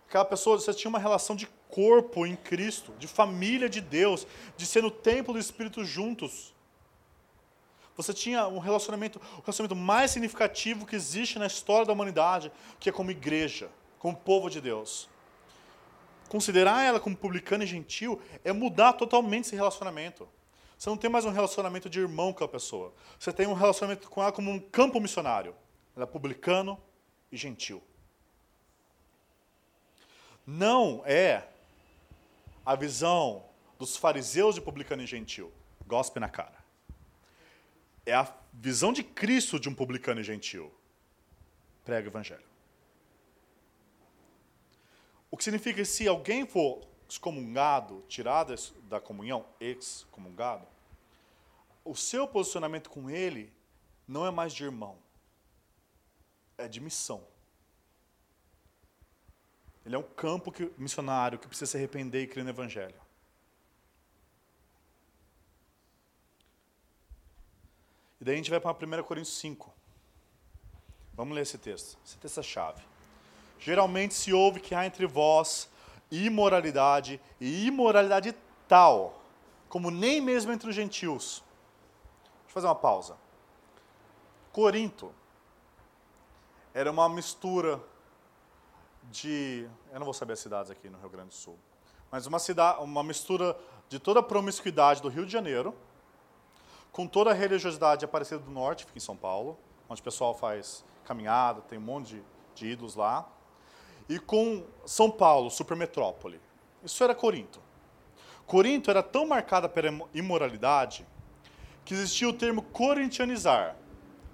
Aquela 0.08 0.26
pessoa, 0.26 0.60
você 0.60 0.74
tinha 0.74 0.90
uma 0.90 1.00
relação 1.00 1.36
de 1.36 1.48
corpo 1.70 2.26
em 2.26 2.36
Cristo, 2.36 2.94
de 2.98 3.08
família 3.08 3.68
de 3.68 3.82
Deus, 3.82 4.26
de 4.56 4.66
ser 4.66 4.82
no 4.84 4.92
templo 4.92 5.34
do 5.34 5.40
Espírito 5.40 5.84
juntos. 5.84 6.54
Você 7.98 8.14
tinha 8.14 8.48
um 8.48 8.60
relacionamento, 8.60 9.20
o 9.38 9.42
relacionamento 9.42 9.76
mais 9.76 10.12
significativo 10.12 10.86
que 10.86 10.96
existe 10.96 11.40
na 11.40 11.48
história 11.48 11.86
da 11.86 11.94
humanidade, 11.94 12.52
que 12.80 12.90
é 12.90 12.92
como 12.92 13.12
igreja, 13.12 13.70
como 14.00 14.16
povo 14.16 14.50
de 14.50 14.60
Deus. 14.60 15.10
Considerar 16.28 16.84
ela 16.84 17.00
como 17.00 17.16
publicana 17.16 17.64
e 17.64 17.68
gentil 17.68 18.22
é 18.44 18.52
mudar 18.52 18.94
totalmente 18.94 19.46
esse 19.46 19.56
relacionamento. 19.56 20.28
Você 20.78 20.90
não 20.90 20.98
tem 20.98 21.10
mais 21.10 21.26
um 21.26 21.32
relacionamento 21.32 21.90
de 21.90 22.00
irmão 22.00 22.34
com 22.34 22.44
a 22.44 22.48
pessoa. 22.48 22.94
Você 23.18 23.32
tem 23.32 23.48
um 23.48 23.54
relacionamento 23.54 24.10
com 24.10 24.22
ela 24.22 24.32
como 24.32 24.52
um 24.52 24.60
campo 24.60 25.00
missionário. 25.00 25.56
Ela 25.96 26.04
é 26.04 26.08
publicano 26.08 26.80
e 27.32 27.38
gentil. 27.38 27.82
Não 30.46 31.02
é 31.06 31.48
a 32.66 32.76
visão 32.76 33.46
dos 33.80 33.96
fariseus 33.96 34.56
de 34.56 34.62
publicano 34.62 35.02
e 35.02 35.08
gentil. 35.08 35.52
Gospe 35.88 36.20
na 36.20 36.30
cara. 36.30 36.64
É 38.06 38.14
a 38.14 38.32
visão 38.54 38.94
de 38.94 39.04
Cristo 39.04 39.60
de 39.60 39.70
um 39.70 39.74
publicano 39.74 40.20
e 40.20 40.24
gentil. 40.24 40.72
Prega 41.84 42.08
o 42.08 42.12
evangelho. 42.12 42.44
O 45.32 45.38
que 45.38 45.44
significa 45.44 45.78
que 45.78 45.86
se 45.86 46.08
alguém 46.08 46.46
for 46.46 46.82
excomungado, 47.16 48.04
tirado 48.08 48.54
da 48.84 49.00
comunhão, 49.00 49.46
excomungado, 49.60 50.68
o 51.84 51.96
seu 51.96 52.28
posicionamento 52.28 52.90
com 52.90 53.10
ele 53.10 53.54
não 54.08 54.26
é 54.26 54.32
mais 54.32 54.54
de 54.54 54.64
irmão, 54.64 54.98
é 56.58 56.68
de 56.68 56.80
missão. 56.80 57.24
Ele 59.86 59.96
é 59.96 59.98
um 59.98 60.04
campo 60.04 60.52
que, 60.52 60.72
missionário 60.78 61.40
que 61.40 61.48
precisa 61.48 61.72
se 61.72 61.78
arrepender 61.78 62.24
e 62.24 62.28
crer 62.28 62.44
no 62.44 62.50
Evangelho. 62.50 63.00
E 68.20 68.24
daí 68.24 68.34
a 68.34 68.38
gente 68.38 68.50
vai 68.50 68.60
para 68.60 68.72
1 68.72 69.04
Coríntios 69.04 69.38
5. 69.38 69.72
Vamos 71.14 71.36
ler 71.36 71.42
esse 71.42 71.58
texto. 71.58 71.98
Esse 72.04 72.18
texto 72.18 72.40
é 72.40 72.44
chave. 72.44 72.84
Geralmente 73.60 74.16
se 74.16 74.34
ouve 74.34 74.60
que 74.60 74.74
há 74.74 74.86
entre 74.86 75.06
vós 75.06 75.70
imoralidade 76.12 77.20
e 77.40 77.66
imoralidade 77.68 78.36
tal, 78.68 79.22
como 79.70 79.90
nem 79.90 80.22
mesmo 80.22 80.52
entre 80.52 80.70
os 80.70 80.76
gentios. 80.76 81.44
Deixa 82.44 82.50
eu 82.50 82.54
fazer 82.54 82.68
uma 82.68 82.76
pausa. 82.76 83.18
Corinto 84.52 85.14
era 86.74 86.92
uma 86.92 87.10
mistura 87.10 87.82
de. 89.12 89.68
Eu 89.92 90.00
não 90.00 90.06
vou 90.06 90.14
saber 90.14 90.34
as 90.34 90.40
cidades 90.40 90.72
aqui 90.72 90.90
no 90.90 90.98
Rio 90.98 91.10
Grande 91.10 91.30
do 91.30 91.34
Sul, 91.34 91.58
mas 92.12 92.26
uma, 92.26 92.40
cidade, 92.40 92.82
uma 92.82 93.04
mistura 93.04 93.58
de 93.90 94.00
toda 94.00 94.20
a 94.20 94.24
promiscuidade 94.24 95.02
do 95.02 95.10
Rio 95.10 95.26
de 95.26 95.32
Janeiro, 95.32 95.76
com 96.92 97.08
toda 97.08 97.32
a 97.32 97.34
religiosidade 97.34 98.06
Aparecida 98.06 98.40
do 98.40 98.52
Norte, 98.52 98.86
fica 98.86 98.98
em 98.98 99.02
São 99.02 99.16
Paulo, 99.16 99.58
onde 99.90 100.02
o 100.02 100.04
pessoal 100.04 100.34
faz 100.34 100.84
caminhada, 101.04 101.62
tem 101.62 101.78
um 101.78 101.82
monte 101.82 102.16
de, 102.16 102.24
de 102.56 102.68
ídolos 102.68 102.96
lá, 102.96 103.28
e 104.08 104.20
com 104.20 104.64
São 104.86 105.10
Paulo, 105.10 105.50
supermetrópole. 105.50 106.40
Isso 106.84 107.04
era 107.04 107.16
Corinto. 107.16 107.60
Corinto 108.46 108.92
era 108.92 109.02
tão 109.02 109.26
marcada 109.28 109.68
pela 109.68 110.08
imoralidade 110.14 111.06
que 111.84 111.94
existia 111.94 112.30
o 112.30 112.34
termo 112.34 112.62
corintianizar. 112.62 113.76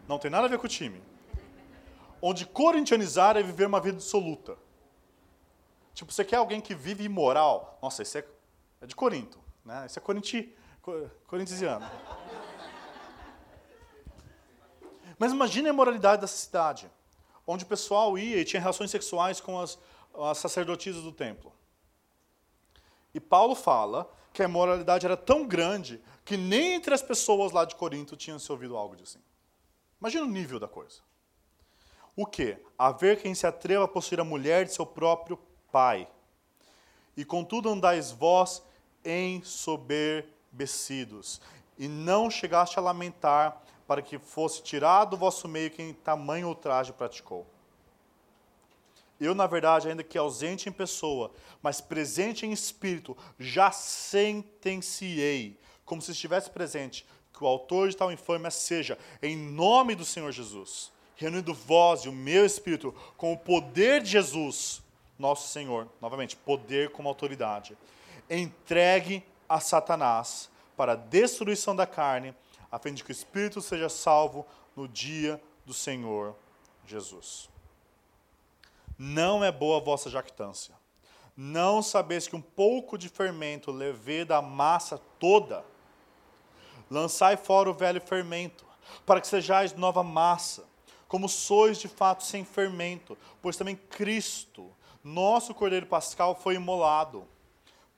Não 0.07 0.19
tem 0.19 0.29
nada 0.29 0.45
a 0.45 0.49
ver 0.49 0.57
com 0.57 0.65
o 0.65 0.69
time 0.69 1.01
onde 2.21 2.45
corintianizar 2.45 3.35
é 3.35 3.43
viver 3.43 3.65
uma 3.65 3.81
vida 3.81 3.97
dissoluta. 3.97 4.55
Tipo, 5.93 6.13
você 6.13 6.23
quer 6.23 6.35
alguém 6.37 6.61
que 6.61 6.75
vive 6.75 7.03
imoral? 7.03 7.79
Nossa, 7.81 8.03
esse 8.03 8.19
é, 8.19 8.27
é 8.79 8.85
de 8.85 8.95
Corinto, 8.95 9.39
né? 9.65 9.85
Esse 9.85 9.97
é 9.97 10.01
corinti, 10.01 10.55
corintiano. 11.27 11.89
Mas 15.17 15.31
imagine 15.31 15.67
a 15.67 15.73
imoralidade 15.73 16.21
dessa 16.21 16.37
cidade, 16.37 16.89
onde 17.51 17.63
o 17.63 17.67
pessoal 17.67 18.17
ia 18.17 18.37
e 18.37 18.45
tinha 18.45 18.59
relações 18.59 18.91
sexuais 18.91 19.41
com 19.41 19.59
as, 19.59 19.77
as 20.15 20.37
sacerdotisas 20.37 21.03
do 21.03 21.11
templo. 21.11 21.51
E 23.13 23.19
Paulo 23.19 23.55
fala 23.55 24.09
que 24.33 24.41
a 24.41 24.45
imoralidade 24.45 25.05
era 25.05 25.17
tão 25.17 25.45
grande 25.45 26.01
que 26.23 26.37
nem 26.37 26.73
entre 26.73 26.93
as 26.93 27.01
pessoas 27.01 27.51
lá 27.51 27.65
de 27.65 27.75
Corinto 27.75 28.15
tinham 28.15 28.39
se 28.39 28.49
ouvido 28.51 28.77
algo 28.77 28.95
assim. 29.01 29.19
Imagina 29.99 30.23
o 30.23 30.29
nível 30.29 30.59
da 30.59 30.67
coisa. 30.67 31.01
O 32.15 32.25
que? 32.25 32.57
Haver 32.77 33.21
quem 33.21 33.35
se 33.35 33.45
atreva 33.45 33.83
a 33.85 33.87
possuir 33.87 34.19
a 34.19 34.23
mulher 34.23 34.65
de 34.65 34.73
seu 34.73 34.85
próprio 34.85 35.39
pai. 35.71 36.07
E 37.15 37.23
contudo 37.25 37.69
andais 37.69 38.11
vós 38.11 38.63
ensoberbecidos, 39.03 41.41
e 41.77 41.87
não 41.87 42.29
chegaste 42.29 42.77
a 42.77 42.81
lamentar 42.81 43.63
para 43.91 44.01
que 44.01 44.17
fosse 44.17 44.63
tirado 44.63 45.09
do 45.09 45.17
vosso 45.17 45.49
meio 45.49 45.69
quem 45.69 45.93
tamanho 45.93 46.47
ultraje 46.47 46.93
praticou. 46.93 47.45
Eu, 49.19 49.35
na 49.35 49.45
verdade, 49.45 49.89
ainda 49.89 50.01
que 50.01 50.17
ausente 50.17 50.69
em 50.69 50.71
pessoa, 50.71 51.29
mas 51.61 51.81
presente 51.81 52.45
em 52.45 52.53
espírito, 52.53 53.17
já 53.37 53.69
sentenciei, 53.69 55.59
como 55.83 56.01
se 56.01 56.11
estivesse 56.11 56.49
presente, 56.49 57.05
que 57.33 57.43
o 57.43 57.47
autor 57.47 57.89
de 57.89 57.97
tal 57.97 58.13
infâmia 58.13 58.49
seja, 58.49 58.97
em 59.21 59.35
nome 59.35 59.93
do 59.93 60.05
Senhor 60.05 60.31
Jesus, 60.31 60.89
reunindo 61.17 61.53
vós 61.53 62.05
e 62.05 62.07
o 62.07 62.13
meu 62.13 62.45
espírito 62.45 62.95
com 63.17 63.33
o 63.33 63.37
poder 63.37 64.01
de 64.01 64.11
Jesus, 64.11 64.81
nosso 65.19 65.49
Senhor, 65.49 65.85
novamente, 65.99 66.37
poder 66.37 66.91
como 66.91 67.09
autoridade, 67.09 67.77
entregue 68.29 69.21
a 69.49 69.59
Satanás 69.59 70.49
para 70.77 70.93
a 70.93 70.95
destruição 70.95 71.75
da 71.75 71.85
carne, 71.85 72.33
a 72.71 72.79
fim 72.79 72.93
de 72.93 73.03
que 73.03 73.11
o 73.11 73.13
espírito 73.13 73.61
seja 73.61 73.89
salvo 73.89 74.45
no 74.75 74.87
dia 74.87 75.41
do 75.65 75.73
Senhor 75.73 76.35
Jesus. 76.85 77.49
Não 78.97 79.43
é 79.43 79.51
boa 79.51 79.77
a 79.77 79.83
vossa 79.83 80.09
jactância. 80.09 80.75
Não 81.35 81.81
sabeis 81.81 82.27
que 82.27 82.35
um 82.35 82.41
pouco 82.41 82.97
de 82.97 83.09
fermento 83.09 83.71
leveda 83.71 84.37
a 84.37 84.41
massa 84.41 84.99
toda? 85.19 85.65
Lançai 86.89 87.37
fora 87.37 87.69
o 87.69 87.73
velho 87.73 88.01
fermento, 88.01 88.65
para 89.05 89.21
que 89.21 89.27
sejais 89.27 89.73
nova 89.73 90.03
massa 90.03 90.69
como 91.11 91.27
sois 91.27 91.77
de 91.77 91.89
fato 91.89 92.23
sem 92.23 92.45
fermento, 92.45 93.17
pois 93.41 93.57
também 93.57 93.75
Cristo, 93.75 94.71
nosso 95.03 95.53
Cordeiro 95.53 95.85
Pascal, 95.85 96.33
foi 96.33 96.55
imolado. 96.55 97.27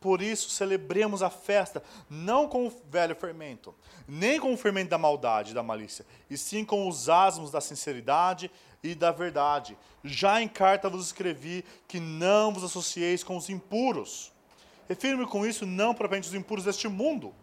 Por 0.04 0.22
isso 0.22 0.50
celebremos 0.50 1.24
a 1.24 1.30
festa, 1.30 1.82
não 2.10 2.46
com 2.50 2.68
o 2.68 2.74
velho 2.90 3.16
fermento, 3.16 3.74
nem 4.06 4.38
com 4.38 4.54
o 4.54 4.58
fermento 4.58 4.90
da 4.90 4.98
maldade 4.98 5.52
e 5.52 5.54
da 5.54 5.64
malícia, 5.64 6.06
e 6.30 6.38
sim 6.38 6.66
com 6.66 6.90
os 6.90 7.08
asmos 7.08 7.50
da 7.50 7.62
sinceridade 7.62 8.52
e 8.84 8.94
da 8.96 9.14
verdade. 9.14 9.78
Já 10.04 10.42
em 10.42 10.48
carta 10.50 10.90
vos 10.90 11.06
escrevi 11.06 11.64
que 11.88 12.02
não 12.02 12.54
vos 12.54 12.66
associeis 12.66 13.24
com 13.24 13.38
os 13.38 13.50
impuros. 13.50 14.34
Refiro-me 14.90 15.26
com 15.26 15.46
isso 15.46 15.66
não 15.66 15.94
propriamente 15.94 16.28
os 16.28 16.36
impuros 16.36 16.66
deste 16.66 16.90
mundo, 16.90 17.34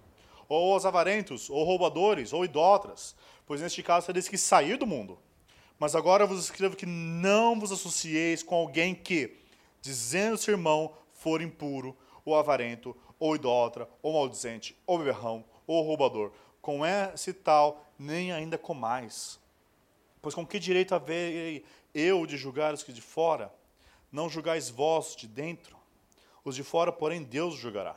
ou 0.46 0.76
os 0.76 0.84
avarentos, 0.84 1.48
ou 1.48 1.64
roubadores, 1.64 2.30
ou 2.34 2.44
idólatras, 2.44 3.16
pois 3.46 3.62
neste 3.62 3.82
caso 3.82 4.08
tereis 4.08 4.28
que 4.28 4.36
sair 4.36 4.76
do 4.76 4.86
mundo. 4.86 5.18
Mas 5.78 5.94
agora 5.94 6.26
vos 6.26 6.44
escrevo 6.44 6.76
que 6.76 6.84
não 6.84 7.58
vos 7.58 7.72
associeis 7.72 8.42
com 8.42 8.54
alguém 8.54 8.94
que, 8.94 9.38
dizendo 9.80 10.36
seu 10.36 10.52
irmão, 10.52 10.92
for 11.14 11.40
impuro, 11.40 11.96
ou 12.30 12.38
avarento, 12.38 12.96
ou 13.18 13.34
idólatra, 13.34 13.88
ou 14.02 14.12
maldizente, 14.14 14.76
ou 14.86 14.98
beberrão, 14.98 15.44
ou 15.66 15.82
roubador. 15.82 16.32
Com 16.60 16.84
esse 16.84 17.32
tal, 17.32 17.84
nem 17.98 18.32
ainda 18.32 18.58
comais. 18.58 19.38
Pois 20.22 20.34
com 20.34 20.46
que 20.46 20.58
direito 20.58 20.94
haverei 20.94 21.64
eu 21.94 22.26
de 22.26 22.36
julgar 22.36 22.74
os 22.74 22.82
que 22.82 22.92
de 22.92 23.00
fora? 23.00 23.52
Não 24.12 24.28
julgais 24.28 24.68
vós 24.70 25.14
de 25.16 25.26
dentro? 25.26 25.76
Os 26.44 26.54
de 26.54 26.62
fora, 26.62 26.92
porém, 26.92 27.22
Deus 27.22 27.54
julgará. 27.54 27.96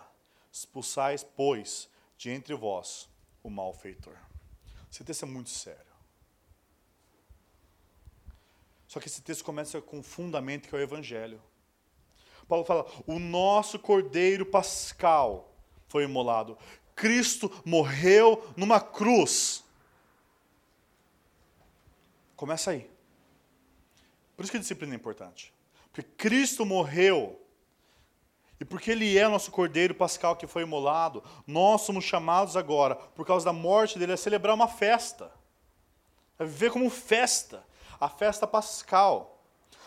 Expulsais, 0.51 1.23
pois, 1.23 1.89
de 2.17 2.29
entre 2.29 2.53
vós 2.53 3.09
o 3.41 3.49
malfeitor. 3.49 4.15
Esse 4.91 5.03
texto 5.03 5.23
é 5.23 5.27
muito 5.27 5.49
sério. 5.49 5.93
Só 8.87 8.99
que 8.99 9.07
esse 9.07 9.21
texto 9.21 9.43
começa 9.43 9.81
com 9.81 9.97
um 9.97 10.03
fundamento 10.03 10.69
que 10.69 10.75
é 10.75 10.77
o 10.77 10.81
Evangelho. 10.81 11.41
Paulo 12.53 12.65
fala: 12.65 12.85
o 13.07 13.17
nosso 13.17 13.79
cordeiro 13.79 14.45
pascal 14.45 15.51
foi 15.87 16.03
imolado. 16.03 16.55
Cristo 16.95 17.51
morreu 17.65 18.47
numa 18.55 18.79
cruz. 18.79 19.63
Começa 22.35 22.69
aí. 22.69 22.87
Por 24.35 24.43
isso 24.43 24.51
que 24.51 24.57
a 24.57 24.59
disciplina 24.59 24.93
é 24.93 24.97
importante. 24.97 25.51
Porque 25.91 26.03
Cristo 26.15 26.63
morreu. 26.63 27.39
E 28.59 28.65
porque 28.65 28.91
Ele 28.91 29.17
é 29.17 29.27
nosso 29.27 29.49
Cordeiro 29.49 29.95
Pascal 29.95 30.35
que 30.35 30.45
foi 30.45 30.61
imolado, 30.61 31.23
nós 31.45 31.81
somos 31.81 32.05
chamados 32.05 32.55
agora, 32.55 32.95
por 32.95 33.25
causa 33.25 33.45
da 33.45 33.51
morte 33.51 33.97
dele, 33.97 34.13
a 34.13 34.17
celebrar 34.17 34.53
uma 34.53 34.67
festa. 34.67 35.31
A 36.37 36.43
viver 36.43 36.71
como 36.71 36.87
festa. 36.89 37.65
A 37.99 38.07
festa 38.07 38.45
pascal. 38.45 39.32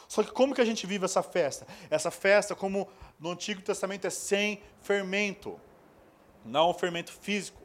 Só 0.08 0.22
que 0.22 0.30
como 0.30 0.54
que 0.54 0.60
a 0.60 0.64
gente 0.64 0.86
vive 0.86 1.04
essa 1.04 1.22
festa? 1.22 1.66
Essa 1.90 2.10
festa, 2.10 2.54
como 2.54 2.88
no 3.18 3.30
Antigo 3.30 3.60
Testamento, 3.62 4.06
é 4.06 4.10
sem 4.10 4.62
fermento. 4.80 5.60
Não 6.44 6.72
fermento 6.72 7.12
físico, 7.12 7.60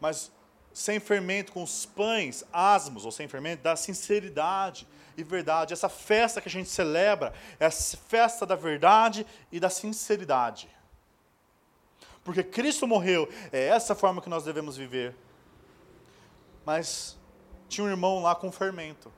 mas 0.00 0.32
sem 0.72 0.98
fermento, 0.98 1.52
com 1.52 1.62
os 1.62 1.86
pães 1.86 2.44
asmos, 2.52 3.04
ou 3.04 3.12
sem 3.12 3.28
fermento, 3.28 3.62
da 3.62 3.76
sinceridade 3.76 4.88
e 5.16 5.22
verdade. 5.22 5.72
Essa 5.72 5.88
festa 5.88 6.40
que 6.40 6.48
a 6.48 6.50
gente 6.50 6.68
celebra 6.68 7.32
é 7.60 7.66
a 7.66 7.70
festa 7.70 8.46
da 8.46 8.56
verdade 8.56 9.26
e 9.52 9.60
da 9.60 9.68
sinceridade. 9.68 10.68
Porque 12.24 12.42
Cristo 12.42 12.86
morreu, 12.86 13.28
é 13.52 13.68
essa 13.68 13.94
forma 13.94 14.22
que 14.22 14.28
nós 14.30 14.44
devemos 14.44 14.76
viver. 14.76 15.14
Mas 16.64 17.18
tinha 17.68 17.84
um 17.86 17.90
irmão 17.90 18.22
lá 18.22 18.34
com 18.34 18.50
fermento 18.50 19.12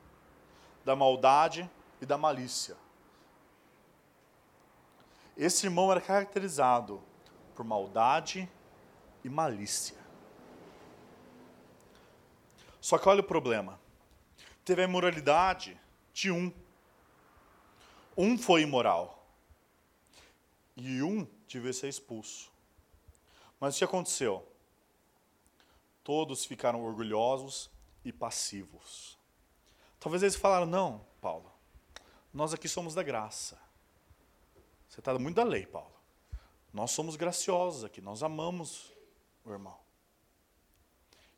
da 0.83 0.95
maldade 0.95 1.69
e 2.01 2.05
da 2.05 2.17
malícia. 2.17 2.75
Esse 5.35 5.65
irmão 5.67 5.91
era 5.91 6.01
caracterizado 6.01 7.01
por 7.55 7.63
maldade 7.63 8.49
e 9.23 9.29
malícia. 9.29 9.97
Só 12.81 12.97
que 12.97 13.07
olha 13.09 13.21
o 13.21 13.23
problema. 13.23 13.79
Teve 14.63 14.81
a 14.81 14.85
imoralidade 14.85 15.79
de 16.13 16.31
um. 16.31 16.51
Um 18.17 18.37
foi 18.37 18.61
imoral. 18.61 19.27
E 20.75 21.01
um 21.03 21.27
devia 21.47 21.73
ser 21.73 21.87
expulso. 21.87 22.51
Mas 23.59 23.75
o 23.75 23.77
que 23.77 23.83
aconteceu? 23.83 24.47
Todos 26.03 26.45
ficaram 26.45 26.83
orgulhosos 26.83 27.69
e 28.05 28.11
passivos. 28.11 29.17
Talvez 29.99 30.23
eles 30.23 30.35
falaram: 30.35 30.65
não, 30.65 31.05
Paulo, 31.19 31.51
nós 32.37 32.53
aqui 32.53 32.69
somos 32.69 32.93
da 32.93 33.01
graça. 33.01 33.59
Você 34.87 35.01
está 35.01 35.17
muito 35.17 35.35
da 35.35 35.43
lei, 35.43 35.65
Paulo. 35.65 35.91
Nós 36.71 36.91
somos 36.91 37.15
graciosos 37.15 37.83
aqui, 37.83 37.99
nós 37.99 38.21
amamos 38.21 38.93
o 39.43 39.51
irmão. 39.51 39.79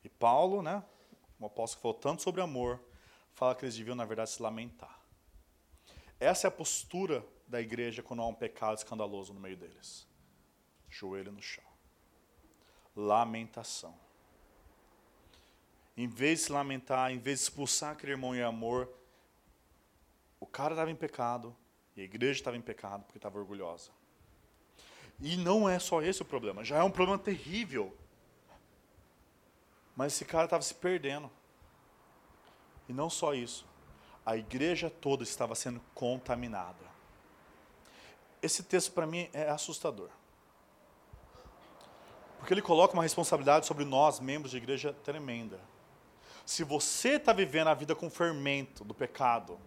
E 0.04 0.10
Paulo, 0.10 0.62
né, 0.62 0.84
o 1.40 1.46
apóstolo 1.46 1.82
falou 1.82 1.98
tanto 1.98 2.22
sobre 2.22 2.42
amor, 2.42 2.82
fala 3.34 3.56
que 3.56 3.64
eles 3.64 3.78
deviam, 3.78 3.96
na 3.96 4.04
verdade, 4.04 4.30
se 4.30 4.42
lamentar. 4.42 5.00
Essa 6.20 6.48
é 6.48 6.50
a 6.50 6.52
postura 6.52 7.26
da 7.48 7.62
igreja 7.62 8.04
quando 8.04 8.22
há 8.22 8.28
um 8.28 8.36
pecado 8.36 8.78
escandaloso 8.78 9.34
no 9.34 9.40
meio 9.40 9.56
deles. 9.56 10.06
Joelho 10.90 11.32
no 11.32 11.42
chão. 11.42 11.64
Lamentação. 12.94 13.98
Em 15.96 16.08
vez 16.08 16.40
de 16.40 16.46
se 16.48 16.52
lamentar, 16.52 17.10
em 17.10 17.20
vez 17.20 17.40
de 17.40 17.44
expulsar 17.46 17.94
aquele 17.94 18.12
irmão 18.12 18.36
em 18.36 18.42
amor, 18.42 18.99
o 20.40 20.46
cara 20.46 20.74
estava 20.74 20.90
em 20.90 20.96
pecado 20.96 21.56
e 21.96 22.02
a 22.02 22.04
igreja 22.04 22.40
estava 22.40 22.58
em 22.58 22.62
pecado 22.62 23.04
porque 23.04 23.18
estava 23.18 23.38
orgulhosa. 23.38 23.92
E 25.20 25.36
não 25.36 25.68
é 25.68 25.80
só 25.80 26.02
esse 26.02 26.22
o 26.22 26.26
problema, 26.26 26.64
já 26.64 26.78
é 26.78 26.84
um 26.84 26.92
problema 26.92 27.20
terrível 27.20 27.96
mas 30.00 30.14
esse 30.14 30.24
cara 30.24 30.46
estava 30.46 30.64
se 30.64 30.74
perdendo. 30.74 31.30
E 32.88 32.94
não 32.94 33.10
só 33.10 33.34
isso, 33.34 33.66
a 34.26 34.38
igreja 34.38 34.90
toda 34.90 35.24
estava 35.24 35.54
sendo 35.56 35.82
contaminada. 35.94 36.86
Esse 38.42 38.64
texto 38.64 38.94
para 38.94 39.06
mim 39.06 39.30
é 39.34 39.50
assustador. 39.50 40.10
Porque 42.38 42.54
ele 42.54 42.62
coloca 42.62 42.94
uma 42.94 43.04
responsabilidade 43.04 43.66
sobre 43.66 43.84
nós, 43.84 44.22
membros 44.22 44.52
de 44.52 44.58
igreja, 44.58 44.94
tremenda. 45.04 45.60
Se 46.46 46.64
você 46.64 47.16
está 47.16 47.34
vivendo 47.34 47.68
a 47.68 47.74
vida 47.74 47.94
com 47.94 48.10
fermento 48.10 48.86
do 48.86 48.94
pecado, 48.94 49.60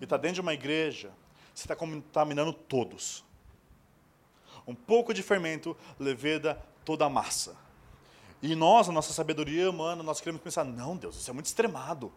e 0.00 0.04
está 0.04 0.16
dentro 0.16 0.36
de 0.36 0.40
uma 0.40 0.54
igreja, 0.54 1.12
você 1.54 1.64
está 1.64 1.76
contaminando 1.76 2.52
todos. 2.52 3.24
Um 4.66 4.74
pouco 4.74 5.12
de 5.12 5.22
fermento 5.22 5.76
leveda 5.98 6.60
toda 6.84 7.04
a 7.04 7.10
massa. 7.10 7.56
E 8.42 8.54
nós, 8.54 8.88
a 8.88 8.92
nossa 8.92 9.12
sabedoria 9.12 9.68
humana, 9.68 10.02
nós 10.02 10.20
queremos 10.20 10.40
pensar: 10.40 10.64
não, 10.64 10.96
Deus, 10.96 11.16
isso 11.16 11.30
é 11.30 11.34
muito 11.34 11.46
extremado. 11.46 12.12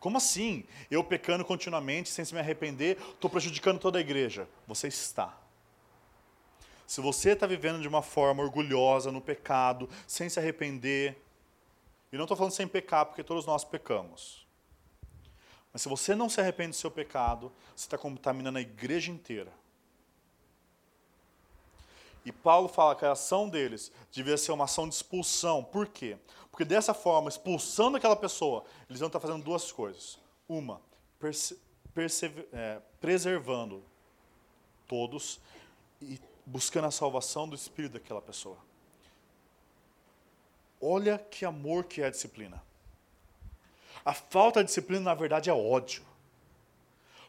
Como 0.00 0.16
assim? 0.16 0.64
Eu 0.90 1.02
pecando 1.02 1.44
continuamente, 1.44 2.08
sem 2.08 2.24
se 2.24 2.32
me 2.32 2.40
arrepender, 2.40 2.98
estou 3.12 3.28
prejudicando 3.28 3.78
toda 3.78 3.98
a 3.98 4.00
igreja. 4.00 4.48
Você 4.66 4.88
está. 4.88 5.36
Se 6.86 7.00
você 7.00 7.30
está 7.30 7.46
vivendo 7.46 7.80
de 7.80 7.88
uma 7.88 8.02
forma 8.02 8.42
orgulhosa 8.42 9.10
no 9.10 9.20
pecado, 9.20 9.88
sem 10.06 10.28
se 10.28 10.38
arrepender, 10.38 11.20
e 12.12 12.16
não 12.16 12.24
estou 12.24 12.36
falando 12.36 12.52
sem 12.52 12.68
pecar, 12.68 13.06
porque 13.06 13.24
todos 13.24 13.44
nós 13.44 13.64
pecamos. 13.64 14.45
Mas 15.76 15.82
se 15.82 15.90
você 15.90 16.14
não 16.14 16.26
se 16.26 16.40
arrepende 16.40 16.70
do 16.70 16.76
seu 16.76 16.90
pecado, 16.90 17.52
você 17.74 17.84
está 17.84 17.98
contaminando 17.98 18.56
a 18.56 18.62
igreja 18.62 19.12
inteira. 19.12 19.52
E 22.24 22.32
Paulo 22.32 22.66
fala 22.66 22.96
que 22.96 23.04
a 23.04 23.12
ação 23.12 23.46
deles 23.46 23.92
devia 24.10 24.38
ser 24.38 24.52
uma 24.52 24.64
ação 24.64 24.88
de 24.88 24.94
expulsão. 24.94 25.62
Por 25.62 25.86
quê? 25.86 26.16
Porque 26.50 26.64
dessa 26.64 26.94
forma, 26.94 27.28
expulsando 27.28 27.98
aquela 27.98 28.16
pessoa, 28.16 28.64
eles 28.88 29.00
vão 29.00 29.08
estar 29.08 29.20
fazendo 29.20 29.44
duas 29.44 29.70
coisas. 29.70 30.18
Uma, 30.48 30.80
é, 32.54 32.80
preservando 32.98 33.84
todos 34.88 35.38
e 36.00 36.18
buscando 36.46 36.86
a 36.86 36.90
salvação 36.90 37.46
do 37.46 37.54
espírito 37.54 37.92
daquela 37.92 38.22
pessoa. 38.22 38.56
Olha 40.80 41.18
que 41.18 41.44
amor 41.44 41.84
que 41.84 42.00
é 42.00 42.06
a 42.06 42.10
disciplina. 42.10 42.64
A 44.06 44.14
falta 44.14 44.60
de 44.60 44.68
disciplina, 44.68 45.02
na 45.02 45.14
verdade, 45.14 45.50
é 45.50 45.52
ódio. 45.52 46.04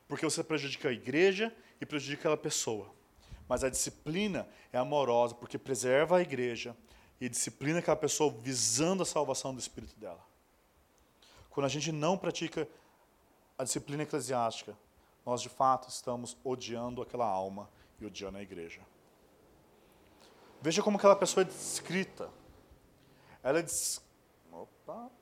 Porque 0.07 0.23
você 0.23 0.43
prejudica 0.43 0.89
a 0.89 0.91
igreja 0.91 1.51
e 1.81 1.87
prejudica 1.87 2.21
aquela 2.21 2.37
pessoa. 2.37 2.93
Mas 3.49 3.63
a 3.63 3.69
disciplina 3.69 4.47
é 4.71 4.77
amorosa, 4.77 5.33
porque 5.33 5.57
preserva 5.57 6.17
a 6.17 6.21
igreja 6.21 6.77
e 7.19 7.27
disciplina 7.27 7.79
aquela 7.79 7.97
pessoa 7.97 8.31
visando 8.31 9.01
a 9.01 9.07
salvação 9.07 9.55
do 9.55 9.59
espírito 9.59 9.99
dela. 9.99 10.23
Quando 11.49 11.65
a 11.65 11.69
gente 11.69 11.91
não 11.91 12.15
pratica 12.15 12.69
a 13.57 13.63
disciplina 13.63 14.03
eclesiástica, 14.03 14.77
nós 15.25 15.41
de 15.41 15.49
fato 15.49 15.89
estamos 15.89 16.37
odiando 16.43 17.01
aquela 17.01 17.25
alma 17.25 17.67
e 17.99 18.05
odiando 18.05 18.37
a 18.37 18.41
igreja. 18.43 18.81
Veja 20.61 20.83
como 20.83 20.97
aquela 20.97 21.15
pessoa 21.15 21.41
é 21.41 21.45
descrita. 21.45 22.29
Ela 23.41 23.57
é 23.57 23.61
des... 23.63 23.99
Opa. 24.51 25.16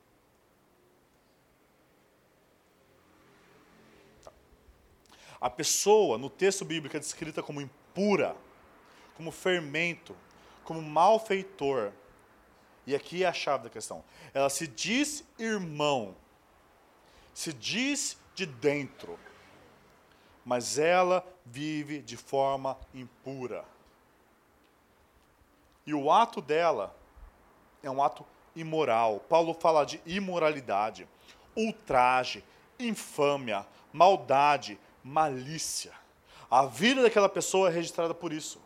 A 5.45 5.49
pessoa, 5.51 6.17
no 6.17 6.27
texto 6.27 6.65
bíblico, 6.65 6.97
é 6.97 6.99
descrita 6.99 7.43
como 7.43 7.69
pura, 7.93 8.35
como 9.15 9.31
fermento, 9.31 10.15
como 10.63 10.81
malfeitor. 10.81 11.91
E 12.87 12.95
aqui 12.95 13.23
é 13.23 13.27
a 13.27 13.31
chave 13.31 13.65
da 13.65 13.69
questão. 13.69 14.03
Ela 14.33 14.49
se 14.49 14.65
diz 14.65 15.23
irmão, 15.37 16.15
se 17.31 17.53
diz 17.53 18.17
de 18.33 18.47
dentro, 18.47 19.19
mas 20.43 20.79
ela 20.79 21.23
vive 21.45 22.01
de 22.01 22.17
forma 22.17 22.75
impura. 22.91 23.63
E 25.85 25.93
o 25.93 26.11
ato 26.11 26.41
dela 26.41 26.97
é 27.83 27.91
um 27.91 28.01
ato 28.01 28.25
imoral. 28.55 29.19
Paulo 29.19 29.53
fala 29.53 29.85
de 29.85 30.01
imoralidade, 30.07 31.07
ultraje, 31.55 32.43
infâmia, 32.79 33.63
maldade, 33.93 34.79
malícia. 35.05 35.93
A 36.49 36.65
vida 36.65 37.03
daquela 37.03 37.29
pessoa 37.29 37.69
é 37.69 37.71
registrada 37.71 38.13
por 38.15 38.33
isso. 38.33 38.59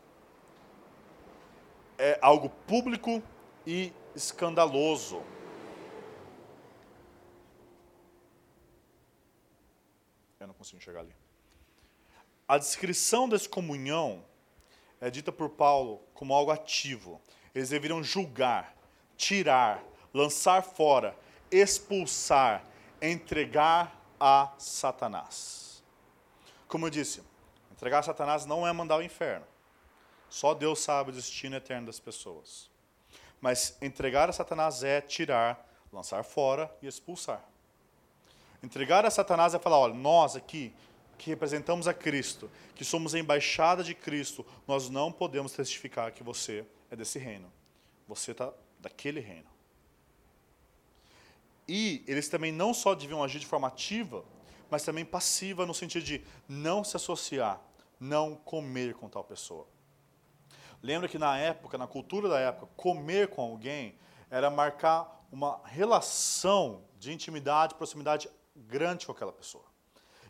É 1.97 2.17
algo 2.21 2.49
público 2.65 3.21
e 3.67 3.91
escandaloso. 4.15 5.21
Eu 10.39 10.47
não 10.47 10.53
consigo 10.53 10.81
chegar 10.81 11.01
ali. 11.01 11.13
A 12.47 12.57
descrição 12.57 13.27
da 13.27 13.35
excomunhão 13.35 14.23
é 15.01 15.09
dita 15.09 15.33
por 15.33 15.49
Paulo 15.49 16.01
como 16.13 16.33
algo 16.33 16.51
ativo. 16.51 17.21
Eles 17.53 17.69
deveriam 17.69 18.01
julgar, 18.01 18.73
tirar, 19.17 19.83
lançar 20.13 20.63
fora, 20.63 21.17
expulsar, 21.51 22.63
entregar 23.01 24.01
a 24.17 24.53
Satanás. 24.57 25.68
Como 26.69 26.85
eu 26.85 26.89
disse, 26.89 27.21
Entregar 27.79 27.99
a 27.99 28.03
Satanás 28.03 28.45
não 28.45 28.67
é 28.67 28.73
mandar 28.73 28.95
ao 28.95 29.01
inferno. 29.01 29.45
Só 30.29 30.53
Deus 30.53 30.79
sabe 30.79 31.11
o 31.11 31.13
destino 31.13 31.55
eterno 31.55 31.87
das 31.87 31.97
pessoas. 31.97 32.69
Mas 33.39 33.77
entregar 33.81 34.29
a 34.29 34.33
Satanás 34.33 34.83
é 34.83 34.99
tirar, 34.99 35.65
lançar 35.93 36.21
fora 36.23 36.69
e 36.81 36.87
expulsar. 36.87 37.41
Entregar 38.61 39.05
a 39.05 39.09
Satanás 39.09 39.53
é 39.53 39.59
falar: 39.59 39.79
olha, 39.79 39.93
nós 39.93 40.35
aqui 40.35 40.73
que 41.17 41.29
representamos 41.29 41.87
a 41.87 41.93
Cristo, 41.93 42.51
que 42.75 42.83
somos 42.83 43.15
a 43.15 43.19
embaixada 43.19 43.81
de 43.81 43.95
Cristo, 43.95 44.45
nós 44.67 44.89
não 44.89 45.09
podemos 45.09 45.53
testificar 45.53 46.11
que 46.11 46.21
você 46.21 46.65
é 46.91 46.97
desse 46.97 47.17
reino. 47.17 47.49
Você 48.09 48.31
está 48.31 48.51
daquele 48.77 49.21
reino. 49.21 49.47
E 51.65 52.03
eles 52.05 52.27
também 52.27 52.51
não 52.51 52.73
só 52.73 52.93
deviam 52.93 53.23
agir 53.23 53.39
de 53.39 53.45
forma 53.45 53.69
ativa, 53.69 54.25
mas 54.69 54.83
também 54.83 55.05
passiva 55.05 55.65
no 55.65 55.73
sentido 55.73 56.03
de 56.03 56.23
não 56.47 56.83
se 56.83 56.95
associar, 56.95 57.61
não 57.99 58.35
comer 58.35 58.93
com 58.93 59.09
tal 59.09 59.23
pessoa. 59.23 59.67
Lembra 60.81 61.09
que 61.09 61.17
na 61.17 61.37
época, 61.37 61.77
na 61.77 61.87
cultura 61.87 62.29
da 62.29 62.39
época, 62.39 62.67
comer 62.75 63.27
com 63.29 63.41
alguém 63.41 63.95
era 64.29 64.49
marcar 64.49 65.25
uma 65.31 65.59
relação 65.65 66.83
de 66.97 67.11
intimidade, 67.11 67.75
proximidade 67.75 68.29
grande 68.55 69.05
com 69.05 69.11
aquela 69.11 69.31
pessoa. 69.31 69.65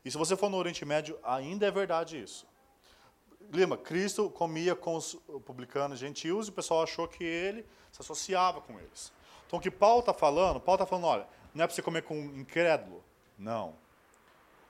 E 0.04 0.10
se 0.10 0.18
você 0.18 0.36
for 0.36 0.50
no 0.50 0.58
Oriente 0.58 0.86
Médio, 0.86 1.20
ainda 1.24 1.68
é 1.68 1.72
verdade 1.72 2.22
isso. 2.22 2.48
Lembra, 3.52 3.78
Cristo 3.78 4.30
comia 4.30 4.76
com 4.76 4.96
os 4.96 5.16
publicanos 5.46 6.00
gentios 6.00 6.48
e 6.48 6.50
o 6.50 6.54
pessoal 6.54 6.84
achou 6.84 7.08
que 7.08 7.24
ele 7.24 7.66
se 7.92 8.02
associava 8.02 8.62
com 8.62 8.80
eles. 8.80 9.12
Então 9.48 9.58
o 9.58 9.62
que 9.62 9.72
Paulo 9.72 10.02
está 10.02 10.14
falando, 10.14 10.60
Paulo 10.60 10.82
está 10.82 10.86
falando, 10.86 11.08
olha, 11.08 11.28
não 11.54 11.64
é 11.64 11.68
para 11.68 11.76
você 11.76 11.82
comer 11.82 12.04
com 12.04 12.16
um 12.16 12.40
incrédulo. 12.40 13.04
Não. 13.38 13.76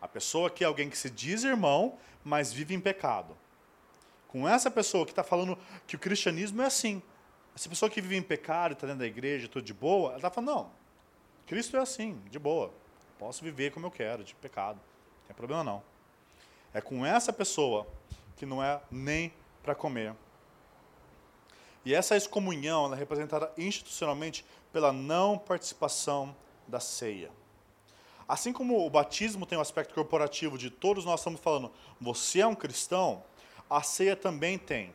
A 0.01 0.07
pessoa 0.07 0.49
que 0.49 0.63
é 0.63 0.67
alguém 0.67 0.89
que 0.89 0.97
se 0.97 1.09
diz 1.09 1.43
irmão, 1.43 1.97
mas 2.23 2.51
vive 2.53 2.73
em 2.73 2.79
pecado. 2.79 3.37
Com 4.27 4.47
essa 4.47 4.69
pessoa 4.69 5.05
que 5.05 5.11
está 5.11 5.23
falando 5.23 5.57
que 5.87 5.95
o 5.95 5.99
cristianismo 5.99 6.61
é 6.61 6.65
assim. 6.65 7.01
Essa 7.55 7.67
pessoa 7.67 7.89
que 7.89 7.99
vive 7.99 8.15
em 8.15 8.21
pecado, 8.21 8.73
está 8.73 8.85
dentro 8.87 8.99
da 8.99 9.07
igreja, 9.07 9.47
tudo 9.47 9.65
de 9.65 9.73
boa, 9.73 10.09
ela 10.09 10.17
está 10.17 10.29
falando, 10.29 10.51
não, 10.51 10.71
Cristo 11.49 11.75
é 11.77 11.79
assim, 11.79 12.21
de 12.29 12.37
boa. 12.37 12.71
Posso 13.17 13.43
viver 13.43 13.71
como 13.71 13.87
eu 13.87 13.91
quero, 13.91 14.23
de 14.23 14.35
pecado. 14.35 14.75
Não 14.75 15.27
tem 15.27 15.35
problema 15.35 15.63
não. 15.63 15.83
É 16.71 16.79
com 16.79 17.03
essa 17.05 17.33
pessoa 17.33 17.87
que 18.37 18.45
não 18.45 18.63
é 18.63 18.79
nem 18.91 19.33
para 19.63 19.73
comer. 19.73 20.13
E 21.83 21.93
essa 21.93 22.15
excomunhão 22.15 22.93
é 22.93 22.95
representada 22.95 23.51
institucionalmente 23.57 24.45
pela 24.71 24.93
não 24.93 25.39
participação 25.39 26.35
da 26.67 26.79
ceia. 26.79 27.31
Assim 28.29 28.53
como 28.53 28.85
o 28.85 28.89
batismo 28.91 29.43
tem 29.43 29.57
o 29.57 29.59
um 29.59 29.61
aspecto 29.63 29.91
corporativo 29.95 30.55
de 30.55 30.69
todos 30.69 31.03
nós 31.03 31.19
estamos 31.19 31.39
falando, 31.39 31.71
você 31.99 32.41
é 32.41 32.45
um 32.45 32.53
cristão, 32.53 33.23
a 33.67 33.81
ceia 33.81 34.15
também 34.15 34.55
tem. 34.55 34.93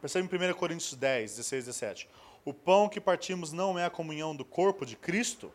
Percebe 0.00 0.24
em 0.24 0.50
1 0.50 0.54
Coríntios 0.54 0.94
10, 0.94 1.34
16, 1.34 1.64
17. 1.64 2.08
O 2.44 2.54
pão 2.54 2.88
que 2.88 3.00
partimos 3.00 3.52
não 3.52 3.76
é 3.76 3.84
a 3.84 3.90
comunhão 3.90 4.36
do 4.36 4.44
corpo 4.44 4.86
de 4.86 4.94
Cristo, 4.94 5.52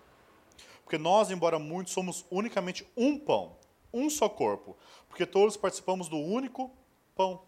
porque 0.83 0.97
nós, 0.97 1.31
embora 1.31 1.57
muitos, 1.57 1.93
somos 1.93 2.25
unicamente 2.29 2.85
um 2.97 3.17
pão, 3.17 3.55
um 3.93 4.09
só 4.09 4.27
corpo, 4.27 4.75
porque 5.07 5.25
todos 5.25 5.55
participamos 5.55 6.09
do 6.09 6.17
único 6.17 6.69
pão. 7.15 7.43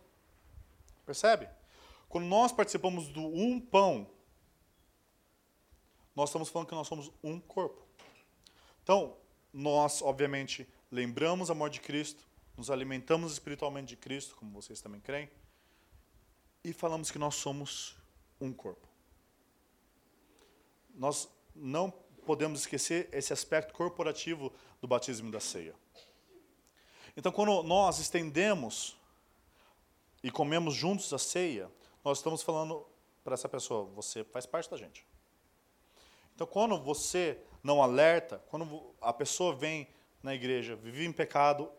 Percebe? 1.05 1.49
Quando 2.07 2.23
nós 2.23 2.53
participamos 2.53 3.09
do 3.09 3.19
um 3.19 3.59
pão, 3.59 4.07
nós 6.15 6.29
estamos 6.29 6.47
falando 6.47 6.69
que 6.69 6.75
nós 6.75 6.87
somos 6.87 7.11
um 7.21 7.37
corpo. 7.37 7.81
Então, 8.81 9.17
nós, 9.53 10.01
obviamente, 10.01 10.67
lembramos 10.91 11.51
a 11.51 11.53
morte 11.53 11.75
de 11.75 11.81
Cristo, 11.81 12.27
nos 12.57 12.71
alimentamos 12.71 13.31
espiritualmente 13.31 13.89
de 13.89 13.97
Cristo, 13.97 14.35
como 14.35 14.51
vocês 14.51 14.81
também 14.81 14.99
creem, 14.99 15.29
e 16.63 16.73
falamos 16.73 17.11
que 17.11 17.19
nós 17.19 17.35
somos 17.35 17.95
um 18.41 18.51
corpo. 18.51 18.87
Nós 20.95 21.29
não 21.55 21.91
podemos 22.25 22.61
esquecer 22.61 23.09
esse 23.11 23.31
aspecto 23.31 23.73
corporativo 23.73 24.51
do 24.81 24.87
batismo 24.87 25.31
da 25.31 25.39
ceia. 25.39 25.75
Então, 27.15 27.31
quando 27.31 27.61
nós 27.63 27.99
estendemos 27.99 28.97
e 30.23 30.31
comemos 30.31 30.73
juntos 30.73 31.13
a 31.13 31.19
ceia, 31.19 31.69
nós 32.03 32.19
estamos 32.19 32.41
falando 32.41 32.85
para 33.23 33.33
essa 33.33 33.47
pessoa: 33.47 33.85
você 33.85 34.23
faz 34.23 34.45
parte 34.45 34.69
da 34.69 34.77
gente. 34.77 35.05
Então, 36.33 36.47
quando 36.47 36.79
você 36.81 37.39
não 37.63 37.81
alerta, 37.81 38.43
quando 38.49 38.93
a 39.01 39.13
pessoa 39.13 39.55
vem 39.55 39.87
na 40.21 40.35
igreja, 40.35 40.75
vive 40.75 41.05
em 41.05 41.11
pecado, 41.11 41.71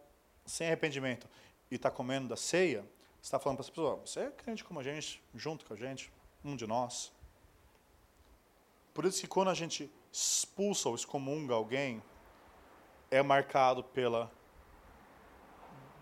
sem 0.47 0.67
arrependimento, 0.67 1.29
e 1.71 1.75
está 1.75 1.91
comendo 1.91 2.29
da 2.29 2.37
ceia, 2.37 2.81
você 3.21 3.29
está 3.29 3.39
falando 3.39 3.59
para 3.59 3.65
essa 3.65 3.73
pessoa, 3.73 3.97
você 3.97 4.21
é 4.21 4.31
crente 4.31 4.65
como 4.65 4.81
a 4.81 4.83
gente, 4.83 5.23
junto 5.35 5.65
com 5.65 5.75
a 5.75 5.77
gente, 5.77 6.11
um 6.45 6.57
de 6.57 6.67
nós. 6.67 7.13
Por 8.93 9.05
isso 9.05 9.21
que 9.21 9.27
quando 9.27 9.49
a 9.49 9.55
gente 9.55 9.91
expulsa 10.13 10.89
ou 10.89 10.95
excomunga 10.95 11.55
alguém, 11.55 12.03
é 13.11 13.23
marcado 13.23 13.83
pela 13.83 14.31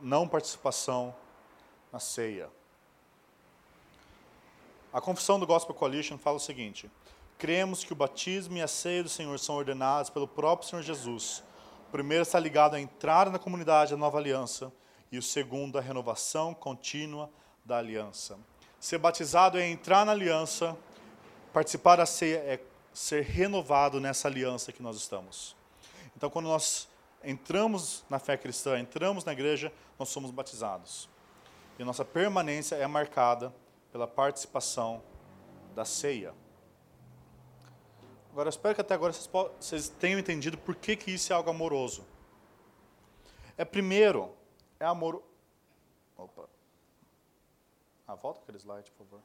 não 0.00 0.28
participação 0.28 1.14
na 1.92 1.98
ceia. 1.98 2.50
A 4.92 5.00
confissão 5.00 5.40
do 5.40 5.46
Gospel 5.46 5.74
Coalition 5.74 6.18
fala 6.18 6.36
o 6.36 6.40
seguinte: 6.40 6.90
cremos 7.43 7.82
que 7.82 7.93
o 7.93 7.97
batismo 7.97 8.56
e 8.56 8.62
a 8.62 8.69
ceia 8.69 9.02
do 9.02 9.09
Senhor 9.09 9.36
são 9.36 9.56
ordenados 9.56 10.09
pelo 10.10 10.28
próprio 10.28 10.69
Senhor 10.69 10.81
Jesus. 10.81 11.43
O 11.89 11.90
primeiro 11.90 12.23
está 12.23 12.39
ligado 12.39 12.77
à 12.77 12.81
entrada 12.81 13.32
na 13.32 13.39
comunidade 13.39 13.90
da 13.90 13.97
nova 13.97 14.16
aliança 14.16 14.73
e 15.10 15.19
o 15.19 15.23
segundo 15.23 15.77
à 15.77 15.81
renovação 15.81 16.55
contínua 16.55 17.28
da 17.64 17.78
aliança. 17.78 18.39
Ser 18.78 18.98
batizado 18.98 19.59
é 19.59 19.69
entrar 19.69 20.06
na 20.06 20.12
aliança, 20.12 20.77
participar 21.52 21.97
da 21.97 22.06
ceia 22.06 22.36
é 22.36 22.60
ser 22.94 23.24
renovado 23.24 23.98
nessa 23.98 24.28
aliança 24.28 24.70
que 24.70 24.81
nós 24.81 24.97
estamos. 24.97 25.56
Então, 26.16 26.31
quando 26.31 26.47
nós 26.47 26.89
entramos 27.24 28.05
na 28.09 28.20
fé 28.20 28.36
cristã, 28.36 28.78
entramos 28.78 29.24
na 29.24 29.32
igreja, 29.32 29.73
nós 29.98 30.10
somos 30.10 30.31
batizados. 30.31 31.09
E 31.77 31.82
nossa 31.82 32.05
permanência 32.05 32.77
é 32.77 32.86
marcada 32.86 33.52
pela 33.90 34.06
participação 34.06 35.02
da 35.74 35.85
ceia. 35.85 36.32
Agora, 38.32 38.48
espero 38.48 38.74
que 38.74 38.80
até 38.80 38.94
agora 38.94 39.12
vocês, 39.12 39.28
vocês 39.60 39.88
tenham 39.90 40.18
entendido 40.18 40.56
por 40.56 40.74
que, 40.74 40.96
que 40.96 41.10
isso 41.10 41.30
é 41.30 41.36
algo 41.36 41.50
amoroso. 41.50 42.02
É 43.59 43.64
primeiro, 43.64 44.34
é 44.80 44.86
amor. 44.86 45.22
Opa. 46.16 46.48
Ah, 48.09 48.14
volta 48.14 48.40
aquele 48.40 48.56
slide, 48.56 48.90
por 48.92 49.04
favor. 49.04 49.20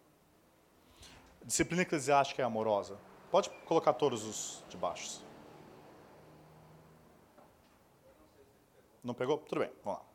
Disciplina 1.41 1.83
eclesiástica 1.83 2.41
é 2.41 2.45
amorosa. 2.45 2.99
Pode 3.31 3.49
colocar 3.65 3.93
todos 3.93 4.23
os 4.25 4.63
de 4.67 4.75
baixo. 4.75 5.23
Não 9.01 9.13
pegou? 9.13 9.37
Tudo 9.37 9.61
bem, 9.61 9.71
vamos 9.85 9.99
lá. 9.99 10.05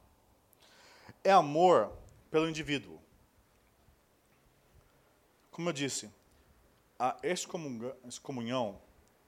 É 1.24 1.32
amor 1.32 1.90
pelo 2.30 2.46
indivíduo. 2.46 3.00
Como 5.50 5.70
eu 5.70 5.72
disse, 5.72 6.12
a 6.98 7.16
excomunhão, 7.22 8.80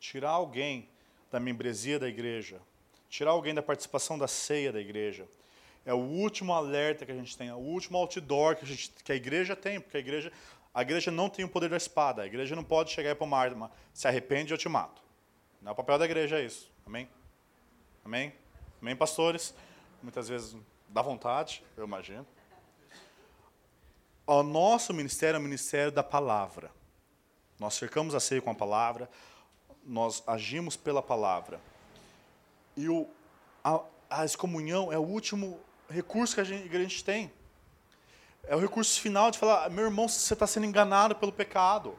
tirar 0.05 0.31
alguém 0.31 0.87
da 1.31 1.41
membresia 1.41 1.99
da 1.99 2.07
igreja, 2.07 2.61
tirar 3.09 3.31
alguém 3.31 3.55
da 3.55 3.63
participação 3.63 4.19
da 4.19 4.29
ceia 4.29 4.71
da 4.71 4.79
igreja, 4.79 5.27
é 5.83 5.95
o 5.95 5.99
último 5.99 6.53
alerta 6.53 7.07
que 7.07 7.13
a 7.13 7.15
gente 7.15 7.37
tem, 7.37 7.49
é 7.49 7.55
o 7.55 7.59
último 7.59 7.97
outdoor 7.97 8.55
que 8.55 8.65
a, 8.65 8.69
gente, 8.69 8.91
que 9.03 9.11
a 9.11 9.15
igreja 9.15 9.57
tem, 9.57 9.81
porque 9.81 9.97
a 9.97 10.01
igreja, 10.01 10.31
a 10.75 10.83
igreja 10.83 11.11
não 11.11 11.31
tem 11.31 11.43
o 11.43 11.49
poder 11.49 11.71
da 11.71 11.79
espada, 11.79 12.21
a 12.21 12.27
igreja 12.27 12.55
não 12.55 12.63
pode 12.63 12.91
chegar 12.91 13.17
para 13.17 13.25
uma 13.25 13.39
arma, 13.39 13.73
se 13.95 14.07
arrepende 14.07 14.53
eu 14.53 14.59
te 14.59 14.69
mato. 14.69 15.03
Não 15.63 15.71
é 15.71 15.73
o 15.73 15.75
papel 15.75 15.99
da 15.99 16.05
igreja 16.05 16.39
é 16.39 16.45
isso. 16.45 16.71
Amém? 16.85 17.09
Amém? 18.05 18.35
Amém, 18.83 18.95
pastores? 18.95 19.55
Muitas 20.03 20.29
vezes 20.29 20.55
dá 20.91 21.01
vontade, 21.01 21.65
eu 21.79 21.85
imagino. 21.85 22.27
O 24.27 24.43
nosso 24.43 24.93
ministério 24.93 25.37
é 25.37 25.41
o 25.41 25.43
ministério 25.43 25.91
da 25.91 26.03
palavra. 26.03 26.71
Nós 27.59 27.75
cercamos 27.75 28.15
a 28.15 28.21
ceia 28.21 28.43
com 28.43 28.51
a 28.51 28.55
palavra, 28.55 29.09
nós 29.87 30.23
agimos 30.27 30.77
pela 30.77 31.03
palavra. 31.03 31.61
E 32.77 32.89
o, 32.89 33.09
a, 33.63 33.81
a 34.11 34.25
excomunhão 34.25 34.93
é 34.93 34.99
o 34.99 35.03
último 35.03 35.61
recurso 35.89 36.35
que 36.35 36.41
a 36.41 36.45
gente, 36.45 36.69
que 36.69 36.77
a 36.77 36.81
gente 36.81 37.05
tem. 37.05 37.33
É 38.45 38.55
o 38.55 38.59
recurso 38.59 39.01
final 39.01 39.31
de 39.31 39.39
falar, 39.39 39.71
meu 39.71 39.85
irmão, 39.85 40.09
você 40.09 40.33
está 40.33 40.47
sendo 40.47 40.67
enganado 40.67 41.15
pelo 41.17 41.33
pecado. 41.33 41.97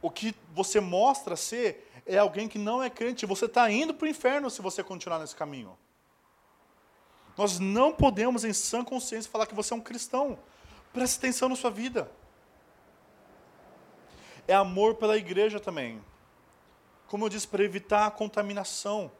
O 0.00 0.10
que 0.10 0.34
você 0.54 0.80
mostra 0.80 1.36
ser 1.36 1.90
é 2.06 2.18
alguém 2.18 2.48
que 2.48 2.58
não 2.58 2.82
é 2.82 2.88
crente. 2.88 3.26
Você 3.26 3.46
está 3.46 3.70
indo 3.70 3.92
para 3.92 4.06
o 4.06 4.08
inferno 4.08 4.50
se 4.50 4.62
você 4.62 4.82
continuar 4.82 5.18
nesse 5.18 5.36
caminho. 5.36 5.76
Nós 7.36 7.58
não 7.58 7.92
podemos, 7.92 8.44
em 8.44 8.52
sã 8.52 8.82
consciência, 8.82 9.30
falar 9.30 9.46
que 9.46 9.54
você 9.54 9.74
é 9.74 9.76
um 9.76 9.80
cristão. 9.80 10.38
Preste 10.92 11.18
atenção 11.18 11.48
na 11.48 11.56
sua 11.56 11.70
vida 11.70 12.10
é 14.48 14.54
amor 14.54 14.94
pela 14.94 15.16
igreja 15.16 15.58
também. 15.58 16.00
Como 17.08 17.24
eu 17.24 17.28
disse, 17.28 17.46
para 17.46 17.62
evitar 17.62 18.06
a 18.06 18.10
contaminação. 18.10 19.10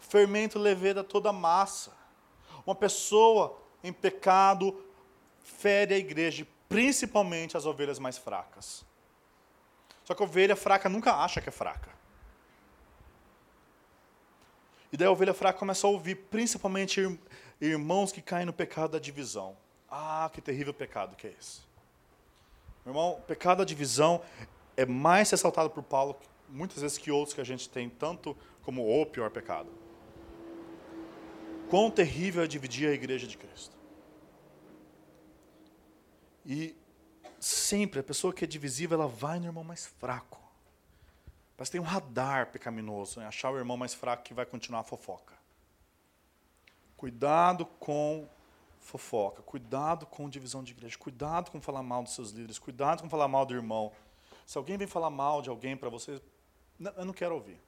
O 0.00 0.04
fermento 0.04 0.58
leveda 0.58 1.02
toda 1.02 1.30
a 1.30 1.32
massa. 1.32 1.92
Uma 2.64 2.74
pessoa 2.74 3.58
em 3.82 3.92
pecado 3.92 4.82
fere 5.42 5.94
a 5.94 5.98
igreja, 5.98 6.46
principalmente 6.68 7.56
as 7.56 7.66
ovelhas 7.66 7.98
mais 7.98 8.16
fracas. 8.16 8.84
Só 10.04 10.14
que 10.14 10.22
a 10.22 10.26
ovelha 10.26 10.56
fraca 10.56 10.88
nunca 10.88 11.14
acha 11.14 11.40
que 11.40 11.48
é 11.48 11.52
fraca. 11.52 11.90
E 14.92 14.96
daí 14.96 15.06
a 15.06 15.10
ovelha 15.10 15.34
fraca 15.34 15.58
começa 15.58 15.86
a 15.86 15.90
ouvir, 15.90 16.16
principalmente 16.16 17.18
irmãos 17.60 18.10
que 18.10 18.20
caem 18.20 18.46
no 18.46 18.52
pecado 18.52 18.92
da 18.92 18.98
divisão. 18.98 19.56
Ah, 19.88 20.30
que 20.32 20.40
terrível 20.40 20.74
pecado 20.74 21.16
que 21.16 21.26
é 21.26 21.34
esse. 21.38 21.60
Meu 22.84 22.92
irmão, 22.92 23.12
o 23.12 23.22
pecado 23.22 23.58
da 23.58 23.64
divisão 23.64 24.22
é 24.76 24.86
mais 24.86 25.30
ressaltado 25.30 25.70
por 25.70 25.82
Paulo 25.82 26.16
muitas 26.50 26.82
vezes 26.82 26.98
que 26.98 27.10
outros 27.10 27.34
que 27.34 27.40
a 27.40 27.44
gente 27.44 27.68
tem, 27.68 27.88
tanto 27.88 28.36
como 28.62 28.86
o 28.86 29.06
pior 29.06 29.30
pecado. 29.30 29.70
Quão 31.68 31.90
terrível 31.90 32.42
é 32.42 32.46
dividir 32.46 32.88
a 32.88 32.92
igreja 32.92 33.26
de 33.26 33.38
Cristo. 33.38 33.76
E 36.44 36.76
sempre 37.38 38.00
a 38.00 38.02
pessoa 38.02 38.32
que 38.32 38.44
é 38.44 38.46
divisível, 38.46 38.98
ela 38.98 39.08
vai 39.08 39.38
no 39.38 39.46
irmão 39.46 39.64
mais 39.64 39.86
fraco. 39.86 40.40
Que 41.56 41.70
tem 41.70 41.80
um 41.80 41.84
radar 41.84 42.50
pecaminoso, 42.50 43.20
né? 43.20 43.26
achar 43.26 43.50
o 43.50 43.58
irmão 43.58 43.76
mais 43.76 43.92
fraco 43.92 44.22
que 44.22 44.32
vai 44.32 44.46
continuar 44.46 44.80
a 44.80 44.84
fofoca. 44.84 45.34
Cuidado 46.96 47.66
com 47.66 48.26
fofoca, 48.80 49.42
cuidado 49.42 50.06
com 50.06 50.28
divisão 50.28 50.64
de 50.64 50.72
igreja, 50.72 50.96
cuidado 50.98 51.50
com 51.50 51.60
falar 51.60 51.82
mal 51.82 52.02
dos 52.02 52.14
seus 52.14 52.30
líderes, 52.30 52.58
cuidado 52.58 53.02
com 53.02 53.10
falar 53.10 53.28
mal 53.28 53.44
do 53.44 53.54
irmão. 53.54 53.92
Se 54.46 54.56
alguém 54.56 54.78
vem 54.78 54.86
falar 54.86 55.10
mal 55.10 55.42
de 55.42 55.50
alguém 55.50 55.76
para 55.76 55.90
você, 55.90 56.20
não, 56.80 56.92
eu 56.92 57.04
não 57.04 57.12
quero 57.12 57.34
ouvir. 57.34 57.60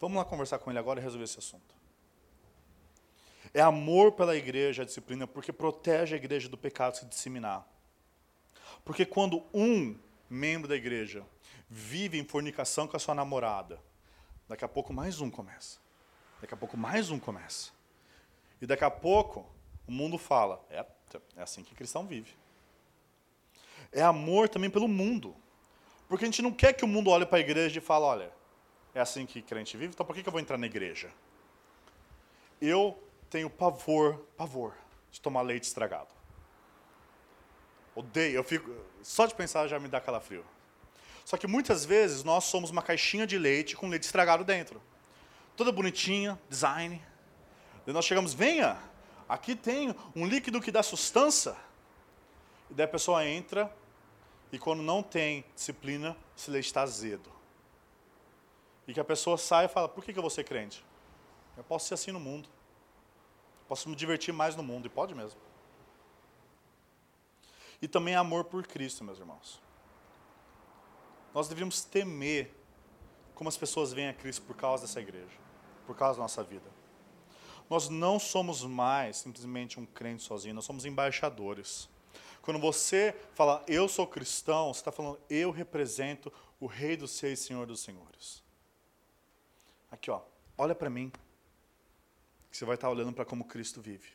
Vamos 0.00 0.16
lá 0.16 0.24
conversar 0.24 0.60
com 0.60 0.70
ele 0.70 0.78
agora 0.78 1.00
e 1.00 1.02
resolver 1.02 1.24
esse 1.24 1.38
assunto. 1.38 1.74
É 3.52 3.60
amor 3.60 4.12
pela 4.12 4.36
igreja, 4.36 4.82
a 4.82 4.86
disciplina, 4.86 5.26
porque 5.26 5.52
protege 5.52 6.14
a 6.14 6.16
igreja 6.16 6.48
do 6.48 6.56
pecado 6.56 6.96
se 6.96 7.04
disseminar. 7.04 7.66
Porque 8.84 9.04
quando 9.04 9.42
um 9.52 9.98
membro 10.30 10.68
da 10.68 10.76
igreja 10.76 11.26
vive 11.68 12.18
em 12.18 12.24
fornicação 12.24 12.86
com 12.86 12.96
a 12.96 13.00
sua 13.00 13.14
namorada, 13.14 13.82
daqui 14.48 14.64
a 14.64 14.68
pouco 14.68 14.92
mais 14.92 15.20
um 15.20 15.30
começa. 15.30 15.78
Daqui 16.40 16.54
a 16.54 16.56
pouco 16.56 16.76
mais 16.76 17.10
um 17.10 17.18
começa. 17.18 17.72
E 18.60 18.66
daqui 18.66 18.84
a 18.84 18.90
pouco 18.90 19.46
o 19.86 19.90
mundo 19.90 20.16
fala: 20.16 20.64
é, 20.70 20.86
é 21.36 21.42
assim 21.42 21.64
que 21.64 21.74
cristão 21.74 22.06
vive. 22.06 22.32
É 23.90 24.02
amor 24.02 24.48
também 24.48 24.70
pelo 24.70 24.86
mundo. 24.86 25.34
Porque 26.08 26.24
a 26.24 26.28
gente 26.28 26.40
não 26.40 26.50
quer 26.50 26.72
que 26.72 26.84
o 26.84 26.88
mundo 26.88 27.10
olhe 27.10 27.26
para 27.26 27.38
a 27.38 27.40
igreja 27.40 27.78
e 27.78 27.82
fale: 27.82 28.04
olha, 28.04 28.32
é 28.94 29.00
assim 29.00 29.26
que 29.26 29.42
crente 29.42 29.76
vive, 29.76 29.92
então 29.92 30.06
por 30.06 30.14
que 30.16 30.26
eu 30.26 30.32
vou 30.32 30.40
entrar 30.40 30.56
na 30.56 30.66
igreja? 30.66 31.10
Eu 32.60 32.98
tenho 33.30 33.50
pavor, 33.50 34.26
pavor, 34.36 34.74
de 35.10 35.20
tomar 35.20 35.42
leite 35.42 35.64
estragado. 35.64 36.08
Odeio, 37.94 38.36
eu 38.36 38.44
fico. 38.44 38.74
Só 39.02 39.26
de 39.26 39.34
pensar 39.34 39.68
já 39.68 39.78
me 39.78 39.88
dá 39.88 40.00
calafrio. 40.00 40.44
Só 41.24 41.36
que 41.36 41.46
muitas 41.46 41.84
vezes 41.84 42.24
nós 42.24 42.44
somos 42.44 42.70
uma 42.70 42.80
caixinha 42.80 43.26
de 43.26 43.38
leite 43.38 43.76
com 43.76 43.88
leite 43.88 44.04
estragado 44.04 44.44
dentro. 44.44 44.80
Toda 45.56 45.70
bonitinha, 45.70 46.38
design. 46.48 47.02
E 47.86 47.92
nós 47.92 48.04
chegamos, 48.04 48.32
venha, 48.32 48.78
aqui 49.28 49.54
tem 49.54 49.94
um 50.16 50.24
líquido 50.24 50.60
que 50.60 50.70
dá 50.70 50.82
sustância. 50.82 51.54
E 52.70 52.74
daí 52.74 52.84
a 52.84 52.88
pessoa 52.88 53.26
entra 53.26 53.70
e 54.50 54.58
quando 54.58 54.82
não 54.82 55.02
tem 55.02 55.44
disciplina, 55.54 56.16
esse 56.36 56.50
leite 56.50 56.66
está 56.66 56.82
azedo. 56.82 57.30
E 58.86 58.94
que 58.94 59.00
a 59.00 59.04
pessoa 59.04 59.36
sai 59.36 59.66
e 59.66 59.68
fala, 59.68 59.88
por 59.88 60.02
que, 60.02 60.12
que 60.12 60.18
eu 60.18 60.22
vou 60.22 60.30
ser 60.30 60.44
crente? 60.44 60.84
Eu 61.56 61.64
posso 61.64 61.86
ser 61.88 61.94
assim 61.94 62.10
no 62.10 62.20
mundo. 62.20 62.48
Posso 63.68 63.88
me 63.88 63.94
divertir 63.94 64.32
mais 64.32 64.56
no 64.56 64.62
mundo, 64.62 64.86
e 64.86 64.88
pode 64.88 65.14
mesmo. 65.14 65.38
E 67.82 67.86
também 67.86 68.14
amor 68.14 68.44
por 68.44 68.66
Cristo, 68.66 69.04
meus 69.04 69.18
irmãos. 69.18 69.60
Nós 71.34 71.48
deveríamos 71.48 71.84
temer 71.84 72.54
como 73.34 73.48
as 73.48 73.56
pessoas 73.56 73.92
veem 73.92 74.08
a 74.08 74.14
Cristo 74.14 74.42
por 74.42 74.56
causa 74.56 74.84
dessa 74.84 75.00
igreja, 75.00 75.36
por 75.86 75.94
causa 75.94 76.16
da 76.16 76.22
nossa 76.22 76.42
vida. 76.42 76.68
Nós 77.68 77.88
não 77.88 78.18
somos 78.18 78.64
mais 78.64 79.18
simplesmente 79.18 79.78
um 79.78 79.84
crente 79.84 80.22
sozinho, 80.22 80.54
nós 80.54 80.64
somos 80.64 80.86
embaixadores. 80.86 81.88
Quando 82.48 82.60
você 82.60 83.14
fala, 83.34 83.62
eu 83.68 83.86
sou 83.86 84.06
cristão, 84.06 84.72
você 84.72 84.80
está 84.80 84.90
falando, 84.90 85.20
eu 85.28 85.50
represento 85.50 86.32
o 86.58 86.64
Rei 86.64 86.96
dos 86.96 87.10
Seis, 87.10 87.40
Senhor 87.40 87.66
dos 87.66 87.80
Senhores. 87.80 88.42
Aqui, 89.90 90.10
ó, 90.10 90.22
olha 90.56 90.74
para 90.74 90.88
mim. 90.88 91.12
Você 92.50 92.64
vai 92.64 92.76
estar 92.76 92.88
olhando 92.88 93.12
para 93.12 93.26
como 93.26 93.44
Cristo 93.44 93.82
vive. 93.82 94.08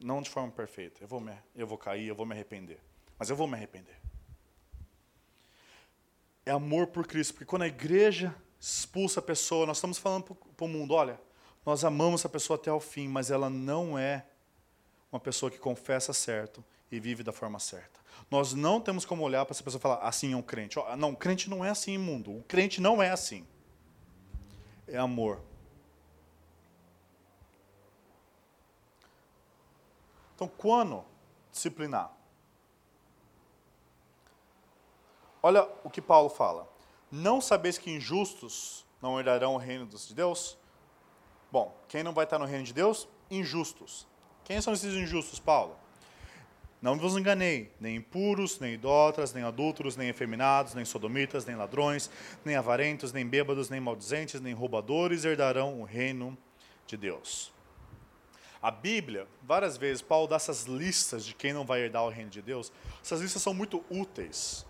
Não 0.00 0.22
de 0.22 0.30
forma 0.30 0.50
perfeita. 0.50 1.04
Eu 1.04 1.08
vou, 1.08 1.20
me, 1.20 1.36
eu 1.54 1.66
vou 1.66 1.76
cair, 1.76 2.08
eu 2.08 2.14
vou 2.14 2.24
me 2.24 2.32
arrepender. 2.32 2.80
Mas 3.18 3.28
eu 3.28 3.36
vou 3.36 3.46
me 3.46 3.52
arrepender. 3.52 4.00
É 6.46 6.52
amor 6.52 6.86
por 6.86 7.06
Cristo, 7.06 7.34
porque 7.34 7.44
quando 7.44 7.64
a 7.64 7.68
igreja 7.68 8.34
expulsa 8.58 9.20
a 9.20 9.22
pessoa, 9.22 9.66
nós 9.66 9.76
estamos 9.76 9.98
falando 9.98 10.34
para 10.34 10.64
o 10.64 10.68
mundo: 10.68 10.94
olha, 10.94 11.20
nós 11.66 11.84
amamos 11.84 12.24
a 12.24 12.30
pessoa 12.30 12.58
até 12.58 12.72
o 12.72 12.80
fim, 12.80 13.08
mas 13.08 13.30
ela 13.30 13.50
não 13.50 13.98
é 13.98 14.24
uma 15.12 15.20
pessoa 15.20 15.50
que 15.50 15.58
confessa 15.58 16.14
certo 16.14 16.64
e 16.90 17.00
vive 17.00 17.22
da 17.22 17.32
forma 17.32 17.58
certa. 17.58 18.00
Nós 18.30 18.52
não 18.54 18.80
temos 18.80 19.04
como 19.04 19.22
olhar 19.22 19.44
para 19.44 19.52
essa 19.52 19.62
pessoa 19.62 19.78
e 19.78 19.82
falar 19.82 19.96
assim 19.96 20.32
é 20.32 20.36
um 20.36 20.42
crente. 20.42 20.78
Não, 20.96 21.12
o 21.12 21.16
crente 21.16 21.50
não 21.50 21.64
é 21.64 21.70
assim, 21.70 21.98
mundo. 21.98 22.36
O 22.38 22.42
crente 22.44 22.80
não 22.80 23.02
é 23.02 23.10
assim. 23.10 23.46
É 24.86 24.96
amor. 24.96 25.40
Então, 30.34 30.48
quando 30.48 31.04
disciplinar? 31.50 32.12
Olha 35.42 35.68
o 35.84 35.90
que 35.90 36.00
Paulo 36.00 36.28
fala. 36.28 36.68
Não 37.10 37.40
sabeis 37.40 37.78
que 37.78 37.90
injustos 37.90 38.84
não 39.00 39.18
herdarão 39.18 39.54
o 39.54 39.58
reino 39.58 39.86
de 39.86 40.14
Deus? 40.14 40.58
Bom, 41.52 41.76
quem 41.86 42.02
não 42.02 42.12
vai 42.12 42.24
estar 42.24 42.38
no 42.38 42.46
reino 42.46 42.64
de 42.64 42.72
Deus? 42.72 43.06
Injustos. 43.30 44.08
Quem 44.42 44.60
são 44.60 44.72
esses 44.72 44.94
injustos, 44.94 45.38
Paulo? 45.38 45.76
Não 46.84 46.98
vos 46.98 47.16
enganei, 47.16 47.72
nem 47.80 47.96
impuros, 47.96 48.60
nem 48.60 48.74
idólatras, 48.74 49.32
nem 49.32 49.42
adúlteros, 49.42 49.96
nem 49.96 50.10
efeminados, 50.10 50.74
nem 50.74 50.84
sodomitas, 50.84 51.46
nem 51.46 51.56
ladrões, 51.56 52.10
nem 52.44 52.56
avarentos, 52.56 53.10
nem 53.10 53.26
bêbados, 53.26 53.70
nem 53.70 53.80
maldizentes, 53.80 54.38
nem 54.38 54.52
roubadores 54.52 55.24
herdarão 55.24 55.80
o 55.80 55.84
reino 55.84 56.36
de 56.86 56.98
Deus. 56.98 57.50
A 58.60 58.70
Bíblia, 58.70 59.26
várias 59.42 59.78
vezes, 59.78 60.02
Paulo 60.02 60.28
dá 60.28 60.36
essas 60.36 60.64
listas 60.64 61.24
de 61.24 61.34
quem 61.34 61.54
não 61.54 61.64
vai 61.64 61.80
herdar 61.80 62.04
o 62.04 62.10
reino 62.10 62.28
de 62.28 62.42
Deus. 62.42 62.70
Essas 63.02 63.22
listas 63.22 63.40
são 63.40 63.54
muito 63.54 63.82
úteis. 63.88 64.66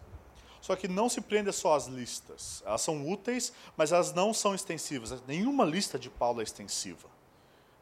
Só 0.61 0.77
que 0.77 0.87
não 0.87 1.09
se 1.09 1.21
prenda 1.21 1.51
só 1.51 1.75
às 1.75 1.89
listas. 1.89 2.63
Elas 2.65 2.83
são 2.83 3.11
úteis, 3.11 3.53
mas 3.77 3.91
elas 3.91 4.13
não 4.13 4.33
são 4.33 4.55
extensivas. 4.55 5.21
Nenhuma 5.27 5.65
lista 5.65 5.99
de 5.99 6.11
Paulo 6.11 6.39
é 6.39 6.45
extensiva. 6.45 7.09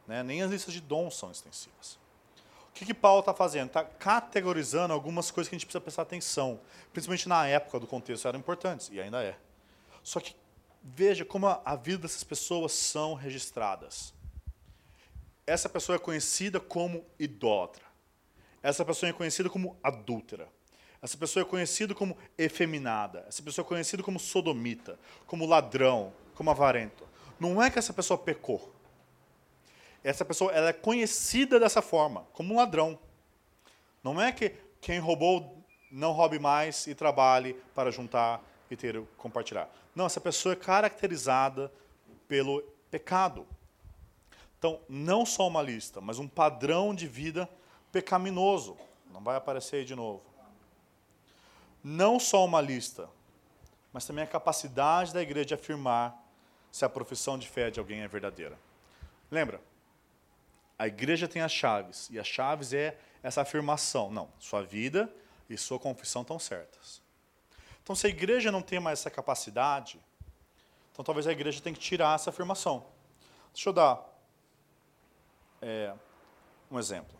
Né? 0.06 0.22
Nem 0.22 0.40
as 0.40 0.50
listas 0.50 0.72
de 0.72 0.80
dons 0.80 1.18
são 1.18 1.30
extensivas. 1.30 2.00
O 2.72 2.74
que, 2.74 2.86
que 2.86 2.94
Paulo 2.94 3.20
está 3.20 3.34
fazendo? 3.34 3.66
Está 3.66 3.84
categorizando 3.84 4.94
algumas 4.94 5.30
coisas 5.30 5.48
que 5.48 5.54
a 5.54 5.58
gente 5.58 5.66
precisa 5.66 5.80
prestar 5.80 6.02
atenção. 6.02 6.58
Principalmente 6.90 7.28
na 7.28 7.46
época 7.46 7.78
do 7.78 7.86
contexto 7.86 8.26
eram 8.26 8.38
importantes, 8.38 8.88
e 8.90 8.98
ainda 8.98 9.22
é. 9.22 9.36
Só 10.02 10.18
que 10.18 10.34
veja 10.82 11.24
como 11.24 11.46
a, 11.46 11.76
vida 11.76 11.98
dessas 11.98 12.24
pessoas 12.24 12.72
são 12.72 13.12
registradas. 13.12 14.14
Essa 15.46 15.68
pessoa 15.68 15.96
é 15.96 15.98
conhecida 15.98 16.58
como 16.58 17.04
idólatra. 17.18 17.84
Essa 18.62 18.84
pessoa 18.84 19.10
é 19.10 19.12
conhecida 19.12 19.50
como 19.50 19.76
adúltera. 19.82 20.48
Essa 21.02 21.16
pessoa 21.18 21.42
é 21.42 21.44
conhecida 21.44 21.94
como 21.94 22.16
efeminada. 22.38 23.24
Essa 23.28 23.42
pessoa 23.42 23.66
é 23.66 23.68
conhecida 23.68 24.02
como 24.02 24.18
sodomita, 24.18 24.98
como 25.26 25.44
ladrão, 25.44 26.12
como 26.34 26.50
avarento. 26.50 27.06
Não 27.38 27.62
é 27.62 27.70
que 27.70 27.78
essa 27.78 27.92
pessoa 27.92 28.16
pecou. 28.16 28.72
Essa 30.02 30.24
pessoa 30.24 30.52
ela 30.52 30.70
é 30.70 30.72
conhecida 30.72 31.60
dessa 31.60 31.80
forma, 31.80 32.26
como 32.32 32.54
um 32.54 32.56
ladrão. 32.56 32.98
Não 34.02 34.20
é 34.20 34.32
que 34.32 34.54
quem 34.80 34.98
roubou 34.98 35.62
não 35.90 36.12
roube 36.12 36.38
mais 36.38 36.86
e 36.86 36.94
trabalhe 36.94 37.54
para 37.74 37.90
juntar 37.90 38.42
e 38.70 38.76
ter 38.76 39.00
compartilhar. 39.16 39.68
Não, 39.94 40.06
essa 40.06 40.20
pessoa 40.20 40.54
é 40.54 40.56
caracterizada 40.56 41.72
pelo 42.26 42.62
pecado. 42.90 43.46
Então, 44.58 44.80
não 44.88 45.26
só 45.26 45.46
uma 45.46 45.60
lista, 45.60 46.00
mas 46.00 46.18
um 46.18 46.26
padrão 46.26 46.94
de 46.94 47.06
vida 47.06 47.48
pecaminoso. 47.90 48.76
Não 49.12 49.22
vai 49.22 49.36
aparecer 49.36 49.76
aí 49.76 49.84
de 49.84 49.94
novo 49.94 50.32
não 51.82 52.20
só 52.20 52.44
uma 52.44 52.60
lista, 52.60 53.08
mas 53.92 54.06
também 54.06 54.24
a 54.24 54.26
capacidade 54.26 55.12
da 55.12 55.20
igreja 55.20 55.46
de 55.46 55.54
afirmar 55.54 56.16
se 56.70 56.84
a 56.84 56.88
profissão 56.88 57.36
de 57.36 57.48
fé 57.48 57.70
de 57.70 57.80
alguém 57.80 58.00
é 58.00 58.08
verdadeira. 58.08 58.58
Lembra? 59.30 59.60
A 60.82 60.88
igreja 60.88 61.28
tem 61.28 61.40
as 61.40 61.52
chaves, 61.52 62.10
e 62.10 62.18
as 62.18 62.26
chaves 62.26 62.72
é 62.72 62.98
essa 63.22 63.42
afirmação. 63.42 64.10
Não, 64.10 64.28
sua 64.40 64.64
vida 64.64 65.08
e 65.48 65.56
sua 65.56 65.78
confissão 65.78 66.22
estão 66.22 66.40
certas. 66.40 67.00
Então, 67.80 67.94
se 67.94 68.08
a 68.08 68.10
igreja 68.10 68.50
não 68.50 68.60
tem 68.60 68.80
mais 68.80 68.98
essa 68.98 69.08
capacidade, 69.08 70.00
então 70.90 71.04
talvez 71.04 71.28
a 71.28 71.30
igreja 71.30 71.62
tenha 71.62 71.72
que 71.72 71.80
tirar 71.80 72.16
essa 72.16 72.30
afirmação. 72.30 72.84
Deixa 73.54 73.68
eu 73.68 73.72
dar 73.72 74.04
é, 75.60 75.94
um 76.68 76.80
exemplo. 76.80 77.16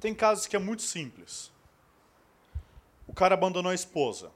Tem 0.00 0.12
casos 0.12 0.48
que 0.48 0.56
é 0.56 0.58
muito 0.58 0.82
simples. 0.82 1.52
O 3.06 3.14
cara 3.14 3.34
abandonou 3.34 3.70
a 3.70 3.76
esposa. 3.76 4.26
O 4.26 4.32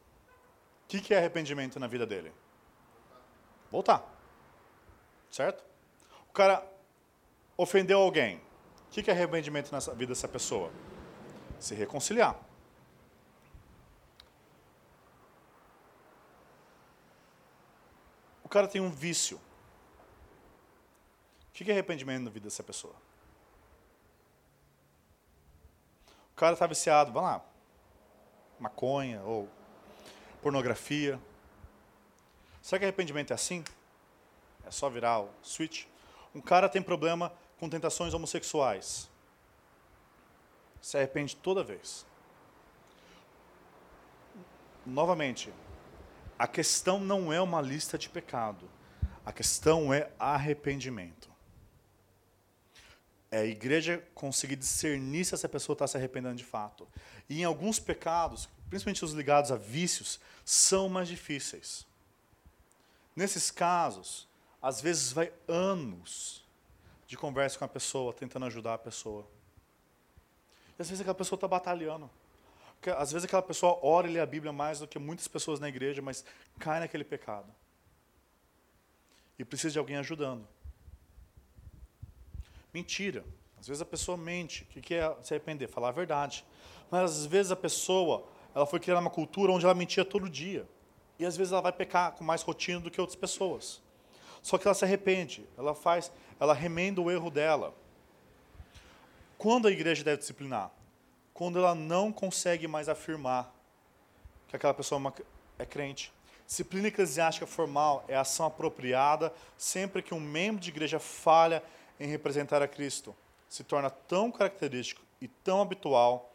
que, 0.86 1.00
que 1.00 1.12
é 1.12 1.18
arrependimento 1.18 1.80
na 1.80 1.88
vida 1.88 2.06
dele? 2.06 2.32
Voltar. 3.72 4.08
Certo? 5.32 5.64
O 6.30 6.32
cara 6.32 6.64
ofendeu 7.56 7.98
alguém. 7.98 8.46
O 8.88 8.90
que 8.90 9.10
é 9.10 9.14
arrependimento 9.14 9.70
na 9.70 9.78
vida 9.78 10.06
dessa 10.06 10.26
pessoa? 10.26 10.72
Se 11.60 11.74
reconciliar. 11.74 12.36
O 18.42 18.48
cara 18.48 18.66
tem 18.66 18.80
um 18.80 18.90
vício. 18.90 19.38
O 21.48 21.52
que 21.52 21.70
é 21.70 21.74
arrependimento 21.74 22.22
na 22.22 22.30
vida 22.30 22.44
dessa 22.44 22.62
pessoa? 22.62 22.94
O 26.32 26.34
cara 26.34 26.54
está 26.54 26.66
viciado, 26.66 27.12
vai 27.12 27.22
lá, 27.22 27.44
maconha 28.58 29.20
ou 29.22 29.48
pornografia. 30.40 31.20
Será 32.62 32.78
que 32.78 32.84
arrependimento 32.86 33.32
é 33.32 33.34
assim? 33.34 33.62
É 34.64 34.70
só 34.70 34.88
virar 34.88 35.20
o 35.20 35.30
switch? 35.42 35.84
Um 36.34 36.40
cara 36.40 36.68
tem 36.68 36.80
problema 36.80 37.32
com 37.58 37.68
tentações 37.68 38.14
homossexuais. 38.14 39.08
Se 40.80 40.96
arrepende 40.96 41.36
toda 41.36 41.64
vez. 41.64 42.06
Novamente, 44.86 45.52
a 46.38 46.46
questão 46.46 47.00
não 47.00 47.32
é 47.32 47.40
uma 47.40 47.60
lista 47.60 47.98
de 47.98 48.08
pecado. 48.08 48.70
A 49.26 49.32
questão 49.32 49.92
é 49.92 50.10
arrependimento. 50.18 51.28
É 53.30 53.40
a 53.40 53.44
igreja 53.44 54.02
conseguir 54.14 54.56
discernir 54.56 55.24
se 55.24 55.34
essa 55.34 55.48
pessoa 55.48 55.74
está 55.74 55.86
se 55.86 55.96
arrependendo 55.96 56.36
de 56.36 56.44
fato. 56.44 56.88
E 57.28 57.40
em 57.40 57.44
alguns 57.44 57.78
pecados, 57.78 58.48
principalmente 58.70 59.04
os 59.04 59.12
ligados 59.12 59.52
a 59.52 59.56
vícios, 59.56 60.18
são 60.44 60.88
mais 60.88 61.08
difíceis. 61.08 61.86
Nesses 63.14 63.50
casos, 63.50 64.26
às 64.62 64.80
vezes 64.80 65.12
vai 65.12 65.30
anos 65.46 66.47
de 67.08 67.16
conversa 67.16 67.58
com 67.58 67.64
a 67.64 67.68
pessoa, 67.68 68.12
tentando 68.12 68.44
ajudar 68.44 68.74
a 68.74 68.78
pessoa. 68.78 69.26
E 70.78 70.82
às 70.82 70.88
vezes 70.88 71.00
aquela 71.00 71.14
pessoa 71.14 71.38
está 71.38 71.48
batalhando. 71.48 72.08
Porque, 72.74 72.90
às 72.90 73.10
vezes 73.10 73.24
aquela 73.24 73.42
pessoa 73.42 73.80
ora 73.82 74.06
e 74.06 74.12
lê 74.12 74.20
a 74.20 74.26
Bíblia 74.26 74.52
mais 74.52 74.78
do 74.78 74.86
que 74.86 74.98
muitas 74.98 75.26
pessoas 75.26 75.58
na 75.58 75.70
igreja, 75.70 76.02
mas 76.02 76.22
cai 76.58 76.80
naquele 76.80 77.02
pecado. 77.02 77.52
E 79.38 79.44
precisa 79.44 79.72
de 79.72 79.78
alguém 79.78 79.96
ajudando. 79.96 80.46
Mentira. 82.74 83.24
Às 83.58 83.66
vezes 83.66 83.80
a 83.80 83.86
pessoa 83.86 84.16
mente. 84.18 84.64
O 84.64 84.66
que 84.66 84.94
é 84.94 85.16
se 85.22 85.32
arrepender? 85.32 85.66
Falar 85.66 85.88
a 85.88 85.92
verdade. 85.92 86.44
Mas 86.90 87.10
às 87.10 87.26
vezes 87.26 87.50
a 87.50 87.56
pessoa 87.56 88.28
ela 88.54 88.66
foi 88.66 88.78
criada 88.80 89.00
numa 89.00 89.10
cultura 89.10 89.50
onde 89.50 89.64
ela 89.64 89.74
mentia 89.74 90.04
todo 90.04 90.28
dia. 90.28 90.68
E 91.18 91.24
às 91.24 91.38
vezes 91.38 91.52
ela 91.52 91.62
vai 91.62 91.72
pecar 91.72 92.12
com 92.12 92.22
mais 92.22 92.42
rotina 92.42 92.80
do 92.80 92.90
que 92.90 93.00
outras 93.00 93.16
pessoas. 93.16 93.80
Só 94.42 94.58
que 94.58 94.66
ela 94.66 94.74
se 94.74 94.84
arrepende, 94.84 95.46
ela 95.56 95.74
faz, 95.74 96.10
ela 96.38 96.54
remenda 96.54 97.00
o 97.00 97.10
erro 97.10 97.30
dela. 97.30 97.74
Quando 99.36 99.68
a 99.68 99.70
igreja 99.70 100.02
deve 100.02 100.18
disciplinar? 100.18 100.70
Quando 101.32 101.58
ela 101.58 101.74
não 101.74 102.12
consegue 102.12 102.66
mais 102.66 102.88
afirmar 102.88 103.54
que 104.48 104.56
aquela 104.56 104.74
pessoa 104.74 105.14
é, 105.58 105.62
é 105.62 105.66
crente. 105.66 106.12
Disciplina 106.46 106.88
eclesiástica 106.88 107.46
formal 107.46 108.04
é 108.08 108.16
ação 108.16 108.46
apropriada 108.46 109.32
sempre 109.56 110.02
que 110.02 110.14
um 110.14 110.20
membro 110.20 110.60
de 110.60 110.70
igreja 110.70 110.98
falha 110.98 111.62
em 112.00 112.08
representar 112.08 112.62
a 112.62 112.66
Cristo. 112.66 113.14
Se 113.48 113.62
torna 113.62 113.90
tão 113.90 114.32
característico 114.32 115.02
e 115.20 115.28
tão 115.28 115.60
habitual 115.60 116.32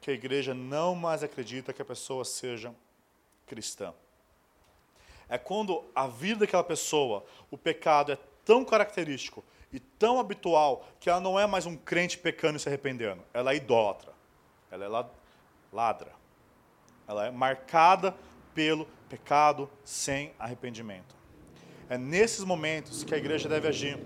que 0.00 0.10
a 0.10 0.14
igreja 0.14 0.54
não 0.54 0.94
mais 0.94 1.22
acredita 1.22 1.72
que 1.72 1.82
a 1.82 1.84
pessoa 1.84 2.24
seja 2.24 2.72
cristã. 3.46 3.92
É 5.28 5.36
quando 5.36 5.84
a 5.94 6.06
vida 6.06 6.40
daquela 6.40 6.64
pessoa, 6.64 7.24
o 7.50 7.58
pecado 7.58 8.12
é 8.12 8.18
tão 8.44 8.64
característico 8.64 9.44
e 9.72 9.80
tão 9.80 10.20
habitual 10.20 10.86
que 11.00 11.10
ela 11.10 11.20
não 11.20 11.38
é 11.38 11.46
mais 11.46 11.66
um 11.66 11.76
crente 11.76 12.16
pecando 12.16 12.56
e 12.56 12.60
se 12.60 12.68
arrependendo. 12.68 13.22
Ela 13.34 13.52
é 13.52 13.56
idólatra. 13.56 14.12
Ela 14.70 14.84
é 14.84 15.06
ladra. 15.72 16.12
Ela 17.08 17.26
é 17.26 17.30
marcada 17.30 18.14
pelo 18.54 18.86
pecado 19.08 19.70
sem 19.84 20.32
arrependimento. 20.38 21.14
É 21.88 21.98
nesses 21.98 22.44
momentos 22.44 23.04
que 23.04 23.14
a 23.14 23.18
igreja 23.18 23.48
deve 23.48 23.68
agir. 23.68 23.98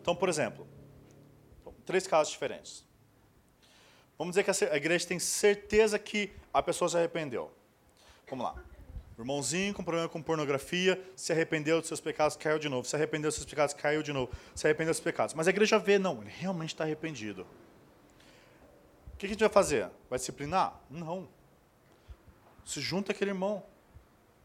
Então, 0.00 0.14
por 0.14 0.28
exemplo, 0.28 0.66
três 1.84 2.06
casos 2.06 2.32
diferentes. 2.32 2.84
Vamos 4.16 4.36
dizer 4.36 4.44
que 4.44 4.64
a 4.64 4.76
igreja 4.76 5.06
tem 5.06 5.18
certeza 5.18 5.98
que 5.98 6.32
a 6.52 6.62
pessoa 6.62 6.88
se 6.88 6.96
arrependeu. 6.96 7.50
Vamos 8.28 8.44
lá. 8.44 8.73
Irmãozinho 9.18 9.72
com 9.72 9.84
problema 9.84 10.08
com 10.08 10.20
pornografia 10.20 11.00
se 11.14 11.32
arrependeu 11.32 11.78
dos 11.78 11.86
seus 11.86 12.00
pecados, 12.00 12.36
caiu 12.36 12.58
de 12.58 12.68
novo. 12.68 12.86
Se 12.86 12.96
arrependeu 12.96 13.28
dos 13.28 13.36
seus 13.36 13.46
pecados, 13.46 13.74
caiu 13.74 14.02
de 14.02 14.12
novo. 14.12 14.32
Se 14.54 14.66
arrependeu 14.66 14.92
dos 14.92 15.00
pecados. 15.00 15.34
Mas 15.34 15.46
a 15.46 15.50
igreja 15.50 15.78
vê, 15.78 15.98
não, 15.98 16.20
ele 16.20 16.30
realmente 16.30 16.70
está 16.70 16.84
arrependido. 16.84 17.46
O 19.12 19.16
que 19.16 19.26
a 19.26 19.28
gente 19.28 19.38
vai 19.38 19.48
fazer? 19.48 19.88
Vai 20.10 20.18
disciplinar? 20.18 20.80
Não. 20.90 21.28
Se 22.64 22.80
junta 22.80 23.12
aquele 23.12 23.30
irmão. 23.30 23.62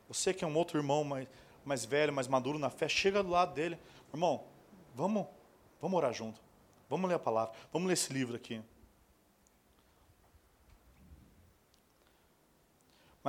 Você 0.07 0.33
que 0.33 0.43
é 0.43 0.47
um 0.47 0.55
outro 0.55 0.77
irmão 0.77 1.03
mais, 1.03 1.27
mais 1.65 1.85
velho, 1.85 2.13
mais 2.13 2.27
maduro 2.27 2.59
na 2.59 2.69
fé, 2.69 2.87
chega 2.87 3.23
do 3.23 3.29
lado 3.29 3.53
dele. 3.53 3.77
Irmão, 4.13 4.43
vamos, 4.93 5.25
vamos 5.81 5.97
orar 5.97 6.13
junto. 6.13 6.39
Vamos 6.87 7.09
ler 7.09 7.15
a 7.15 7.19
palavra. 7.19 7.53
Vamos 7.73 7.87
ler 7.87 7.93
esse 7.93 8.13
livro 8.13 8.35
aqui. 8.35 8.61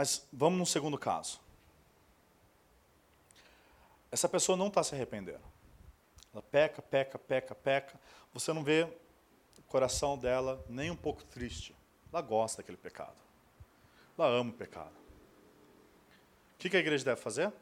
Mas 0.00 0.26
vamos 0.32 0.58
no 0.58 0.64
segundo 0.64 0.96
caso. 0.96 1.38
Essa 4.10 4.30
pessoa 4.30 4.56
não 4.56 4.68
está 4.68 4.82
se 4.82 4.94
arrependendo. 4.94 5.44
Ela 6.32 6.42
peca, 6.42 6.80
peca, 6.80 7.18
peca, 7.18 7.54
peca. 7.54 8.00
Você 8.32 8.50
não 8.54 8.64
vê 8.64 8.88
o 9.58 9.62
coração 9.64 10.16
dela 10.16 10.64
nem 10.70 10.90
um 10.90 10.96
pouco 10.96 11.22
triste. 11.24 11.76
Ela 12.10 12.22
gosta 12.22 12.62
daquele 12.62 12.78
pecado. 12.78 13.14
Ela 14.16 14.28
ama 14.28 14.48
o 14.48 14.54
pecado. 14.54 14.96
O 16.54 16.56
que 16.56 16.74
a 16.74 16.80
igreja 16.80 17.04
deve 17.04 17.20
fazer? 17.20 17.52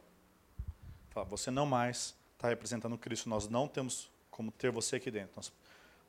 Fala, 1.11 1.27
você 1.27 1.51
não 1.51 1.67
mais 1.67 2.15
está 2.37 2.51
representando 2.51 2.97
Cristo. 2.97 3.29
Nós 3.29 3.49
não 3.49 3.67
temos 3.67 4.09
como 4.31 4.53
ter 4.53 4.71
você 4.71 4.95
aqui 4.95 5.11
dentro. 5.11 5.33
Nós 5.35 5.53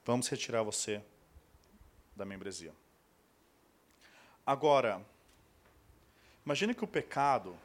vamos 0.05 0.27
retirar 0.27 0.61
você 0.61 1.03
da 2.15 2.23
membresia. 2.23 2.71
Agora, 4.45 5.03
Imagine 6.49 6.73
que 6.73 6.83
o 6.83 6.87
pecado 6.87 7.55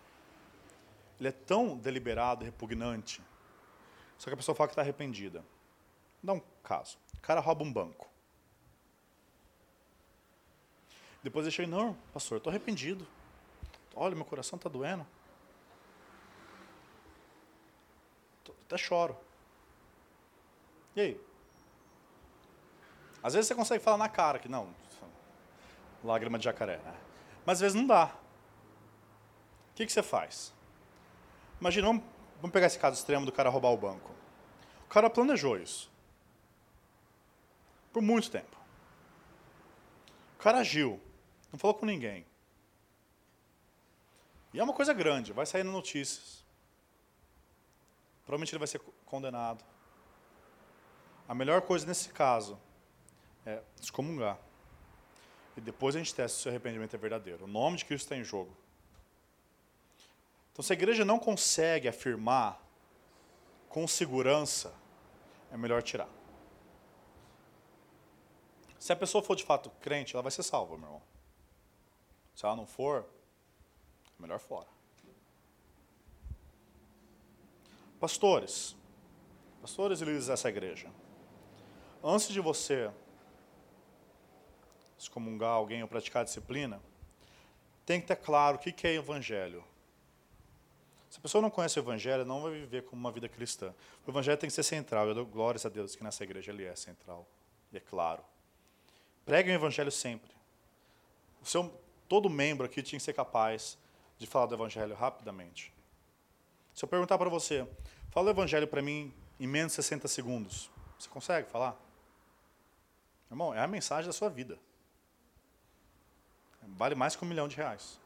ele 1.19 1.31
é 1.31 1.32
tão 1.32 1.74
deliberado, 1.74 2.44
repugnante, 2.44 3.23
só 4.19 4.28
que 4.28 4.35
a 4.35 4.36
pessoa 4.36 4.55
fala 4.55 4.69
que 4.69 4.73
está 4.73 4.82
arrependida. 4.82 5.43
Dá 6.23 6.35
um 6.35 6.43
caso. 6.62 6.98
O 7.16 7.20
cara 7.23 7.40
rouba 7.40 7.65
um 7.65 7.73
banco. 7.73 8.06
Depois 11.23 11.51
chega, 11.51 11.66
não, 11.66 11.94
pastor, 12.12 12.36
estou 12.36 12.51
arrependido. 12.51 13.06
Olha, 13.97 14.15
meu 14.15 14.27
coração 14.27 14.59
está 14.59 14.69
doendo. 14.69 15.06
Até 18.66 18.77
choro. 18.77 19.16
E 20.94 21.01
aí? 21.01 21.20
Às 23.23 23.32
vezes 23.32 23.48
você 23.48 23.55
consegue 23.55 23.82
falar 23.82 23.97
na 23.97 24.11
cara 24.11 24.39
que 24.39 24.47
não, 24.47 24.69
lágrima 26.05 26.39
de 26.39 26.44
jacaré, 26.44 26.77
né? 26.77 26.94
Mas 27.47 27.55
às 27.55 27.61
vezes 27.62 27.74
não 27.74 27.86
dá. 27.86 28.15
O 29.74 29.76
que, 29.76 29.84
que 29.84 29.92
você 29.92 30.05
faz? 30.05 30.55
Imagina, 31.60 31.88
vamos, 31.88 32.05
vamos 32.36 32.52
pegar 32.52 32.68
esse 32.68 32.78
caso 32.78 32.96
extremo 32.96 33.26
do 33.26 33.32
cara 33.32 33.51
roubar 33.51 33.72
o 33.72 33.76
banco. 33.76 34.12
O 34.84 34.88
cara 34.88 35.10
planejou 35.10 35.59
isso. 35.59 35.90
Por 37.92 38.01
muito 38.01 38.30
tempo. 38.30 38.56
O 40.36 40.38
cara 40.38 40.59
agiu. 40.59 41.01
Não 41.51 41.59
falou 41.59 41.74
com 41.74 41.84
ninguém. 41.84 42.24
E 44.52 44.60
é 44.60 44.62
uma 44.62 44.72
coisa 44.72 44.94
grande, 44.94 45.32
vai 45.32 45.44
sair 45.44 45.64
notícias. 45.64 46.44
Provavelmente 48.24 48.52
ele 48.52 48.60
vai 48.60 48.68
ser 48.68 48.80
condenado. 49.05 49.64
A 51.28 51.34
melhor 51.34 51.62
coisa 51.62 51.84
nesse 51.84 52.10
caso 52.10 52.60
é 53.44 53.60
excomungar. 53.82 54.38
E 55.56 55.60
depois 55.60 55.96
a 55.96 55.98
gente 55.98 56.14
testa 56.14 56.38
se 56.38 56.46
o 56.46 56.51
arrependimento 56.51 56.94
é 56.94 56.98
verdadeiro. 56.98 57.44
O 57.44 57.48
nome 57.48 57.78
de 57.78 57.84
Cristo 57.84 58.05
está 58.05 58.16
em 58.16 58.22
jogo. 58.22 58.56
Então, 60.55 60.62
se 60.62 60.72
a 60.72 60.76
igreja 60.76 61.05
não 61.05 61.18
consegue 61.18 61.89
afirmar 61.89 62.62
com 63.68 63.89
segurança, 63.89 64.72
é 65.51 65.56
melhor 65.56 65.82
tirar. 65.82 66.09
Se 68.78 68.93
a 68.93 68.97
pessoa 68.97 69.20
for 69.20 69.35
de 69.35 69.43
fato 69.43 69.68
crente, 69.81 70.14
ela 70.14 70.22
vai 70.22 70.31
ser 70.31 70.44
salva, 70.44 70.76
meu 70.76 70.86
irmão. 70.86 71.02
Se 72.36 72.47
ela 72.47 72.55
não 72.55 72.66
for, 72.66 73.05
é 74.16 74.22
melhor 74.22 74.39
fora. 74.39 74.68
Pastores, 77.98 78.76
pastores 79.60 80.02
e 80.02 80.05
líderes 80.05 80.28
dessa 80.28 80.48
igreja, 80.48 80.89
antes 82.01 82.28
de 82.28 82.39
você 82.39 82.93
excomungar 84.97 85.51
alguém 85.51 85.82
ou 85.82 85.89
praticar 85.89 86.24
disciplina, 86.24 86.81
tem 87.85 88.01
que 88.01 88.06
ter 88.06 88.16
claro 88.16 88.56
o 88.56 88.60
que 88.60 88.86
é 88.86 88.94
evangelho. 88.94 89.64
Se 91.14 91.20
a 91.20 91.22
pessoa 91.22 91.40
não 91.40 91.48
conhece 91.48 91.78
o 91.78 91.80
Evangelho, 91.80 92.24
não 92.24 92.42
vai 92.42 92.50
viver 92.50 92.82
como 92.82 92.98
uma 92.98 93.12
vida 93.12 93.28
cristã. 93.28 93.72
O 94.04 94.10
Evangelho 94.10 94.36
tem 94.36 94.48
que 94.48 94.52
ser 94.52 94.64
central. 94.64 95.06
Eu 95.06 95.14
dou 95.14 95.24
glórias 95.24 95.64
a 95.64 95.68
Deus 95.68 95.94
que 95.94 96.02
nessa 96.02 96.24
igreja 96.24 96.50
ele 96.50 96.64
é 96.64 96.74
central. 96.74 97.24
E 97.70 97.76
é 97.76 97.80
claro. 97.80 98.20
Pregue 99.24 99.48
o 99.48 99.54
Evangelho 99.54 99.92
sempre. 99.92 100.32
O 101.40 101.46
seu, 101.46 101.72
todo 102.08 102.28
membro 102.28 102.66
aqui 102.66 102.82
tinha 102.82 102.98
que 102.98 103.04
ser 103.04 103.12
capaz 103.12 103.78
de 104.18 104.26
falar 104.26 104.46
do 104.46 104.56
Evangelho 104.56 104.92
rapidamente. 104.96 105.72
Se 106.74 106.84
eu 106.84 106.88
perguntar 106.88 107.16
para 107.16 107.30
você, 107.30 107.64
fala 108.10 108.26
o 108.26 108.30
Evangelho 108.30 108.66
para 108.66 108.82
mim 108.82 109.14
em 109.38 109.46
menos 109.46 109.70
de 109.70 109.76
60 109.76 110.08
segundos, 110.08 110.68
você 110.98 111.08
consegue 111.08 111.48
falar? 111.48 111.80
Irmão, 113.30 113.54
é 113.54 113.60
a 113.60 113.68
mensagem 113.68 114.08
da 114.08 114.12
sua 114.12 114.28
vida. 114.28 114.58
Vale 116.60 116.96
mais 116.96 117.14
que 117.14 117.24
um 117.24 117.28
milhão 117.28 117.46
de 117.46 117.54
reais. 117.54 118.00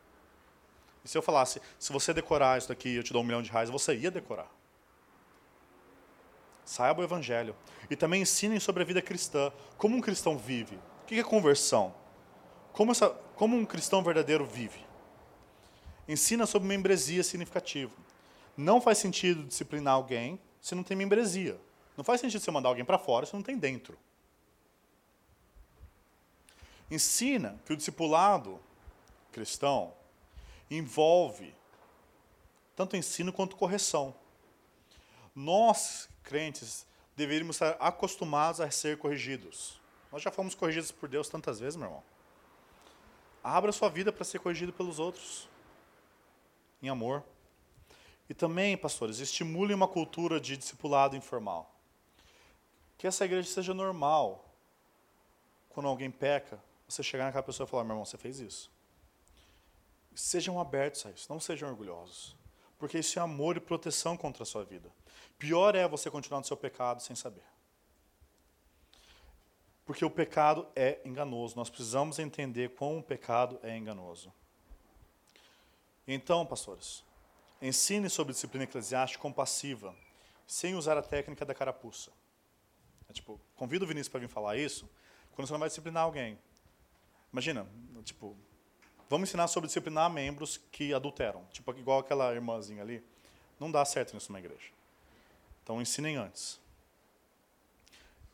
Se 1.08 1.16
eu 1.16 1.22
falasse, 1.22 1.58
se 1.78 1.90
você 1.90 2.12
decorar 2.12 2.58
isso 2.58 2.68
daqui, 2.68 2.94
eu 2.94 3.02
te 3.02 3.14
dou 3.14 3.22
um 3.22 3.24
milhão 3.24 3.40
de 3.40 3.50
reais, 3.50 3.70
você 3.70 3.96
ia 3.96 4.10
decorar. 4.10 4.46
Saiba 6.66 7.00
o 7.00 7.04
Evangelho. 7.04 7.56
E 7.88 7.96
também 7.96 8.20
ensinem 8.20 8.60
sobre 8.60 8.82
a 8.82 8.84
vida 8.84 9.00
cristã. 9.00 9.50
Como 9.78 9.96
um 9.96 10.02
cristão 10.02 10.36
vive. 10.36 10.76
O 10.76 11.06
que 11.06 11.18
é 11.18 11.24
conversão? 11.24 11.94
Como, 12.74 12.92
essa, 12.92 13.08
como 13.36 13.56
um 13.56 13.64
cristão 13.64 14.02
verdadeiro 14.02 14.44
vive? 14.44 14.84
Ensina 16.06 16.44
sobre 16.44 16.68
membresia 16.68 17.24
significativa. 17.24 17.94
Não 18.54 18.78
faz 18.78 18.98
sentido 18.98 19.44
disciplinar 19.44 19.94
alguém 19.94 20.38
se 20.60 20.74
não 20.74 20.82
tem 20.82 20.94
membresia. 20.94 21.58
Não 21.96 22.04
faz 22.04 22.20
sentido 22.20 22.42
você 22.42 22.50
mandar 22.50 22.68
alguém 22.68 22.84
para 22.84 22.98
fora 22.98 23.24
se 23.24 23.32
não 23.32 23.42
tem 23.42 23.56
dentro. 23.56 23.98
Ensina 26.90 27.58
que 27.64 27.72
o 27.72 27.76
discipulado 27.78 28.60
cristão 29.32 29.96
envolve 30.70 31.54
tanto 32.76 32.96
ensino 32.96 33.32
quanto 33.32 33.56
correção. 33.56 34.14
Nós, 35.34 36.08
crentes, 36.22 36.86
deveríamos 37.16 37.56
estar 37.56 37.70
acostumados 37.80 38.60
a 38.60 38.70
ser 38.70 38.98
corrigidos. 38.98 39.80
Nós 40.12 40.22
já 40.22 40.30
fomos 40.30 40.54
corrigidos 40.54 40.92
por 40.92 41.08
Deus 41.08 41.28
tantas 41.28 41.58
vezes, 41.58 41.76
meu 41.76 41.86
irmão. 41.86 42.02
Abra 43.42 43.72
sua 43.72 43.88
vida 43.88 44.12
para 44.12 44.24
ser 44.24 44.38
corrigido 44.38 44.72
pelos 44.72 44.98
outros, 44.98 45.48
em 46.82 46.88
amor. 46.88 47.24
E 48.28 48.34
também, 48.34 48.76
pastores, 48.76 49.18
estimule 49.18 49.74
uma 49.74 49.88
cultura 49.88 50.40
de 50.40 50.56
discipulado 50.56 51.16
informal. 51.16 51.74
Que 52.96 53.06
essa 53.06 53.24
igreja 53.24 53.48
seja 53.48 53.72
normal. 53.72 54.44
Quando 55.70 55.88
alguém 55.88 56.10
peca, 56.10 56.62
você 56.86 57.02
chegar 57.02 57.24
naquela 57.24 57.42
pessoa 57.42 57.66
e 57.66 57.70
falar: 57.70 57.84
meu 57.84 57.92
irmão, 57.94 58.04
você 58.04 58.18
fez 58.18 58.38
isso. 58.38 58.70
Sejam 60.20 60.58
abertos 60.58 61.06
a 61.06 61.12
isso, 61.12 61.32
não 61.32 61.38
sejam 61.38 61.68
orgulhosos. 61.68 62.36
Porque 62.76 62.98
isso 62.98 63.20
é 63.20 63.22
amor 63.22 63.56
e 63.56 63.60
proteção 63.60 64.16
contra 64.16 64.42
a 64.42 64.46
sua 64.46 64.64
vida. 64.64 64.90
Pior 65.38 65.76
é 65.76 65.86
você 65.86 66.10
continuar 66.10 66.40
no 66.40 66.44
seu 66.44 66.56
pecado 66.56 67.00
sem 67.00 67.14
saber. 67.14 67.44
Porque 69.86 70.04
o 70.04 70.10
pecado 70.10 70.66
é 70.74 71.00
enganoso. 71.04 71.54
Nós 71.54 71.70
precisamos 71.70 72.18
entender 72.18 72.70
como 72.70 72.98
o 72.98 73.02
pecado 73.02 73.60
é 73.62 73.76
enganoso. 73.76 74.32
Então, 76.04 76.44
pastores, 76.44 77.04
ensine 77.62 78.10
sobre 78.10 78.32
disciplina 78.32 78.64
eclesiástica 78.64 79.22
compassiva, 79.22 79.94
sem 80.48 80.74
usar 80.74 80.98
a 80.98 81.02
técnica 81.02 81.44
da 81.44 81.54
carapuça. 81.54 82.10
É, 83.08 83.12
tipo, 83.12 83.40
convido 83.54 83.84
o 83.84 83.88
Vinícius 83.88 84.08
para 84.08 84.18
vir 84.18 84.28
falar 84.28 84.56
isso 84.56 84.90
quando 85.36 85.46
você 85.46 85.52
não 85.52 85.60
vai 85.60 85.68
disciplinar 85.68 86.02
alguém. 86.02 86.36
Imagina, 87.32 87.68
tipo, 88.02 88.36
Vamos 89.08 89.28
ensinar 89.28 89.48
sobre 89.48 89.68
disciplinar 89.68 90.10
membros 90.10 90.60
que 90.70 90.92
adulteram. 90.92 91.44
Tipo, 91.52 91.72
igual 91.78 92.00
aquela 92.00 92.34
irmãzinha 92.34 92.82
ali. 92.82 93.02
Não 93.58 93.70
dá 93.70 93.84
certo 93.84 94.16
isso 94.16 94.30
numa 94.30 94.38
igreja. 94.38 94.70
Então, 95.62 95.80
ensinem 95.80 96.16
antes. 96.16 96.60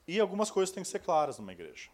E 0.07 0.21
algumas 0.21 0.51
coisas 0.51 0.75
têm 0.75 0.83
que 0.83 0.89
ser 0.89 0.99
claras 0.99 1.39
numa 1.39 1.53
igreja. 1.53 1.89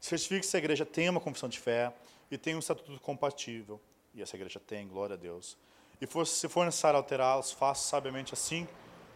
Certifique 0.00 0.44
se 0.44 0.56
a 0.56 0.58
igreja 0.58 0.84
tem 0.84 1.08
uma 1.08 1.20
confissão 1.20 1.48
de 1.48 1.58
fé 1.58 1.92
e 2.30 2.36
tem 2.36 2.54
um 2.54 2.58
estatuto 2.58 2.98
compatível. 3.00 3.80
E 4.14 4.20
essa 4.20 4.36
igreja 4.36 4.60
tem, 4.60 4.86
glória 4.86 5.14
a 5.14 5.16
Deus. 5.16 5.56
E 6.00 6.06
for, 6.06 6.26
se 6.26 6.48
for 6.48 6.64
necessário 6.64 6.96
alterá-las, 6.96 7.52
faça 7.52 7.88
sabiamente 7.88 8.34
assim 8.34 8.68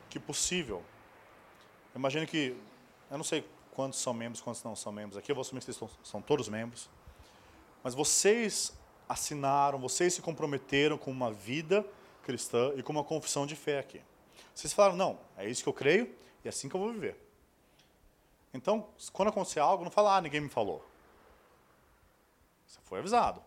que 0.09 0.19
possível. 0.19 0.83
Imagine 1.95 2.27
que, 2.27 2.57
eu 3.11 3.17
não 3.17 3.25
sei 3.25 3.45
quantos 3.75 3.99
são 4.01 4.13
membros, 4.15 4.41
quantos 4.41 4.63
não 4.63 4.75
são 4.75 4.93
membros 4.93 5.17
aqui, 5.17 5.31
eu 5.31 5.35
vou 5.35 5.43
assumir 5.43 5.61
que 5.61 5.73
vocês 5.73 5.91
são 6.03 6.21
todos 6.21 6.49
membros. 6.49 6.89
Mas 7.83 7.95
vocês 7.95 8.73
assinaram, 9.13 9.79
vocês 9.79 10.15
se 10.15 10.23
comprometeram 10.23 10.97
com 10.97 11.11
uma 11.11 11.33
vida 11.33 11.85
cristã 12.23 12.73
e 12.77 12.83
com 12.83 12.93
uma 12.93 13.05
confissão 13.05 13.47
de 13.47 13.55
fé 13.55 13.79
aqui. 13.79 14.01
Vocês 14.55 14.73
falaram, 14.73 14.97
não, 14.97 15.19
é 15.37 15.49
isso 15.49 15.63
que 15.63 15.69
eu 15.69 15.73
creio 15.73 16.15
e 16.45 16.49
é 16.49 16.51
assim 16.51 16.69
que 16.69 16.75
eu 16.75 16.81
vou 16.81 16.93
viver. 16.93 17.17
Então, 18.55 18.89
quando 19.13 19.29
acontecer 19.29 19.61
algo, 19.61 19.85
não 19.85 19.91
fala, 19.91 20.17
ah, 20.17 20.21
ninguém 20.21 20.41
me 20.41 20.49
falou. 20.49 20.85
Você 22.67 22.79
foi 22.85 22.99
avisado. 22.99 23.43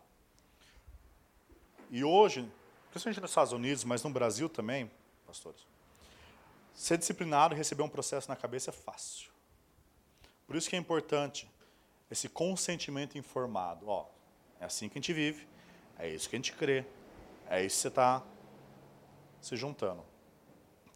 E 1.90 2.04
hoje, 2.04 2.50
principalmente 2.90 3.22
nos 3.22 3.32
Estados 3.32 3.54
Unidos, 3.54 3.84
mas 3.84 4.04
no 4.04 4.10
Brasil 4.10 4.50
também, 4.50 4.90
pastores, 5.26 5.66
ser 6.74 6.98
disciplinado 6.98 7.54
e 7.54 7.58
receber 7.58 7.84
um 7.84 7.90
processo 7.90 8.28
na 8.30 8.36
cabeça 8.36 8.72
é 8.72 8.74
fácil. 8.74 9.30
Por 10.46 10.56
isso 10.56 10.70
que 10.70 10.76
é 10.76 10.80
importante 10.80 11.50
esse 12.10 12.28
consentimento 12.30 13.18
informado. 13.18 13.88
Ó, 13.88 14.08
é 14.60 14.66
assim 14.66 14.90
que 14.90 14.98
a 14.98 15.02
gente 15.02 15.14
vive, 15.14 15.48
é 15.98 16.10
isso 16.10 16.30
que 16.30 16.36
a 16.36 16.40
gente 16.40 16.54
crê. 16.54 16.86
É 17.50 17.64
isso 17.64 17.76
que 17.76 17.82
você 17.84 17.88
está 17.88 18.24
se 19.42 19.56
juntando. 19.56 20.04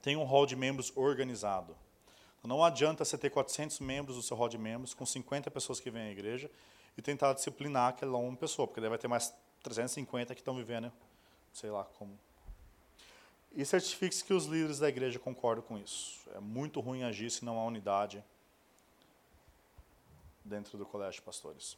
Tem 0.02 0.16
um 0.16 0.24
hall 0.24 0.46
de 0.46 0.56
membros 0.56 0.92
organizado. 0.96 1.76
Não 2.44 2.64
adianta 2.64 3.04
você 3.04 3.18
ter 3.18 3.30
400 3.30 3.80
membros 3.80 4.16
do 4.16 4.24
seu 4.24 4.36
hall 4.36 4.50
de 4.50 4.58
membros, 4.58 4.94
com 4.94 5.06
50 5.06 5.52
pessoas 5.52 5.80
que 5.80 5.92
vêm 5.92 6.04
à 6.04 6.12
igreja, 6.12 6.50
e 6.98 7.02
tentar 7.02 7.34
disciplinar 7.34 7.90
aquela 7.90 8.18
uma 8.18 8.36
pessoa, 8.36 8.68
porque 8.68 8.80
daí 8.80 8.90
vai 8.90 8.98
ter 8.98 9.08
mais 9.08 9.34
350 9.62 10.34
que 10.34 10.42
estão 10.42 10.56
vivendo, 10.56 10.92
sei 11.54 11.70
lá 11.70 11.84
como. 11.84 12.18
E 13.52 13.66
certifique-se 13.66 14.24
que 14.24 14.34
os 14.34 14.46
líderes 14.46 14.80
da 14.80 14.88
igreja 14.88 15.20
concordam 15.20 15.64
com 15.64 15.78
isso. 15.78 16.30
É 16.34 16.40
muito 16.40 16.80
ruim 16.80 17.04
agir 17.04 17.30
se 17.30 17.44
não 17.44 17.60
há 17.60 17.66
unidade 17.66 18.24
dentro 20.44 20.78
do 20.78 20.86
colégio 20.86 21.20
de 21.20 21.22
pastores. 21.22 21.78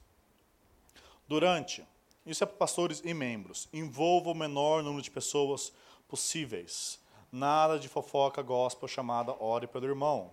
Durante 1.27 1.85
isso 2.25 2.43
é 2.43 2.47
para 2.47 2.57
pastores 2.57 3.01
e 3.03 3.13
membros. 3.13 3.67
Envolva 3.73 4.29
o 4.29 4.35
menor 4.35 4.83
número 4.83 5.01
de 5.01 5.09
pessoas 5.09 5.73
possíveis. 6.07 6.99
Nada 7.31 7.79
de 7.79 7.87
fofoca 7.87 8.41
gospel 8.41 8.87
chamada 8.87 9.35
ore 9.41 9.65
pelo 9.65 9.87
irmão. 9.87 10.31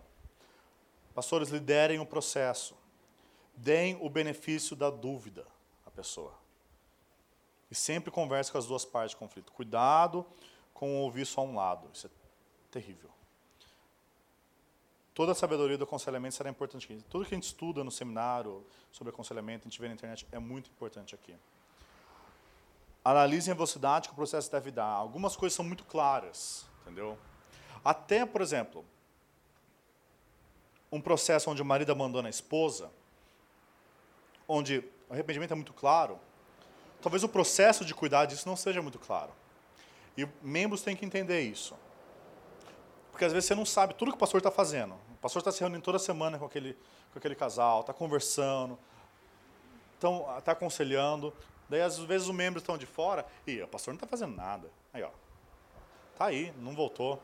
Pastores, 1.15 1.49
liderem 1.49 1.99
o 1.99 2.07
processo. 2.07 2.77
Deem 3.57 3.97
o 4.01 4.11
benefício 4.11 4.77
da 4.77 4.91
dúvida 4.91 5.47
à 5.87 5.91
pessoa. 5.91 6.35
E 7.71 7.75
sempre 7.75 8.11
converse 8.11 8.53
com 8.53 8.59
as 8.59 8.67
duas 8.67 8.85
partes 8.85 9.15
do 9.15 9.19
conflito. 9.19 9.53
Cuidado 9.53 10.25
com 10.75 11.01
ouvir 11.03 11.27
só 11.27 11.45
um 11.45 11.57
lado. 11.57 11.89
Isso 11.93 12.07
é 12.07 12.11
terrível. 12.71 13.11
Toda 15.15 15.33
a 15.33 15.35
sabedoria 15.35 15.77
do 15.77 15.83
aconselhamento 15.83 16.37
será 16.37 16.49
importante 16.49 16.85
aqui. 16.85 17.03
Tudo 17.11 17.25
que 17.25 17.35
a 17.35 17.37
gente 17.37 17.47
estuda 17.47 17.83
no 17.83 17.91
seminário 17.91 18.65
sobre 18.93 19.13
aconselhamento, 19.13 19.67
a 19.67 19.69
gente 19.69 19.81
vê 19.81 19.89
na 19.89 19.95
internet, 19.95 20.25
é 20.31 20.39
muito 20.39 20.71
importante 20.71 21.15
aqui. 21.15 21.35
Analisem 23.09 23.53
a 23.53 23.55
velocidade 23.55 24.07
que 24.07 24.13
o 24.13 24.17
processo 24.17 24.53
deve 24.53 24.71
dar. 24.71 24.85
Algumas 24.85 25.35
coisas 25.35 25.57
são 25.57 25.65
muito 25.65 25.83
claras, 25.83 26.67
entendeu? 26.83 27.19
Até, 27.83 28.27
por 28.27 28.43
exemplo, 28.43 28.85
um 30.93 31.01
processo 31.01 31.51
onde 31.51 31.63
o 31.63 31.65
marido 31.65 31.91
abandona 31.91 32.29
a 32.29 32.31
esposa, 32.31 32.91
onde 34.47 34.85
o 35.09 35.15
arrependimento 35.15 35.53
é 35.53 35.55
muito 35.55 35.73
claro, 35.73 36.21
talvez 37.01 37.25
o 37.25 37.31
processo 37.31 37.83
de 37.83 37.95
cuidar 37.95 38.27
disso 38.27 38.47
não 38.47 38.57
seja 38.57 38.83
muito 38.83 38.99
claro. 38.99 39.33
E 40.15 40.29
membros 40.43 40.83
têm 40.83 40.95
que 40.95 41.07
entender 41.07 41.41
isso. 41.41 41.75
Porque 43.11 43.25
às 43.25 43.33
vezes 43.33 43.47
você 43.47 43.55
não 43.55 43.65
sabe 43.65 43.95
tudo 43.95 44.11
que 44.11 44.19
o 44.19 44.21
pastor 44.21 44.37
está 44.37 44.51
fazendo. 44.51 44.95
O 45.15 45.17
pastor 45.23 45.41
está 45.41 45.51
se 45.51 45.61
reunindo 45.61 45.83
toda 45.83 45.99
semana 45.99 46.39
com 46.39 46.45
aquele, 46.45 46.75
com 47.11 47.19
aquele 47.19 47.35
casal, 47.35 47.81
está 47.81 47.95
conversando, 47.95 48.79
está 50.39 50.53
aconselhando, 50.53 51.33
Daí, 51.69 51.83
às 51.83 51.99
vezes, 51.99 52.27
os 52.27 52.35
membros 52.35 52.63
estão 52.63 52.79
de 52.79 52.87
fora 52.87 53.27
e 53.47 53.61
o 53.61 53.69
pastor 53.69 53.93
não 53.93 53.97
está 53.97 54.07
fazendo 54.07 54.35
nada. 54.35 54.71
Aí, 54.93 55.03
ó. 55.03 55.11
Tá 56.17 56.27
aí, 56.27 56.53
não 56.59 56.75
voltou. 56.75 57.23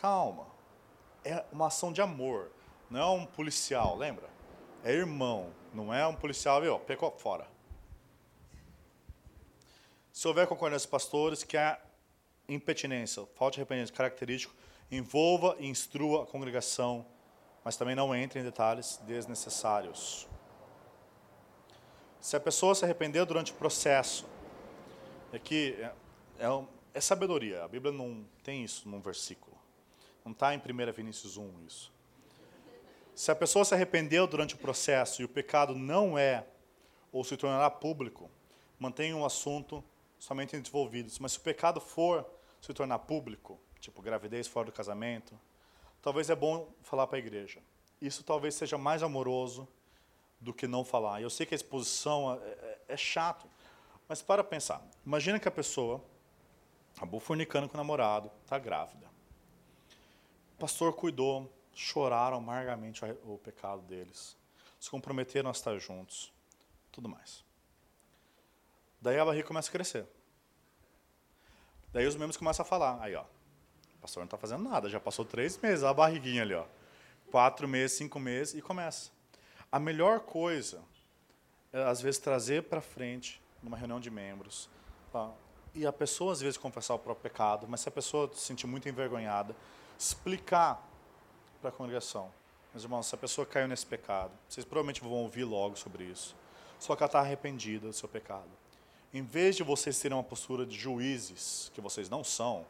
Calma. 0.00 0.46
É 1.24 1.44
uma 1.52 1.66
ação 1.66 1.92
de 1.92 2.00
amor. 2.00 2.50
Não 2.88 3.00
é 3.00 3.06
um 3.06 3.26
policial, 3.26 3.96
lembra? 3.96 4.28
É 4.84 4.92
irmão. 4.92 5.52
Não 5.72 5.92
é 5.92 6.06
um 6.06 6.14
policial, 6.14 6.60
viu? 6.60 6.78
Pecou 6.78 7.10
fora. 7.10 7.46
Se 10.12 10.28
houver 10.28 10.46
concordância 10.46 10.86
dos 10.86 10.90
pastores, 10.90 11.42
que 11.42 11.56
a 11.56 11.80
impetinência, 12.48 13.26
falta 13.34 13.54
de 13.54 13.60
arrependimento 13.60 13.94
característico, 13.94 14.54
envolva 14.90 15.56
e 15.58 15.66
instrua 15.66 16.24
a 16.24 16.26
congregação, 16.26 17.06
mas 17.64 17.76
também 17.76 17.94
não 17.94 18.14
entre 18.14 18.40
em 18.40 18.42
detalhes 18.42 19.00
desnecessários. 19.06 20.28
Se 22.22 22.36
a 22.36 22.40
pessoa 22.40 22.72
se 22.72 22.84
arrependeu 22.84 23.26
durante 23.26 23.50
o 23.50 23.54
processo, 23.56 24.24
aqui 25.32 25.76
é, 25.80 25.92
é, 26.38 26.64
é 26.94 27.00
sabedoria. 27.00 27.64
A 27.64 27.68
Bíblia 27.68 27.90
não 27.90 28.24
tem 28.44 28.62
isso 28.62 28.88
num 28.88 29.00
versículo. 29.00 29.56
Não 30.24 30.30
está 30.30 30.54
em 30.54 30.58
1 30.58 30.92
Vinícius 30.92 31.36
1 31.36 31.66
isso. 31.66 31.92
Se 33.12 33.32
a 33.32 33.34
pessoa 33.34 33.64
se 33.64 33.74
arrependeu 33.74 34.24
durante 34.28 34.54
o 34.54 34.58
processo 34.58 35.20
e 35.20 35.24
o 35.24 35.28
pecado 35.28 35.74
não 35.74 36.16
é 36.16 36.46
ou 37.10 37.24
se 37.24 37.36
tornará 37.36 37.68
público, 37.68 38.30
mantenha 38.78 39.16
o 39.16 39.24
assunto 39.24 39.82
somente 40.16 40.54
entre 40.54 40.70
envolvidos. 40.70 41.18
Mas 41.18 41.32
se 41.32 41.38
o 41.38 41.42
pecado 41.42 41.80
for 41.80 42.24
se 42.60 42.72
tornar 42.72 43.00
público, 43.00 43.58
tipo 43.80 44.00
gravidez 44.00 44.46
fora 44.46 44.66
do 44.66 44.72
casamento, 44.72 45.36
talvez 46.00 46.30
é 46.30 46.36
bom 46.36 46.72
falar 46.82 47.08
para 47.08 47.16
a 47.16 47.18
igreja. 47.18 47.60
Isso 48.00 48.22
talvez 48.22 48.54
seja 48.54 48.78
mais 48.78 49.02
amoroso 49.02 49.66
do 50.42 50.52
que 50.52 50.66
não 50.66 50.84
falar. 50.84 51.22
Eu 51.22 51.30
sei 51.30 51.46
que 51.46 51.54
a 51.54 51.56
exposição 51.56 52.34
é, 52.34 52.48
é, 52.48 52.80
é 52.88 52.96
chato, 52.96 53.48
mas 54.08 54.20
para 54.20 54.42
pensar. 54.42 54.82
Imagina 55.06 55.38
que 55.38 55.48
a 55.48 55.52
pessoa 55.52 56.02
acabou 56.96 57.20
fornicando 57.20 57.68
com 57.68 57.74
o 57.74 57.78
namorado, 57.78 58.30
está 58.42 58.58
grávida. 58.58 59.06
O 60.56 60.60
pastor 60.60 60.92
cuidou, 60.92 61.50
choraram 61.74 62.36
amargamente 62.36 63.00
o 63.24 63.38
pecado 63.38 63.82
deles, 63.82 64.36
se 64.78 64.90
comprometeram 64.90 65.48
a 65.48 65.52
estar 65.52 65.78
juntos, 65.78 66.32
tudo 66.90 67.08
mais. 67.08 67.44
Daí 69.00 69.18
a 69.18 69.24
barriga 69.24 69.46
começa 69.46 69.68
a 69.68 69.72
crescer. 69.72 70.06
Daí 71.92 72.06
os 72.06 72.16
membros 72.16 72.36
começam 72.36 72.64
a 72.64 72.68
falar, 72.68 73.00
aí 73.00 73.14
ó, 73.14 73.22
o 73.22 74.00
pastor 74.00 74.20
não 74.20 74.26
está 74.26 74.38
fazendo 74.38 74.64
nada, 74.64 74.88
já 74.88 74.98
passou 74.98 75.24
três 75.24 75.56
meses, 75.58 75.84
a 75.84 75.92
barriguinha 75.94 76.42
ali, 76.42 76.54
ó, 76.54 76.66
quatro 77.30 77.68
meses, 77.68 77.96
cinco 77.96 78.18
meses 78.18 78.54
e 78.54 78.62
começa. 78.62 79.10
A 79.72 79.80
melhor 79.80 80.20
coisa 80.20 80.80
é 81.72 81.82
às 81.82 82.00
vezes 82.00 82.20
trazer 82.20 82.64
para 82.64 82.80
frente 82.80 83.40
numa 83.62 83.76
reunião 83.76 83.98
de 83.98 84.10
membros, 84.10 84.68
tá? 85.10 85.32
e 85.74 85.86
a 85.86 85.92
pessoa 85.92 86.32
às 86.32 86.40
vezes 86.40 86.56
confessar 86.58 86.94
o 86.94 86.98
próprio 86.98 87.30
pecado, 87.30 87.66
mas 87.68 87.80
se 87.80 87.88
a 87.88 87.92
pessoa 87.92 88.30
se 88.34 88.40
sentir 88.40 88.66
muito 88.66 88.88
envergonhada, 88.88 89.56
explicar 89.98 90.86
para 91.60 91.70
a 91.70 91.72
congregação. 91.72 92.30
Meus 92.72 92.84
irmãos, 92.84 93.06
se 93.06 93.14
a 93.14 93.18
pessoa 93.18 93.46
caiu 93.46 93.68
nesse 93.68 93.86
pecado, 93.86 94.32
vocês 94.48 94.64
provavelmente 94.64 95.00
vão 95.00 95.12
ouvir 95.12 95.44
logo 95.44 95.76
sobre 95.76 96.04
isso. 96.04 96.34
Só 96.78 96.96
que 96.96 97.02
ela 97.02 97.08
está 97.08 97.20
arrependida 97.20 97.86
do 97.86 97.92
seu 97.92 98.08
pecado. 98.08 98.50
Em 99.14 99.22
vez 99.22 99.56
de 99.56 99.62
vocês 99.62 99.98
terem 99.98 100.16
uma 100.16 100.24
postura 100.24 100.64
de 100.66 100.76
juízes, 100.76 101.70
que 101.74 101.80
vocês 101.80 102.08
não 102.08 102.24
são, 102.24 102.66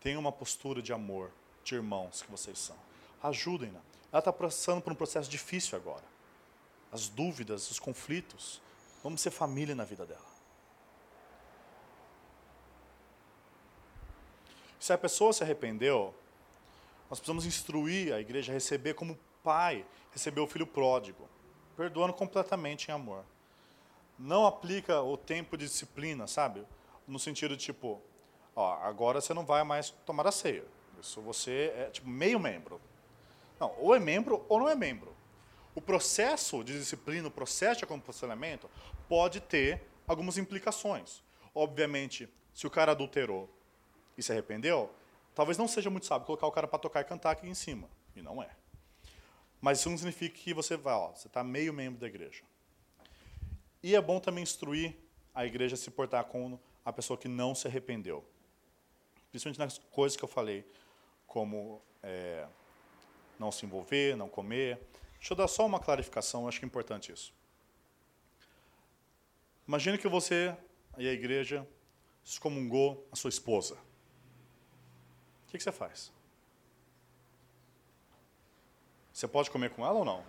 tenham 0.00 0.20
uma 0.20 0.32
postura 0.32 0.82
de 0.82 0.92
amor, 0.92 1.30
de 1.64 1.74
irmãos 1.74 2.22
que 2.22 2.30
vocês 2.30 2.58
são. 2.58 2.76
Ajudem-na. 3.22 3.80
Ela 4.12 4.20
está 4.20 4.32
passando 4.32 4.80
por 4.80 4.92
um 4.92 4.96
processo 4.96 5.28
difícil 5.28 5.76
agora. 5.76 6.04
As 6.92 7.08
dúvidas, 7.08 7.70
os 7.70 7.78
conflitos. 7.78 8.62
Vamos 9.02 9.20
ser 9.20 9.30
família 9.30 9.74
na 9.74 9.84
vida 9.84 10.06
dela. 10.06 10.36
Se 14.78 14.92
a 14.92 14.98
pessoa 14.98 15.32
se 15.32 15.42
arrependeu, 15.42 16.14
nós 17.10 17.18
precisamos 17.18 17.44
instruir 17.44 18.12
a 18.12 18.20
igreja 18.20 18.52
a 18.52 18.54
receber 18.54 18.94
como 18.94 19.18
pai, 19.42 19.84
receber 20.12 20.40
o 20.40 20.46
filho 20.46 20.66
pródigo, 20.66 21.28
perdoando 21.76 22.12
completamente 22.12 22.88
em 22.88 22.92
amor. 22.92 23.24
Não 24.18 24.46
aplica 24.46 25.02
o 25.02 25.16
tempo 25.16 25.56
de 25.56 25.66
disciplina, 25.66 26.26
sabe? 26.26 26.64
No 27.06 27.18
sentido 27.18 27.56
de 27.56 27.64
tipo, 27.64 28.00
ó, 28.54 28.74
agora 28.82 29.20
você 29.20 29.34
não 29.34 29.44
vai 29.44 29.62
mais 29.62 29.90
tomar 29.90 30.26
a 30.26 30.32
ceia. 30.32 30.64
Isso 31.00 31.20
você 31.20 31.72
é 31.76 31.90
tipo 31.90 32.08
meio 32.08 32.40
membro. 32.40 32.80
Não, 33.58 33.74
ou 33.78 33.94
é 33.94 33.98
membro 33.98 34.44
ou 34.48 34.58
não 34.58 34.68
é 34.68 34.74
membro. 34.74 35.14
O 35.74 35.80
processo 35.80 36.64
de 36.64 36.78
disciplina, 36.78 37.28
o 37.28 37.30
processo 37.30 37.78
de 37.78 37.84
aconselhamento 37.84 38.70
pode 39.08 39.40
ter 39.40 39.82
algumas 40.06 40.38
implicações. 40.38 41.22
Obviamente, 41.54 42.28
se 42.54 42.66
o 42.66 42.70
cara 42.70 42.92
adulterou 42.92 43.50
e 44.16 44.22
se 44.22 44.32
arrependeu, 44.32 44.90
talvez 45.34 45.58
não 45.58 45.68
seja 45.68 45.90
muito 45.90 46.06
sábio 46.06 46.26
colocar 46.26 46.46
o 46.46 46.52
cara 46.52 46.66
para 46.66 46.78
tocar 46.78 47.00
e 47.00 47.04
cantar 47.04 47.32
aqui 47.32 47.46
em 47.46 47.54
cima. 47.54 47.88
E 48.14 48.22
não 48.22 48.42
é. 48.42 48.50
Mas 49.60 49.80
isso 49.80 49.90
não 49.90 49.96
significa 49.96 50.34
que 50.38 50.54
você 50.54 50.76
vai, 50.76 50.94
ó, 50.94 51.08
você 51.08 51.26
está 51.26 51.42
meio 51.42 51.72
membro 51.72 52.00
da 52.00 52.06
igreja. 52.06 52.42
E 53.82 53.94
é 53.94 54.00
bom 54.00 54.18
também 54.18 54.42
instruir 54.42 54.96
a 55.34 55.44
igreja 55.44 55.74
a 55.74 55.78
se 55.78 55.90
portar 55.90 56.24
com 56.24 56.58
a 56.84 56.92
pessoa 56.92 57.18
que 57.18 57.28
não 57.28 57.54
se 57.54 57.68
arrependeu. 57.68 58.24
Principalmente 59.30 59.58
nas 59.58 59.78
coisas 59.90 60.16
que 60.16 60.24
eu 60.24 60.28
falei, 60.28 60.66
como 61.26 61.82
é, 62.02 62.46
não 63.38 63.52
se 63.52 63.64
envolver, 63.66 64.16
não 64.16 64.28
comer. 64.28 64.80
Deixa 65.18 65.32
eu 65.32 65.36
dar 65.36 65.48
só 65.48 65.66
uma 65.66 65.80
clarificação, 65.80 66.46
acho 66.46 66.58
que 66.58 66.64
é 66.64 66.68
importante 66.68 67.12
isso. 67.12 67.32
Imagine 69.66 69.98
que 69.98 70.08
você 70.08 70.56
e 70.96 71.08
a 71.08 71.12
igreja 71.12 71.66
excomungou 72.24 73.06
a 73.10 73.16
sua 73.16 73.28
esposa. 73.28 73.74
O 73.74 75.50
que, 75.50 75.58
que 75.58 75.62
você 75.62 75.72
faz? 75.72 76.12
Você 79.12 79.26
pode 79.26 79.50
comer 79.50 79.70
com 79.70 79.84
ela 79.84 79.98
ou 79.98 80.04
não? 80.04 80.24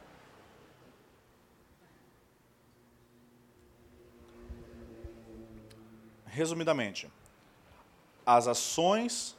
Resumidamente, 6.26 7.12
as 8.26 8.48
ações 8.48 9.36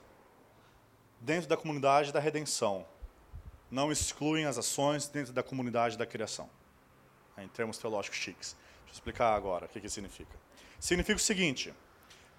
dentro 1.20 1.48
da 1.48 1.56
comunidade 1.56 2.12
da 2.12 2.20
redenção 2.20 2.86
não 3.70 3.92
excluem 3.92 4.44
as 4.44 4.58
ações 4.58 5.08
dentro 5.08 5.32
da 5.32 5.42
comunidade 5.42 5.96
da 5.96 6.06
criação. 6.06 6.48
Em 7.36 7.48
termos 7.48 7.78
teológicos 7.78 8.18
chiques. 8.18 8.56
Deixa 8.84 8.90
eu 8.90 8.94
explicar 8.94 9.34
agora 9.34 9.66
o 9.66 9.68
que, 9.68 9.80
que 9.80 9.88
significa. 9.88 10.36
Significa 10.80 11.16
o 11.16 11.22
seguinte, 11.22 11.72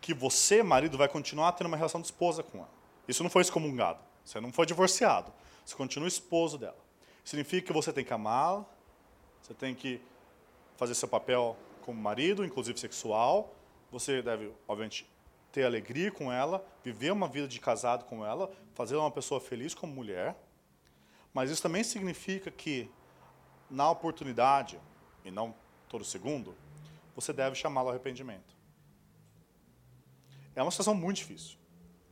que 0.01 0.13
você, 0.13 0.63
marido, 0.63 0.97
vai 0.97 1.07
continuar 1.07 1.51
tendo 1.53 1.67
uma 1.67 1.77
relação 1.77 2.01
de 2.01 2.07
esposa 2.07 2.43
com 2.43 2.59
ela. 2.59 2.69
Isso 3.07 3.23
não 3.23 3.29
foi 3.29 3.41
excomungado. 3.41 3.99
Você 4.23 4.39
não 4.39 4.51
foi 4.51 4.65
divorciado. 4.65 5.31
Você 5.65 5.75
continua 5.75 6.07
esposo 6.07 6.57
dela. 6.57 6.77
Significa 7.23 7.67
que 7.67 7.73
você 7.73 7.93
tem 7.93 8.03
que 8.03 8.13
amá-la, 8.13 8.65
você 9.41 9.53
tem 9.53 9.75
que 9.75 10.01
fazer 10.77 10.95
seu 10.95 11.07
papel 11.07 11.55
como 11.81 11.99
marido, 11.99 12.45
inclusive 12.45 12.79
sexual. 12.79 13.53
Você 13.91 14.21
deve, 14.21 14.51
obviamente, 14.67 15.07
ter 15.51 15.63
alegria 15.63 16.11
com 16.11 16.31
ela, 16.31 16.63
viver 16.83 17.11
uma 17.11 17.27
vida 17.27 17.47
de 17.47 17.59
casado 17.59 18.05
com 18.05 18.25
ela, 18.25 18.51
fazer 18.73 18.95
uma 18.95 19.11
pessoa 19.11 19.41
feliz 19.41 19.73
como 19.73 19.93
mulher. 19.93 20.35
Mas 21.33 21.49
isso 21.49 21.61
também 21.61 21.83
significa 21.83 22.49
que, 22.49 22.89
na 23.69 23.89
oportunidade, 23.89 24.79
e 25.23 25.31
não 25.31 25.53
todo 25.87 26.03
segundo, 26.03 26.55
você 27.15 27.33
deve 27.33 27.55
chamá-lo 27.55 27.89
arrependimento. 27.89 28.57
É 30.55 30.61
uma 30.61 30.71
situação 30.71 30.93
muito 30.93 31.17
difícil. 31.17 31.57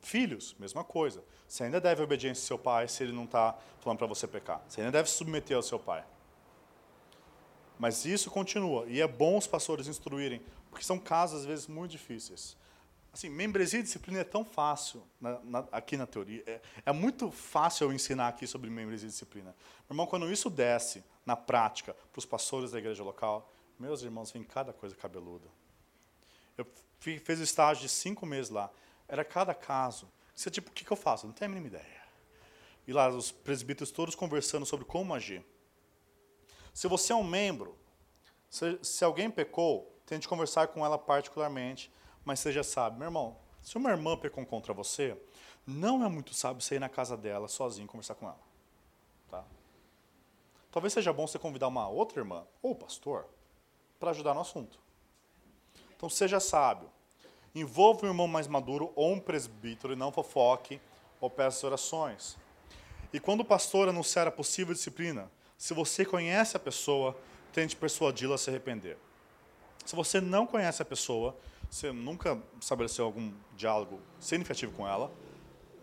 Filhos, 0.01 0.55
mesma 0.59 0.83
coisa. 0.83 1.23
Você 1.47 1.63
ainda 1.63 1.81
deve 1.81 2.03
obediência 2.03 2.41
ao 2.43 2.47
seu 2.47 2.59
pai 2.59 2.87
se 2.87 3.03
ele 3.03 3.11
não 3.11 3.25
está 3.25 3.57
falando 3.79 3.97
para 3.97 4.07
você 4.07 4.27
pecar. 4.27 4.63
Você 4.67 4.81
ainda 4.81 4.91
deve 4.91 5.09
submeter 5.09 5.57
ao 5.57 5.63
seu 5.63 5.79
pai. 5.79 6.05
Mas 7.79 8.05
isso 8.05 8.31
continua. 8.31 8.85
E 8.87 9.01
é 9.01 9.07
bom 9.07 9.37
os 9.37 9.47
pastores 9.47 9.87
instruírem, 9.87 10.41
porque 10.69 10.83
são 10.83 10.97
casos, 10.97 11.41
às 11.41 11.45
vezes, 11.45 11.67
muito 11.67 11.91
difíceis. 11.91 12.57
Assim, 13.17 13.29
membresia 13.29 13.79
e 13.79 13.83
disciplina 13.83 14.19
é 14.19 14.23
tão 14.23 14.45
fácil 14.45 15.01
na, 15.19 15.39
na, 15.39 15.59
aqui 15.71 15.97
na 15.97 16.05
teoria. 16.05 16.43
É, 16.45 16.61
é, 16.85 16.91
muito 16.91 17.31
fácil 17.31 17.85
eu 17.85 17.91
ensinar 17.91 18.27
aqui 18.27 18.45
sobre 18.45 18.69
membresia 18.69 19.07
e 19.07 19.09
disciplina. 19.09 19.55
Meu 19.89 19.95
irmão, 19.95 20.05
quando 20.05 20.31
isso 20.31 20.51
desce 20.51 21.03
na 21.25 21.35
prática 21.35 21.95
para 21.95 22.19
os 22.19 22.27
pastores 22.27 22.73
da 22.73 22.77
igreja 22.77 23.03
local, 23.03 23.51
meus 23.79 24.03
irmãos, 24.03 24.29
vem 24.29 24.43
cada 24.43 24.71
coisa 24.71 24.95
cabeluda. 24.95 25.47
Eu 26.55 26.67
fiz 26.99 27.39
o 27.39 27.43
estágio 27.43 27.81
de 27.81 27.89
cinco 27.89 28.23
meses 28.23 28.51
lá. 28.51 28.69
Era 29.07 29.25
cada 29.25 29.55
caso. 29.55 30.07
Você, 30.35 30.51
tipo, 30.51 30.69
o 30.69 30.71
que, 30.71 30.85
que 30.85 30.93
eu 30.93 30.97
faço? 30.97 31.25
Não 31.25 31.33
tenho 31.33 31.49
a 31.49 31.55
mínima 31.55 31.75
ideia. 31.75 32.03
E 32.85 32.93
lá, 32.93 33.09
os 33.09 33.31
presbíteros 33.31 33.89
todos 33.89 34.13
conversando 34.13 34.63
sobre 34.63 34.85
como 34.85 35.15
agir. 35.15 35.43
Se 36.71 36.87
você 36.87 37.13
é 37.13 37.15
um 37.15 37.23
membro, 37.23 37.75
se, 38.47 38.77
se 38.83 39.03
alguém 39.03 39.31
pecou, 39.31 39.91
tente 40.05 40.27
conversar 40.27 40.67
com 40.67 40.85
ela 40.85 40.99
particularmente, 40.99 41.91
mas 42.27 42.41
já 42.41 42.61
sabe, 42.61 42.97
meu 42.97 43.07
irmão, 43.07 43.37
se 43.61 43.77
uma 43.77 43.89
irmã 43.89 44.17
pecou 44.17 44.45
contra 44.45 44.73
você, 44.73 45.17
não 45.65 46.03
é 46.03 46.09
muito 46.09 46.33
sábio 46.33 46.61
você 46.61 46.75
ir 46.75 46.79
na 46.79 46.89
casa 46.89 47.15
dela 47.15 47.47
sozinho 47.47 47.87
conversar 47.87 48.15
com 48.15 48.25
ela. 48.25 48.39
Tá? 49.31 49.45
Talvez 50.69 50.91
seja 50.91 51.13
bom 51.13 51.25
você 51.25 51.39
convidar 51.39 51.69
uma 51.69 51.87
outra 51.87 52.19
irmã, 52.19 52.43
ou 52.61 52.75
pastor, 52.75 53.25
para 53.97 54.11
ajudar 54.11 54.33
no 54.33 54.41
assunto. 54.41 54.77
Então 55.95 56.09
seja 56.09 56.41
sábio. 56.41 56.89
Envolva 57.55 58.05
um 58.05 58.09
irmão 58.09 58.27
mais 58.27 58.45
maduro 58.45 58.91
ou 58.93 59.13
um 59.13 59.21
presbítero 59.21 59.93
e 59.93 59.95
não 59.95 60.11
fofoque 60.11 60.81
ou 61.21 61.29
peça 61.29 61.65
orações. 61.65 62.35
E 63.13 63.21
quando 63.21 63.39
o 63.39 63.45
pastor 63.45 63.87
anunciar 63.87 64.27
a 64.27 64.31
possível 64.31 64.73
disciplina, 64.73 65.31
se 65.57 65.73
você 65.73 66.03
conhece 66.03 66.57
a 66.57 66.59
pessoa, 66.59 67.17
tente 67.53 67.73
persuadi-la 67.73 68.35
a 68.35 68.37
se 68.37 68.49
arrepender. 68.49 68.97
Se 69.85 69.95
você 69.95 70.19
não 70.19 70.45
conhece 70.45 70.81
a 70.81 70.85
pessoa, 70.85 71.33
você 71.69 71.91
nunca 71.91 72.41
estabeleceu 72.59 73.05
algum 73.05 73.33
diálogo 73.55 73.99
significativo 74.19 74.71
com 74.73 74.87
ela, 74.87 75.11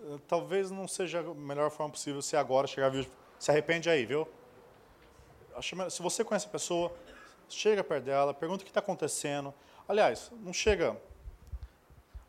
eh, 0.02 0.19
talvez 0.27 0.70
não 0.70 0.89
seja 0.89 1.20
a 1.20 1.35
melhor 1.35 1.70
forma 1.70 1.93
possível 1.93 2.23
se 2.23 2.36
agora 2.36 2.66
chegar 2.66 2.94
e 2.94 3.09
se 3.39 3.51
arrepende 3.51 3.89
aí, 3.89 4.05
viu? 4.06 4.27
Se 5.90 6.02
você 6.02 6.24
conhece 6.24 6.47
a 6.47 6.51
pessoa, 6.51 6.93
chega 7.48 7.85
perto 7.85 8.05
dela, 8.05 8.35
pergunta 8.35 8.62
o 8.62 8.65
que 8.65 8.70
está 8.70 8.81
acontecendo. 8.81 9.55
Aliás, 9.86 10.32
não 10.43 10.52
chega 10.52 10.97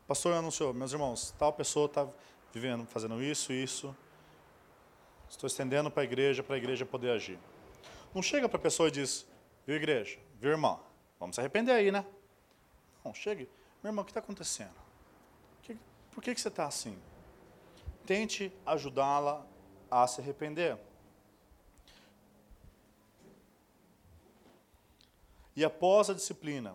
pastor 0.06 0.34
anunciou, 0.34 0.72
meus 0.72 0.92
irmãos, 0.92 1.34
tal 1.36 1.52
pessoa 1.52 1.86
está 1.86 2.06
vivendo, 2.52 2.86
fazendo 2.86 3.20
isso, 3.22 3.52
isso. 3.52 3.94
Estou 5.28 5.48
estendendo 5.48 5.90
para 5.90 6.02
a 6.02 6.04
igreja, 6.04 6.42
para 6.42 6.54
a 6.54 6.58
igreja 6.58 6.86
poder 6.86 7.10
agir. 7.10 7.38
Não 8.14 8.22
chega 8.22 8.48
para 8.48 8.56
a 8.56 8.60
pessoa 8.60 8.88
e 8.88 8.92
diz, 8.92 9.26
viu 9.66 9.74
igreja, 9.74 10.18
viu 10.40 10.52
irmão, 10.52 10.80
vamos 11.18 11.34
se 11.34 11.40
arrepender 11.40 11.72
aí, 11.72 11.90
né? 11.90 12.06
Chegue, 13.14 13.48
meu 13.82 13.90
irmão, 13.90 14.02
o 14.02 14.04
que 14.04 14.10
está 14.10 14.20
acontecendo? 14.20 14.86
Por 16.16 16.22
que, 16.22 16.34
que 16.34 16.40
você 16.40 16.48
está 16.48 16.64
assim? 16.64 16.98
Tente 18.06 18.50
ajudá-la 18.64 19.44
a 19.90 20.06
se 20.06 20.18
arrepender. 20.22 20.78
E 25.54 25.62
após 25.62 26.08
a 26.08 26.14
disciplina, 26.14 26.74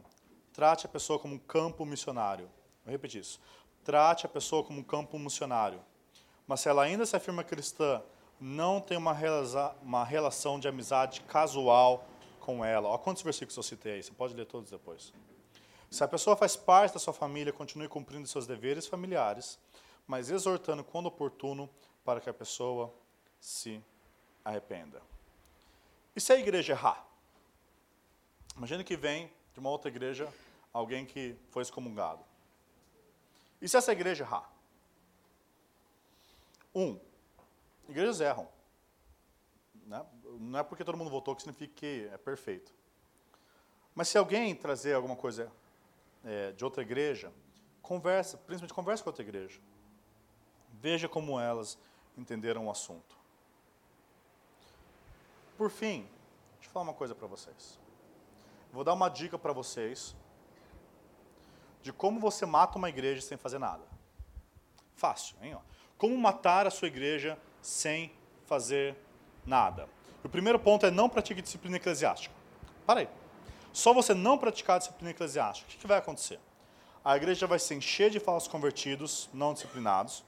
trate 0.53 0.85
a 0.85 0.89
pessoa 0.89 1.17
como 1.17 1.33
um 1.33 1.39
campo 1.39 1.83
missionário. 1.87 2.47
Vou 2.85 2.91
repetir 2.91 3.19
isso. 3.19 3.41
Trate 3.83 4.27
a 4.27 4.29
pessoa 4.29 4.63
como 4.63 4.79
um 4.79 4.83
campo 4.83 5.17
missionário. 5.17 5.83
Mas 6.45 6.59
se 6.59 6.69
ela 6.69 6.83
ainda 6.83 7.03
se 7.03 7.15
afirma 7.15 7.43
cristã, 7.43 7.99
não 8.39 8.79
tem 8.79 8.95
uma, 8.95 9.17
uma 9.81 10.05
relação 10.05 10.59
de 10.59 10.67
amizade 10.67 11.21
casual 11.21 12.07
com 12.39 12.63
ela. 12.63 12.89
Olha 12.89 12.99
quantos 12.99 13.23
versículos 13.23 13.57
eu 13.57 13.63
citei 13.63 13.93
aí, 13.93 14.03
você 14.03 14.11
pode 14.11 14.35
ler 14.35 14.45
todos 14.45 14.69
depois. 14.69 15.11
Se 15.91 16.05
a 16.05 16.07
pessoa 16.07 16.37
faz 16.37 16.55
parte 16.55 16.93
da 16.93 16.99
sua 16.99 17.13
família, 17.13 17.51
continue 17.51 17.89
cumprindo 17.89 18.25
seus 18.25 18.47
deveres 18.47 18.87
familiares, 18.87 19.59
mas 20.07 20.31
exortando 20.31 20.85
quando 20.85 21.07
oportuno 21.07 21.69
para 22.05 22.21
que 22.21 22.29
a 22.29 22.33
pessoa 22.33 22.93
se 23.41 23.83
arrependa. 24.43 25.01
E 26.15 26.21
se 26.21 26.31
a 26.31 26.39
igreja 26.39 26.71
errar? 26.71 27.05
Imagine 28.55 28.85
que 28.85 28.95
vem 28.95 29.29
de 29.53 29.59
uma 29.59 29.69
outra 29.69 29.89
igreja 29.89 30.31
alguém 30.73 31.05
que 31.05 31.35
foi 31.49 31.61
excomungado. 31.61 32.23
E 33.61 33.67
se 33.67 33.75
essa 33.75 33.91
igreja 33.91 34.23
errar? 34.23 34.49
Um, 36.73 36.97
igrejas 37.89 38.21
erram. 38.21 38.47
Né? 39.85 40.05
Não 40.39 40.57
é 40.57 40.63
porque 40.63 40.85
todo 40.85 40.97
mundo 40.97 41.09
votou 41.09 41.35
que 41.35 41.41
significa 41.41 41.73
que 41.75 42.09
é 42.13 42.17
perfeito. 42.17 42.73
Mas 43.93 44.07
se 44.07 44.17
alguém 44.17 44.55
trazer 44.55 44.93
alguma 44.93 45.17
coisa 45.17 45.51
é, 46.23 46.51
de 46.51 46.63
outra 46.63 46.81
igreja, 46.81 47.31
conversa, 47.81 48.37
principalmente 48.37 48.73
conversa 48.73 49.03
com 49.03 49.09
outra 49.09 49.23
igreja. 49.23 49.59
Veja 50.73 51.07
como 51.07 51.39
elas 51.39 51.77
entenderam 52.17 52.67
o 52.67 52.71
assunto. 52.71 53.17
Por 55.57 55.69
fim, 55.69 56.07
deixa 56.55 56.69
eu 56.69 56.71
falar 56.71 56.83
uma 56.83 56.93
coisa 56.93 57.13
para 57.13 57.27
vocês. 57.27 57.79
Vou 58.71 58.83
dar 58.83 58.93
uma 58.93 59.09
dica 59.09 59.37
para 59.37 59.53
vocês 59.53 60.15
de 61.81 61.91
como 61.91 62.19
você 62.19 62.45
mata 62.45 62.77
uma 62.77 62.89
igreja 62.89 63.21
sem 63.21 63.37
fazer 63.37 63.59
nada. 63.59 63.83
Fácil, 64.95 65.35
hein? 65.41 65.57
Como 65.97 66.17
matar 66.17 66.65
a 66.65 66.71
sua 66.71 66.87
igreja 66.87 67.37
sem 67.61 68.11
fazer 68.45 68.95
nada. 69.45 69.87
O 70.23 70.29
primeiro 70.29 70.59
ponto 70.59 70.85
é 70.85 70.91
não 70.91 71.09
pratique 71.09 71.41
disciplina 71.41 71.77
eclesiástica. 71.77 72.33
Para 72.85 73.01
aí. 73.01 73.09
Só 73.73 73.93
você 73.93 74.13
não 74.13 74.37
praticar 74.37 74.75
a 74.75 74.79
disciplina 74.79 75.11
eclesiástica, 75.11 75.67
o 75.67 75.71
que, 75.71 75.77
que 75.77 75.87
vai 75.87 75.97
acontecer? 75.97 76.39
A 77.03 77.15
igreja 77.15 77.47
vai 77.47 77.57
se 77.57 77.73
encher 77.73 78.09
de 78.09 78.19
falsos 78.19 78.49
convertidos, 78.51 79.29
não 79.33 79.53
disciplinados, 79.53 80.23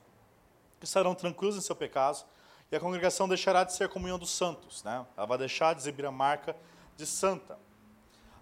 que 0.79 0.85
estarão 0.85 1.13
tranquilos 1.13 1.55
em 1.55 1.61
seu 1.61 1.75
pecado, 1.75 2.23
e 2.71 2.75
a 2.75 2.79
congregação 2.79 3.27
deixará 3.27 3.63
de 3.63 3.73
ser 3.73 3.89
comunhão 3.89 4.17
dos 4.17 4.31
santos. 4.31 4.83
Né? 4.83 5.05
Ela 5.15 5.27
vai 5.27 5.37
deixar 5.37 5.75
de 5.75 5.81
exibir 5.81 6.05
a 6.05 6.11
marca 6.11 6.55
de 6.97 7.05
santa. 7.05 7.59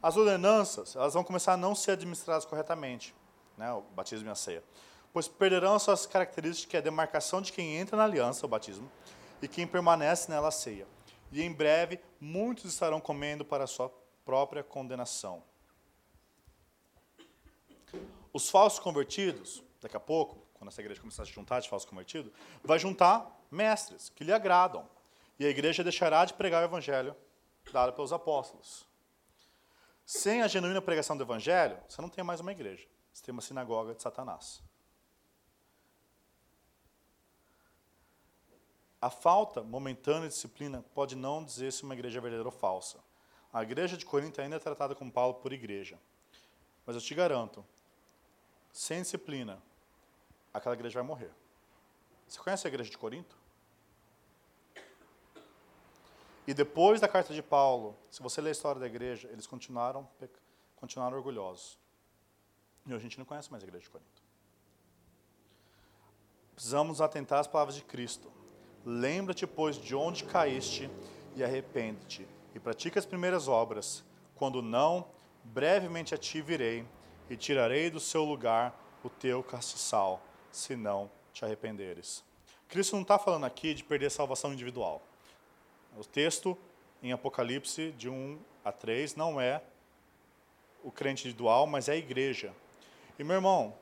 As 0.01 0.15
ordenanças 0.15 0.95
elas 0.95 1.13
vão 1.13 1.23
começar 1.23 1.53
a 1.53 1.57
não 1.57 1.75
ser 1.75 1.91
administradas 1.91 2.45
corretamente, 2.45 3.13
né? 3.57 3.71
o 3.73 3.81
batismo 3.81 4.29
e 4.29 4.31
a 4.31 4.35
ceia, 4.35 4.63
pois 5.11 5.27
perderão 5.27 5.75
as 5.75 5.83
suas 5.83 6.05
características, 6.05 6.69
que 6.69 6.77
é 6.77 6.79
a 6.79 6.83
demarcação 6.83 7.41
de 7.41 7.51
quem 7.51 7.75
entra 7.75 7.97
na 7.97 8.05
aliança, 8.05 8.45
o 8.45 8.49
batismo, 8.49 8.89
e 9.41 9.47
quem 9.47 9.67
permanece 9.67 10.31
nela, 10.31 10.47
a 10.47 10.51
ceia. 10.51 10.87
E 11.31 11.41
em 11.41 11.51
breve, 11.51 11.99
muitos 12.19 12.71
estarão 12.71 13.01
comendo 13.01 13.43
para 13.43 13.65
a 13.65 13.67
sua 13.67 13.91
própria 14.25 14.63
condenação. 14.63 15.43
Os 18.33 18.49
falsos 18.49 18.79
convertidos, 18.79 19.63
daqui 19.81 19.97
a 19.97 19.99
pouco, 19.99 20.45
quando 20.53 20.69
essa 20.69 20.81
igreja 20.81 21.01
começar 21.01 21.23
a 21.23 21.25
se 21.25 21.31
juntar 21.31 21.59
de 21.59 21.69
falsos 21.69 21.89
convertidos, 21.89 22.31
vai 22.63 22.79
juntar 22.79 23.29
mestres 23.49 24.09
que 24.09 24.23
lhe 24.23 24.31
agradam. 24.31 24.87
E 25.37 25.45
a 25.45 25.49
igreja 25.49 25.83
deixará 25.83 26.23
de 26.23 26.33
pregar 26.33 26.61
o 26.61 26.65
evangelho 26.65 27.15
dado 27.71 27.93
pelos 27.93 28.13
apóstolos. 28.13 28.87
Sem 30.05 30.41
a 30.41 30.47
genuína 30.47 30.81
pregação 30.81 31.17
do 31.17 31.23
evangelho, 31.23 31.77
você 31.87 32.01
não 32.01 32.09
tem 32.09 32.23
mais 32.23 32.39
uma 32.39 32.51
igreja. 32.51 32.87
Você 33.13 33.23
tem 33.23 33.33
uma 33.33 33.41
sinagoga 33.41 33.93
de 33.93 34.01
Satanás. 34.01 34.61
A 39.01 39.09
falta 39.09 39.63
momentânea 39.63 40.29
de 40.29 40.35
disciplina 40.35 40.85
pode 40.93 41.15
não 41.15 41.43
dizer 41.43 41.73
se 41.73 41.83
uma 41.83 41.95
igreja 41.95 42.19
é 42.19 42.21
verdadeira 42.21 42.47
ou 42.47 42.51
falsa. 42.51 42.99
A 43.53 43.63
igreja 43.63 43.97
de 43.97 44.05
Corinto 44.05 44.39
ainda 44.39 44.55
é 44.55 44.59
tratada 44.59 44.95
como 44.95 45.11
Paulo 45.11 45.35
por 45.35 45.51
igreja. 45.51 45.99
Mas 46.85 46.95
eu 46.95 47.01
te 47.01 47.13
garanto, 47.13 47.65
sem 48.71 49.01
disciplina, 49.01 49.61
aquela 50.53 50.73
igreja 50.73 50.99
vai 50.99 51.07
morrer. 51.07 51.31
Você 52.27 52.39
conhece 52.39 52.65
a 52.65 52.69
igreja 52.69 52.89
de 52.89 52.97
Corinto? 52.97 53.35
E 56.47 56.53
depois 56.53 57.01
da 57.01 57.07
carta 57.07 57.33
de 57.33 57.43
Paulo, 57.43 57.95
se 58.09 58.21
você 58.21 58.41
ler 58.41 58.49
a 58.49 58.51
história 58.53 58.79
da 58.79 58.87
igreja, 58.87 59.27
eles 59.31 59.45
continuaram, 59.45 60.07
continuaram 60.77 61.17
orgulhosos. 61.17 61.77
E 62.85 62.93
a 62.93 62.97
gente 62.99 63.19
não 63.19 63.25
conhece 63.25 63.51
mais 63.51 63.63
a 63.63 63.67
igreja 63.67 63.83
de 63.83 63.89
Corinto. 63.89 64.23
Precisamos 66.55 67.01
atentar 67.01 67.39
às 67.39 67.47
palavras 67.47 67.75
de 67.75 67.83
Cristo. 67.83 68.31
Lembra-te, 68.85 69.45
pois, 69.45 69.75
de 69.75 69.93
onde 69.93 70.23
caíste 70.23 70.89
e 71.35 71.43
arrepende-te 71.43 72.27
e 72.53 72.59
pratica 72.59 72.99
as 72.99 73.05
primeiras 73.05 73.47
obras. 73.47 74.03
Quando 74.35 74.61
não, 74.61 75.07
brevemente 75.43 76.13
a 76.13 76.17
ti 76.17 76.41
virei 76.41 76.85
e 77.29 77.35
tirarei 77.35 77.89
do 77.89 77.99
seu 77.99 78.23
lugar 78.23 78.77
o 79.03 79.09
teu 79.09 79.43
castiçal, 79.43 80.21
se 80.51 80.75
não 80.75 81.09
te 81.33 81.45
arrependeres. 81.45 82.23
Cristo 82.67 82.95
não 82.95 83.01
está 83.01 83.17
falando 83.17 83.45
aqui 83.45 83.73
de 83.73 83.83
perder 83.83 84.07
a 84.07 84.09
salvação 84.09 84.53
individual. 84.53 85.01
O 85.97 86.03
texto 86.03 86.57
em 87.03 87.11
Apocalipse, 87.11 87.91
de 87.93 88.09
1 88.09 88.39
a 88.63 88.71
3, 88.71 89.15
não 89.15 89.41
é 89.41 89.61
o 90.83 90.91
crente 90.91 91.27
individual, 91.27 91.67
mas 91.67 91.89
é 91.89 91.93
a 91.93 91.97
igreja. 91.97 92.53
E, 93.17 93.23
meu 93.23 93.35
irmão, 93.35 93.75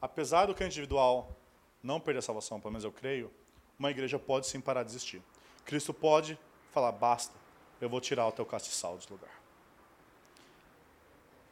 apesar 0.00 0.46
do 0.46 0.54
crente 0.54 0.78
individual 0.78 1.36
não 1.82 2.00
perder 2.00 2.20
a 2.20 2.22
salvação, 2.22 2.60
pelo 2.60 2.72
menos 2.72 2.84
eu 2.84 2.92
creio, 2.92 3.30
uma 3.78 3.90
igreja 3.90 4.18
pode 4.18 4.46
sim 4.46 4.60
parar 4.60 4.82
de 4.82 4.90
existir. 4.90 5.22
Cristo 5.64 5.92
pode 5.92 6.38
falar, 6.72 6.92
basta, 6.92 7.34
eu 7.80 7.88
vou 7.88 8.00
tirar 8.00 8.26
o 8.26 8.32
teu 8.32 8.46
castiçal 8.46 8.96
do 8.96 9.12
lugar. 9.12 9.42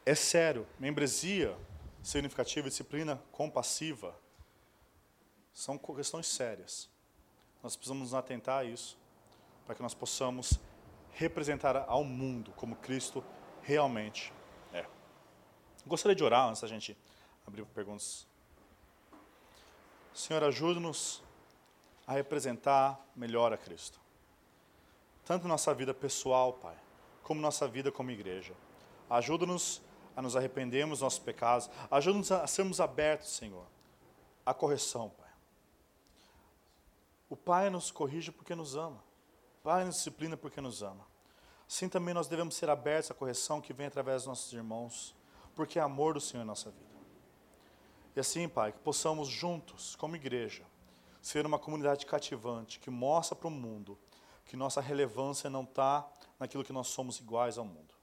É 0.07 0.15
sério, 0.15 0.67
membresia 0.79 1.57
significativa, 2.03 2.69
disciplina 2.69 3.23
compassiva, 3.33 4.15
são 5.53 5.79
questões 5.79 6.27
sérias. 6.27 6.91
Nós 7.63 7.77
precisamos 7.77 8.03
nos 8.05 8.15
atentar 8.15 8.61
a 8.61 8.65
isso, 8.65 8.99
para 9.65 9.75
que 9.75 9.83
nós 9.83 9.95
possamos 9.95 10.61
representar 11.13 11.77
ao 11.89 12.05
mundo 12.05 12.53
como 12.53 12.77
Cristo 12.77 13.25
realmente 13.63 14.33
é. 14.73 14.85
Gostaria 15.87 16.15
de 16.15 16.23
orar 16.23 16.49
antes 16.49 16.61
da 16.61 16.69
gente 16.69 16.97
abrir 17.47 17.65
perguntas. 17.67 18.27
Senhor, 20.13 20.43
ajude-nos 20.45 21.23
a 22.07 22.13
representar 22.13 23.01
melhor 23.17 23.53
a 23.53 23.57
Cristo 23.57 24.04
tanto 25.25 25.49
nossa 25.49 25.75
vida 25.75 25.95
pessoal, 25.95 26.53
Pai, 26.53 26.77
como 27.23 27.41
nossa 27.41 27.67
vida 27.67 27.91
como 27.91 28.11
igreja. 28.11 28.55
Ajuda-nos 29.09 29.83
a 30.17 30.23
nos 30.23 30.37
arrependermos 30.37 30.99
dos 30.99 31.03
nossos 31.03 31.19
pecados. 31.19 31.69
Ajuda-nos 31.91 32.31
a 32.31 32.47
sermos 32.47 32.81
abertos, 32.81 33.31
Senhor, 33.31 33.67
à 34.45 34.53
correção, 34.53 35.11
Pai. 35.11 35.31
O 37.29 37.37
Pai 37.37 37.71
nos 37.71 37.91
corrige 37.91 38.31
porque 38.31 38.55
nos 38.55 38.77
ama. 38.77 39.03
O 39.61 39.65
Pai 39.65 39.85
nos 39.85 39.97
disciplina 39.97 40.37
porque 40.37 40.61
nos 40.61 40.83
ama. 40.83 41.07
Assim 41.69 41.89
também 41.89 42.15
nós 42.15 42.29
devemos 42.29 42.55
ser 42.55 42.69
abertos 42.69 43.11
à 43.11 43.15
correção 43.15 43.61
que 43.61 43.73
vem 43.73 43.87
através 43.87 44.23
dos 44.23 44.27
nossos 44.29 44.53
irmãos, 44.53 45.15
porque 45.55 45.79
é 45.79 45.83
amor 45.83 46.15
do 46.15 46.21
Senhor 46.21 46.43
em 46.43 46.47
nossa 46.47 46.71
vida. 46.71 46.85
E 48.15 48.21
assim, 48.21 48.49
Pai, 48.49 48.73
que 48.73 48.79
possamos 48.79 49.27
juntos, 49.29 49.97
como 49.97 50.15
igreja, 50.15 50.65
ser 51.21 51.47
uma 51.47 51.59
comunidade 51.59 52.05
cativante 52.05 52.79
que 52.79 52.91
mostra 52.91 53.35
para 53.35 53.49
o 53.49 53.51
mundo 53.51 53.99
que 54.45 54.57
nossa 54.57 54.81
relevância 54.81 55.49
não 55.49 55.63
está 55.63 56.09
naquilo 56.39 56.65
que 56.65 56.73
nós 56.73 56.89
somos 56.89 57.19
iguais 57.19 57.59
ao 57.59 57.65
mundo, 57.65 57.95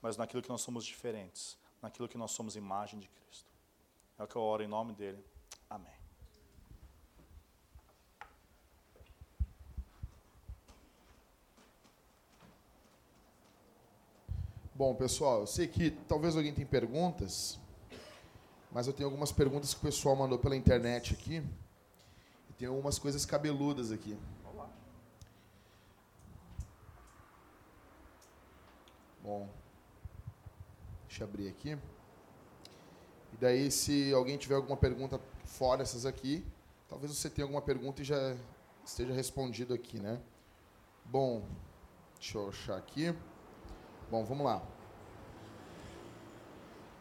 mas 0.00 0.16
naquilo 0.16 0.42
que 0.42 0.48
nós 0.48 0.60
somos 0.60 0.84
diferentes, 0.84 1.56
naquilo 1.80 2.08
que 2.08 2.18
nós 2.18 2.30
somos 2.32 2.56
imagem 2.56 2.98
de 2.98 3.08
Cristo. 3.08 3.50
É 4.18 4.24
o 4.24 4.26
que 4.26 4.36
eu 4.36 4.42
oro 4.42 4.62
em 4.62 4.68
nome 4.68 4.92
dele. 4.94 5.22
Amém. 5.68 6.02
Bom, 14.74 14.94
pessoal, 14.94 15.40
eu 15.40 15.46
sei 15.46 15.68
que 15.68 15.90
talvez 16.08 16.34
alguém 16.34 16.52
tenha 16.52 16.66
perguntas. 16.66 17.58
mas 18.72 18.86
eu 18.86 18.92
tenho 18.92 19.06
algumas 19.06 19.30
perguntas 19.30 19.74
que 19.74 19.80
o 19.80 19.82
pessoal 19.82 20.16
mandou 20.16 20.38
pela 20.38 20.56
internet 20.56 21.12
aqui. 21.12 21.42
E 22.48 22.52
tem 22.54 22.66
algumas 22.66 22.98
coisas 22.98 23.26
cabeludas 23.26 23.92
aqui. 23.92 24.16
Bom, 29.22 29.48
deixa 31.06 31.22
eu 31.22 31.28
abrir 31.28 31.48
aqui. 31.48 31.78
E 33.32 33.36
daí, 33.40 33.70
se 33.70 34.12
alguém 34.12 34.36
tiver 34.36 34.56
alguma 34.56 34.76
pergunta 34.76 35.20
fora 35.44 35.82
essas 35.82 36.04
aqui, 36.04 36.44
talvez 36.88 37.16
você 37.16 37.30
tenha 37.30 37.44
alguma 37.44 37.62
pergunta 37.62 38.02
e 38.02 38.04
já 38.04 38.36
esteja 38.84 39.12
respondido 39.12 39.72
aqui, 39.72 40.00
né? 40.00 40.20
Bom, 41.04 41.44
deixa 42.18 42.36
eu 42.36 42.48
achar 42.48 42.76
aqui. 42.76 43.14
Bom, 44.10 44.24
vamos 44.24 44.44
lá. 44.44 44.60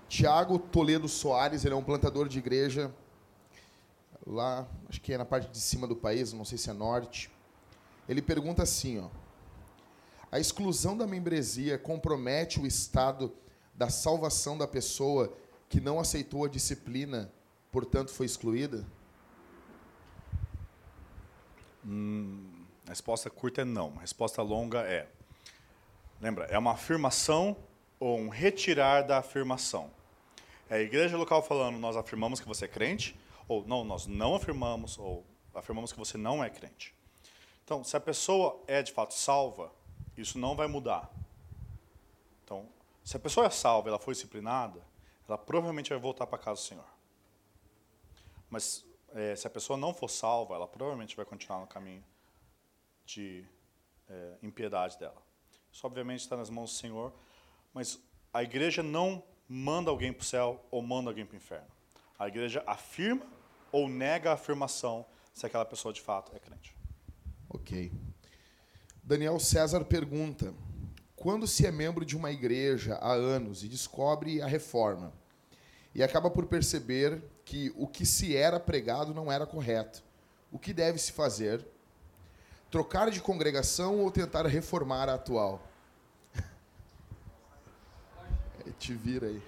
Tiago 0.08 0.60
Toledo 0.60 1.08
Soares, 1.08 1.66
ele 1.66 1.74
é 1.74 1.78
um 1.78 1.84
plantador 1.84 2.28
de 2.28 2.38
igreja 2.38 2.94
lá, 4.28 4.68
acho 4.88 5.02
que 5.02 5.14
é 5.14 5.18
na 5.18 5.26
parte 5.26 5.50
de 5.50 5.60
cima 5.60 5.88
do 5.88 5.96
país, 5.96 6.34
não 6.34 6.46
sei 6.46 6.58
se 6.58 6.70
é 6.70 6.74
norte. 6.74 7.32
Ele 8.08 8.22
pergunta 8.22 8.62
assim, 8.62 9.00
ó: 9.00 9.10
A 10.32 10.40
exclusão 10.40 10.98
da 10.98 11.06
membresia 11.06 11.78
compromete 11.78 12.60
o 12.60 12.66
estado 12.66 13.36
da 13.74 13.90
salvação 13.90 14.58
da 14.58 14.66
pessoa 14.66 15.36
que 15.68 15.82
não 15.82 16.00
aceitou 16.00 16.46
a 16.46 16.50
disciplina, 16.50 17.30
portanto 17.70 18.12
foi 18.12 18.26
excluída? 18.26 18.86
Hum, 21.86 22.66
a 22.86 22.92
resposta 22.92 23.30
curta 23.30 23.62
é 23.62 23.66
não. 23.66 23.94
A 23.98 24.02
resposta 24.02 24.42
longa 24.42 24.80
é: 24.82 25.08
lembra, 26.22 26.46
é 26.46 26.58
uma 26.58 26.74
afirmação 26.74 27.58
ou 28.00 28.18
um 28.18 28.30
retirar 28.30 29.02
da 29.02 29.18
afirmação. 29.18 29.92
É 30.70 30.76
a 30.76 30.82
igreja 30.82 31.18
local 31.18 31.44
falando, 31.44 31.78
nós 31.78 31.98
afirmamos 31.98 32.40
que 32.40 32.48
você 32.48 32.64
é 32.64 32.68
crente, 32.70 33.20
ou 33.48 33.68
não, 33.68 33.84
nós 33.84 34.08
não 34.08 34.36
afirmamos, 34.36 34.98
ou 34.98 35.26
afirmamos 35.54 35.92
que 35.92 36.00
você 36.00 36.18
não 36.18 36.42
é 36.42 36.50
crente. 36.50 36.96
Então, 37.66 37.84
se 37.84 37.98
a 37.98 38.00
pessoa 38.00 38.62
é 38.68 38.82
de 38.82 38.92
fato 38.94 39.14
salva, 39.14 39.72
isso 40.18 40.38
não 40.38 40.56
vai 40.56 40.68
mudar. 40.68 41.10
Então, 42.44 42.68
se 43.04 43.18
a 43.18 43.20
pessoa 43.20 43.46
é 43.46 43.50
salva, 43.50 43.90
ela 43.90 44.00
foi 44.00 44.14
disciplinada, 44.14 44.82
ela 45.28 45.38
provavelmente 45.38 45.90
vai 45.90 46.00
voltar 46.00 46.28
para 46.28 46.38
casa 46.38 46.62
do 46.62 46.66
Senhor. 46.66 46.86
Mas 48.50 48.86
é, 49.14 49.36
se 49.36 49.48
a 49.48 49.50
pessoa 49.50 49.78
não 49.78 49.94
for 49.94 50.10
salva, 50.10 50.56
ela 50.56 50.68
provavelmente 50.68 51.16
vai 51.16 51.26
continuar 51.26 51.60
no 51.60 51.68
caminho 51.68 52.04
de 53.06 53.46
é, 54.10 54.38
impiedade 54.44 54.98
dela. 54.98 55.22
Isso, 55.72 55.86
obviamente, 55.88 56.20
está 56.22 56.36
nas 56.36 56.50
mãos 56.50 56.72
do 56.72 56.78
Senhor, 56.78 57.14
mas 57.74 58.00
a 58.34 58.44
igreja 58.44 58.84
não 58.84 59.24
manda 59.48 59.90
alguém 59.90 60.12
para 60.12 60.22
o 60.22 60.26
céu 60.26 60.66
ou 60.70 60.82
manda 60.82 61.10
alguém 61.10 61.26
para 61.26 61.34
o 61.34 61.38
inferno. 61.38 61.68
A 62.20 62.28
igreja 62.28 62.64
afirma 62.68 63.26
ou 63.72 63.88
nega 63.88 64.32
a 64.32 64.34
afirmação 64.34 65.06
se 65.34 65.46
aquela 65.46 65.66
pessoa 65.66 65.94
de 65.94 66.02
fato 66.02 66.36
é 66.36 66.40
crente. 66.40 66.76
Ok. 67.50 67.92
Daniel 69.04 69.40
César 69.40 69.84
pergunta: 69.84 70.54
quando 71.16 71.48
se 71.48 71.66
é 71.66 71.72
membro 71.72 72.06
de 72.06 72.16
uma 72.16 72.32
igreja 72.32 72.96
há 72.96 73.12
anos 73.12 73.64
e 73.64 73.68
descobre 73.68 74.42
a 74.42 74.48
reforma 74.48 75.14
e 75.94 76.02
acaba 76.02 76.30
por 76.30 76.46
perceber 76.46 77.22
que 77.44 77.72
o 77.76 77.88
que 77.88 78.06
se 78.06 78.36
era 78.36 78.60
pregado 78.60 79.14
não 79.14 79.32
era 79.32 79.46
correto, 79.46 80.04
o 80.52 80.58
que 80.58 80.74
deve 80.74 80.98
se 80.98 81.12
fazer? 81.12 81.66
Trocar 82.70 83.12
de 83.12 83.20
congregação 83.20 84.00
ou 84.00 84.10
tentar 84.10 84.48
reformar 84.48 85.10
a 85.10 85.16
atual? 85.16 85.62
Te 88.80 88.94
vira 88.94 89.28
aí. 89.28 89.44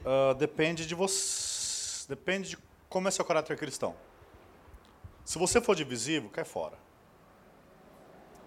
Uh, 0.00 0.34
depende 0.38 0.86
de 0.86 0.94
você. 0.94 2.06
Depende 2.08 2.50
de 2.50 2.58
como 2.88 3.08
é 3.08 3.10
seu 3.10 3.24
caráter 3.24 3.58
cristão. 3.58 3.94
Se 5.24 5.38
você 5.38 5.60
for 5.60 5.74
divisivo, 5.74 6.30
cai 6.30 6.44
fora. 6.44 6.85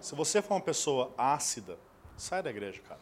Se 0.00 0.14
você 0.14 0.40
for 0.40 0.54
uma 0.54 0.60
pessoa 0.62 1.12
ácida, 1.16 1.78
sai 2.16 2.42
da 2.42 2.48
igreja, 2.48 2.80
cara. 2.80 3.00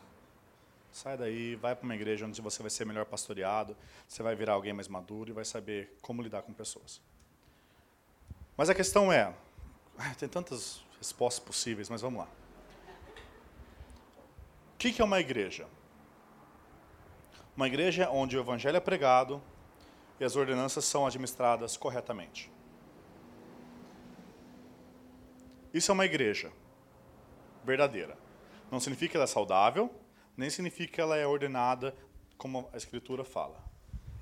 Sai 0.90 1.16
daí, 1.16 1.54
vai 1.54 1.76
para 1.76 1.84
uma 1.84 1.94
igreja 1.94 2.26
onde 2.26 2.42
você 2.42 2.60
vai 2.60 2.70
ser 2.70 2.84
melhor 2.84 3.06
pastoreado, 3.06 3.76
você 4.08 4.20
vai 4.20 4.34
virar 4.34 4.54
alguém 4.54 4.72
mais 4.72 4.88
maduro 4.88 5.30
e 5.30 5.32
vai 5.32 5.44
saber 5.44 5.96
como 6.02 6.20
lidar 6.20 6.42
com 6.42 6.52
pessoas. 6.52 7.00
Mas 8.56 8.68
a 8.68 8.74
questão 8.74 9.12
é, 9.12 9.32
tem 10.18 10.28
tantas 10.28 10.82
respostas 10.98 11.44
possíveis, 11.44 11.88
mas 11.88 12.00
vamos 12.00 12.18
lá. 12.18 12.28
O 14.74 14.78
que 14.78 15.00
é 15.00 15.04
uma 15.04 15.20
igreja? 15.20 15.68
Uma 17.56 17.68
igreja 17.68 18.04
é 18.04 18.08
onde 18.08 18.36
o 18.36 18.40
evangelho 18.40 18.76
é 18.76 18.80
pregado 18.80 19.40
e 20.18 20.24
as 20.24 20.34
ordenanças 20.34 20.84
são 20.84 21.06
administradas 21.06 21.76
corretamente. 21.76 22.50
Isso 25.72 25.92
é 25.92 25.94
uma 25.94 26.04
igreja 26.04 26.50
verdadeira. 27.68 28.16
Não 28.70 28.80
significa 28.80 29.12
que 29.12 29.16
ela 29.16 29.24
é 29.24 29.28
saudável, 29.28 29.94
nem 30.36 30.50
significa 30.50 30.94
que 30.94 31.00
ela 31.00 31.16
é 31.16 31.26
ordenada 31.26 31.94
como 32.36 32.68
a 32.72 32.76
Escritura 32.76 33.24
fala. 33.24 33.62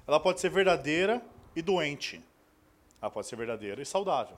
Ela 0.07 0.21
pode 0.21 0.41
ser 0.41 0.51
verdadeira 0.51 1.23
e 1.55 1.63
doente. 1.63 2.23
Ela 3.01 3.11
pode 3.11 3.27
ser 3.27 3.37
verdadeira 3.37 3.81
e 3.81 3.87
saudável. 3.87 4.37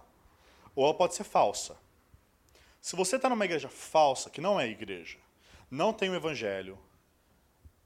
Ou 0.74 0.84
ela 0.84 0.94
pode 0.94 1.14
ser 1.14 1.24
falsa. 1.24 1.76
Se 2.80 2.94
você 2.96 3.16
está 3.16 3.28
numa 3.28 3.44
igreja 3.44 3.68
falsa, 3.68 4.30
que 4.30 4.40
não 4.40 4.60
é 4.60 4.68
igreja, 4.68 5.18
não 5.70 5.92
tem 5.92 6.08
o 6.10 6.14
evangelho, 6.14 6.78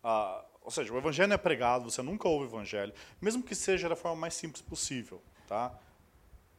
ah, 0.03 0.45
ou 0.61 0.71
seja, 0.71 0.93
o 0.93 0.99
evangelho 0.99 1.33
é 1.33 1.39
pregado, 1.39 1.91
você 1.91 2.03
nunca 2.03 2.29
ouve 2.29 2.47
o 2.47 2.49
evangelho, 2.49 2.93
mesmo 3.21 3.43
que 3.43 3.55
seja 3.55 3.89
da 3.89 3.97
forma 3.97 4.17
mais 4.17 4.35
simples 4.35 4.63
possível. 4.63 5.21
Tá? 5.49 5.73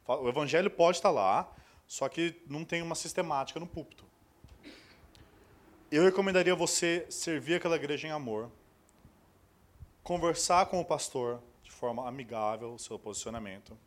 O 0.06 0.28
evangelho 0.28 0.70
pode 0.70 0.98
estar 0.98 1.10
lá, 1.10 1.50
só 1.86 2.08
que 2.08 2.42
não 2.46 2.64
tem 2.64 2.82
uma 2.82 2.94
sistemática 2.94 3.58
no 3.58 3.66
púlpito. 3.66 4.04
Eu 5.96 6.02
recomendaria 6.02 6.56
você 6.56 7.06
servir 7.08 7.54
aquela 7.54 7.76
igreja 7.76 8.08
em 8.08 8.10
amor, 8.10 8.50
conversar 10.02 10.66
com 10.66 10.80
o 10.80 10.84
pastor 10.84 11.40
de 11.62 11.70
forma 11.70 12.08
amigável 12.08 12.74
o 12.74 12.78
seu 12.80 12.98
posicionamento, 12.98 13.78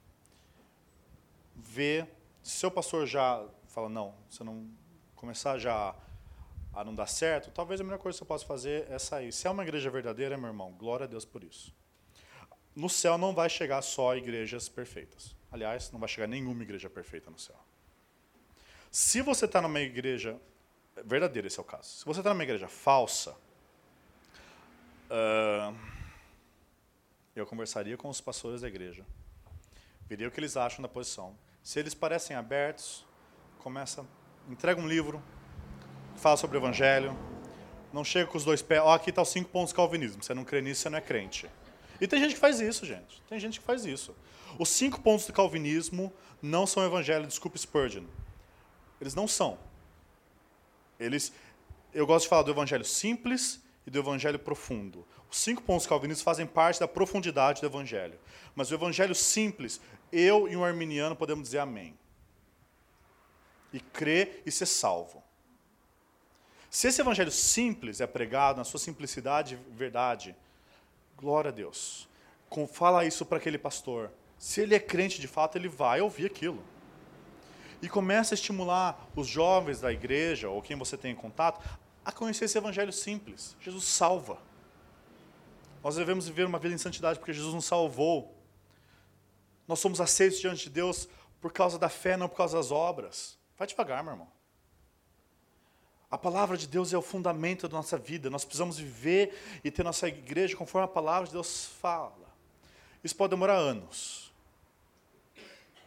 ver 1.53 2.07
se 2.41 2.59
seu 2.59 2.71
pastor 2.71 3.05
já 3.05 3.45
fala 3.67 3.89
não, 3.89 4.15
você 4.29 4.41
não 4.41 4.69
começar 5.17 5.57
já 5.57 5.93
a 6.73 6.81
não 6.81 6.95
dar 6.95 7.07
certo, 7.07 7.51
talvez 7.51 7.81
a 7.81 7.83
melhor 7.83 7.99
coisa 7.99 8.17
que 8.17 8.23
você 8.23 8.25
possa 8.25 8.45
fazer 8.45 8.89
é 8.89 8.97
sair. 8.97 9.33
Se 9.33 9.45
é 9.45 9.49
uma 9.49 9.63
igreja 9.63 9.89
verdadeira, 9.89 10.37
meu 10.37 10.47
irmão, 10.47 10.71
glória 10.71 11.03
a 11.03 11.07
Deus 11.07 11.25
por 11.25 11.43
isso. 11.43 11.75
No 12.73 12.89
céu 12.89 13.17
não 13.17 13.35
vai 13.35 13.49
chegar 13.49 13.81
só 13.81 14.15
igrejas 14.15 14.69
perfeitas. 14.69 15.35
Aliás, 15.51 15.91
não 15.91 15.99
vai 15.99 16.07
chegar 16.07 16.27
nenhuma 16.27 16.63
igreja 16.63 16.89
perfeita 16.89 17.29
no 17.29 17.37
céu. 17.37 17.59
Se 18.89 19.21
você 19.21 19.43
está 19.43 19.61
numa 19.61 19.81
igreja 19.81 20.39
verdadeira, 21.05 21.47
esse 21.47 21.59
é 21.59 21.61
o 21.61 21.65
caso. 21.65 21.89
Se 21.89 22.05
você 22.05 22.19
está 22.19 22.31
numa 22.33 22.43
igreja 22.43 22.67
falsa, 22.67 23.35
uh, 25.09 25.75
eu 27.35 27.45
conversaria 27.45 27.97
com 27.97 28.09
os 28.09 28.21
pastores 28.21 28.61
da 28.61 28.67
igreja, 28.67 29.05
veria 30.07 30.27
o 30.27 30.31
que 30.31 30.39
eles 30.39 30.57
acham 30.57 30.81
da 30.81 30.87
posição. 30.87 31.35
Se 31.63 31.79
eles 31.79 31.93
parecem 31.93 32.35
abertos, 32.35 33.05
começa, 33.59 34.05
entrega 34.49 34.79
um 34.79 34.87
livro, 34.87 35.21
fala 36.15 36.37
sobre 36.37 36.57
o 36.57 36.59
evangelho. 36.59 37.17
Não 37.93 38.03
chega 38.03 38.29
com 38.29 38.37
os 38.37 38.43
dois 38.43 38.61
pés, 38.61 38.81
ó, 38.81 38.87
oh, 38.87 38.91
aqui 38.91 39.09
está 39.09 39.21
os 39.21 39.29
cinco 39.29 39.49
pontos 39.49 39.71
do 39.71 39.75
calvinismo. 39.75 40.23
Você 40.23 40.33
não 40.33 40.43
crê 40.43 40.61
nisso, 40.61 40.81
você 40.81 40.89
não 40.89 40.97
é 40.97 41.01
crente. 41.01 41.49
E 41.99 42.07
tem 42.07 42.19
gente 42.19 42.33
que 42.33 42.39
faz 42.39 42.59
isso, 42.59 42.85
gente. 42.85 43.21
Tem 43.29 43.39
gente 43.39 43.59
que 43.59 43.65
faz 43.65 43.85
isso. 43.85 44.15
Os 44.59 44.69
cinco 44.69 45.01
pontos 45.01 45.25
do 45.25 45.33
calvinismo 45.33 46.13
não 46.41 46.67
são 46.67 46.85
evangelho, 46.85 47.25
desculpe 47.25 47.57
Spurgeon. 47.57 48.03
Eles 48.99 49.15
não 49.15 49.27
são. 49.27 49.57
Eles, 50.99 51.31
eu 51.93 52.05
gosto 52.05 52.23
de 52.23 52.29
falar 52.29 52.43
do 52.43 52.51
evangelho 52.51 52.85
simples 52.85 53.61
e 53.85 53.89
do 53.89 53.99
evangelho 53.99 54.39
profundo. 54.39 55.07
Os 55.29 55.39
cinco 55.39 55.61
pontos 55.61 55.85
calvinistas 55.85 56.23
fazem 56.23 56.45
parte 56.45 56.79
da 56.79 56.87
profundidade 56.87 57.61
do 57.61 57.67
evangelho. 57.67 58.19
Mas 58.55 58.71
o 58.71 58.75
evangelho 58.75 59.15
simples, 59.15 59.79
eu 60.11 60.47
e 60.47 60.55
um 60.55 60.63
arminiano 60.63 61.15
podemos 61.15 61.43
dizer 61.43 61.59
amém. 61.59 61.97
E 63.71 63.79
crer 63.79 64.41
e 64.45 64.51
ser 64.51 64.65
salvo. 64.65 65.23
Se 66.69 66.87
esse 66.87 67.01
evangelho 67.01 67.31
simples 67.31 68.01
é 68.01 68.07
pregado 68.07 68.57
na 68.57 68.63
sua 68.63 68.79
simplicidade 68.79 69.55
e 69.55 69.73
verdade, 69.73 70.35
glória 71.15 71.49
a 71.49 71.53
Deus. 71.53 72.07
Fala 72.71 73.05
isso 73.05 73.25
para 73.25 73.37
aquele 73.37 73.57
pastor. 73.57 74.11
Se 74.37 74.61
ele 74.61 74.75
é 74.75 74.79
crente 74.79 75.19
de 75.19 75.27
fato, 75.27 75.57
ele 75.57 75.67
vai 75.67 76.01
ouvir 76.01 76.25
aquilo. 76.25 76.63
E 77.81 77.87
começa 77.87 78.33
a 78.33 78.35
estimular 78.35 79.07
os 79.15 79.27
jovens 79.27 79.79
da 79.79 79.91
igreja, 79.91 80.49
ou 80.49 80.61
quem 80.61 80.75
você 80.75 80.97
tem 80.97 81.11
em 81.11 81.15
contato, 81.15 81.61
a 82.03 82.11
conhecer 82.11 82.45
esse 82.45 82.57
evangelho 82.57 82.91
simples. 82.91 83.55
Jesus 83.59 83.83
salva. 83.83 84.39
Nós 85.83 85.95
devemos 85.95 86.27
viver 86.27 86.45
uma 86.45 86.59
vida 86.59 86.73
em 86.73 86.77
santidade 86.77 87.19
porque 87.19 87.33
Jesus 87.33 87.53
nos 87.53 87.65
salvou. 87.65 88.35
Nós 89.67 89.79
somos 89.79 90.01
aceitos 90.01 90.39
diante 90.39 90.63
de 90.63 90.69
Deus 90.69 91.07
por 91.39 91.51
causa 91.51 91.77
da 91.77 91.89
fé, 91.89 92.17
não 92.17 92.27
por 92.27 92.37
causa 92.37 92.57
das 92.57 92.71
obras. 92.71 93.37
Vai 93.57 93.67
devagar, 93.67 94.03
meu 94.03 94.13
irmão. 94.13 94.37
A 96.09 96.17
palavra 96.17 96.55
de 96.55 96.67
Deus 96.67 96.93
é 96.93 96.97
o 96.97 97.01
fundamento 97.01 97.67
da 97.67 97.75
nossa 97.75 97.97
vida. 97.97 98.29
Nós 98.29 98.45
precisamos 98.45 98.77
viver 98.77 99.37
e 99.63 99.69
ter 99.69 99.83
nossa 99.83 100.07
igreja 100.07 100.55
conforme 100.55 100.85
a 100.85 100.87
palavra 100.87 101.27
de 101.27 101.33
Deus 101.33 101.65
fala. 101.65 102.33
Isso 103.03 103.15
pode 103.15 103.31
demorar 103.31 103.55
anos. 103.55 104.26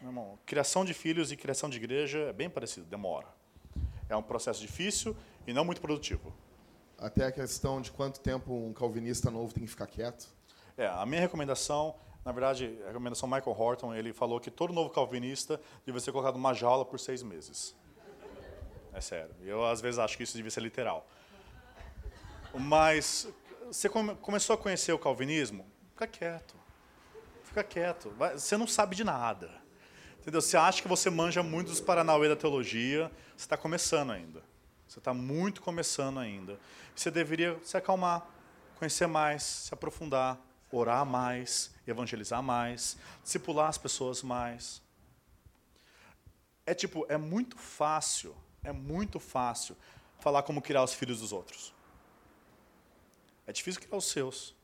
Meu 0.01 0.09
irmão, 0.09 0.39
criação 0.47 0.82
de 0.82 0.94
filhos 0.94 1.31
e 1.31 1.36
criação 1.36 1.68
de 1.68 1.77
igreja 1.77 2.18
é 2.20 2.32
bem 2.32 2.48
parecido, 2.48 2.86
demora. 2.86 3.28
É 4.09 4.16
um 4.16 4.22
processo 4.22 4.59
difícil 4.59 5.14
e 5.47 5.52
não 5.52 5.62
muito 5.62 5.81
produtivo. 5.81 6.32
Até 6.98 7.27
a 7.27 7.32
questão 7.32 7.82
de 7.82 7.93
quanto 7.93 8.18
tempo 8.18 8.51
um 8.52 8.72
calvinista 8.72 9.31
novo 9.31 9.52
tem 9.52 9.64
que 9.64 9.70
ficar 9.70 9.86
quieto. 9.86 10.27
É, 10.77 10.86
a 10.86 11.05
minha 11.05 11.20
recomendação, 11.20 11.94
na 12.24 12.32
verdade, 12.32 12.78
a 12.85 12.89
recomendação 12.89 13.28
Michael 13.28 13.55
Horton, 13.59 13.94
ele 13.94 14.14
falou 14.14 14.40
que 14.40 14.51
todo 14.51 14.72
novo 14.72 14.89
calvinista 14.89 15.60
deve 15.85 16.01
ser 16.01 16.12
colocado 16.12 16.35
numa 16.35 16.55
jaula 16.55 16.85
por 16.85 16.98
seis 16.98 17.22
meses. 17.22 17.77
É 18.94 19.02
sério. 19.02 19.35
Eu, 19.43 19.66
às 19.66 19.82
vezes, 19.82 19.98
acho 19.98 20.16
que 20.16 20.22
isso 20.22 20.35
devia 20.35 20.51
ser 20.51 20.62
literal. 20.62 21.06
Mas 22.55 23.28
você 23.66 23.89
come, 23.89 24.14
começou 24.16 24.55
a 24.55 24.59
conhecer 24.59 24.93
o 24.93 24.98
calvinismo? 24.98 25.66
Fica 25.93 26.06
quieto. 26.06 26.55
Fica 27.44 27.62
quieto. 27.62 28.10
Vai, 28.16 28.39
você 28.39 28.56
não 28.56 28.66
sabe 28.66 28.97
de 28.97 29.05
nada. 29.05 29.60
Entendeu? 30.20 30.42
Você 30.42 30.56
acha 30.56 30.82
que 30.82 30.88
você 30.88 31.09
manja 31.09 31.42
muito 31.42 31.68
dos 31.68 31.80
Paranauê 31.80 32.28
da 32.28 32.36
teologia, 32.36 33.10
você 33.34 33.44
está 33.44 33.56
começando 33.56 34.10
ainda. 34.10 34.42
Você 34.86 34.98
está 34.98 35.14
muito 35.14 35.62
começando 35.62 36.18
ainda. 36.18 36.60
Você 36.94 37.10
deveria 37.10 37.59
se 37.64 37.76
acalmar, 37.76 38.26
conhecer 38.76 39.06
mais, 39.06 39.42
se 39.42 39.72
aprofundar, 39.72 40.38
orar 40.70 41.06
mais, 41.06 41.70
evangelizar 41.86 42.42
mais, 42.42 42.98
discipular 43.24 43.68
as 43.68 43.78
pessoas 43.78 44.22
mais. 44.22 44.82
É 46.66 46.74
tipo, 46.74 47.06
é 47.09 47.16
muito 47.16 47.56
fácil, 47.56 48.36
é 48.62 48.72
muito 48.72 49.18
fácil 49.18 49.74
falar 50.18 50.42
como 50.42 50.60
criar 50.60 50.84
os 50.84 50.92
filhos 50.92 51.20
dos 51.20 51.32
outros. 51.32 51.72
É 53.47 53.52
difícil 53.52 53.80
criar 53.80 53.97
os 53.97 54.05
seus. 54.05 54.55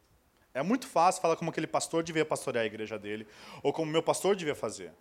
É 0.53 0.63
muito 0.63 0.87
fácil 0.87 1.23
falar 1.23 1.37
como 1.37 1.51
aquele 1.51 1.67
pastor 1.67 2.03
devia 2.03 2.25
pastorear 2.25 2.63
a 2.63 2.67
igreja 2.67 2.99
dele, 2.99 3.27
ou 3.63 3.73
como 3.73 3.91
meu 3.91 4.03
pastor 4.03 4.37
devia 4.37 4.55
fazer. 4.55 4.93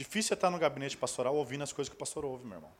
Difícil 0.00 0.32
é 0.32 0.34
estar 0.34 0.48
no 0.48 0.58
gabinete 0.58 0.96
pastoral 0.96 1.36
ouvindo 1.36 1.62
as 1.62 1.74
coisas 1.74 1.90
que 1.90 1.94
o 1.94 1.98
pastor 1.98 2.24
ouve, 2.24 2.46
meu 2.46 2.56
irmão. 2.56 2.70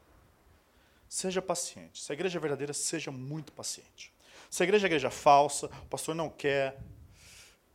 Seja 1.07 1.43
paciente. 1.43 2.03
Se 2.03 2.11
a 2.11 2.15
igreja 2.15 2.39
é 2.39 2.41
verdadeira, 2.41 2.73
seja 2.73 3.11
muito 3.11 3.53
paciente. 3.53 4.11
Se 4.49 4.63
a 4.63 4.65
igreja 4.65 4.87
é 4.87 4.89
igreja 4.89 5.11
falsa, 5.11 5.67
o 5.67 5.87
pastor 5.87 6.15
não 6.15 6.31
quer. 6.31 6.81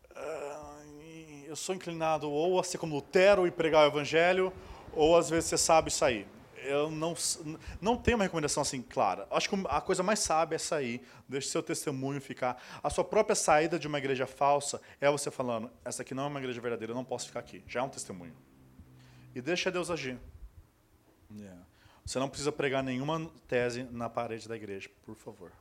Uh, 0.09 1.45
eu 1.45 1.55
sou 1.55 1.75
inclinado 1.75 2.27
ou 2.27 2.59
a 2.59 2.63
ser 2.63 2.79
como 2.79 2.95
Lutero 2.95 3.45
e 3.45 3.51
pregar 3.51 3.83
o 3.83 3.87
evangelho, 3.87 4.51
ou 4.91 5.15
às 5.15 5.29
vezes 5.29 5.47
você 5.47 5.59
sabe 5.59 5.91
sair. 5.91 6.27
Eu 6.63 6.89
não, 6.89 7.13
não 7.79 7.95
tenho 7.95 8.17
uma 8.17 8.23
recomendação 8.23 8.63
assim 8.63 8.81
clara. 8.81 9.27
Acho 9.29 9.47
que 9.47 9.55
a 9.69 9.79
coisa 9.79 10.01
mais 10.01 10.21
sábia 10.21 10.55
é 10.55 10.57
sair, 10.57 11.07
deixe 11.29 11.49
seu 11.49 11.61
testemunho 11.61 12.19
ficar. 12.19 12.59
A 12.81 12.89
sua 12.89 13.03
própria 13.03 13.35
saída 13.35 13.77
de 13.77 13.87
uma 13.87 13.99
igreja 13.99 14.25
falsa 14.25 14.81
é 14.99 15.07
você 15.07 15.29
falando: 15.29 15.69
essa 15.85 16.01
aqui 16.01 16.15
não 16.15 16.23
é 16.23 16.27
uma 16.29 16.39
igreja 16.39 16.59
verdadeira, 16.59 16.93
eu 16.93 16.95
não 16.95 17.05
posso 17.05 17.27
ficar 17.27 17.41
aqui. 17.41 17.63
Já 17.67 17.81
é 17.81 17.83
um 17.83 17.89
testemunho. 17.89 18.33
E 19.35 19.41
deixa 19.41 19.69
Deus 19.69 19.91
agir. 19.91 20.17
Yeah. 21.29 21.61
Você 22.05 22.17
não 22.19 22.29
precisa 22.29 22.53
pregar 22.53 22.81
nenhuma 22.81 23.29
tese 23.49 23.83
na 23.91 24.09
parede 24.09 24.47
da 24.47 24.55
igreja, 24.55 24.89
por 25.05 25.15
favor. 25.15 25.51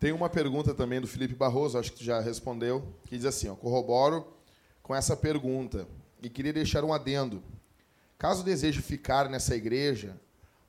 Tem 0.00 0.10
uma 0.10 0.30
pergunta 0.30 0.72
também 0.72 0.98
do 0.98 1.06
Felipe 1.06 1.34
Barroso, 1.34 1.78
acho 1.78 1.92
que 1.92 2.02
já 2.02 2.20
respondeu, 2.20 2.90
que 3.04 3.16
diz 3.16 3.26
assim: 3.26 3.48
ó, 3.48 3.54
corroboro 3.54 4.26
com 4.82 4.94
essa 4.94 5.14
pergunta 5.14 5.86
e 6.22 6.30
queria 6.30 6.54
deixar 6.54 6.84
um 6.84 6.92
adendo. 6.92 7.42
Caso 8.16 8.42
deseje 8.42 8.80
ficar 8.80 9.28
nessa 9.28 9.54
igreja, 9.54 10.18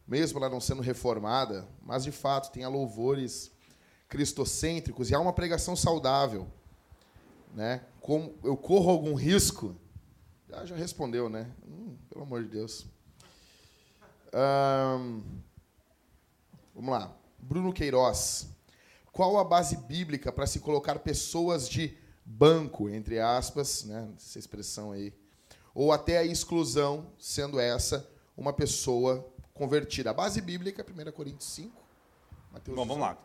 mesmo 0.05 0.39
ela 0.39 0.49
não 0.49 0.59
sendo 0.59 0.81
reformada, 0.81 1.65
mas 1.81 2.03
de 2.03 2.11
fato 2.11 2.51
tenha 2.51 2.67
louvores 2.67 3.51
cristocêntricos 4.09 5.09
e 5.09 5.15
há 5.15 5.19
uma 5.19 5.31
pregação 5.31 5.77
saudável, 5.77 6.45
né? 7.53 7.81
Como 8.01 8.35
eu 8.43 8.57
corro 8.57 8.89
algum 8.89 9.15
risco? 9.15 9.75
Já, 10.55 10.65
já 10.65 10.75
respondeu, 10.75 11.29
né? 11.29 11.51
Hum, 11.67 11.97
pelo 12.09 12.23
amor 12.23 12.43
de 12.43 12.49
Deus 12.49 12.87
vamos 16.73 16.89
lá. 16.89 17.11
Bruno 17.39 17.71
Queiroz. 17.71 18.49
Qual 19.11 19.37
a 19.37 19.43
base 19.43 19.77
bíblica 19.77 20.31
para 20.31 20.45
se 20.45 20.59
colocar 20.59 20.99
pessoas 20.99 21.69
de 21.69 21.97
banco, 22.25 22.89
entre 22.89 23.19
aspas, 23.19 23.85
né, 23.85 24.09
essa 24.17 24.37
expressão 24.37 24.91
aí, 24.91 25.13
ou 25.73 25.93
até 25.93 26.17
a 26.17 26.23
exclusão, 26.25 27.07
sendo 27.17 27.59
essa 27.59 28.09
uma 28.35 28.51
pessoa 28.51 29.25
convertida? 29.53 30.09
A 30.09 30.13
base 30.13 30.41
bíblica, 30.41 30.83
1 30.83 31.11
Coríntios 31.13 31.49
5. 31.51 31.81
Mateus 32.51 32.75
Bom, 32.75 32.85
vamos 32.85 33.01
lá. 33.01 33.17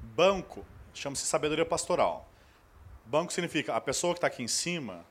Banco 0.00 0.64
chama-se 0.92 1.24
sabedoria 1.24 1.64
pastoral. 1.64 2.28
Banco 3.06 3.32
significa 3.32 3.76
a 3.76 3.80
pessoa 3.80 4.14
que 4.14 4.18
está 4.18 4.26
aqui 4.26 4.42
em 4.42 4.48
cima, 4.48 5.04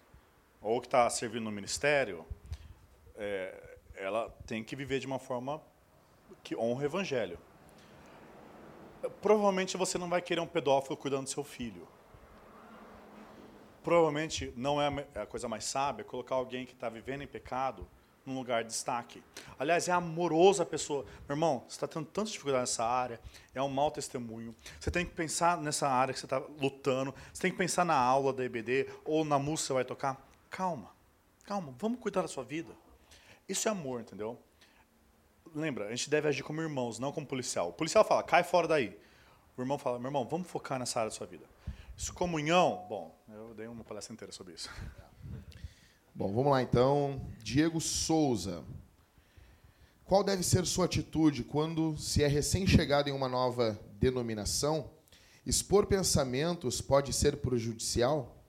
ou 0.62 0.80
que 0.80 0.88
está 0.88 1.10
servindo 1.10 1.44
no 1.44 1.52
ministério, 1.52 2.26
é, 3.16 3.78
ela 3.96 4.30
tem 4.46 4.64
que 4.64 4.76
viver 4.76 5.00
de 5.00 5.08
uma 5.08 5.20
forma 5.20 5.62
que 6.44 6.56
honra 6.56 6.84
o 6.84 6.86
evangelho. 6.86 7.40
Provavelmente 9.22 9.76
você 9.78 9.98
não 9.98 10.08
vai 10.08 10.22
querer 10.22 10.40
um 10.42 10.48
pedófilo 10.48 10.96
cuidando 10.96 11.24
do 11.24 11.30
seu 11.30 11.44
filho. 11.44 11.88
Provavelmente 13.84 14.54
não 14.56 14.80
é 14.80 15.08
a 15.16 15.26
coisa 15.26 15.48
mais 15.48 15.64
sábia 15.64 16.06
colocar 16.06 16.36
alguém 16.36 16.66
que 16.66 16.74
está 16.74 16.88
vivendo 16.88 17.24
em 17.24 17.28
pecado 17.28 17.88
num 18.24 18.36
lugar 18.36 18.64
de 18.64 18.70
destaque. 18.70 19.24
Aliás, 19.58 19.88
é 19.88 19.92
amoroso 19.92 20.62
a 20.62 20.66
pessoa. 20.66 21.04
Meu 21.28 21.36
irmão, 21.36 21.64
você 21.68 21.76
está 21.76 21.88
tendo 21.88 22.06
tanta 22.06 22.30
dificuldade 22.30 22.62
nessa 22.62 22.86
área, 22.86 23.20
é 23.56 23.62
um 23.62 23.70
mau 23.70 23.90
testemunho. 23.90 24.56
Você 24.80 24.92
tem 24.92 25.04
que 25.04 25.14
pensar 25.14 25.58
nessa 25.58 25.88
área 25.88 26.14
que 26.14 26.20
você 26.20 26.28
está 26.28 26.38
lutando, 26.38 27.14
você 27.34 27.42
tem 27.42 27.52
que 27.52 27.58
pensar 27.58 27.84
na 27.84 27.96
aula 27.96 28.32
da 28.32 28.46
EBD 28.46 28.88
ou 29.04 29.26
na 29.26 29.40
música 29.40 29.64
que 29.64 29.68
você 29.68 29.74
vai 29.74 29.86
tocar. 29.86 30.31
Calma, 30.52 30.92
calma, 31.46 31.74
vamos 31.80 32.00
cuidar 32.00 32.22
da 32.22 32.28
sua 32.28 32.44
vida. 32.44 32.74
Isso 33.48 33.70
é 33.70 33.72
amor, 33.72 34.02
entendeu? 34.02 34.38
Lembra, 35.56 35.88
a 35.88 35.90
gente 35.92 36.10
deve 36.10 36.28
agir 36.28 36.44
como 36.44 36.62
irmãos, 36.62 37.00
não 37.00 37.12
como 37.14 37.26
policial. 37.26 37.70
O 37.70 37.74
policial 37.74 38.04
fala, 38.04 38.22
cai 38.22 38.44
fora 38.44 38.68
daí. 38.68 39.00
O 39.58 39.62
irmão 39.62 39.78
fala, 39.78 39.98
meu 39.98 40.10
irmão, 40.10 40.28
vamos 40.30 40.50
focar 40.50 40.78
nessa 40.78 41.00
área 41.00 41.10
da 41.10 41.16
sua 41.16 41.26
vida. 41.26 41.46
Isso, 41.98 42.14
comunhão, 42.14 42.86
bom, 42.90 43.18
eu 43.30 43.54
dei 43.54 43.66
uma 43.68 43.84
palestra 43.84 44.14
inteira 44.14 44.32
sobre 44.34 44.54
isso. 44.54 44.70
Bom, 46.14 46.34
vamos 46.34 46.52
lá 46.52 46.62
então. 46.62 47.26
Diego 47.42 47.80
Souza. 47.80 48.66
Qual 50.04 50.26
deve 50.26 50.44
ser 50.44 50.66
sua 50.66 50.84
atitude 50.84 51.46
quando 51.46 51.98
se 51.98 52.22
é 52.22 52.28
recém-chegado 52.28 53.10
em 53.10 53.14
uma 53.14 53.30
nova 53.30 53.80
denominação? 53.94 54.92
Expor 55.46 55.86
pensamentos 55.86 56.82
pode 56.82 57.14
ser 57.14 57.38
prejudicial? 57.38 58.41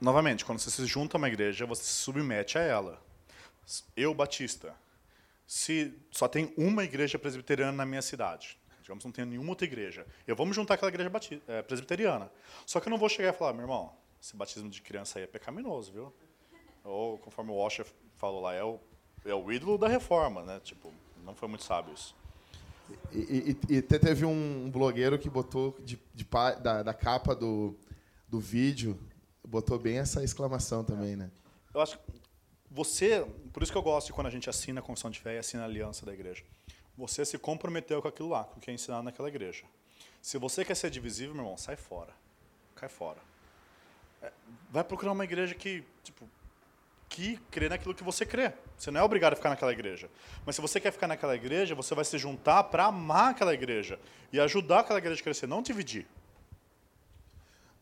Novamente, 0.00 0.44
quando 0.44 0.58
você 0.58 0.70
se 0.70 0.84
junta 0.86 1.16
a 1.16 1.18
uma 1.18 1.28
igreja, 1.28 1.64
você 1.64 1.82
se 1.82 1.92
submete 1.92 2.58
a 2.58 2.62
ela. 2.62 3.02
Eu, 3.96 4.14
batista, 4.14 4.74
se 5.46 5.94
só 6.10 6.28
tem 6.28 6.52
uma 6.56 6.84
igreja 6.84 7.18
presbiteriana 7.18 7.72
na 7.72 7.86
minha 7.86 8.02
cidade, 8.02 8.58
digamos, 8.82 9.04
não 9.04 9.10
tem 9.10 9.24
nenhuma 9.24 9.50
outra 9.50 9.66
igreja, 9.66 10.06
eu 10.26 10.36
vou 10.36 10.44
me 10.44 10.52
juntar 10.52 10.74
àquela 10.74 10.90
igreja 10.90 11.08
batista, 11.08 11.42
é, 11.50 11.62
presbiteriana. 11.62 12.30
Só 12.66 12.78
que 12.78 12.88
eu 12.88 12.90
não 12.90 12.98
vou 12.98 13.08
chegar 13.08 13.30
e 13.30 13.36
falar, 13.36 13.54
meu 13.54 13.62
irmão, 13.62 13.92
esse 14.22 14.36
batismo 14.36 14.68
de 14.68 14.82
criança 14.82 15.18
aí 15.18 15.24
é 15.24 15.26
pecaminoso, 15.26 15.92
viu? 15.92 16.12
Ou, 16.84 17.18
conforme 17.18 17.50
o 17.50 17.56
Washer 17.56 17.86
falou 18.16 18.42
lá, 18.42 18.54
é 18.54 18.62
o, 18.62 18.78
é 19.24 19.34
o 19.34 19.50
ídolo 19.50 19.78
da 19.78 19.88
reforma, 19.88 20.42
né? 20.42 20.60
Tipo, 20.62 20.92
não 21.24 21.34
foi 21.34 21.48
muito 21.48 21.64
sábio 21.64 21.94
isso. 21.94 22.14
E, 23.12 23.56
e, 23.68 23.76
e 23.76 23.82
teve 23.82 24.24
um 24.24 24.70
blogueiro 24.70 25.18
que 25.18 25.28
botou 25.28 25.76
de, 25.80 25.98
de, 26.14 26.24
da, 26.62 26.82
da 26.82 26.94
capa 26.94 27.34
do, 27.34 27.74
do 28.28 28.38
vídeo 28.38 28.96
botou 29.46 29.78
bem 29.78 29.98
essa 29.98 30.22
exclamação 30.22 30.84
também, 30.84 31.16
né? 31.16 31.30
Eu 31.72 31.80
acho 31.80 31.98
que 31.98 32.04
você, 32.70 33.24
por 33.52 33.62
isso 33.62 33.72
que 33.72 33.78
eu 33.78 33.82
gosto 33.82 34.08
de 34.08 34.12
quando 34.12 34.26
a 34.26 34.30
gente 34.30 34.50
assina 34.50 34.80
a 34.80 34.82
confissão 34.82 35.10
de 35.10 35.20
fé 35.20 35.36
e 35.36 35.38
assina 35.38 35.62
a 35.62 35.66
aliança 35.66 36.04
da 36.04 36.12
igreja. 36.12 36.44
Você 36.96 37.24
se 37.24 37.38
comprometeu 37.38 38.02
com 38.02 38.08
aquilo 38.08 38.28
lá, 38.30 38.44
com 38.44 38.58
o 38.58 38.60
que 38.60 38.70
é 38.70 38.74
ensinado 38.74 39.04
naquela 39.04 39.28
igreja. 39.28 39.64
Se 40.20 40.38
você 40.38 40.64
quer 40.64 40.74
ser 40.74 40.90
divisível, 40.90 41.34
meu 41.34 41.44
irmão, 41.44 41.56
sai 41.56 41.76
fora. 41.76 42.12
Cai 42.74 42.88
fora. 42.88 43.18
É, 44.22 44.32
vai 44.70 44.82
procurar 44.82 45.12
uma 45.12 45.24
igreja 45.24 45.54
que, 45.54 45.84
tipo, 46.02 46.28
que 47.08 47.36
crê 47.50 47.68
naquilo 47.68 47.94
que 47.94 48.02
você 48.02 48.26
crê. 48.26 48.52
Você 48.76 48.90
não 48.90 49.00
é 49.00 49.04
obrigado 49.04 49.34
a 49.34 49.36
ficar 49.36 49.50
naquela 49.50 49.72
igreja. 49.72 50.10
Mas 50.44 50.56
se 50.56 50.60
você 50.60 50.80
quer 50.80 50.90
ficar 50.90 51.06
naquela 51.06 51.34
igreja, 51.34 51.74
você 51.74 51.94
vai 51.94 52.04
se 52.04 52.18
juntar 52.18 52.64
para 52.64 52.86
amar 52.86 53.30
aquela 53.30 53.54
igreja 53.54 53.98
e 54.32 54.40
ajudar 54.40 54.80
aquela 54.80 54.98
igreja 54.98 55.20
a 55.20 55.24
crescer, 55.24 55.46
não 55.46 55.62
dividir. 55.62 56.06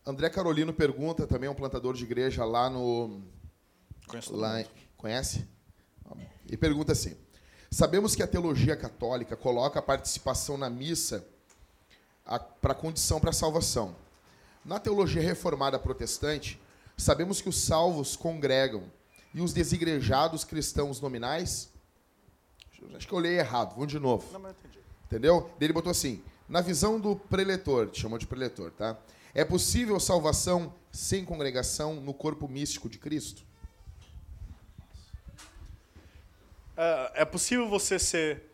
André 0.07 0.29
Carolino 0.29 0.73
pergunta, 0.73 1.27
também 1.27 1.49
é 1.49 1.51
um 1.51 1.55
plantador 1.55 1.95
de 1.95 2.05
igreja 2.05 2.45
lá 2.45 2.69
no. 2.69 3.23
Conheço 4.07 4.37
lá, 4.37 4.63
conhece? 4.97 5.47
E 6.47 6.57
pergunta 6.57 6.93
assim: 6.93 7.17
Sabemos 7.71 8.15
que 8.15 8.23
a 8.23 8.27
teologia 8.27 8.77
católica 8.77 9.37
coloca 9.37 9.79
a 9.79 9.83
participação 9.83 10.57
na 10.57 10.71
missa 10.71 11.27
para 12.61 12.75
condição 12.75 13.19
para 13.19 13.31
a 13.31 13.33
salvação. 13.33 13.97
Na 14.65 14.79
teologia 14.79 15.21
reformada 15.21 15.79
protestante, 15.79 16.61
sabemos 16.97 17.41
que 17.41 17.49
os 17.49 17.59
salvos 17.59 18.15
congregam 18.15 18.85
e 19.35 19.41
os 19.41 19.53
desigrejados 19.53 20.45
cristãos 20.45 21.01
nominais. 21.01 21.71
acho 22.95 23.09
que 23.09 23.13
eu 23.13 23.19
olhei 23.19 23.39
errado, 23.39 23.75
vamos 23.75 23.89
de 23.89 23.99
novo. 23.99 24.33
Não, 24.33 24.39
mas 24.39 24.55
eu 24.55 24.59
entendi. 24.61 24.85
Entendeu? 25.07 25.51
Ele 25.61 25.73
botou 25.73 25.91
assim: 25.91 26.23
na 26.49 26.61
visão 26.61 27.01
do 27.01 27.17
preletor, 27.17 27.91
chamou 27.93 28.19
de 28.19 28.27
preletor, 28.27 28.71
tá? 28.71 28.97
É 29.35 29.45
possível 29.45 29.99
salvação 29.99 30.73
sem 30.93 31.25
congregação 31.25 31.95
no 31.97 32.15
corpo 32.15 32.47
místico 32.47 32.89
de 32.89 32.99
Cristo? 32.99 33.45
É, 36.77 37.23
é 37.23 37.25
possível 37.25 37.69
você 37.69 37.99
ser 37.99 38.45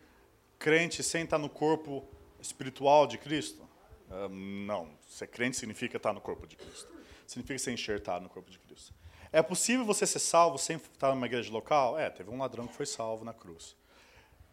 crente 0.57 1.03
sem 1.03 1.23
estar 1.23 1.37
no 1.37 1.49
corpo 1.49 2.03
espiritual 2.39 3.05
de 3.05 3.19
Cristo? 3.19 3.61
É, 4.09 4.27
não. 4.27 4.89
Ser 5.07 5.27
crente 5.27 5.55
significa 5.55 5.97
estar 5.97 6.13
no 6.13 6.19
corpo 6.19 6.47
de 6.47 6.55
Cristo. 6.55 6.87
Significa 7.27 7.59
ser 7.59 7.73
enxertado 7.73 8.23
no 8.23 8.29
corpo 8.29 8.49
de 8.49 8.57
Cristo. 8.57 8.91
É 9.31 9.43
possível 9.43 9.85
você 9.85 10.07
ser 10.07 10.19
salvo 10.19 10.57
sem 10.57 10.77
estar 10.77 11.13
numa 11.13 11.27
igreja 11.27 11.51
local? 11.51 11.99
É, 11.99 12.09
teve 12.09 12.31
um 12.31 12.39
ladrão 12.39 12.65
que 12.65 12.73
foi 12.73 12.87
salvo 12.87 13.23
na 13.23 13.35
cruz. 13.35 13.75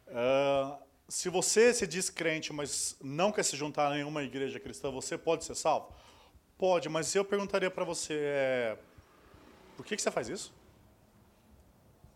É, 0.06 0.78
se 1.08 1.30
você 1.30 1.72
se 1.72 1.86
diz 1.86 2.10
crente, 2.10 2.52
mas 2.52 2.96
não 3.02 3.32
quer 3.32 3.44
se 3.44 3.56
juntar 3.56 3.86
a 3.86 3.94
nenhuma 3.94 4.22
igreja 4.22 4.60
cristã, 4.60 4.90
você 4.90 5.16
pode 5.16 5.46
ser 5.46 5.54
salvo? 5.54 5.96
Pode, 6.58 6.88
mas 6.88 7.14
eu 7.14 7.24
perguntaria 7.24 7.70
para 7.70 7.84
você, 7.84 8.14
é, 8.14 8.78
por 9.76 9.86
que, 9.86 9.94
que 9.94 10.02
você 10.02 10.10
faz 10.10 10.28
isso? 10.28 10.52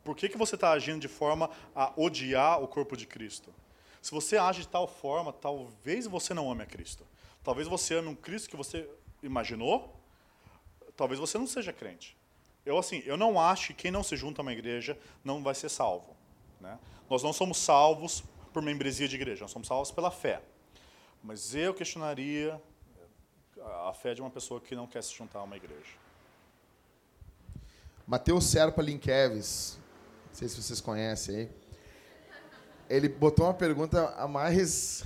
Por 0.02 0.16
que, 0.16 0.28
que 0.28 0.36
você 0.36 0.56
está 0.56 0.73
agindo 0.73 0.98
de 0.98 1.06
forma 1.06 1.48
a 1.73 1.93
odiar 1.97 2.60
o 2.60 2.66
corpo 2.66 2.97
de 2.97 3.06
Cristo? 3.06 3.55
Se 4.02 4.10
você 4.10 4.36
age 4.36 4.62
de 4.62 4.69
tal 4.69 4.89
forma, 4.89 5.32
talvez 5.32 6.09
você 6.09 6.35
não 6.35 6.51
ame 6.51 6.64
a 6.64 6.66
Cristo. 6.66 7.06
Talvez 7.44 7.69
você 7.69 7.94
ame 7.94 8.09
um 8.09 8.16
Cristo 8.16 8.51
que 8.51 8.56
você 8.56 8.90
imaginou, 9.23 9.97
talvez 10.97 11.20
você 11.20 11.39
não 11.39 11.47
seja 11.47 11.73
crente. 11.73 12.16
Eu 12.66 12.77
assim, 12.77 13.01
eu 13.06 13.16
não 13.16 13.39
acho 13.39 13.69
que 13.69 13.74
quem 13.74 13.90
não 13.93 14.02
se 14.02 14.16
junta 14.16 14.40
a 14.40 14.43
uma 14.43 14.52
igreja 14.52 14.98
não 15.24 15.40
vai 15.40 15.55
ser 15.55 15.69
salvo. 15.69 16.16
Né? 16.60 16.77
Nós 17.09 17.23
não 17.23 17.32
somos 17.32 17.59
salvos 17.59 18.24
por 18.52 18.60
membresia 18.60 19.06
de 19.06 19.14
igreja, 19.14 19.43
nós 19.43 19.52
somos 19.52 19.69
salvos 19.69 19.93
pela 19.93 20.10
fé. 20.10 20.43
Mas 21.23 21.55
eu 21.55 21.73
questionaria 21.73 22.60
a 23.89 23.93
fé 23.93 24.15
de 24.15 24.21
uma 24.21 24.31
pessoa 24.31 24.61
que 24.61 24.75
não 24.75 24.87
quer 24.87 25.03
se 25.03 25.15
juntar 25.15 25.41
a 25.41 25.43
uma 25.43 25.57
igreja. 25.57 26.03
Mateus 28.07 28.45
Serpa 28.45 28.83
Linkeves, 28.83 29.79
não 30.29 30.35
sei 30.35 30.49
se 30.49 30.61
vocês 30.61 30.81
conhecem 30.81 31.37
aí. 31.37 31.51
Ele 32.89 33.09
botou 33.09 33.47
uma 33.47 33.55
pergunta 33.55 34.15
a 34.19 34.27
mais. 34.27 35.05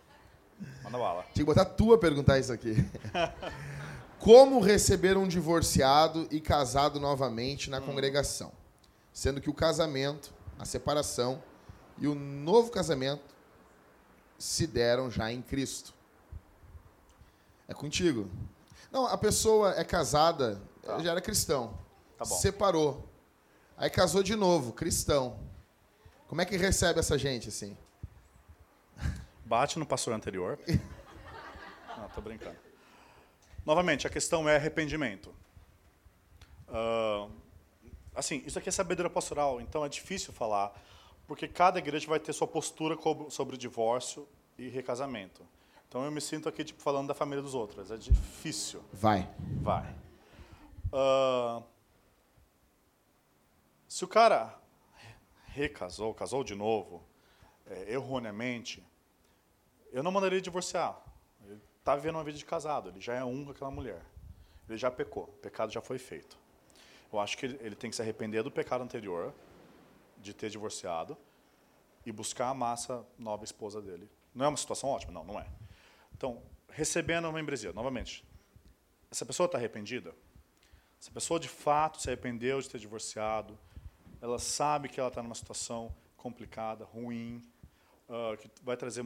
Manda 0.82 0.98
bala. 0.98 1.22
Tinha 1.34 1.34
que 1.34 1.44
botar 1.44 1.64
tu 1.64 1.92
a 1.92 1.98
perguntar 1.98 2.38
isso 2.38 2.52
aqui. 2.52 2.76
Como 4.18 4.60
receber 4.60 5.16
um 5.16 5.26
divorciado 5.26 6.28
e 6.30 6.40
casado 6.40 7.00
novamente 7.00 7.70
na 7.70 7.78
hum. 7.78 7.86
congregação? 7.86 8.52
Sendo 9.12 9.40
que 9.40 9.50
o 9.50 9.54
casamento, 9.54 10.32
a 10.58 10.64
separação 10.64 11.42
e 11.98 12.06
o 12.06 12.14
novo 12.14 12.70
casamento 12.70 13.34
se 14.38 14.66
deram 14.66 15.10
já 15.10 15.32
em 15.32 15.42
Cristo. 15.42 15.92
É 17.70 17.72
contigo. 17.72 18.28
Não, 18.90 19.06
a 19.06 19.16
pessoa 19.16 19.78
é 19.78 19.84
casada, 19.84 20.60
tá. 20.82 20.98
já 20.98 21.12
era 21.12 21.20
cristão. 21.20 21.78
Tá 22.18 22.24
separou. 22.24 23.08
Aí 23.76 23.88
casou 23.88 24.24
de 24.24 24.34
novo, 24.34 24.72
cristão. 24.72 25.38
Como 26.26 26.40
é 26.40 26.44
que 26.44 26.56
recebe 26.56 26.98
essa 26.98 27.16
gente 27.16 27.48
assim? 27.48 27.76
Bate 29.44 29.78
no 29.78 29.86
pastor 29.86 30.14
anterior. 30.14 30.58
Não, 31.96 32.08
tô 32.08 32.20
brincando. 32.20 32.56
Novamente, 33.64 34.04
a 34.04 34.10
questão 34.10 34.48
é 34.48 34.56
arrependimento. 34.56 35.32
Uh, 36.68 37.30
assim, 38.12 38.42
isso 38.44 38.58
aqui 38.58 38.68
é 38.68 38.72
sabedoria 38.72 39.10
pastoral, 39.10 39.60
então 39.60 39.84
é 39.84 39.88
difícil 39.88 40.32
falar, 40.32 40.72
porque 41.28 41.46
cada 41.46 41.78
igreja 41.78 42.08
vai 42.08 42.18
ter 42.18 42.32
sua 42.32 42.48
postura 42.48 42.96
sobre 43.30 43.54
o 43.54 43.58
divórcio 43.58 44.26
e 44.58 44.68
recasamento. 44.68 45.46
Então 45.90 46.04
eu 46.04 46.10
me 46.12 46.20
sinto 46.20 46.48
aqui 46.48 46.62
tipo 46.62 46.80
falando 46.80 47.08
da 47.08 47.14
família 47.14 47.42
dos 47.42 47.52
outros. 47.52 47.90
É 47.90 47.96
difícil. 47.96 48.80
Vai. 48.92 49.28
Vai. 49.60 49.92
Uh, 50.92 51.64
se 53.88 54.04
o 54.04 54.08
cara 54.08 54.56
recasou, 55.46 56.14
casou 56.14 56.44
de 56.44 56.54
novo, 56.54 57.02
é, 57.66 57.92
erroneamente, 57.92 58.86
eu 59.90 60.00
não 60.00 60.12
mandaria 60.12 60.40
divorciar. 60.40 60.96
Ele 61.44 61.60
está 61.80 61.96
vivendo 61.96 62.14
uma 62.14 62.22
vida 62.22 62.38
de 62.38 62.44
casado, 62.44 62.90
ele 62.90 63.00
já 63.00 63.14
é 63.14 63.24
um 63.24 63.44
com 63.44 63.50
aquela 63.50 63.72
mulher. 63.72 64.00
Ele 64.68 64.78
já 64.78 64.92
pecou, 64.92 65.24
o 65.24 65.38
pecado 65.38 65.72
já 65.72 65.80
foi 65.80 65.98
feito. 65.98 66.38
Eu 67.12 67.18
acho 67.18 67.36
que 67.36 67.46
ele, 67.46 67.58
ele 67.60 67.74
tem 67.74 67.90
que 67.90 67.96
se 67.96 68.02
arrepender 68.02 68.44
do 68.44 68.50
pecado 68.50 68.84
anterior, 68.84 69.34
de 70.18 70.32
ter 70.32 70.50
divorciado, 70.50 71.18
e 72.06 72.12
buscar 72.12 72.48
a 72.48 72.54
massa 72.54 73.04
nova 73.18 73.42
esposa 73.42 73.82
dele. 73.82 74.08
Não 74.32 74.46
é 74.46 74.48
uma 74.48 74.56
situação 74.56 74.90
ótima? 74.90 75.12
Não, 75.12 75.24
não 75.24 75.40
é. 75.40 75.48
Então, 76.20 76.42
recebendo 76.68 77.24
uma 77.24 77.32
membresia, 77.32 77.72
novamente, 77.72 78.22
essa 79.10 79.24
pessoa 79.24 79.46
está 79.46 79.56
arrependida? 79.56 80.14
Essa 81.00 81.10
pessoa 81.10 81.40
de 81.40 81.48
fato 81.48 81.98
se 81.98 82.10
arrependeu 82.10 82.60
de 82.60 82.68
ter 82.68 82.78
divorciado, 82.78 83.58
ela 84.20 84.38
sabe 84.38 84.90
que 84.90 85.00
ela 85.00 85.08
está 85.08 85.22
numa 85.22 85.34
situação 85.34 85.90
complicada, 86.18 86.84
ruim, 86.84 87.42
uh, 88.06 88.36
que 88.36 88.50
vai 88.62 88.76
trazer 88.76 89.02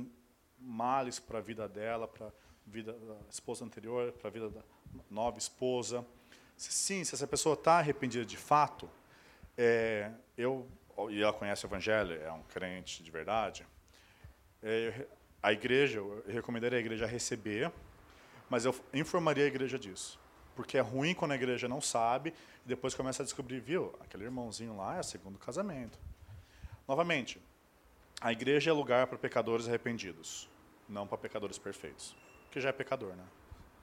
males 0.59 1.21
para 1.21 1.39
a 1.39 1.41
vida 1.41 1.69
dela, 1.69 2.09
para 2.09 2.27
a 2.27 2.33
vida 2.67 2.93
da 2.93 3.17
esposa 3.31 3.65
anterior, 3.65 4.11
para 4.15 4.27
a 4.27 4.33
vida 4.33 4.51
da 4.51 4.63
nova 5.09 5.39
esposa. 5.39 6.05
Se, 6.57 6.73
sim, 6.73 7.05
se 7.05 7.15
essa 7.15 7.29
pessoa 7.29 7.55
está 7.55 7.79
arrependida 7.79 8.25
de 8.25 8.37
fato, 8.37 8.91
é, 9.57 10.11
eu 10.37 10.69
e 11.11 11.23
ela 11.23 11.33
conhece 11.33 11.65
o 11.65 11.69
Evangelho, 11.69 12.21
é 12.21 12.33
um 12.33 12.43
crente 12.43 13.05
de 13.05 13.11
verdade, 13.13 13.65
é, 14.61 15.07
a 15.45 15.53
igreja, 15.53 15.99
eu 15.99 16.25
recomendaria 16.27 16.79
a 16.79 16.81
igreja 16.81 17.05
receber, 17.05 17.71
mas 18.49 18.65
eu 18.65 18.75
informaria 18.95 19.45
a 19.45 19.47
igreja 19.47 19.79
disso. 19.79 20.19
Porque 20.57 20.79
é 20.79 20.81
ruim 20.81 21.13
quando 21.13 21.33
a 21.33 21.35
igreja 21.35 21.69
não 21.69 21.83
sabe 21.83 22.33
e 22.65 22.69
depois 22.69 22.95
começa 22.95 23.23
a 23.23 23.27
descobrir, 23.27 23.61
viu, 23.61 23.95
aquele 24.01 24.25
irmãozinho 24.25 24.75
lá 24.75 24.97
é 24.97 25.03
segundo 25.03 25.39
casamento. 25.39 25.99
Novamente, 26.89 27.39
a 28.23 28.33
igreja 28.33 28.71
é 28.71 28.73
lugar 28.73 29.07
para 29.07 29.19
pecadores 29.19 29.69
arrependidos, 29.69 30.49
não 30.89 31.07
para 31.07 31.19
pecadores 31.19 31.59
perfeitos. 31.59 32.17
Que 32.51 32.59
já 32.59 32.71
é 32.71 32.73
pecador, 32.73 33.15
né? 33.15 33.25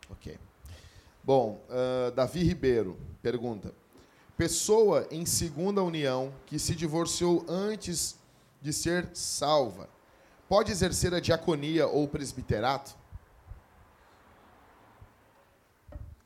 Ok. 0.10 0.40
Bom, 1.24 1.64
uh, 1.70 2.10
Davi 2.10 2.42
Ribeiro 2.42 2.98
pergunta: 3.22 3.72
Pessoa 4.36 5.08
em 5.12 5.28
segunda 5.28 5.84
união 5.84 6.34
que 6.48 6.58
se 6.58 6.74
divorciou 6.74 7.46
antes 7.48 8.18
de 8.60 8.74
ser 8.74 9.12
salva, 9.14 9.88
pode 10.52 10.70
exercer 10.70 11.14
a 11.14 11.22
diaconia 11.22 11.88
ou 11.88 12.06
presbiterato? 12.10 12.94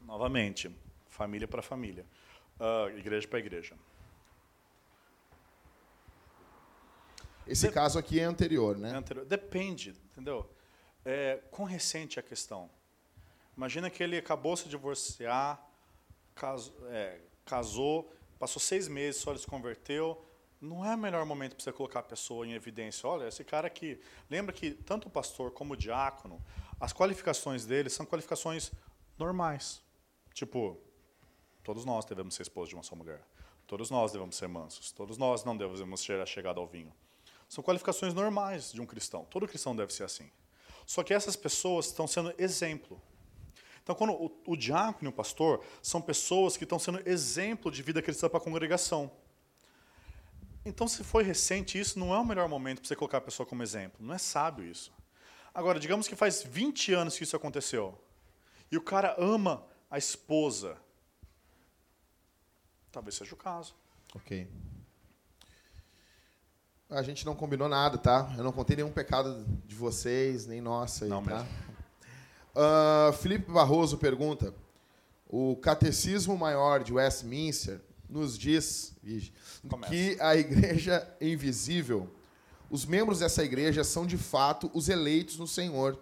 Novamente, 0.02 0.76
família 1.08 1.48
para 1.48 1.62
família, 1.62 2.04
uh, 2.60 2.90
igreja 2.98 3.28
para 3.28 3.38
igreja. 3.38 3.76
Esse 7.46 7.72
caso 7.72 8.00
aqui 8.00 8.20
é 8.20 8.24
anterior, 8.24 8.76
né? 8.76 8.94
É 8.94 8.96
anterior. 8.96 9.28
Depende, 9.28 9.96
entendeu? 10.12 10.50
É, 11.06 11.40
quão 11.52 11.68
recente 11.68 12.18
é 12.18 12.22
a 12.22 12.24
questão? 12.24 12.68
Imagina 13.56 13.92
que 13.92 14.02
ele 14.02 14.18
acabou 14.18 14.56
de 14.56 14.62
se 14.62 14.70
divorciar, 14.70 15.64
é, 16.90 17.20
casou, 17.46 18.12
passou 18.40 18.60
seis 18.60 18.88
meses, 18.88 19.22
só 19.22 19.30
ele 19.30 19.40
se 19.40 19.46
converteu. 19.46 20.20
Não 20.66 20.84
é 20.84 20.96
o 20.96 20.98
melhor 20.98 21.24
momento 21.26 21.56
para 21.56 21.64
você 21.64 21.72
colocar 21.72 22.00
a 22.00 22.04
pessoa 22.04 22.46
em 22.46 22.54
evidência. 22.54 23.08
Olha, 23.08 23.28
esse 23.28 23.44
cara 23.44 23.68
aqui. 23.68 24.02
Lembra 24.28 24.52
que 24.52 24.72
tanto 24.72 25.08
o 25.08 25.12
pastor 25.12 25.52
como 25.52 25.76
o 25.76 25.78
diácono, 25.78 26.44
as 26.80 26.92
qualificações 26.92 27.66
dele 27.66 27.88
são 27.88 28.04
qualificações 28.04 28.72
normais. 29.16 29.80
Tipo, 30.34 30.76
todos 31.64 31.86
nós 31.86 32.04
devemos 32.04 32.34
ser 32.34 32.42
esposos 32.42 32.70
de 32.70 32.76
uma 32.76 32.82
só 32.82 32.96
mulher. 32.96 33.22
Todos 33.68 33.92
nós 33.92 34.12
devemos 34.12 34.36
ser 34.36 34.48
mansos. 34.48 34.92
Todos 34.92 35.20
nós 35.20 35.44
não 35.44 35.56
devemos 35.56 36.02
ser 36.02 36.26
chegados 36.28 36.60
ao 36.60 36.68
vinho. 36.68 36.92
São 37.48 37.64
qualificações 37.64 38.16
normais 38.16 38.72
de 38.72 38.82
um 38.82 38.88
cristão. 38.88 39.24
Todo 39.26 39.48
cristão 39.48 39.76
deve 39.76 39.94
ser 39.94 40.04
assim. 40.04 40.32
Só 40.84 41.04
que 41.04 41.14
essas 41.14 41.36
pessoas 41.36 41.86
estão 41.86 42.08
sendo 42.08 42.34
exemplo. 42.40 43.00
Então, 43.84 43.94
quando 43.94 44.14
o, 44.14 44.32
o 44.48 44.58
diácono 44.58 45.10
e 45.10 45.14
o 45.14 45.16
pastor 45.16 45.64
são 45.80 46.02
pessoas 46.02 46.58
que 46.58 46.64
estão 46.64 46.80
sendo 46.80 47.08
exemplo 47.08 47.72
de 47.72 47.84
vida 47.84 48.02
cristã 48.02 48.28
para 48.28 48.40
a 48.40 48.42
congregação. 48.42 49.12
Então, 50.66 50.88
se 50.88 51.04
foi 51.04 51.24
recente 51.24 51.80
isso, 51.80 52.00
não 52.00 52.14
é 52.14 52.18
o 52.18 52.26
melhor 52.26 52.50
momento 52.50 52.80
para 52.80 52.88
você 52.88 52.96
colocar 52.96 53.20
a 53.20 53.22
pessoa 53.22 53.46
como 53.46 53.62
exemplo. 53.62 54.04
Não 54.04 54.16
é 54.16 54.18
sábio 54.18 54.66
isso. 54.66 54.92
Agora, 55.54 55.80
digamos 55.80 56.08
que 56.08 56.16
faz 56.16 56.42
20 56.42 56.92
anos 56.94 57.16
que 57.16 57.24
isso 57.24 57.36
aconteceu. 57.36 57.98
E 58.72 58.76
o 58.76 58.82
cara 58.82 59.16
ama 59.20 59.64
a 59.92 59.98
esposa. 59.98 60.76
Talvez 62.92 63.16
seja 63.16 63.36
o 63.36 63.38
caso. 63.38 63.76
Ok. 64.16 64.50
A 66.90 67.02
gente 67.04 67.26
não 67.26 67.36
combinou 67.36 67.70
nada, 67.70 67.98
tá? 67.98 68.34
Eu 68.38 68.44
não 68.44 68.52
contei 68.52 68.76
nenhum 68.76 68.92
pecado 68.92 69.46
de 69.66 69.76
vocês, 69.76 70.48
nem 70.48 70.62
nossa. 70.62 71.06
Aí, 71.06 71.10
não 71.10 71.24
tá? 71.24 71.46
Uh, 72.56 73.14
Felipe 73.14 73.52
Barroso 73.52 73.98
pergunta: 73.98 74.54
o 75.28 75.56
Catecismo 75.58 76.38
Maior 76.38 76.84
de 76.84 76.94
Westminster 76.94 77.82
nos 78.10 78.38
diz 78.38 78.94
que 79.90 80.18
a 80.20 80.36
Igreja 80.36 81.08
Invisível 81.20 82.10
Os 82.70 82.86
membros 82.86 83.20
dessa 83.20 83.44
igreja 83.44 83.84
são 83.84 84.06
de 84.06 84.18
fato 84.18 84.70
os 84.74 84.90
eleitos 84.90 85.38
no 85.38 85.48
Senhor. 85.48 85.98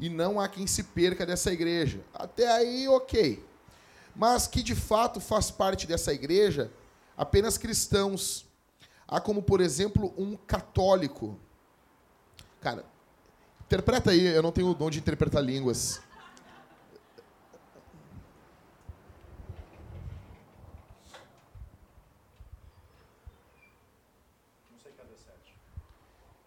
E 0.00 0.08
não 0.08 0.40
há 0.40 0.48
quem 0.48 0.66
se 0.66 0.82
perca 0.82 1.24
dessa 1.24 1.52
igreja. 1.52 2.00
Até 2.12 2.50
aí, 2.50 2.88
ok. 2.88 3.44
Mas 4.14 4.46
que 4.46 4.62
de 4.62 4.74
fato 4.74 5.20
faz 5.20 5.50
parte 5.50 5.86
dessa 5.86 6.12
igreja 6.12 6.70
apenas 7.16 7.56
cristãos. 7.56 8.44
Há 9.06 9.20
como, 9.20 9.42
por 9.42 9.60
exemplo, 9.60 10.12
um 10.16 10.36
católico. 10.36 11.38
Cara, 12.60 12.84
interpreta 13.64 14.10
aí, 14.10 14.26
eu 14.26 14.42
não 14.42 14.52
tenho 14.52 14.68
o 14.68 14.74
dom 14.74 14.90
de 14.90 14.98
interpretar 14.98 15.42
línguas. 15.42 16.00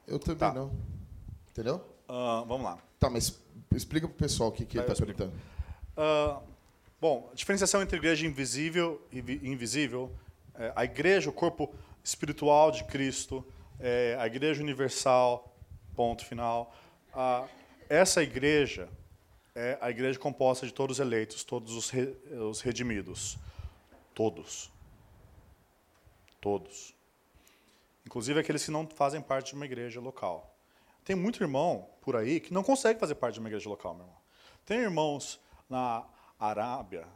Eu 0.07 0.19
também 0.19 0.37
Tá. 0.37 0.53
não. 0.53 0.71
Entendeu? 1.51 1.81
Ah, 2.07 2.43
vamos 2.47 2.63
lá. 2.63 2.77
Tá, 2.99 3.09
mas 3.09 3.39
explica 3.73 4.07
pro 4.07 4.15
pessoal 4.17 4.49
o 4.49 4.51
que, 4.51 4.65
que 4.65 4.77
Tá, 4.77 4.83
ele 4.83 4.91
está 4.91 5.05
perguntando. 5.05 5.33
Ah, 5.97 6.41
bom, 6.99 7.29
a 7.31 7.35
diferenciação 7.35 7.81
entre 7.81 7.97
igreja 7.97 8.25
invisível 8.25 9.01
e 9.11 9.21
vi- 9.21 9.41
invisível. 9.43 10.11
é, 10.57 10.71
a 10.75 10.85
igreja, 10.85 11.29
o 11.29 11.33
corpo 11.33 11.73
espiritual 12.03 12.71
de 12.71 12.83
Cristo, 12.85 13.45
é, 13.79 14.15
a 14.19 14.25
igreja 14.27 14.61
universal, 14.63 15.53
ponto 15.95 16.23
final. 16.25 16.73
Ah, 17.13 17.45
essa 17.89 18.23
igreja 18.23 18.87
é 19.53 19.77
a 19.81 19.89
igreja 19.89 20.17
composta 20.19 20.65
de 20.65 20.73
todos 20.73 20.97
os 20.97 20.99
eleitos, 21.05 21.43
todos 21.43 21.73
os, 21.73 21.89
re- 21.89 22.15
os 22.49 22.61
redimidos. 22.61 23.37
Todos. 24.13 24.71
Todos. 26.39 26.94
Inclusive 28.05 28.39
aqueles 28.39 28.63
que 28.63 28.71
não 28.71 28.87
fazem 28.87 29.21
parte 29.21 29.47
de 29.49 29.55
uma 29.55 29.65
igreja 29.65 29.99
local. 29.99 30.55
Tem 31.03 31.15
muito 31.15 31.41
irmão 31.43 31.89
por 32.01 32.15
aí 32.15 32.39
que 32.39 32.53
não 32.53 32.63
consegue 32.63 32.99
fazer 32.99 33.15
parte 33.15 33.35
de 33.35 33.39
uma 33.39 33.49
igreja 33.49 33.69
local, 33.69 33.93
meu 33.93 34.05
irmão. 34.05 34.21
Tem 34.65 34.79
irmãos 34.79 35.39
na 35.69 36.07
Arábia, 36.39 37.07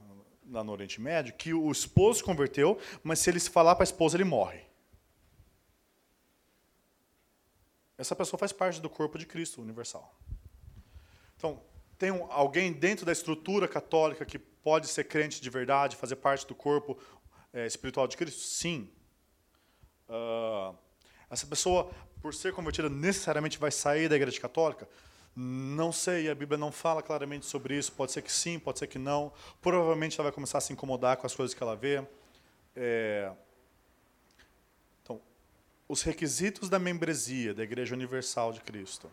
lá 0.49 0.63
no 0.63 0.71
Oriente 0.71 0.99
Médio, 0.99 1.33
que 1.35 1.53
o 1.53 1.71
esposo 1.71 2.19
se 2.19 2.23
converteu, 2.25 2.79
mas 3.03 3.19
se 3.19 3.29
ele 3.29 3.39
se 3.39 3.49
falar 3.49 3.75
para 3.75 3.83
a 3.83 3.85
esposa, 3.85 4.17
ele 4.17 4.23
morre. 4.23 4.61
Essa 7.97 8.15
pessoa 8.15 8.39
faz 8.39 8.51
parte 8.51 8.79
do 8.79 8.89
corpo 8.89 9.17
de 9.17 9.25
Cristo 9.25 9.61
universal. 9.61 10.15
Então, 11.35 11.61
tem 11.97 12.11
um- 12.11 12.31
alguém 12.31 12.71
dentro 12.71 13.05
da 13.05 13.11
estrutura 13.11 13.67
católica 13.67 14.25
que 14.25 14.39
pode 14.39 14.87
ser 14.87 15.03
crente 15.03 15.41
de 15.41 15.49
verdade, 15.49 15.95
fazer 15.95 16.15
parte 16.15 16.47
do 16.47 16.55
corpo 16.55 16.97
eh, 17.51 17.65
espiritual 17.65 18.07
de 18.07 18.15
Cristo? 18.15 18.41
Sim. 18.41 18.91
Ah, 20.09 20.73
essa 21.29 21.45
pessoa, 21.45 21.91
por 22.21 22.33
ser 22.33 22.53
convertida, 22.53 22.89
necessariamente 22.89 23.59
vai 23.59 23.71
sair 23.71 24.09
da 24.09 24.15
igreja 24.15 24.39
católica? 24.41 24.89
Não 25.35 25.91
sei, 25.91 26.29
a 26.29 26.35
Bíblia 26.35 26.57
não 26.57 26.71
fala 26.71 27.03
claramente 27.03 27.45
sobre 27.45 27.77
isso. 27.77 27.91
Pode 27.91 28.11
ser 28.11 28.21
que 28.21 28.31
sim, 28.31 28.57
pode 28.57 28.79
ser 28.79 28.87
que 28.87 28.97
não. 28.97 29.31
Provavelmente 29.61 30.19
ela 30.19 30.23
vai 30.23 30.31
começar 30.33 30.57
a 30.57 30.61
se 30.61 30.73
incomodar 30.73 31.17
com 31.17 31.27
as 31.27 31.35
coisas 31.35 31.53
que 31.53 31.61
ela 31.61 31.75
vê. 31.75 32.03
É, 32.75 33.31
Então, 35.03 35.21
os 35.87 36.01
requisitos 36.01 36.67
da 36.67 36.79
membresia 36.79 37.53
da 37.53 37.63
Igreja 37.63 37.93
Universal 37.93 38.51
de 38.51 38.61
Cristo 38.61 39.09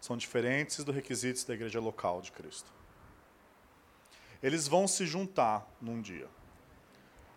são 0.00 0.16
diferentes 0.16 0.84
dos 0.84 0.94
requisitos 0.94 1.44
da 1.44 1.54
Igreja 1.54 1.80
Local 1.80 2.20
de 2.20 2.30
Cristo. 2.30 2.70
Eles 4.42 4.68
vão 4.68 4.86
se 4.86 5.06
juntar 5.06 5.66
num 5.80 6.02
dia 6.02 6.28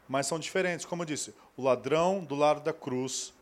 mas 0.08 0.26
são 0.26 0.40
diferentes. 0.40 0.86
Como 0.86 1.02
eu 1.02 1.06
disse, 1.06 1.34
o 1.58 1.64
ladrão 1.64 2.24
do 2.24 2.36
lado 2.36 2.62
da 2.62 2.72
cruz 2.72 3.34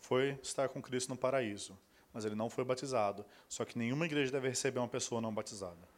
foi 0.00 0.38
estar 0.42 0.68
com 0.68 0.82
Cristo 0.82 1.10
no 1.10 1.16
paraíso, 1.16 1.78
mas 2.12 2.24
ele 2.24 2.34
não 2.34 2.50
foi 2.50 2.64
batizado. 2.64 3.24
Só 3.48 3.64
que 3.64 3.78
nenhuma 3.78 4.04
igreja 4.04 4.32
deve 4.32 4.48
receber 4.48 4.80
uma 4.80 4.88
pessoa 4.88 5.20
não 5.20 5.32
batizada. 5.32 5.88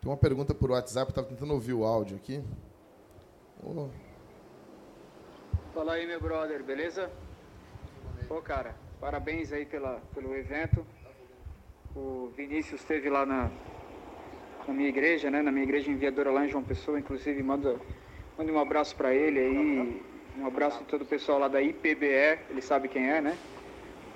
Tem 0.00 0.10
uma 0.10 0.16
pergunta 0.16 0.54
por 0.54 0.70
WhatsApp, 0.70 1.10
estava 1.10 1.26
tentando 1.26 1.52
ouvir 1.52 1.72
o 1.74 1.84
áudio 1.84 2.16
aqui. 2.16 2.42
Ô, 3.62 3.88
Fala 5.74 5.94
aí, 5.94 6.06
meu 6.06 6.20
brother, 6.20 6.62
beleza? 6.62 7.10
Pô, 8.28 8.42
cara, 8.42 8.76
parabéns 9.00 9.52
aí 9.52 9.64
pela, 9.64 10.00
pelo 10.14 10.36
evento. 10.36 10.86
O 11.96 12.30
Vinícius 12.36 12.80
esteve 12.80 13.08
lá 13.08 13.24
na, 13.24 13.50
na 14.68 14.74
minha 14.74 14.88
igreja, 14.88 15.30
né? 15.30 15.40
Na 15.40 15.50
minha 15.50 15.64
igreja 15.64 15.90
enviadora 15.90 16.30
lá 16.30 16.44
em 16.44 16.48
João 16.48 16.62
Pessoa, 16.62 16.98
inclusive 16.98 17.42
manda, 17.42 17.80
manda 18.42 18.52
um 18.52 18.58
abraço 18.58 18.96
pra 18.96 19.14
ele 19.14 19.38
aí. 19.38 20.02
Um 20.36 20.46
abraço 20.46 20.80
de 20.80 20.84
todo 20.86 21.02
o 21.02 21.06
pessoal 21.06 21.38
lá 21.38 21.46
da 21.46 21.62
IPBE, 21.62 22.40
ele 22.50 22.60
sabe 22.60 22.88
quem 22.88 23.08
é, 23.08 23.20
né? 23.20 23.36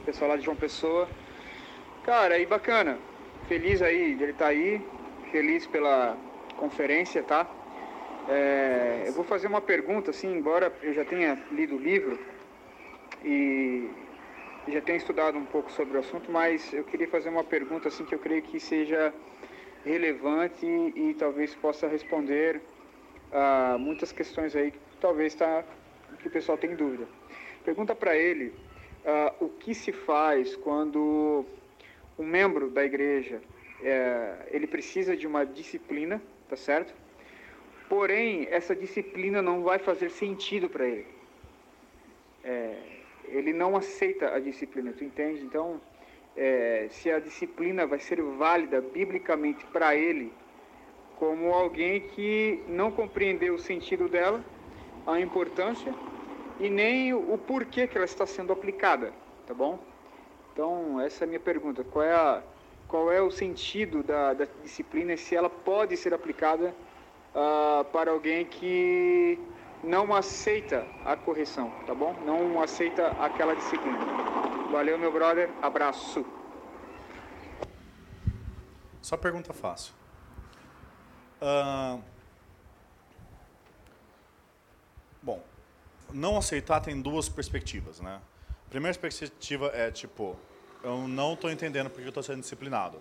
O 0.01 0.05
pessoal 0.05 0.31
lá 0.31 0.36
de 0.36 0.44
João 0.44 0.57
Pessoa. 0.57 1.09
Cara, 2.03 2.35
aí 2.35 2.44
bacana. 2.44 2.98
Feliz 3.47 3.81
aí 3.82 4.16
de 4.16 4.24
ele 4.24 4.32
estar 4.32 4.48
aí. 4.48 4.85
Feliz 5.31 5.65
pela 5.66 6.16
conferência, 6.57 7.23
tá? 7.23 7.47
É, 8.28 9.05
eu 9.07 9.12
vou 9.12 9.23
fazer 9.23 9.47
uma 9.47 9.61
pergunta, 9.61 10.11
assim, 10.11 10.36
embora 10.36 10.73
eu 10.82 10.93
já 10.93 11.05
tenha 11.05 11.39
lido 11.53 11.77
o 11.77 11.78
livro 11.78 12.19
e 13.24 13.89
já 14.66 14.81
tenha 14.81 14.98
estudado 14.98 15.39
um 15.39 15.44
pouco 15.44 15.70
sobre 15.70 15.97
o 15.97 16.01
assunto, 16.01 16.32
mas 16.32 16.73
eu 16.73 16.82
queria 16.82 17.07
fazer 17.07 17.28
uma 17.28 17.44
pergunta, 17.44 17.86
assim, 17.86 18.05
que 18.05 18.15
eu 18.15 18.19
creio 18.19 18.43
que 18.43 18.59
seja 18.59 19.15
relevante 19.85 20.66
e, 20.66 21.11
e 21.11 21.15
talvez 21.15 21.55
possa 21.55 21.86
responder 21.86 22.61
a 23.32 23.77
muitas 23.78 24.12
questões 24.12 24.55
aí 24.55 24.70
que 24.70 24.78
talvez 25.01 25.35
tá, 25.35 25.65
que 26.20 26.28
o 26.28 26.31
pessoal 26.31 26.57
tem 26.57 26.74
dúvida. 26.74 27.07
Pergunta 27.65 27.94
para 27.94 28.16
ele 28.16 28.53
ah, 29.05 29.35
o 29.40 29.48
que 29.48 29.74
se 29.74 29.93
faz 29.93 30.57
quando 30.57 31.44
um 32.19 32.24
membro 32.24 32.70
da 32.70 32.85
igreja 32.85 33.40
é, 33.82 34.48
ele 34.51 34.66
precisa 34.66 35.16
de 35.16 35.27
uma 35.27 35.44
disciplina, 35.44 36.20
tá 36.48 36.57
certo? 36.57 36.94
Porém, 37.89 38.48
essa 38.51 38.74
disciplina 38.74 39.40
não 39.40 39.62
vai 39.62 39.78
fazer 39.78 40.11
sentido 40.11 40.69
para 40.69 40.86
ele. 40.86 41.07
É, 42.43 42.78
ele 43.27 43.53
não 43.53 43.77
aceita 43.77 44.35
a 44.35 44.40
disciplina, 44.40 44.93
tu 44.93 45.05
entende? 45.05 45.43
Então, 45.43 45.81
é, 46.36 46.89
se 46.90 47.11
a 47.11 47.19
disciplina 47.19 47.86
vai 47.86 47.98
ser 47.98 48.20
válida 48.23 48.81
biblicamente 48.81 49.65
para 49.66 49.94
ele, 49.94 50.32
como 51.19 51.53
alguém 51.53 52.01
que 52.01 52.63
não 52.69 52.91
compreendeu 52.91 53.55
o 53.55 53.59
sentido 53.59 54.09
dela, 54.09 54.43
a 55.07 55.21
importância 55.21 55.95
e 56.59 56.69
nem 56.69 57.13
o, 57.15 57.39
porquê 57.39 57.87
que 57.87 57.97
ela 57.97 58.05
está 58.05 58.27
sendo 58.27 58.53
aplicada, 58.53 59.13
tá 59.47 59.55
bom? 59.55 59.79
Então, 60.53 61.01
essa 61.01 61.25
é 61.25 61.27
a 61.27 61.29
minha 61.29 61.41
pergunta. 61.41 61.85
Qual 61.85 62.05
é, 62.05 62.15
a, 62.15 62.43
qual 62.89 63.13
é 63.13 63.21
o 63.21 63.31
sentido 63.31 64.03
da, 64.03 64.33
da 64.33 64.47
disciplina 64.63 65.13
e 65.13 65.19
se 65.19 65.35
ela 65.35 65.51
pode 65.51 65.97
ser 65.97 66.15
aplicada 66.15 66.75
ah, 67.35 67.85
para 67.93 68.11
alguém 68.11 68.47
que 68.47 69.39
não 69.85 70.15
aceita 70.15 70.87
a 71.05 71.15
correção, 71.17 71.71
tá 71.87 71.95
bom? 71.95 72.15
Não 72.25 72.63
aceita 72.63 73.09
aquela 73.21 73.55
disciplina. 73.55 73.99
Valeu, 74.71 74.99
meu 74.99 75.13
brother. 75.13 75.51
Abraço. 75.63 76.25
Só 79.03 79.17
pergunta 79.17 79.53
fácil. 79.53 79.95
Bom, 85.23 85.43
não 86.13 86.37
aceitar 86.37 86.81
tem 86.81 87.01
duas 87.01 87.29
perspectivas, 87.29 88.01
né? 88.01 88.21
A 88.67 88.71
primeira 88.71 88.97
perspectiva 88.99 89.71
é 89.75 89.91
tipo, 89.91 90.37
eu 90.83 91.09
não 91.09 91.35
estou 91.35 91.51
entendendo 91.51 91.91
porque 91.91 92.05
eu 92.05 92.09
estou 92.09 92.23
sendo 92.23 92.41
disciplinado. 92.41 93.01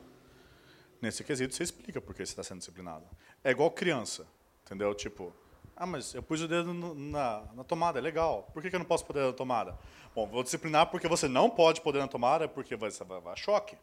Nesse 1.01 1.23
quesito, 1.23 1.53
você 1.53 1.63
explica 1.63 2.01
por 2.01 2.15
que 2.15 2.25
você 2.25 2.31
está 2.31 2.43
sendo 2.43 2.59
disciplinado. 2.59 3.03
É 3.43 3.51
igual 3.51 3.69
criança, 3.69 4.25
entendeu? 4.65 4.93
Tipo, 4.95 5.33
ah, 5.75 5.85
mas 5.85 6.13
eu 6.15 6.23
pus 6.23 6.41
o 6.41 6.47
dedo 6.47 6.73
no- 6.73 6.95
na, 6.95 7.43
na 7.53 7.63
tomada, 7.63 7.99
é 7.99 8.01
legal. 8.01 8.49
Por 8.53 8.61
que, 8.61 8.69
que 8.69 8.75
eu 8.75 8.79
não 8.79 8.85
posso 8.85 9.05
dedo 9.11 9.27
na 9.27 9.33
tomada? 9.33 9.77
Bom, 10.15 10.25
vou 10.25 10.41
disciplinar 10.41 10.87
porque 10.87 11.07
você 11.07 11.27
não 11.27 11.49
pode 11.49 11.81
dedo 11.81 11.99
na 11.99 12.07
tomada, 12.07 12.47
porque 12.47 12.75
vai, 12.75 12.89
vai, 12.89 13.21
vai 13.21 13.37
choque. 13.37 13.77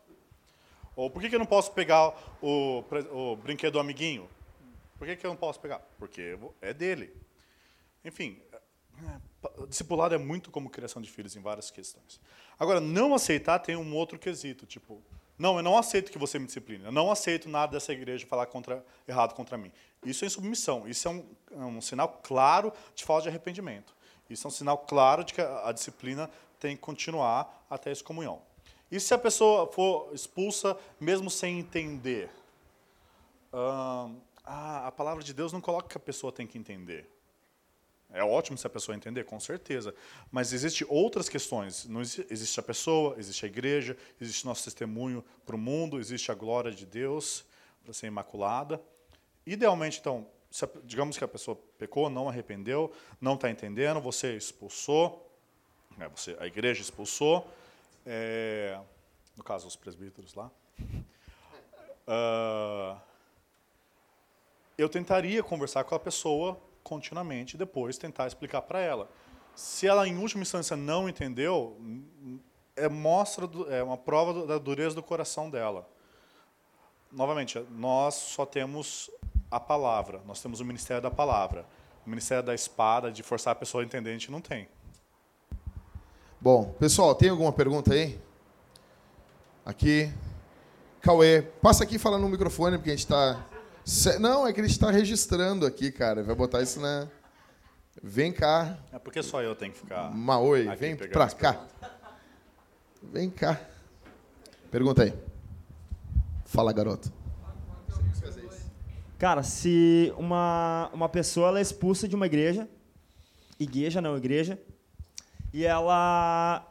Ou 0.96 1.10
por 1.10 1.22
que, 1.22 1.28
que 1.28 1.34
eu 1.34 1.38
não 1.38 1.46
posso 1.46 1.70
pegar 1.72 2.12
o, 2.40 2.82
o 3.12 3.36
brinquedo 3.36 3.74
do 3.74 3.78
amiguinho? 3.80 4.28
Por 5.02 5.08
que, 5.08 5.16
que 5.16 5.26
eu 5.26 5.30
não 5.30 5.36
posso 5.36 5.58
pegar? 5.58 5.80
Porque 5.98 6.38
é 6.60 6.72
dele. 6.72 7.12
Enfim, 8.04 8.40
é, 9.02 9.66
discipulado 9.66 10.14
é 10.14 10.18
muito 10.18 10.48
como 10.48 10.70
criação 10.70 11.02
de 11.02 11.10
filhos 11.10 11.34
em 11.34 11.40
várias 11.40 11.72
questões. 11.72 12.20
Agora, 12.56 12.80
não 12.80 13.12
aceitar 13.12 13.58
tem 13.58 13.74
um 13.74 13.96
outro 13.96 14.16
quesito, 14.16 14.64
tipo, 14.64 15.02
não, 15.36 15.56
eu 15.56 15.62
não 15.64 15.76
aceito 15.76 16.12
que 16.12 16.18
você 16.18 16.38
me 16.38 16.46
discipline. 16.46 16.84
Eu 16.84 16.92
não 16.92 17.10
aceito 17.10 17.48
nada 17.48 17.72
dessa 17.72 17.92
igreja 17.92 18.24
falar 18.28 18.46
contra, 18.46 18.86
errado 19.08 19.34
contra 19.34 19.58
mim. 19.58 19.72
Isso 20.04 20.24
é 20.24 20.28
insubmissão. 20.28 20.86
Isso 20.86 21.08
é 21.08 21.10
um, 21.10 21.26
é 21.50 21.64
um 21.64 21.80
sinal 21.80 22.20
claro 22.22 22.72
de 22.94 23.02
falta 23.02 23.24
de 23.24 23.28
arrependimento. 23.30 23.96
Isso 24.30 24.46
é 24.46 24.48
um 24.48 24.52
sinal 24.52 24.78
claro 24.78 25.24
de 25.24 25.34
que 25.34 25.40
a, 25.40 25.70
a 25.70 25.72
disciplina 25.72 26.30
tem 26.60 26.76
que 26.76 26.82
continuar 26.82 27.66
até 27.68 27.90
a 27.90 27.92
excomunhão. 27.92 28.40
E 28.88 29.00
se 29.00 29.12
a 29.12 29.18
pessoa 29.18 29.66
for 29.66 30.14
expulsa 30.14 30.78
mesmo 31.00 31.28
sem 31.28 31.58
entender? 31.58 32.30
Ah, 34.44 34.86
a 34.86 34.92
palavra 34.92 35.22
de 35.22 35.32
Deus 35.32 35.52
não 35.52 35.60
coloca 35.60 35.88
que 35.88 35.96
a 35.96 36.00
pessoa 36.00 36.32
tem 36.32 36.46
que 36.46 36.58
entender. 36.58 37.08
É 38.12 38.22
ótimo 38.22 38.58
se 38.58 38.66
a 38.66 38.70
pessoa 38.70 38.94
entender, 38.94 39.24
com 39.24 39.40
certeza. 39.40 39.94
Mas 40.30 40.52
existem 40.52 40.86
outras 40.90 41.28
questões. 41.28 41.86
Não 41.86 42.02
existe, 42.02 42.60
a 42.60 42.62
pessoa, 42.62 43.16
existe 43.18 43.46
a 43.46 43.48
igreja, 43.48 43.96
existe 44.20 44.44
nosso 44.44 44.64
testemunho 44.64 45.24
para 45.46 45.56
o 45.56 45.58
mundo, 45.58 45.98
existe 45.98 46.30
a 46.30 46.34
glória 46.34 46.70
de 46.70 46.84
Deus 46.84 47.44
para 47.82 47.92
ser 47.94 48.08
imaculada. 48.08 48.80
Idealmente, 49.46 49.98
então, 49.98 50.26
a, 50.62 50.68
digamos 50.84 51.16
que 51.16 51.24
a 51.24 51.28
pessoa 51.28 51.58
pecou, 51.78 52.10
não 52.10 52.28
arrependeu, 52.28 52.92
não 53.20 53.34
está 53.34 53.50
entendendo, 53.50 54.00
você 54.00 54.36
expulsou, 54.36 55.30
né, 55.96 56.08
você, 56.14 56.36
a 56.38 56.46
igreja 56.46 56.82
expulsou, 56.82 57.50
é, 58.04 58.78
no 59.36 59.42
caso 59.42 59.66
os 59.66 59.74
presbíteros 59.74 60.34
lá. 60.34 60.50
Uh, 62.06 63.00
eu 64.82 64.88
tentaria 64.88 65.42
conversar 65.42 65.84
com 65.84 65.94
a 65.94 65.98
pessoa 65.98 66.60
continuamente 66.82 67.54
e 67.54 67.58
depois 67.58 67.96
tentar 67.96 68.26
explicar 68.26 68.62
para 68.62 68.80
ela. 68.80 69.08
Se 69.54 69.86
ela, 69.86 70.06
em 70.08 70.18
última 70.18 70.42
instância, 70.42 70.76
não 70.76 71.08
entendeu, 71.08 71.78
é, 72.74 72.88
mostra, 72.88 73.48
é 73.68 73.82
uma 73.82 73.96
prova 73.96 74.46
da 74.46 74.58
dureza 74.58 74.94
do 74.94 75.02
coração 75.02 75.50
dela. 75.50 75.88
Novamente, 77.10 77.58
nós 77.70 78.14
só 78.14 78.46
temos 78.46 79.10
a 79.50 79.60
palavra, 79.60 80.22
nós 80.26 80.40
temos 80.40 80.60
o 80.60 80.64
ministério 80.64 81.02
da 81.02 81.10
palavra. 81.10 81.66
O 82.04 82.10
ministério 82.10 82.42
da 82.42 82.54
espada, 82.54 83.12
de 83.12 83.22
forçar 83.22 83.52
a 83.52 83.54
pessoa 83.54 83.82
a 83.82 83.86
entender, 83.86 84.10
a 84.10 84.12
gente 84.14 84.30
não 84.30 84.40
tem. 84.40 84.68
Bom, 86.40 86.72
pessoal, 86.72 87.14
tem 87.14 87.28
alguma 87.28 87.52
pergunta 87.52 87.94
aí? 87.94 88.18
Aqui. 89.64 90.12
Cauê, 91.00 91.42
passa 91.42 91.84
aqui 91.84 91.96
e 91.96 91.98
fala 91.98 92.18
no 92.18 92.28
microfone, 92.28 92.78
porque 92.78 92.90
a 92.90 92.92
gente 92.94 93.04
está 93.04 93.44
não, 94.20 94.46
é 94.46 94.52
que 94.52 94.60
ele 94.60 94.68
está 94.68 94.90
registrando 94.90 95.66
aqui, 95.66 95.90
cara. 95.90 96.22
Vai 96.22 96.34
botar 96.34 96.62
isso 96.62 96.80
na. 96.80 97.08
Vem 98.02 98.32
cá. 98.32 98.78
É 98.92 98.98
porque 98.98 99.22
só 99.22 99.42
eu 99.42 99.54
tenho 99.54 99.72
que 99.72 99.78
ficar. 99.78 100.10
Maoi, 100.14 100.74
vem 100.76 100.96
pra 100.96 101.28
cá. 101.28 101.66
Vem 103.02 103.28
cá. 103.28 103.60
Pergunta 104.70 105.02
aí. 105.02 105.12
Fala, 106.44 106.72
garoto. 106.72 107.12
Cara, 109.18 109.42
se 109.42 110.12
uma, 110.16 110.90
uma 110.92 111.08
pessoa 111.08 111.48
ela 111.48 111.58
é 111.58 111.62
expulsa 111.62 112.08
de 112.08 112.16
uma 112.16 112.26
igreja, 112.26 112.68
igreja 113.58 114.00
não 114.00 114.16
igreja, 114.16 114.58
e 115.52 115.64
ela 115.64 116.66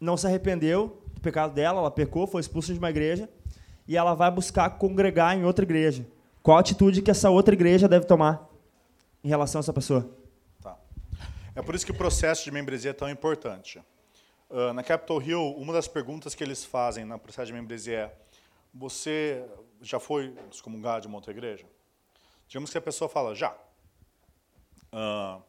não 0.00 0.16
se 0.16 0.26
arrependeu 0.26 1.00
do 1.14 1.20
pecado 1.20 1.54
dela, 1.54 1.78
ela 1.78 1.90
pecou, 1.90 2.26
foi 2.26 2.40
expulsa 2.40 2.72
de 2.72 2.78
uma 2.80 2.90
igreja, 2.90 3.28
e 3.90 3.96
ela 3.96 4.14
vai 4.14 4.30
buscar 4.30 4.70
congregar 4.78 5.36
em 5.36 5.44
outra 5.44 5.64
igreja. 5.64 6.06
Qual 6.44 6.56
a 6.56 6.60
atitude 6.60 7.02
que 7.02 7.10
essa 7.10 7.28
outra 7.28 7.52
igreja 7.56 7.88
deve 7.88 8.06
tomar 8.06 8.48
em 9.24 9.28
relação 9.28 9.58
a 9.58 9.62
essa 9.62 9.72
pessoa? 9.72 10.08
Tá. 10.62 10.78
É 11.56 11.60
por 11.60 11.74
isso 11.74 11.84
que 11.84 11.90
o 11.90 11.96
processo 11.96 12.44
de 12.44 12.52
membresia 12.52 12.92
é 12.92 12.94
tão 12.94 13.10
importante. 13.10 13.82
Uh, 14.48 14.72
na 14.74 14.84
Capitol 14.84 15.20
Hill, 15.20 15.56
uma 15.56 15.72
das 15.72 15.88
perguntas 15.88 16.36
que 16.36 16.44
eles 16.44 16.64
fazem 16.64 17.04
no 17.04 17.18
processo 17.18 17.48
de 17.48 17.52
membresia 17.52 17.98
é: 17.98 18.14
você 18.72 19.44
já 19.82 19.98
foi 19.98 20.36
excomungar 20.52 21.00
de 21.00 21.08
uma 21.08 21.16
outra 21.16 21.32
igreja? 21.32 21.66
Digamos 22.46 22.70
que 22.70 22.78
a 22.78 22.80
pessoa 22.80 23.08
fala, 23.08 23.34
já. 23.34 23.50
Uh, 24.92 25.38
o 25.38 25.42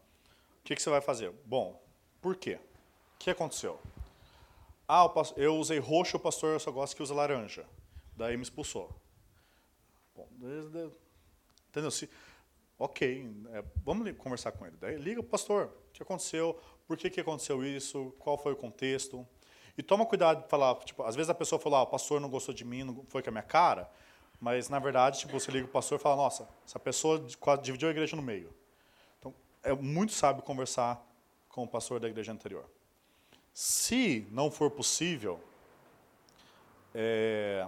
que, 0.63 0.75
que 0.75 0.81
você 0.81 0.89
vai 0.89 0.99
fazer? 0.99 1.31
Bom, 1.45 1.79
por 2.19 2.35
quê? 2.35 2.55
O 2.55 3.19
que 3.19 3.29
aconteceu? 3.29 3.79
Ah, 4.89 5.07
eu 5.37 5.57
usei 5.57 5.77
roxo, 5.77 6.17
o 6.17 6.19
pastor 6.19 6.59
só 6.59 6.71
gosta 6.71 6.95
que 6.95 7.03
usa 7.03 7.13
laranja. 7.13 7.67
Daí 8.21 8.37
me 8.37 8.43
expulsou. 8.43 8.87
Bom, 10.15 10.29
entendeu? 11.69 11.89
Se, 11.89 12.07
ok, 12.77 13.27
é, 13.51 13.63
vamos 13.83 14.15
conversar 14.15 14.51
com 14.51 14.63
ele. 14.63 14.77
Daí 14.79 14.95
liga, 14.95 15.23
pastor, 15.23 15.73
o 15.89 15.91
que 15.91 16.03
aconteceu? 16.03 16.55
Por 16.85 16.97
que, 16.97 17.09
que 17.09 17.19
aconteceu 17.19 17.65
isso? 17.65 18.13
Qual 18.19 18.37
foi 18.37 18.53
o 18.53 18.55
contexto? 18.55 19.27
E 19.75 19.81
toma 19.81 20.05
cuidado 20.05 20.43
de 20.43 20.49
falar, 20.49 20.75
tipo, 20.83 21.01
às 21.01 21.15
vezes 21.15 21.31
a 21.31 21.33
pessoa 21.33 21.59
falou, 21.59 21.79
ah, 21.79 21.81
o 21.81 21.87
pastor 21.87 22.21
não 22.21 22.29
gostou 22.29 22.53
de 22.53 22.63
mim, 22.63 22.83
não 22.83 23.03
foi 23.09 23.23
com 23.23 23.29
a 23.29 23.31
minha 23.31 23.43
cara, 23.43 23.89
mas 24.39 24.69
na 24.69 24.77
verdade, 24.77 25.17
tipo, 25.17 25.39
você 25.39 25.49
liga 25.49 25.65
o 25.65 25.69
pastor 25.69 25.97
e 25.97 26.01
fala, 26.01 26.15
nossa, 26.15 26.47
essa 26.63 26.79
pessoa 26.79 27.19
dividiu 27.59 27.87
a 27.87 27.91
igreja 27.91 28.15
no 28.15 28.21
meio. 28.21 28.53
Então, 29.17 29.33
é 29.63 29.73
muito 29.73 30.13
sábio 30.13 30.43
conversar 30.43 31.03
com 31.49 31.63
o 31.63 31.67
pastor 31.67 31.99
da 31.99 32.07
igreja 32.07 32.31
anterior. 32.31 32.69
Se 33.51 34.27
não 34.29 34.51
for 34.51 34.69
possível, 34.69 35.43
é, 36.93 37.67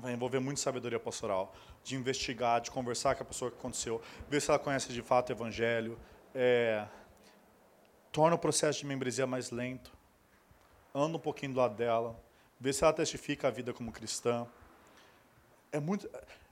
vai 0.00 0.12
envolver 0.12 0.40
muito 0.40 0.60
sabedoria 0.60 0.98
pastoral, 0.98 1.54
de 1.82 1.96
investigar, 1.96 2.60
de 2.60 2.70
conversar 2.70 3.14
com 3.14 3.22
a 3.22 3.26
pessoa 3.26 3.50
que 3.50 3.58
aconteceu, 3.58 4.00
ver 4.28 4.40
se 4.40 4.50
ela 4.50 4.58
conhece 4.58 4.92
de 4.92 5.02
fato 5.02 5.30
o 5.30 5.32
evangelho, 5.32 5.98
é, 6.34 6.86
torna 8.10 8.36
o 8.36 8.38
processo 8.38 8.80
de 8.80 8.86
membresia 8.86 9.26
mais 9.26 9.50
lento, 9.50 9.92
anda 10.94 11.16
um 11.16 11.20
pouquinho 11.20 11.52
do 11.52 11.58
lado 11.58 11.74
dela, 11.74 12.18
vê 12.58 12.72
se 12.72 12.82
ela 12.82 12.92
testifica 12.92 13.48
a 13.48 13.50
vida 13.50 13.72
como 13.72 13.92
cristã. 13.92 14.46
É 15.70 15.78
muito 15.78 16.08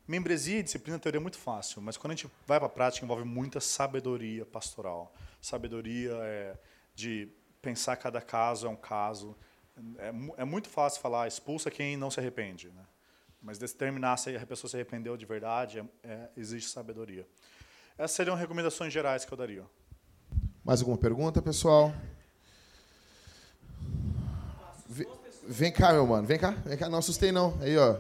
membresia 0.07 0.59
e 0.59 0.63
disciplina 0.63 0.99
teoria 0.99 1.19
é 1.19 1.23
muito 1.23 1.39
fácil, 1.39 1.81
mas 1.81 1.97
quando 1.97 2.13
a 2.13 2.17
gente 2.17 2.31
vai 2.47 2.59
para 2.59 2.67
a 2.67 2.71
prática 2.71 3.05
envolve 3.05 3.25
muita 3.25 3.61
sabedoria 3.61 4.45
pastoral, 4.45 5.13
sabedoria 5.41 6.13
é, 6.23 6.57
de 6.95 7.29
pensar 7.63 7.97
cada 7.97 8.21
caso 8.21 8.67
é 8.67 8.71
um 8.71 8.77
caso. 8.77 9.35
É, 9.99 10.43
é 10.43 10.45
muito 10.45 10.69
fácil 10.69 11.01
falar 11.01 11.27
expulsa 11.27 11.71
quem 11.71 11.97
não 11.97 12.11
se 12.11 12.21
arrepende, 12.21 12.69
né? 12.69 12.85
Mas 13.45 13.59
determinar 13.59 14.17
se 14.17 14.35
a 14.35 14.47
pessoa 14.47 14.71
se 14.71 14.77
arrependeu 14.77 15.19
de 15.19 15.27
verdade 15.27 15.79
é, 15.79 15.85
é, 16.03 16.31
existe 16.35 16.71
sabedoria. 16.71 17.29
Essas 17.99 18.13
seriam 18.13 18.35
recomendações 18.35 18.91
gerais 18.91 19.27
que 19.27 19.33
eu 19.33 19.37
daria. 19.37 19.67
Mais 20.65 20.81
alguma 20.81 20.97
pergunta, 20.97 21.43
pessoal? 21.43 21.95
Vem, 24.89 25.07
vem 25.47 25.71
cá, 25.71 25.93
meu 25.93 26.07
mano. 26.07 26.27
Vem 26.27 26.39
cá. 26.39 26.53
Vem 26.65 26.79
cá. 26.79 26.89
Não 26.89 27.01
assustei, 27.01 27.31
não. 27.31 27.55
Aí, 27.61 27.77
ó. 27.77 27.99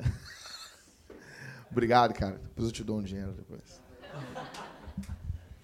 Obrigado, 1.70 2.14
cara. 2.14 2.38
Depois 2.38 2.68
eu 2.68 2.72
te 2.72 2.82
dou 2.82 2.96
um 2.96 3.02
dinheiro 3.02 3.32
depois. 3.32 3.82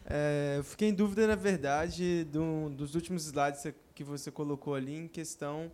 É, 0.04 0.56
eu 0.58 0.64
fiquei 0.64 0.90
em 0.90 0.94
dúvida, 0.94 1.26
na 1.26 1.36
verdade, 1.36 2.24
do, 2.24 2.68
dos 2.68 2.94
últimos 2.94 3.24
slides 3.24 3.72
que 3.94 4.04
você 4.04 4.30
colocou 4.30 4.74
ali 4.74 4.94
em 4.94 5.08
questão 5.08 5.72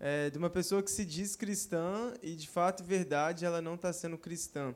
é, 0.00 0.30
de 0.30 0.38
uma 0.38 0.50
pessoa 0.50 0.82
que 0.82 0.90
se 0.90 1.04
diz 1.04 1.36
cristã 1.36 2.12
e, 2.22 2.34
de 2.34 2.48
fato 2.48 2.82
e 2.82 2.86
verdade, 2.86 3.44
ela 3.44 3.62
não 3.62 3.74
está 3.74 3.92
sendo 3.92 4.18
cristã. 4.18 4.74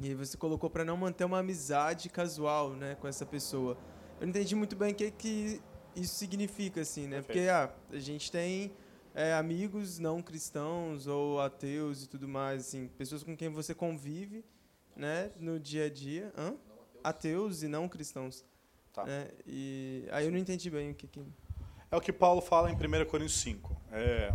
E 0.00 0.14
você 0.14 0.36
colocou 0.36 0.70
para 0.70 0.84
não 0.84 0.96
manter 0.96 1.24
uma 1.24 1.40
amizade 1.40 2.08
casual 2.08 2.74
né, 2.74 2.94
com 2.94 3.08
essa 3.08 3.26
pessoa. 3.26 3.76
Eu 4.20 4.26
não 4.26 4.30
entendi 4.30 4.54
muito 4.54 4.76
bem 4.76 4.92
o 4.92 4.94
que, 4.94 5.10
que 5.10 5.60
isso 5.94 6.14
significa, 6.14 6.80
assim, 6.80 7.06
né? 7.06 7.22
Porque 7.22 7.40
ah, 7.40 7.72
a 7.90 7.98
gente 7.98 8.30
tem 8.30 8.72
é, 9.14 9.34
amigos 9.34 9.98
não 9.98 10.22
cristãos 10.22 11.06
ou 11.06 11.40
ateus 11.40 12.04
e 12.04 12.08
tudo 12.08 12.28
mais, 12.28 12.68
assim, 12.68 12.88
pessoas 12.96 13.24
com 13.24 13.36
quem 13.36 13.48
você 13.48 13.74
convive 13.74 14.44
né, 14.94 15.30
no 15.38 15.58
dia 15.58 15.86
a 15.86 15.90
dia. 15.90 16.32
Hã? 16.36 16.54
Ateus 17.02 17.62
e 17.62 17.68
não 17.68 17.88
cristãos. 17.88 18.44
Tá. 18.92 19.04
Né? 19.04 19.28
E 19.46 20.06
aí 20.10 20.24
eu 20.26 20.32
não 20.32 20.38
entendi 20.38 20.70
bem 20.70 20.90
o 20.90 20.94
que, 20.94 21.06
que... 21.06 21.20
É 21.90 21.96
o 21.96 22.00
que 22.00 22.12
Paulo 22.12 22.42
fala 22.42 22.70
em 22.70 22.74
1 22.74 23.06
Coríntios 23.06 23.40
5. 23.40 23.74
É, 23.92 24.34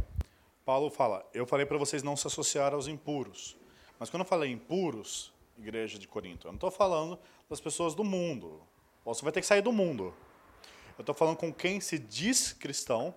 Paulo 0.65 0.89
fala: 0.89 1.23
Eu 1.33 1.45
falei 1.45 1.65
para 1.65 1.77
vocês 1.77 2.01
não 2.01 2.15
se 2.15 2.25
associar 2.25 2.73
aos 2.73 2.87
impuros. 2.87 3.55
Mas 3.99 4.09
quando 4.09 4.21
eu 4.21 4.27
falei 4.27 4.51
impuros, 4.51 5.31
igreja 5.57 5.99
de 5.99 6.07
Corinto, 6.07 6.47
eu 6.47 6.51
não 6.51 6.57
estou 6.57 6.71
falando 6.71 7.19
das 7.47 7.61
pessoas 7.61 7.93
do 7.93 8.03
mundo. 8.03 8.59
Você 9.05 9.21
vai 9.21 9.31
ter 9.31 9.41
que 9.41 9.45
sair 9.45 9.61
do 9.61 9.71
mundo. 9.71 10.13
Eu 10.97 11.03
estou 11.03 11.13
falando 11.13 11.37
com 11.37 11.53
quem 11.53 11.79
se 11.79 11.99
diz 11.99 12.53
cristão, 12.53 13.13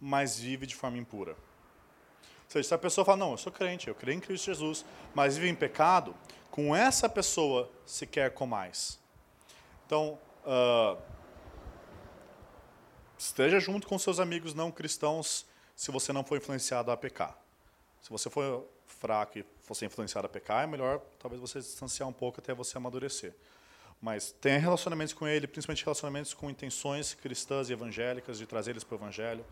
mas 0.00 0.38
vive 0.38 0.66
de 0.66 0.74
forma 0.74 0.96
impura. 0.96 1.32
Ou 1.32 2.48
seja, 2.48 2.68
se 2.68 2.74
a 2.74 2.78
pessoa 2.78 3.04
fala, 3.04 3.18
não, 3.18 3.32
eu 3.32 3.36
sou 3.36 3.52
crente, 3.52 3.88
eu 3.88 3.94
creio 3.94 4.16
em 4.16 4.20
Cristo 4.20 4.46
Jesus, 4.46 4.84
mas 5.14 5.36
vive 5.36 5.50
em 5.50 5.54
pecado, 5.54 6.14
com 6.50 6.74
essa 6.74 7.08
pessoa 7.08 7.70
se 7.86 8.06
quer 8.06 8.32
com 8.32 8.46
mais. 8.46 8.98
Então, 9.86 10.18
uh, 10.44 11.00
esteja 13.20 13.60
junto 13.60 13.86
com 13.86 13.98
seus 13.98 14.18
amigos 14.18 14.54
não 14.54 14.70
cristãos 14.70 15.44
se 15.76 15.90
você 15.90 16.12
não 16.12 16.24
for 16.24 16.38
influenciado 16.38 16.90
a 16.90 16.96
pecar. 16.96 17.36
Se 18.02 18.08
você 18.08 18.30
for 18.30 18.66
fraco 18.86 19.38
e 19.38 19.44
ser 19.74 19.86
influenciado 19.86 20.26
a 20.26 20.28
pecar, 20.28 20.64
é 20.64 20.66
melhor 20.66 21.00
talvez 21.18 21.40
você 21.40 21.60
distanciar 21.60 22.08
um 22.08 22.12
pouco 22.12 22.40
até 22.40 22.54
você 22.54 22.78
amadurecer. 22.78 23.34
Mas 24.00 24.32
tenha 24.40 24.58
relacionamentos 24.58 25.12
com 25.12 25.28
ele, 25.28 25.46
principalmente 25.46 25.84
relacionamentos 25.84 26.32
com 26.32 26.48
intenções 26.48 27.12
cristãs 27.12 27.68
e 27.68 27.74
evangélicas, 27.74 28.38
de 28.38 28.46
trazer 28.46 28.70
eles 28.70 28.82
para 28.82 28.96
o 28.96 28.98
evangelho. 28.98 29.44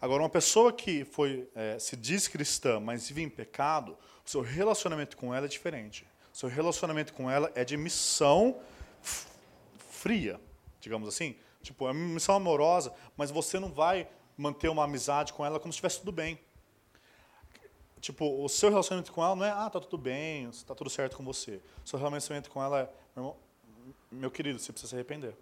Agora, 0.00 0.24
uma 0.24 0.28
pessoa 0.28 0.72
que 0.72 1.04
foi, 1.04 1.48
é, 1.54 1.78
se 1.78 1.96
diz 1.96 2.26
cristã, 2.26 2.80
mas 2.80 3.06
vive 3.06 3.22
em 3.22 3.28
pecado, 3.28 3.96
o 4.26 4.28
seu 4.28 4.40
relacionamento 4.40 5.16
com 5.16 5.32
ela 5.32 5.46
é 5.46 5.48
diferente. 5.48 6.04
O 6.34 6.36
seu 6.36 6.48
relacionamento 6.48 7.12
com 7.12 7.30
ela 7.30 7.52
é 7.54 7.64
de 7.64 7.76
missão 7.76 8.60
fria, 9.78 10.40
digamos 10.80 11.08
assim. 11.08 11.36
Tipo, 11.62 11.88
é 11.88 11.92
uma 11.92 12.14
missão 12.14 12.34
amorosa, 12.34 12.92
mas 13.16 13.30
você 13.30 13.58
não 13.58 13.70
vai 13.70 14.08
manter 14.36 14.68
uma 14.68 14.84
amizade 14.84 15.32
com 15.32 15.44
ela 15.44 15.60
como 15.60 15.72
se 15.72 15.76
estivesse 15.76 16.00
tudo 16.00 16.12
bem. 16.12 16.38
Tipo, 18.00 18.44
o 18.44 18.48
seu 18.48 18.68
relacionamento 18.68 19.12
com 19.12 19.22
ela 19.22 19.36
não 19.36 19.44
é, 19.44 19.50
ah, 19.50 19.70
tá 19.70 19.78
tudo 19.78 19.96
bem, 19.96 20.50
tá 20.66 20.74
tudo 20.74 20.90
certo 20.90 21.16
com 21.16 21.24
você. 21.24 21.60
O 21.84 21.88
seu 21.88 21.98
relacionamento 21.98 22.50
com 22.50 22.62
ela 22.62 22.80
é, 22.80 22.82
meu 23.14 23.24
irmão, 23.24 23.36
meu 24.10 24.30
querido, 24.30 24.58
você 24.58 24.72
precisa 24.72 24.90
se 24.90 24.96
arrepender. 24.96 25.36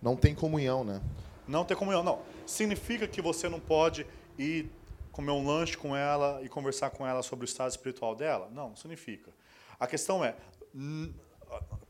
Não 0.00 0.14
tem 0.14 0.34
comunhão, 0.34 0.84
né? 0.84 1.00
Não 1.48 1.64
ter 1.64 1.74
comunhão, 1.74 2.02
não. 2.02 2.20
Significa 2.46 3.08
que 3.08 3.22
você 3.22 3.48
não 3.48 3.58
pode 3.58 4.06
ir 4.38 4.70
comer 5.10 5.32
um 5.32 5.46
lanche 5.46 5.76
com 5.76 5.96
ela 5.96 6.40
e 6.42 6.48
conversar 6.48 6.90
com 6.90 7.06
ela 7.06 7.22
sobre 7.22 7.44
o 7.44 7.46
estado 7.46 7.70
espiritual 7.70 8.14
dela? 8.14 8.50
Não, 8.52 8.70
não 8.70 8.76
significa. 8.76 9.30
A 9.78 9.86
questão 9.86 10.24
é, 10.24 10.36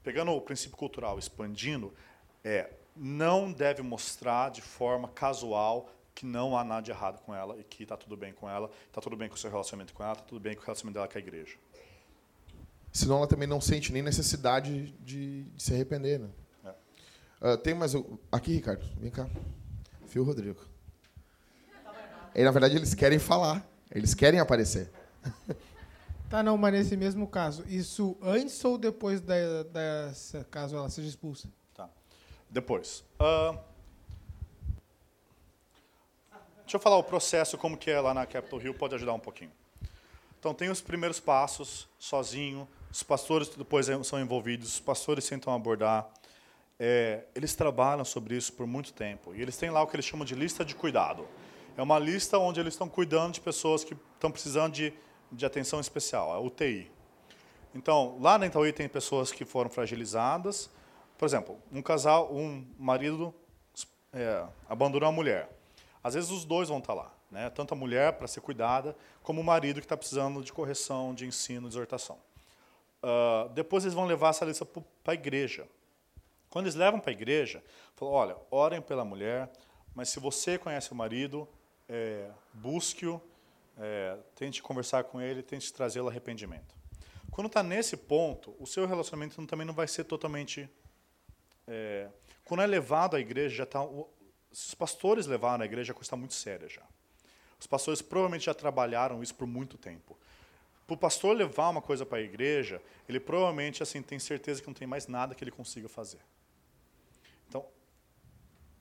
pegando 0.03 0.33
o 0.33 0.41
princípio 0.41 0.77
cultural, 0.77 1.19
expandindo, 1.19 1.93
é 2.45 2.71
não 2.95 3.53
deve 3.53 3.83
mostrar 3.83 4.51
de 4.51 4.61
forma 4.61 5.09
casual 5.09 5.89
que 6.15 6.27
não 6.27 6.57
há 6.57 6.63
nada 6.63 6.83
de 6.83 6.91
errado 6.91 7.21
com 7.23 7.35
ela 7.35 7.59
e 7.59 7.65
que 7.65 7.83
está 7.83 7.97
tudo 7.97 8.17
bem 8.17 8.33
com 8.33 8.49
ela, 8.49 8.71
está 8.87 9.01
tudo 9.01 9.17
bem 9.17 9.29
com 9.29 9.35
o 9.35 9.39
seu 9.39 9.51
relacionamento 9.51 9.95
com 9.95 10.03
ela, 10.03 10.13
está 10.13 10.25
tudo 10.25 10.41
bem 10.41 10.55
com 10.55 10.61
o 10.61 10.65
relacionamento 10.65 10.95
dela 10.95 11.09
com 11.09 11.19
a 11.19 11.21
igreja. 11.21 11.57
Senão 12.93 13.17
ela 13.17 13.27
também 13.27 13.49
não 13.49 13.61
sente 13.61 13.93
nem 13.93 14.03
necessidade 14.03 14.93
de, 15.01 15.45
de 15.47 15.63
se 15.63 15.73
arrepender, 15.73 16.21
né? 16.21 16.29
É. 16.65 17.55
Uh, 17.55 17.57
tem 17.57 17.75
mais... 17.75 17.95
Aqui, 18.31 18.53
Ricardo, 18.53 18.85
vem 18.99 19.11
cá. 19.11 19.27
Fio 20.07 20.23
Rodrigo. 20.23 20.61
E, 22.35 22.45
na 22.45 22.51
verdade, 22.51 22.77
eles 22.77 22.95
querem 22.95 23.19
falar. 23.19 23.67
Eles 23.91 24.15
querem 24.15 24.41
aparecer. 24.41 24.91
Tá, 26.29 26.43
não, 26.43 26.57
mas 26.57 26.73
nesse 26.73 26.97
mesmo 26.97 27.29
caso, 27.29 27.63
isso 27.69 28.17
antes 28.23 28.65
ou 28.65 28.79
depois 28.79 29.21
da, 29.21 29.65
dessa, 29.65 30.43
caso 30.45 30.75
ela 30.75 30.89
seja 30.89 31.07
expulsa? 31.07 31.47
Depois. 32.53 33.03
Uh, 33.19 33.59
deixa 36.61 36.77
eu 36.77 36.81
falar 36.81 36.99
o 36.99 37.03
processo, 37.03 37.57
como 37.57 37.79
que 37.79 37.91
é 37.91 37.99
lá 37.99 38.13
na 38.13 38.27
Capitol 38.27 38.61
Hill, 38.61 38.75
pode 38.75 38.95
ajudar 38.95 39.15
um 39.15 39.19
pouquinho. 39.19 39.51
Então, 40.39 40.53
tem 40.53 40.69
os 40.69 40.83
primeiros 40.83 41.19
passos, 41.19 41.89
sozinho, 41.99 42.69
os 42.91 43.03
pastores 43.03 43.49
depois 43.49 43.87
são 44.05 44.21
envolvidos, 44.21 44.75
os 44.75 44.81
pastores 44.81 45.27
tentam 45.27 45.55
abordar. 45.55 46.07
É, 46.79 47.25
eles 47.35 47.55
trabalham 47.55 48.05
sobre 48.05 48.37
isso 48.37 48.53
por 48.53 48.67
muito 48.67 48.93
tempo. 48.93 49.35
E 49.35 49.41
eles 49.41 49.57
têm 49.57 49.71
lá 49.71 49.81
o 49.83 49.87
que 49.87 49.97
eles 49.97 50.05
chamam 50.05 50.27
de 50.27 50.35
lista 50.35 50.63
de 50.63 50.75
cuidado. 50.75 51.27
É 51.75 51.81
uma 51.81 51.99
lista 51.99 52.37
onde 52.37 52.61
eles 52.61 52.75
estão 52.75 52.87
cuidando 52.87 53.33
de 53.33 53.41
pessoas 53.41 53.83
que 53.83 53.97
estão 54.15 54.31
precisando 54.31 54.75
de, 54.75 54.93
de 55.31 55.47
atenção 55.47 55.81
especial, 55.81 56.31
a 56.31 56.39
UTI. 56.39 56.91
Então, 57.75 58.19
lá 58.21 58.37
na 58.37 58.45
UTI 58.45 58.75
tem 58.75 58.89
pessoas 58.91 59.33
que 59.33 59.47
foram 59.47 59.71
fragilizadas. 59.71 60.69
Por 61.23 61.27
exemplo, 61.27 61.57
um 61.71 61.81
casal, 61.81 62.35
um 62.35 62.67
marido 62.77 63.33
é, 64.13 64.45
abandonou 64.69 65.09
a 65.09 65.13
mulher. 65.13 65.49
Às 66.03 66.15
vezes 66.15 66.31
os 66.31 66.45
dois 66.45 66.69
vão 66.69 66.79
estar 66.79 66.95
lá, 66.95 67.15
né? 67.31 67.49
tanto 67.49 67.75
a 67.75 67.77
mulher 67.77 68.15
para 68.15 68.27
ser 68.27 68.41
cuidada, 68.41 68.97
como 69.23 69.41
o 69.41 69.45
marido 69.45 69.79
que 69.79 69.85
está 69.85 69.97
precisando 69.97 70.43
de 70.43 70.53
correção, 70.53 71.15
de 71.15 71.25
ensino, 71.25 71.69
de 71.69 71.77
exortação. 71.77 72.19
Uh, 73.01 73.49
depois 73.51 73.85
eles 73.85 73.95
vão 73.95 74.05
levar 74.05 74.31
essa 74.31 74.45
lista 74.45 74.65
para 74.67 75.13
a 75.13 75.15
igreja. 75.15 75.65
Quando 76.51 76.65
eles 76.65 76.75
levam 76.75 76.99
para 76.99 77.13
a 77.13 77.15
igreja, 77.15 77.63
falam, 77.95 78.15
olha, 78.15 78.37
orem 78.51 78.83
pela 78.83 79.05
mulher, 79.05 79.49
mas 79.95 80.09
se 80.09 80.19
você 80.19 80.59
conhece 80.59 80.91
o 80.91 80.97
marido, 80.97 81.49
é, 81.89 82.33
busque-o, 82.53 83.23
é, 83.79 84.19
tente 84.35 84.61
conversar 84.61 85.05
com 85.05 85.21
ele, 85.21 85.41
tente 85.41 85.73
trazê-lo 85.73 86.09
arrependimento. 86.09 86.75
Quando 87.31 87.47
está 87.47 87.63
nesse 87.63 87.97
ponto, 87.97 88.57
o 88.59 88.67
seu 88.67 88.89
relacionamento 88.89 89.41
também 89.47 89.65
não 89.65 89.73
vai 89.73 89.87
ser 89.87 90.03
totalmente. 90.03 90.69
É, 91.67 92.09
quando 92.45 92.63
é 92.63 92.67
levado 92.67 93.17
à 93.17 93.21
igreja, 93.21 93.57
já 93.57 93.65
está. 93.65 93.81
Se 94.53 94.69
os 94.69 94.75
pastores 94.75 95.27
levaram 95.27 95.63
à 95.63 95.67
igreja, 95.67 95.93
a 95.93 95.95
coisa 95.95 96.07
está 96.07 96.17
muito 96.17 96.35
séria 96.35 96.69
já. 96.69 96.83
Os 97.59 97.67
pastores 97.67 98.03
provavelmente 98.03 98.47
já 98.47 98.55
trabalharam 98.55 99.23
isso 99.23 99.35
por 99.35 99.47
muito 99.47 99.79
tempo. 99.79 100.19
Para 100.87 100.95
o 100.95 100.97
pastor 100.97 101.37
levar 101.37 101.69
uma 101.69 101.81
coisa 101.81 102.05
para 102.05 102.19
a 102.19 102.21
igreja, 102.21 102.83
ele 103.09 103.21
provavelmente 103.21 103.83
assim 103.83 104.03
tem 104.03 104.19
certeza 104.19 104.61
que 104.61 104.67
não 104.67 104.75
tem 104.75 104.87
mais 104.87 105.07
nada 105.07 105.35
que 105.35 105.45
ele 105.45 105.51
consiga 105.51 105.89
fazer. 105.89 106.21
Então, 107.49 107.65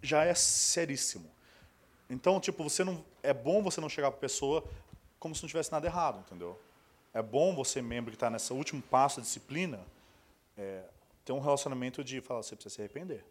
já 0.02 0.26
é 0.26 0.34
seríssimo. 0.34 1.32
Então, 2.10 2.40
tipo, 2.40 2.64
você 2.64 2.84
não 2.84 3.06
é 3.24 3.34
bom 3.34 3.62
você 3.62 3.80
não 3.80 3.88
chegar 3.88 4.10
para 4.10 4.18
a 4.18 4.22
pessoa 4.22 4.68
como 5.20 5.36
se 5.36 5.44
não 5.44 5.48
tivesse 5.48 5.72
nada 5.72 5.86
errado, 5.86 6.20
entendeu? 6.20 6.60
É 7.14 7.22
bom 7.22 7.54
você, 7.56 7.82
membro 7.82 8.12
que 8.12 8.16
está 8.16 8.30
nesse 8.30 8.52
último 8.52 8.82
passo 8.82 9.18
da 9.18 9.22
disciplina, 9.22 9.80
é, 10.58 10.84
ter 11.24 11.32
um 11.32 11.40
relacionamento 11.40 12.04
de 12.04 12.22
falar, 12.22 12.44
você 12.44 12.56
precisa 12.56 12.76
se 12.76 12.82
arrepender. 12.82 13.26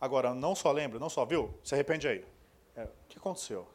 Agora, 0.00 0.34
não 0.34 0.54
só 0.54 0.72
lembra, 0.72 0.98
não 0.98 1.10
só 1.10 1.24
viu, 1.24 1.54
se 1.62 1.74
arrepende 1.74 2.08
aí. 2.08 2.24
É, 2.74 2.84
o 2.84 3.08
que 3.08 3.18
aconteceu? 3.18 3.68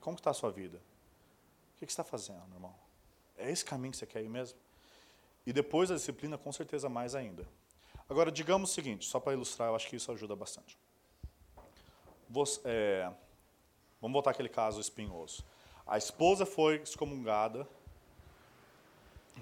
Como 0.00 0.16
está 0.16 0.30
a 0.30 0.34
sua 0.34 0.50
vida? 0.50 0.78
O 0.78 1.78
que, 1.78 1.86
você 1.86 1.92
está 1.92 2.04
fazendo, 2.04 2.42
irmão? 2.54 2.74
É 3.36 3.50
esse 3.50 3.64
caminho 3.64 3.92
que 3.92 3.98
você 3.98 4.06
quer 4.06 4.22
ir 4.22 4.28
mesmo? 4.28 4.58
E 5.46 5.52
depois 5.52 5.88
da 5.88 5.94
disciplina, 5.94 6.38
com 6.38 6.52
certeza 6.52 6.88
mais 6.88 7.14
ainda. 7.14 7.46
Agora, 8.08 8.30
digamos 8.30 8.70
o 8.70 8.74
seguinte, 8.74 9.06
só 9.06 9.20
para 9.20 9.34
ilustrar, 9.34 9.68
eu 9.68 9.76
acho 9.76 9.88
que 9.88 9.96
isso 9.96 10.10
ajuda 10.10 10.34
bastante. 10.34 10.78
Você, 12.28 12.60
é, 12.64 13.12
vamos 14.00 14.12
voltar 14.12 14.30
aquele 14.30 14.48
caso 14.48 14.80
espinhoso. 14.80 15.44
A 15.86 15.98
esposa 15.98 16.46
foi 16.46 16.76
excomungada 16.76 17.68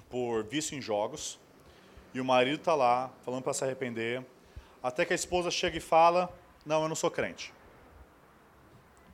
por 0.09 0.45
vício 0.45 0.77
em 0.77 0.81
jogos 0.81 1.39
e 2.19 2.21
o 2.21 2.25
marido 2.25 2.59
está 2.59 2.75
lá 2.75 3.13
falando 3.25 3.45
para 3.45 3.55
se 3.55 3.63
arrepender, 3.63 4.25
até 4.83 5.05
que 5.05 5.13
a 5.13 5.17
esposa 5.17 5.53
chega 5.53 5.79
e 5.79 5.81
fala: 5.81 6.29
Não, 6.67 6.83
eu 6.83 6.89
não 6.89 6.97
sou 6.97 7.11
crente. 7.11 7.55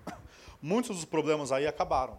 Muitos 0.61 0.97
dos 0.97 1.05
problemas 1.05 1.53
aí 1.53 1.67
acabaram. 1.67 2.19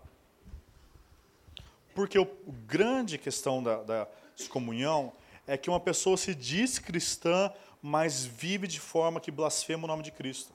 Porque 1.95 2.19
o, 2.19 2.23
o 2.45 2.51
grande 2.51 3.17
questão 3.17 3.63
da, 3.63 3.81
da 3.81 4.07
excomunhão 4.37 5.11
é 5.47 5.57
que 5.57 5.69
uma 5.69 5.79
pessoa 5.79 6.17
se 6.17 6.35
diz 6.35 6.77
cristã, 6.77 7.51
mas 7.81 8.23
vive 8.23 8.67
de 8.67 8.79
forma 8.79 9.19
que 9.19 9.31
blasfema 9.31 9.85
o 9.85 9.87
nome 9.87 10.03
de 10.03 10.11
Cristo. 10.11 10.53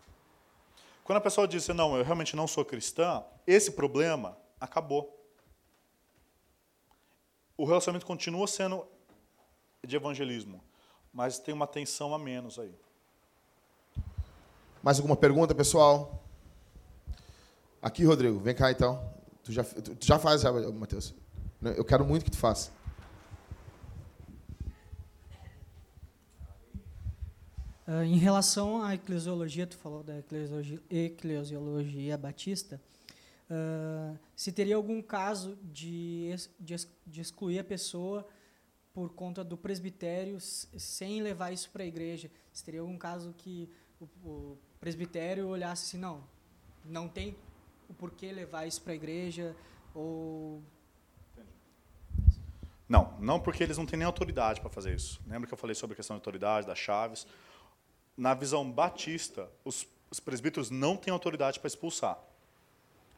Quando 1.02 1.18
a 1.18 1.22
pessoa 1.22 1.48
diz, 1.48 1.66
não, 1.68 1.96
eu 1.96 2.04
realmente 2.04 2.36
não 2.36 2.46
sou 2.46 2.64
cristã, 2.64 3.24
esse 3.46 3.72
problema 3.72 4.38
acabou. 4.60 5.16
O 7.56 7.64
relacionamento 7.64 8.06
continua 8.06 8.46
sendo 8.46 8.86
de 9.86 9.96
evangelismo, 9.96 10.62
mas 11.12 11.38
tem 11.38 11.54
uma 11.54 11.66
tensão 11.66 12.14
a 12.14 12.18
menos 12.18 12.58
aí. 12.58 12.74
Mais 14.82 14.98
alguma 14.98 15.16
pergunta, 15.16 15.54
pessoal? 15.54 16.24
Aqui, 17.82 18.04
Rodrigo, 18.04 18.38
vem 18.38 18.54
cá 18.54 18.70
então. 18.70 19.02
Tu 19.42 19.52
já, 19.52 19.64
tu 19.64 20.06
já 20.06 20.18
faz, 20.18 20.42
já, 20.42 20.52
Matheus. 20.52 21.14
Eu 21.62 21.84
quero 21.84 22.04
muito 22.04 22.24
que 22.24 22.30
tu 22.30 22.38
faça. 22.38 22.70
Uh, 27.90 28.04
em 28.04 28.18
relação 28.18 28.82
à 28.82 28.94
eclesiologia, 28.94 29.66
tu 29.66 29.76
falou 29.76 30.04
da 30.04 30.18
eclesiologia, 30.18 30.80
eclesiologia 30.88 32.16
batista, 32.16 32.80
uh, 33.50 34.16
se 34.36 34.52
teria 34.52 34.76
algum 34.76 35.02
caso 35.02 35.58
de, 35.62 36.32
de, 36.60 36.76
de, 37.04 37.20
excluir 37.20 37.58
a 37.58 37.64
pessoa 37.64 38.24
por 38.92 39.10
conta 39.10 39.44
do 39.44 39.56
presbitério 39.56 40.38
sem 40.40 41.22
levar 41.22 41.52
isso 41.52 41.70
para 41.70 41.82
a 41.82 41.86
igreja? 41.86 42.30
Se 42.52 42.64
teria 42.64 42.80
algum 42.80 42.98
caso 42.98 43.34
que 43.36 43.68
o, 44.00 44.04
o 44.28 44.58
presbitério 44.80 45.48
olhasse 45.48 45.84
assim, 45.84 45.98
não, 45.98 46.24
não 46.84 47.08
tem 47.08 47.36
o 47.88 47.94
porquê 47.94 48.32
levar 48.32 48.66
isso 48.66 48.80
para 48.82 48.92
a 48.92 48.96
igreja 48.96 49.54
ou 49.94 50.62
não, 52.88 53.16
não 53.20 53.38
porque 53.38 53.62
eles 53.62 53.78
não 53.78 53.86
têm 53.86 53.98
nem 53.98 54.06
autoridade 54.06 54.60
para 54.60 54.68
fazer 54.68 54.96
isso. 54.96 55.20
Lembra 55.24 55.46
que 55.46 55.54
eu 55.54 55.58
falei 55.58 55.76
sobre 55.76 55.94
a 55.94 55.96
questão 55.96 56.16
de 56.16 56.18
autoridade, 56.18 56.66
das 56.66 56.78
chaves? 56.78 57.24
na 58.20 58.34
visão 58.34 58.70
batista, 58.70 59.48
os, 59.64 59.86
os 60.10 60.20
presbíteros 60.20 60.68
não 60.68 60.94
têm 60.94 61.10
autoridade 61.10 61.58
para 61.58 61.68
expulsar. 61.68 62.18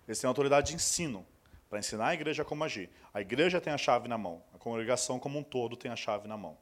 Eles 0.06 0.20
têm 0.20 0.28
autoridade 0.28 0.68
de 0.68 0.76
ensino, 0.76 1.26
para 1.72 1.78
ensinar 1.78 2.08
a 2.08 2.12
igreja 2.12 2.44
como 2.44 2.62
agir. 2.64 2.90
A 3.14 3.22
igreja 3.22 3.58
tem 3.58 3.72
a 3.72 3.78
chave 3.78 4.06
na 4.06 4.18
mão, 4.18 4.44
a 4.52 4.58
congregação 4.58 5.18
como 5.18 5.38
um 5.38 5.42
todo 5.42 5.74
tem 5.74 5.90
a 5.90 5.96
chave 5.96 6.28
na 6.28 6.36
mão. 6.36 6.58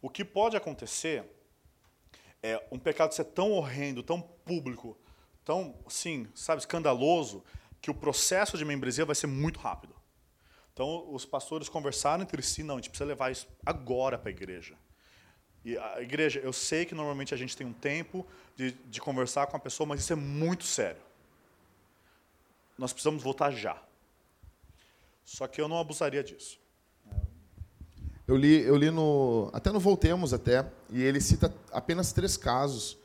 O 0.00 0.08
que 0.08 0.24
pode 0.24 0.56
acontecer 0.56 1.22
é 2.42 2.66
um 2.72 2.78
pecado 2.78 3.12
ser 3.12 3.24
tão 3.24 3.52
horrendo, 3.52 4.02
tão 4.02 4.22
público, 4.22 4.96
tão, 5.44 5.78
sim, 5.86 6.26
sabe, 6.34 6.60
escandaloso, 6.60 7.44
que 7.78 7.90
o 7.90 7.94
processo 7.94 8.56
de 8.56 8.64
membresia 8.64 9.04
vai 9.04 9.14
ser 9.14 9.26
muito 9.26 9.60
rápido. 9.60 9.94
Então, 10.72 11.12
os 11.12 11.26
pastores 11.26 11.68
conversaram 11.68 12.22
entre 12.22 12.40
si, 12.40 12.62
não, 12.62 12.76
a 12.76 12.78
gente 12.78 12.88
precisa 12.88 13.06
levar 13.06 13.30
isso 13.30 13.46
agora 13.66 14.16
para 14.16 14.30
a 14.30 14.32
igreja. 14.32 14.78
E 15.62 15.76
a 15.76 16.00
igreja, 16.00 16.40
eu 16.40 16.54
sei 16.54 16.86
que 16.86 16.94
normalmente 16.94 17.34
a 17.34 17.36
gente 17.36 17.54
tem 17.54 17.66
um 17.66 17.72
tempo 17.74 18.26
de, 18.56 18.72
de 18.72 18.98
conversar 18.98 19.46
com 19.46 19.58
a 19.58 19.60
pessoa, 19.60 19.86
mas 19.86 20.00
isso 20.00 20.14
é 20.14 20.16
muito 20.16 20.64
sério. 20.64 21.02
Nós 22.78 22.94
precisamos 22.94 23.22
voltar 23.22 23.50
já. 23.50 23.78
Só 25.24 25.46
que 25.46 25.60
eu 25.60 25.68
não 25.68 25.78
abusaria 25.78 26.22
disso. 26.22 26.58
Eu 28.26 28.36
li, 28.36 28.62
eu 28.62 28.76
li 28.76 28.90
no. 28.90 29.50
Até 29.52 29.70
no 29.70 29.80
Voltemos, 29.80 30.32
até, 30.32 30.66
e 30.90 31.02
ele 31.02 31.20
cita 31.20 31.54
apenas 31.72 32.12
três 32.12 32.36
casos 32.36 32.96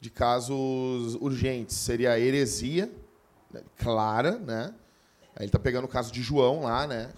de 0.00 0.10
casos 0.10 1.14
urgentes. 1.16 1.76
Seria 1.76 2.12
a 2.12 2.20
heresia, 2.20 2.90
né, 3.50 3.62
clara, 3.76 4.38
né? 4.38 4.74
Aí 5.34 5.44
ele 5.44 5.46
está 5.46 5.58
pegando 5.58 5.84
o 5.84 5.88
caso 5.88 6.12
de 6.12 6.22
João 6.22 6.62
lá, 6.62 6.86
né? 6.86 7.12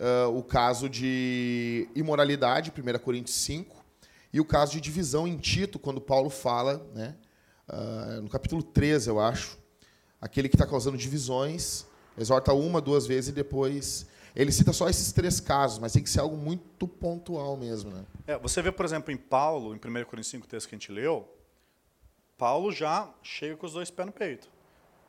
uh, 0.00 0.36
o 0.36 0.42
caso 0.42 0.88
de 0.88 1.88
imoralidade, 1.94 2.72
1 2.72 2.98
Coríntios 2.98 3.36
5, 3.36 3.76
e 4.32 4.40
o 4.40 4.44
caso 4.44 4.72
de 4.72 4.80
divisão 4.80 5.28
em 5.28 5.36
Tito, 5.36 5.78
quando 5.78 6.00
Paulo 6.00 6.30
fala, 6.30 6.86
né, 6.94 7.14
uh, 7.68 8.22
no 8.22 8.28
capítulo 8.28 8.62
13, 8.62 9.10
eu 9.10 9.20
acho, 9.20 9.58
aquele 10.20 10.48
que 10.48 10.56
está 10.56 10.66
causando 10.66 10.96
divisões, 10.96 11.84
exorta 12.22 12.52
uma, 12.52 12.80
duas 12.80 13.06
vezes 13.06 13.30
e 13.30 13.32
depois. 13.32 14.06
Ele 14.34 14.52
cita 14.52 14.72
só 14.72 14.88
esses 14.88 15.12
três 15.12 15.40
casos, 15.40 15.78
mas 15.78 15.92
tem 15.92 16.02
que 16.02 16.10
ser 16.10 16.20
algo 16.20 16.36
muito 16.36 16.86
pontual 16.86 17.56
mesmo. 17.56 17.90
Né? 17.90 18.04
É, 18.26 18.38
você 18.38 18.62
vê, 18.62 18.70
por 18.70 18.84
exemplo, 18.84 19.12
em 19.12 19.16
Paulo, 19.16 19.74
em 19.74 19.76
1 19.76 19.80
Coríntios 20.04 20.28
5, 20.28 20.46
texto 20.46 20.68
que 20.68 20.74
a 20.74 20.78
gente 20.78 20.92
leu, 20.92 21.28
Paulo 22.38 22.70
já 22.70 23.12
chega 23.22 23.56
com 23.56 23.66
os 23.66 23.72
dois 23.72 23.90
pés 23.90 24.06
no 24.06 24.12
peito. 24.12 24.48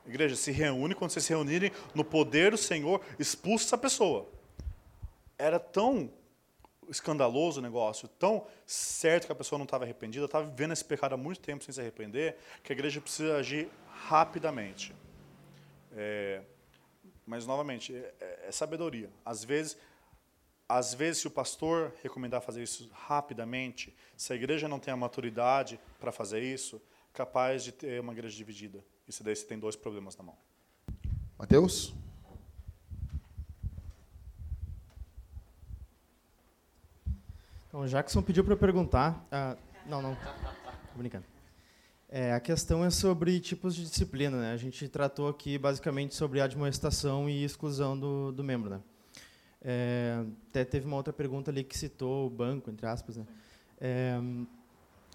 Igreja, 0.06 0.36
se 0.36 0.52
reúne, 0.52 0.96
quando 0.96 1.12
vocês 1.12 1.24
se 1.24 1.32
reunirem 1.32 1.72
no 1.94 2.04
poder 2.04 2.52
do 2.52 2.58
Senhor, 2.58 3.00
expulsa 3.20 3.66
essa 3.66 3.78
pessoa. 3.78 4.28
Era 5.38 5.60
tão 5.60 6.12
escandaloso 6.90 7.60
o 7.60 7.64
negócio, 7.64 8.08
tão 8.08 8.46
certo 8.66 9.28
que 9.28 9.32
a 9.32 9.36
pessoa 9.36 9.58
não 9.58 9.66
estava 9.66 9.86
arrependida, 9.86 10.26
estava 10.26 10.46
vivendo 10.46 10.74
esse 10.74 10.84
pecado 10.84 11.14
há 11.14 11.18
muito 11.18 11.40
tempo 11.40 11.64
sem 11.64 11.74
se 11.74 11.80
arrepender, 11.80 12.36
que 12.64 12.74
a 12.74 12.76
igreja 12.76 13.00
precisa 13.00 13.38
agir 13.38 13.70
rapidamente. 13.88 14.94
É, 15.96 16.42
mas, 17.32 17.48
novamente, 17.48 17.96
é, 17.96 18.14
é, 18.20 18.46
é 18.50 18.52
sabedoria. 18.52 19.10
Às 19.24 19.42
vezes, 19.42 19.78
às 20.68 20.94
vezes, 20.94 21.22
se 21.22 21.28
o 21.28 21.32
pastor 21.32 21.94
recomendar 22.04 22.42
fazer 22.42 22.62
isso 22.62 22.92
rapidamente, 22.94 23.96
se 24.18 24.34
a 24.34 24.36
igreja 24.36 24.68
não 24.68 24.80
tem 24.80 24.94
a 24.94 24.98
maturidade 24.98 25.80
para 25.98 26.12
fazer 26.12 26.44
isso, 26.44 26.82
capaz 27.14 27.64
de 27.64 27.72
ter 27.72 28.02
uma 28.02 28.12
igreja 28.12 28.36
dividida. 28.36 28.84
Isso 29.08 29.24
daí 29.24 29.34
você 29.34 29.46
tem 29.46 29.58
dois 29.58 29.78
problemas 29.78 30.18
na 30.18 30.26
mão. 30.26 30.38
Mateus? 31.40 31.94
Então, 37.70 37.88
Jackson 37.88 38.22
pediu 38.22 38.44
para 38.44 38.56
eu 38.56 38.58
perguntar. 38.58 39.26
Ah, 39.32 39.56
não, 39.86 40.02
não. 40.02 40.16
Tô 40.16 40.98
brincando. 40.98 41.31
É, 42.14 42.34
a 42.34 42.42
questão 42.42 42.84
é 42.84 42.90
sobre 42.90 43.40
tipos 43.40 43.74
de 43.74 43.84
disciplina. 43.84 44.38
Né? 44.38 44.52
A 44.52 44.58
gente 44.58 44.86
tratou 44.90 45.30
aqui 45.30 45.58
basicamente 45.58 46.14
sobre 46.14 46.42
admoestação 46.42 47.30
e 47.30 47.42
exclusão 47.42 47.98
do, 47.98 48.34
do 48.34 48.44
membro. 48.44 48.70
Né? 48.70 48.82
É, 49.62 50.26
até 50.50 50.66
teve 50.66 50.86
uma 50.86 50.98
outra 50.98 51.14
pergunta 51.14 51.50
ali 51.50 51.64
que 51.64 51.78
citou 51.78 52.28
o 52.28 52.30
banco, 52.30 52.70
entre 52.70 52.86
aspas. 52.86 53.16
Né? 53.16 53.26
É, 53.80 54.20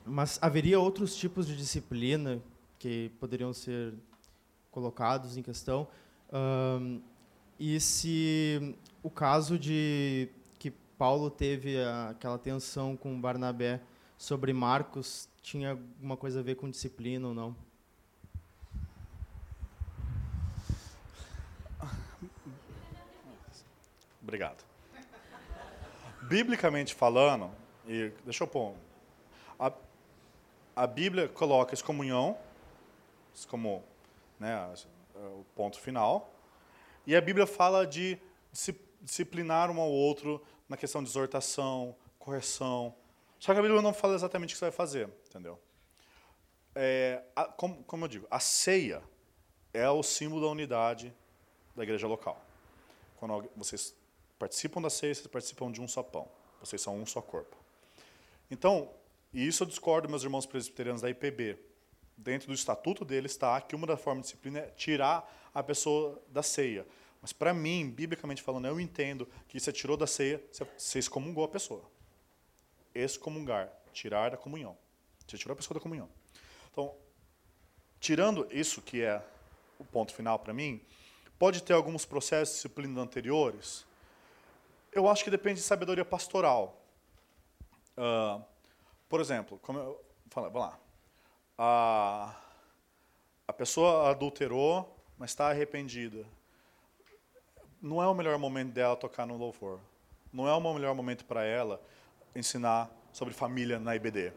mas 0.06 0.38
haveria 0.40 0.80
outros 0.80 1.14
tipos 1.14 1.46
de 1.46 1.54
disciplina 1.54 2.40
que 2.78 3.10
poderiam 3.20 3.52
ser 3.52 3.92
colocados 4.70 5.36
em 5.36 5.42
questão? 5.42 5.86
Um, 6.32 7.02
e 7.60 7.78
se 7.78 8.74
o 9.02 9.10
caso 9.10 9.58
de 9.58 10.30
que 10.58 10.70
Paulo 10.70 11.28
teve 11.28 11.76
aquela 12.08 12.38
tensão 12.38 12.96
com 12.96 13.20
Barnabé 13.20 13.82
sobre 14.16 14.54
Marcos 14.54 15.28
tinha 15.46 15.70
alguma 15.70 16.16
coisa 16.16 16.40
a 16.40 16.42
ver 16.42 16.56
com 16.56 16.68
disciplina 16.68 17.28
ou 17.28 17.32
não? 17.32 17.56
Obrigado. 24.20 24.64
Biblicamente 26.22 26.96
falando, 26.96 27.48
e 27.86 28.10
deixa 28.24 28.42
eu 28.42 28.48
pôr, 28.48 28.74
a, 29.56 29.72
a 30.74 30.84
Bíblia 30.84 31.28
coloca 31.28 31.72
excomunhão 31.74 32.36
como 33.48 33.84
né, 34.40 34.74
o 35.14 35.44
ponto 35.54 35.78
final, 35.78 36.34
e 37.06 37.14
a 37.14 37.20
Bíblia 37.20 37.46
fala 37.46 37.86
de 37.86 38.18
disciplinar 39.00 39.70
um 39.70 39.80
ao 39.80 39.92
outro 39.92 40.44
na 40.68 40.76
questão 40.76 41.04
de 41.04 41.08
exortação, 41.08 41.94
correção, 42.18 42.92
só 43.38 43.52
que 43.52 43.58
a 43.58 43.62
Bíblia 43.62 43.82
não 43.82 43.92
fala 43.92 44.14
exatamente 44.14 44.50
o 44.50 44.52
que 44.54 44.58
você 44.58 44.64
vai 44.64 44.72
fazer, 44.72 45.08
entendeu? 45.36 45.60
É, 46.74 47.22
a, 47.34 47.44
como, 47.44 47.82
como 47.84 48.04
eu 48.04 48.08
digo, 48.08 48.26
a 48.30 48.40
ceia 48.40 49.02
é 49.72 49.88
o 49.88 50.02
símbolo 50.02 50.42
da 50.42 50.48
unidade 50.48 51.14
da 51.74 51.82
igreja 51.82 52.06
local. 52.06 52.42
Quando 53.16 53.48
vocês 53.54 53.94
participam 54.38 54.80
da 54.80 54.90
ceia, 54.90 55.14
vocês 55.14 55.26
participam 55.26 55.70
de 55.70 55.80
um 55.80 55.88
só 55.88 56.02
pão. 56.02 56.28
Vocês 56.60 56.80
são 56.80 56.96
um 56.96 57.06
só 57.06 57.20
corpo. 57.20 57.56
Então, 58.50 58.90
e 59.32 59.46
isso 59.46 59.62
eu 59.62 59.66
discordo, 59.66 60.08
meus 60.08 60.22
irmãos 60.22 60.46
presbiterianos 60.46 61.02
da 61.02 61.10
IPB. 61.10 61.58
Dentro 62.16 62.48
do 62.48 62.54
estatuto 62.54 63.04
deles 63.04 63.32
está 63.32 63.60
que 63.60 63.76
uma 63.76 63.86
das 63.86 64.00
formas 64.00 64.22
de 64.22 64.28
disciplina 64.28 64.60
é 64.60 64.70
tirar 64.70 65.30
a 65.52 65.62
pessoa 65.62 66.22
da 66.28 66.42
ceia. 66.42 66.86
Mas 67.20 67.32
para 67.32 67.52
mim, 67.52 67.90
biblicamente 67.90 68.42
falando, 68.42 68.66
eu 68.66 68.80
entendo 68.80 69.28
que 69.48 69.60
você 69.60 69.72
tirou 69.72 69.96
da 69.96 70.06
ceia, 70.06 70.42
você 70.76 70.98
excomungou 70.98 71.44
a 71.44 71.48
pessoa 71.48 71.84
excomungar, 72.94 73.70
tirar 73.92 74.30
da 74.30 74.36
comunhão. 74.36 74.76
Você 75.26 75.36
tirou 75.36 75.52
a 75.52 75.56
pessoa 75.56 75.74
da 75.74 75.80
comunhão. 75.80 76.08
Então, 76.70 76.94
tirando 78.00 78.46
isso 78.50 78.80
que 78.80 79.02
é 79.02 79.22
o 79.78 79.84
ponto 79.84 80.14
final 80.14 80.38
para 80.38 80.52
mim, 80.52 80.80
pode 81.38 81.62
ter 81.62 81.72
alguns 81.72 82.04
processos 82.04 82.48
de 82.48 82.54
disciplina 82.56 83.00
anteriores. 83.00 83.84
Eu 84.92 85.08
acho 85.08 85.24
que 85.24 85.30
depende 85.30 85.60
de 85.60 85.66
sabedoria 85.66 86.04
pastoral. 86.04 86.80
Uh, 87.96 88.42
por 89.08 89.20
exemplo, 89.20 89.58
como 89.62 89.78
eu 89.78 90.04
falei, 90.30 90.50
vamos 90.50 90.68
lá. 90.68 90.78
A, 91.58 92.36
a 93.48 93.52
pessoa 93.52 94.10
adulterou, 94.10 94.96
mas 95.18 95.30
está 95.30 95.48
arrependida. 95.48 96.24
Não 97.80 98.02
é 98.02 98.06
o 98.06 98.14
melhor 98.14 98.38
momento 98.38 98.72
dela 98.72 98.96
tocar 98.96 99.26
no 99.26 99.36
louvor. 99.36 99.80
Não 100.32 100.48
é 100.48 100.52
o 100.52 100.74
melhor 100.74 100.94
momento 100.94 101.24
para 101.24 101.44
ela 101.44 101.80
ensinar 102.34 102.90
sobre 103.12 103.32
família 103.32 103.78
na 103.78 103.96
IBD. 103.96 104.32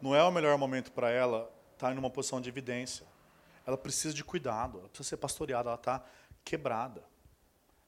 Não 0.00 0.14
é 0.14 0.22
o 0.22 0.30
melhor 0.30 0.56
momento 0.56 0.92
para 0.92 1.10
ela 1.10 1.50
estar 1.72 1.88
tá 1.88 1.94
em 1.94 1.98
uma 1.98 2.10
posição 2.10 2.40
de 2.40 2.48
evidência. 2.48 3.06
Ela 3.66 3.76
precisa 3.76 4.14
de 4.14 4.24
cuidado, 4.24 4.78
ela 4.78 4.88
precisa 4.88 5.10
ser 5.10 5.16
pastoreada, 5.16 5.68
ela 5.68 5.76
está 5.76 6.04
quebrada. 6.44 7.04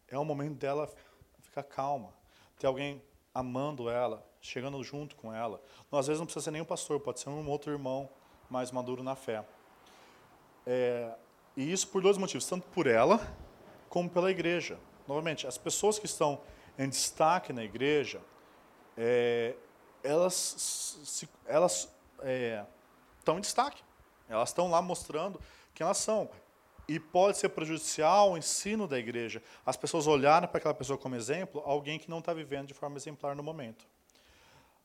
É 0.09 0.19
o 0.19 0.25
momento 0.25 0.57
dela 0.57 0.91
ficar 1.41 1.63
calma, 1.63 2.13
ter 2.59 2.67
alguém 2.67 3.03
amando 3.35 3.89
ela, 3.89 4.27
chegando 4.41 4.83
junto 4.83 5.17
com 5.17 5.33
ela. 5.33 5.63
Não, 5.91 5.99
às 5.99 6.07
vezes 6.07 6.21
não 6.21 6.27
precisa 6.27 6.45
ser 6.45 6.51
nenhum 6.51 6.65
pastor, 6.65 7.01
pode 7.01 7.21
ser 7.21 7.31
um 7.31 7.49
outro 7.49 7.73
irmão 7.73 8.11
mais 8.51 8.71
maduro 8.71 9.03
na 9.03 9.15
fé. 9.15 9.45
É, 10.67 11.15
e 11.57 11.73
isso 11.73 11.89
por 11.89 12.03
dois 12.03 12.19
motivos, 12.19 12.47
tanto 12.47 12.67
por 12.69 12.87
ela 12.87 13.21
como 13.89 14.09
pela 14.09 14.31
igreja. 14.31 14.79
Novamente, 15.09 15.47
as 15.47 15.59
pessoas 15.59 15.99
que 15.99 16.07
estão 16.07 16.41
em 16.79 16.89
destaque 16.89 17.53
na 17.53 17.65
igreja, 17.65 18.21
é, 18.97 19.55
elas, 20.03 20.35
se, 20.35 21.29
elas 21.47 21.93
é, 22.23 22.65
estão 23.19 23.39
em 23.39 23.41
destaque. 23.41 23.83
Elas 24.29 24.51
estão 24.51 24.71
lá 24.71 24.81
mostrando 24.81 25.41
quem 25.75 25.85
elas 25.85 25.99
são. 25.99 26.31
E 26.89 26.99
pode 26.99 27.39
ser 27.39 27.51
prejudicial 27.51 28.33
o 28.33 28.39
ensino 28.39 28.89
da 28.89 28.99
igreja. 28.99 29.43
As 29.65 29.77
pessoas 29.77 30.07
olharem 30.07 30.49
para 30.49 30.59
aquela 30.59 30.75
pessoa 30.75 30.99
como 30.99 31.15
exemplo, 31.15 31.63
alguém 31.65 31.99
que 31.99 32.11
não 32.11 32.19
está 32.19 32.35
vivendo 32.35 32.69
de 32.69 32.75
forma 32.75 32.97
exemplar 32.97 33.37
no 33.37 33.43
momento. 33.43 33.87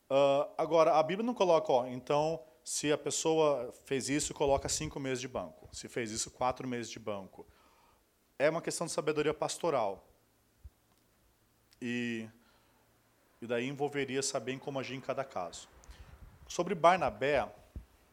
Uh, 0.09 0.49
agora, 0.57 0.93
a 0.93 1.03
Bíblia 1.03 1.25
não 1.25 1.33
coloca, 1.33 1.71
ó, 1.71 1.85
então, 1.85 2.41
se 2.63 2.91
a 2.91 2.97
pessoa 2.97 3.73
fez 3.85 4.09
isso, 4.09 4.33
coloca 4.33 4.69
cinco 4.69 4.99
meses 4.99 5.19
de 5.19 5.27
banco. 5.27 5.67
Se 5.73 5.87
fez 5.87 6.11
isso, 6.11 6.31
quatro 6.31 6.67
meses 6.67 6.89
de 6.89 6.99
banco. 6.99 7.45
É 8.39 8.49
uma 8.49 8.61
questão 8.61 8.85
de 8.85 8.93
sabedoria 8.93 9.33
pastoral. 9.33 10.07
E 11.81 12.29
e 13.41 13.45
daí 13.45 13.67
envolveria 13.67 14.21
saber 14.21 14.57
como 14.59 14.79
agir 14.79 14.95
em 14.95 15.01
cada 15.01 15.23
caso. 15.23 15.69
Sobre 16.47 16.73
Barnabé, 16.73 17.47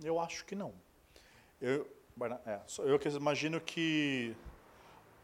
eu 0.02 0.18
acho 0.18 0.44
que 0.44 0.54
não. 0.54 0.74
Eu, 1.60 1.88
é, 2.46 2.60
eu 2.78 3.00
imagino 3.16 3.60
que 3.60 4.36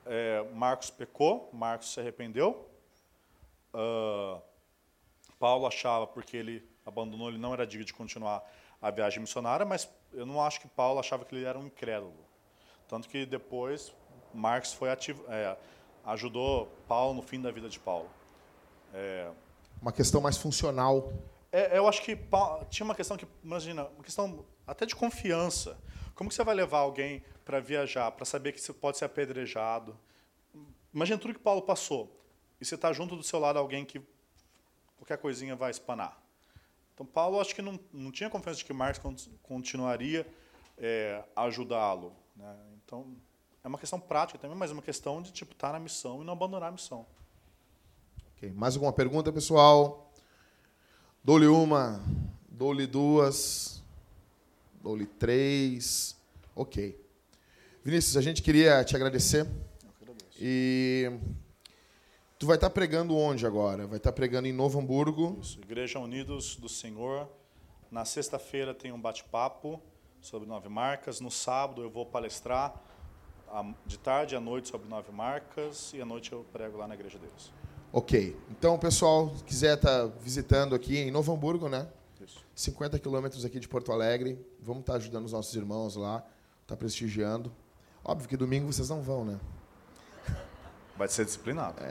é, 0.07 0.45
Marcos 0.55 0.91
pecou, 0.91 1.51
Marcos 1.53 1.93
se 1.93 2.01
arrependeu. 2.01 2.69
Uh, 3.73 4.41
Paulo 5.39 5.67
achava, 5.67 6.07
porque 6.07 6.37
ele 6.37 6.69
abandonou, 6.85 7.29
ele 7.29 7.39
não 7.39 7.53
era 7.53 7.67
digno 7.67 7.85
de 7.85 7.95
continuar 7.95 8.43
a 8.83 8.91
viagem 8.91 9.21
missionária, 9.21 9.65
mas 9.65 9.89
eu 10.13 10.27
não 10.27 10.43
acho 10.43 10.61
que 10.61 10.69
Paulo 10.69 10.99
achava 10.99 11.25
que 11.25 11.35
ele 11.35 11.45
era 11.45 11.59
um 11.59 11.67
incrédulo. 11.67 12.15
Tanto 12.89 13.09
que 13.09 13.25
depois 13.25 13.93
Marcos 14.35 14.73
foi 14.73 14.91
ativo, 14.91 15.25
é, 15.29 15.57
ajudou 16.05 16.67
Paulo 16.89 17.15
no 17.15 17.23
fim 17.23 17.41
da 17.41 17.51
vida 17.51 17.69
de 17.69 17.79
Paulo. 17.79 18.11
É, 18.93 19.31
uma 19.81 19.93
questão 19.93 20.21
mais 20.21 20.37
funcional. 20.37 21.13
É, 21.53 21.77
eu 21.77 21.89
acho 21.89 22.03
que 22.03 22.17
tinha 22.69 22.85
uma 22.85 22.95
questão 22.95 23.17
que, 23.17 23.27
imagina, 23.43 23.87
uma 23.89 24.05
questão 24.05 24.45
até 24.67 24.87
de 24.87 24.95
confiança. 24.95 25.77
Como 26.15 26.31
que 26.31 26.37
você 26.37 26.45
vai 26.45 26.55
levar 26.55 26.79
alguém 26.79 27.25
para 27.45 27.61
viajar, 27.61 28.11
para 28.13 28.25
saber 28.25 28.53
que 28.53 28.61
você 28.61 28.73
pode 28.73 28.99
ser 28.99 29.05
apedrejado? 29.05 29.99
Imagina 30.95 31.19
tudo 31.19 31.35
que 31.35 31.41
Paulo 31.41 31.63
passou. 31.63 32.17
E 32.61 32.65
você 32.65 32.75
está 32.75 32.93
junto 32.93 33.17
do 33.17 33.23
seu 33.23 33.39
lado 33.39 33.59
alguém 33.59 33.85
que 33.85 34.01
qualquer 34.97 35.19
coisinha 35.19 35.57
vai 35.57 35.71
espanar. 35.71 36.21
Então, 36.95 37.07
Paulo, 37.07 37.41
acho 37.41 37.55
que 37.55 37.63
não, 37.63 37.81
não 37.93 38.13
tinha 38.13 38.29
confiança 38.29 38.59
de 38.59 38.65
que 38.65 38.73
Marcos 38.73 39.31
continuaria 39.43 40.27
é, 40.77 41.25
a 41.35 41.45
ajudá-lo. 41.45 42.15
Né? 42.37 42.55
Então, 42.85 43.17
é 43.65 43.69
uma 43.69 43.79
questão 43.79 43.99
prática 43.99 44.39
também, 44.39 44.57
mas 44.57 44.71
é 44.71 44.75
uma 44.75 44.83
questão 44.83 45.23
de 45.23 45.33
tipo 45.33 45.53
estar 45.53 45.69
tá 45.69 45.73
na 45.73 45.79
missão 45.79 46.21
e 46.23 46.25
não 46.25 46.35
abandonar 46.35 46.69
a 46.69 46.73
missão. 46.73 47.07
Ok. 48.37 48.53
Mais 48.53 48.75
alguma 48.75 48.93
pergunta, 48.93 49.33
pessoal? 49.33 50.10
Dou-lhe 51.23 51.47
uma, 51.47 52.03
dou-lhe 52.49 52.87
duas, 52.87 53.83
dou-lhe 54.83 55.05
três. 55.05 56.17
Ok. 56.57 56.99
Vinícius, 57.85 58.17
a 58.17 58.23
gente 58.23 58.43
queria 58.43 58.83
te 58.85 58.97
agradecer. 58.97 59.47
E 60.41 61.13
tu 62.39 62.47
vai 62.47 62.57
estar 62.57 62.71
pregando 62.71 63.15
onde 63.15 63.47
agora? 63.47 63.87
Vai 63.87 63.99
estar 63.99 64.13
pregando 64.13 64.49
em 64.49 64.53
Novo 64.53 64.81
Hamburgo. 64.81 65.39
Isso, 65.43 65.61
Igreja 65.61 65.99
Unidos 65.99 66.57
do 66.57 66.71
Senhor. 66.71 67.29
Na 67.91 68.07
sexta-feira 68.07 68.73
tem 68.73 68.91
um 68.91 69.01
bate-papo 69.01 69.79
sobre 70.23 70.49
nove 70.49 70.71
marcas. 70.71 71.21
No 71.21 71.31
sábado 71.31 71.83
eu 71.83 71.91
vou 71.91 72.07
palestrar 72.07 72.75
de 73.85 73.99
tarde 73.99 74.35
à 74.35 74.41
noite 74.41 74.71
sobre 74.71 74.89
nove 74.89 75.13
marcas 75.13 75.93
e 75.93 76.01
à 76.01 76.07
noite 76.07 76.33
eu 76.33 76.47
prego 76.51 76.79
lá 76.79 76.89
na 76.89 76.95
Igreja 76.95 77.19
de 77.19 77.27
Deus. 77.27 77.53
Ok. 77.93 78.37
Então, 78.49 78.79
pessoal, 78.79 79.35
se 79.37 79.43
quiser 79.43 79.75
estar 79.75 80.07
visitando 80.23 80.77
aqui 80.77 80.97
em 80.97 81.11
Novo 81.11 81.33
Hamburgo, 81.33 81.69
né? 81.69 81.89
Isso. 82.25 82.39
50 82.55 83.01
quilômetros 83.01 83.45
aqui 83.45 83.59
de 83.59 83.67
Porto 83.67 83.91
Alegre. 83.91 84.39
Vamos 84.63 84.83
estar 84.83 84.95
ajudando 84.95 85.25
os 85.25 85.33
nossos 85.33 85.53
irmãos 85.57 85.97
lá, 85.97 86.25
estar 86.63 86.77
prestigiando. 86.77 87.51
Óbvio 88.05 88.29
que 88.29 88.37
domingo 88.37 88.73
vocês 88.73 88.89
não 88.89 89.03
vão, 89.03 89.25
né? 89.25 89.41
Vai 90.97 91.09
ser 91.09 91.25
disciplinado. 91.25 91.79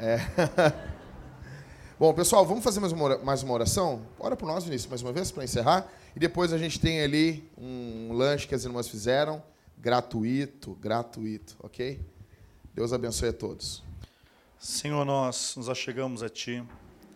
Bom, 1.99 2.13
pessoal, 2.13 2.45
vamos 2.45 2.63
fazer 2.63 2.79
mais 2.79 2.93
uma, 2.93 3.17
mais 3.17 3.43
uma 3.43 3.53
oração? 3.53 4.03
Ora 4.17 4.37
por 4.37 4.45
nós, 4.45 4.63
Vinícius, 4.63 4.89
mais 4.89 5.01
uma 5.01 5.11
vez, 5.11 5.31
para 5.31 5.43
encerrar. 5.43 5.85
E 6.15 6.19
depois 6.19 6.53
a 6.53 6.57
gente 6.57 6.79
tem 6.79 7.01
ali 7.01 7.51
um 7.57 8.13
lanche 8.13 8.47
que 8.47 8.55
as 8.55 8.63
irmãs 8.63 8.87
fizeram, 8.87 9.43
gratuito, 9.77 10.75
gratuito, 10.75 11.57
ok? 11.59 11.99
Deus 12.73 12.93
abençoe 12.93 13.29
a 13.29 13.33
todos. 13.33 13.88
Senhor, 14.59 15.05
nós 15.05 15.55
nos 15.55 15.69
achegamos 15.69 16.21
a 16.21 16.27
Ti 16.27 16.61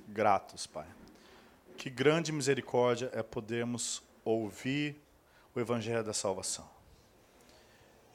gratos, 0.08 0.66
Pai. 0.66 0.88
Que 1.76 1.90
grande 1.90 2.32
misericórdia 2.32 3.12
é 3.14 3.22
podermos 3.22 4.02
ouvir 4.24 4.96
o 5.54 5.60
Evangelho 5.60 6.06
da 6.06 6.14
salvação. 6.14 6.66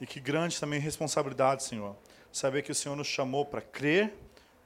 E 0.00 0.07
que 0.07 0.18
grande 0.18 0.58
também 0.58 0.81
responsabilidade, 0.81 1.62
Senhor, 1.62 1.94
saber 2.32 2.62
que 2.62 2.73
o 2.73 2.74
Senhor 2.74 2.97
nos 2.97 3.07
chamou 3.07 3.44
para 3.44 3.60
crer, 3.60 4.16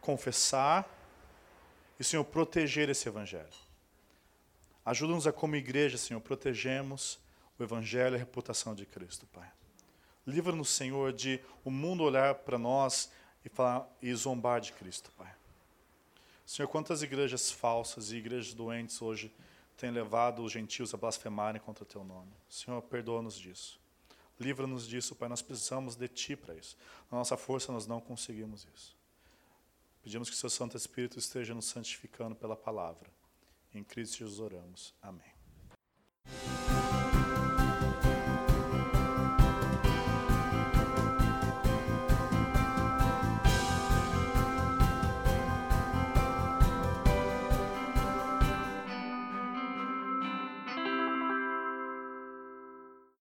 confessar 0.00 0.88
e, 1.98 2.04
Senhor, 2.04 2.22
proteger 2.22 2.88
esse 2.88 3.08
Evangelho. 3.08 3.48
Ajuda-nos 4.84 5.26
a, 5.26 5.32
como 5.32 5.56
igreja, 5.56 5.98
Senhor, 5.98 6.20
protegemos 6.20 7.18
o 7.58 7.64
Evangelho 7.64 8.14
e 8.14 8.16
a 8.16 8.20
reputação 8.20 8.76
de 8.76 8.86
Cristo, 8.86 9.26
Pai. 9.26 9.50
Livra-nos, 10.24 10.68
Senhor, 10.68 11.12
de 11.12 11.40
o 11.64 11.70
mundo 11.70 12.04
olhar 12.04 12.36
para 12.36 12.56
nós 12.56 13.10
e, 13.44 13.48
falar, 13.48 13.88
e 14.00 14.14
zombar 14.14 14.60
de 14.60 14.72
Cristo, 14.72 15.10
Pai. 15.16 15.32
Senhor, 16.46 16.68
quantas 16.68 17.02
igrejas 17.02 17.50
falsas 17.50 18.10
e 18.12 18.16
igrejas 18.16 18.52
doentes 18.52 19.00
hoje 19.00 19.32
têm 19.76 19.90
levado 19.90 20.42
os 20.44 20.52
gentios 20.52 20.92
a 20.92 20.96
blasfemarem 20.96 21.60
contra 21.60 21.84
o 21.84 21.86
Teu 21.86 22.04
nome. 22.04 22.30
Senhor, 22.48 22.80
perdoa-nos 22.82 23.38
disso. 23.38 23.80
Livra-nos 24.38 24.86
disso, 24.86 25.14
Pai. 25.14 25.28
Nós 25.28 25.42
precisamos 25.42 25.96
de 25.96 26.08
Ti 26.08 26.36
para 26.36 26.54
isso. 26.54 26.76
Na 27.10 27.18
nossa 27.18 27.36
força, 27.36 27.72
nós 27.72 27.86
não 27.86 28.00
conseguimos 28.00 28.66
isso. 28.74 28.96
Pedimos 30.02 30.28
que 30.28 30.34
o 30.34 30.38
Seu 30.38 30.50
Santo 30.50 30.76
Espírito 30.76 31.18
esteja 31.18 31.54
nos 31.54 31.66
santificando 31.66 32.34
pela 32.34 32.56
palavra. 32.56 33.08
Em 33.72 33.82
Cristo 33.82 34.18
Jesus 34.18 34.40
oramos. 34.40 34.94
Amém. 35.00 35.32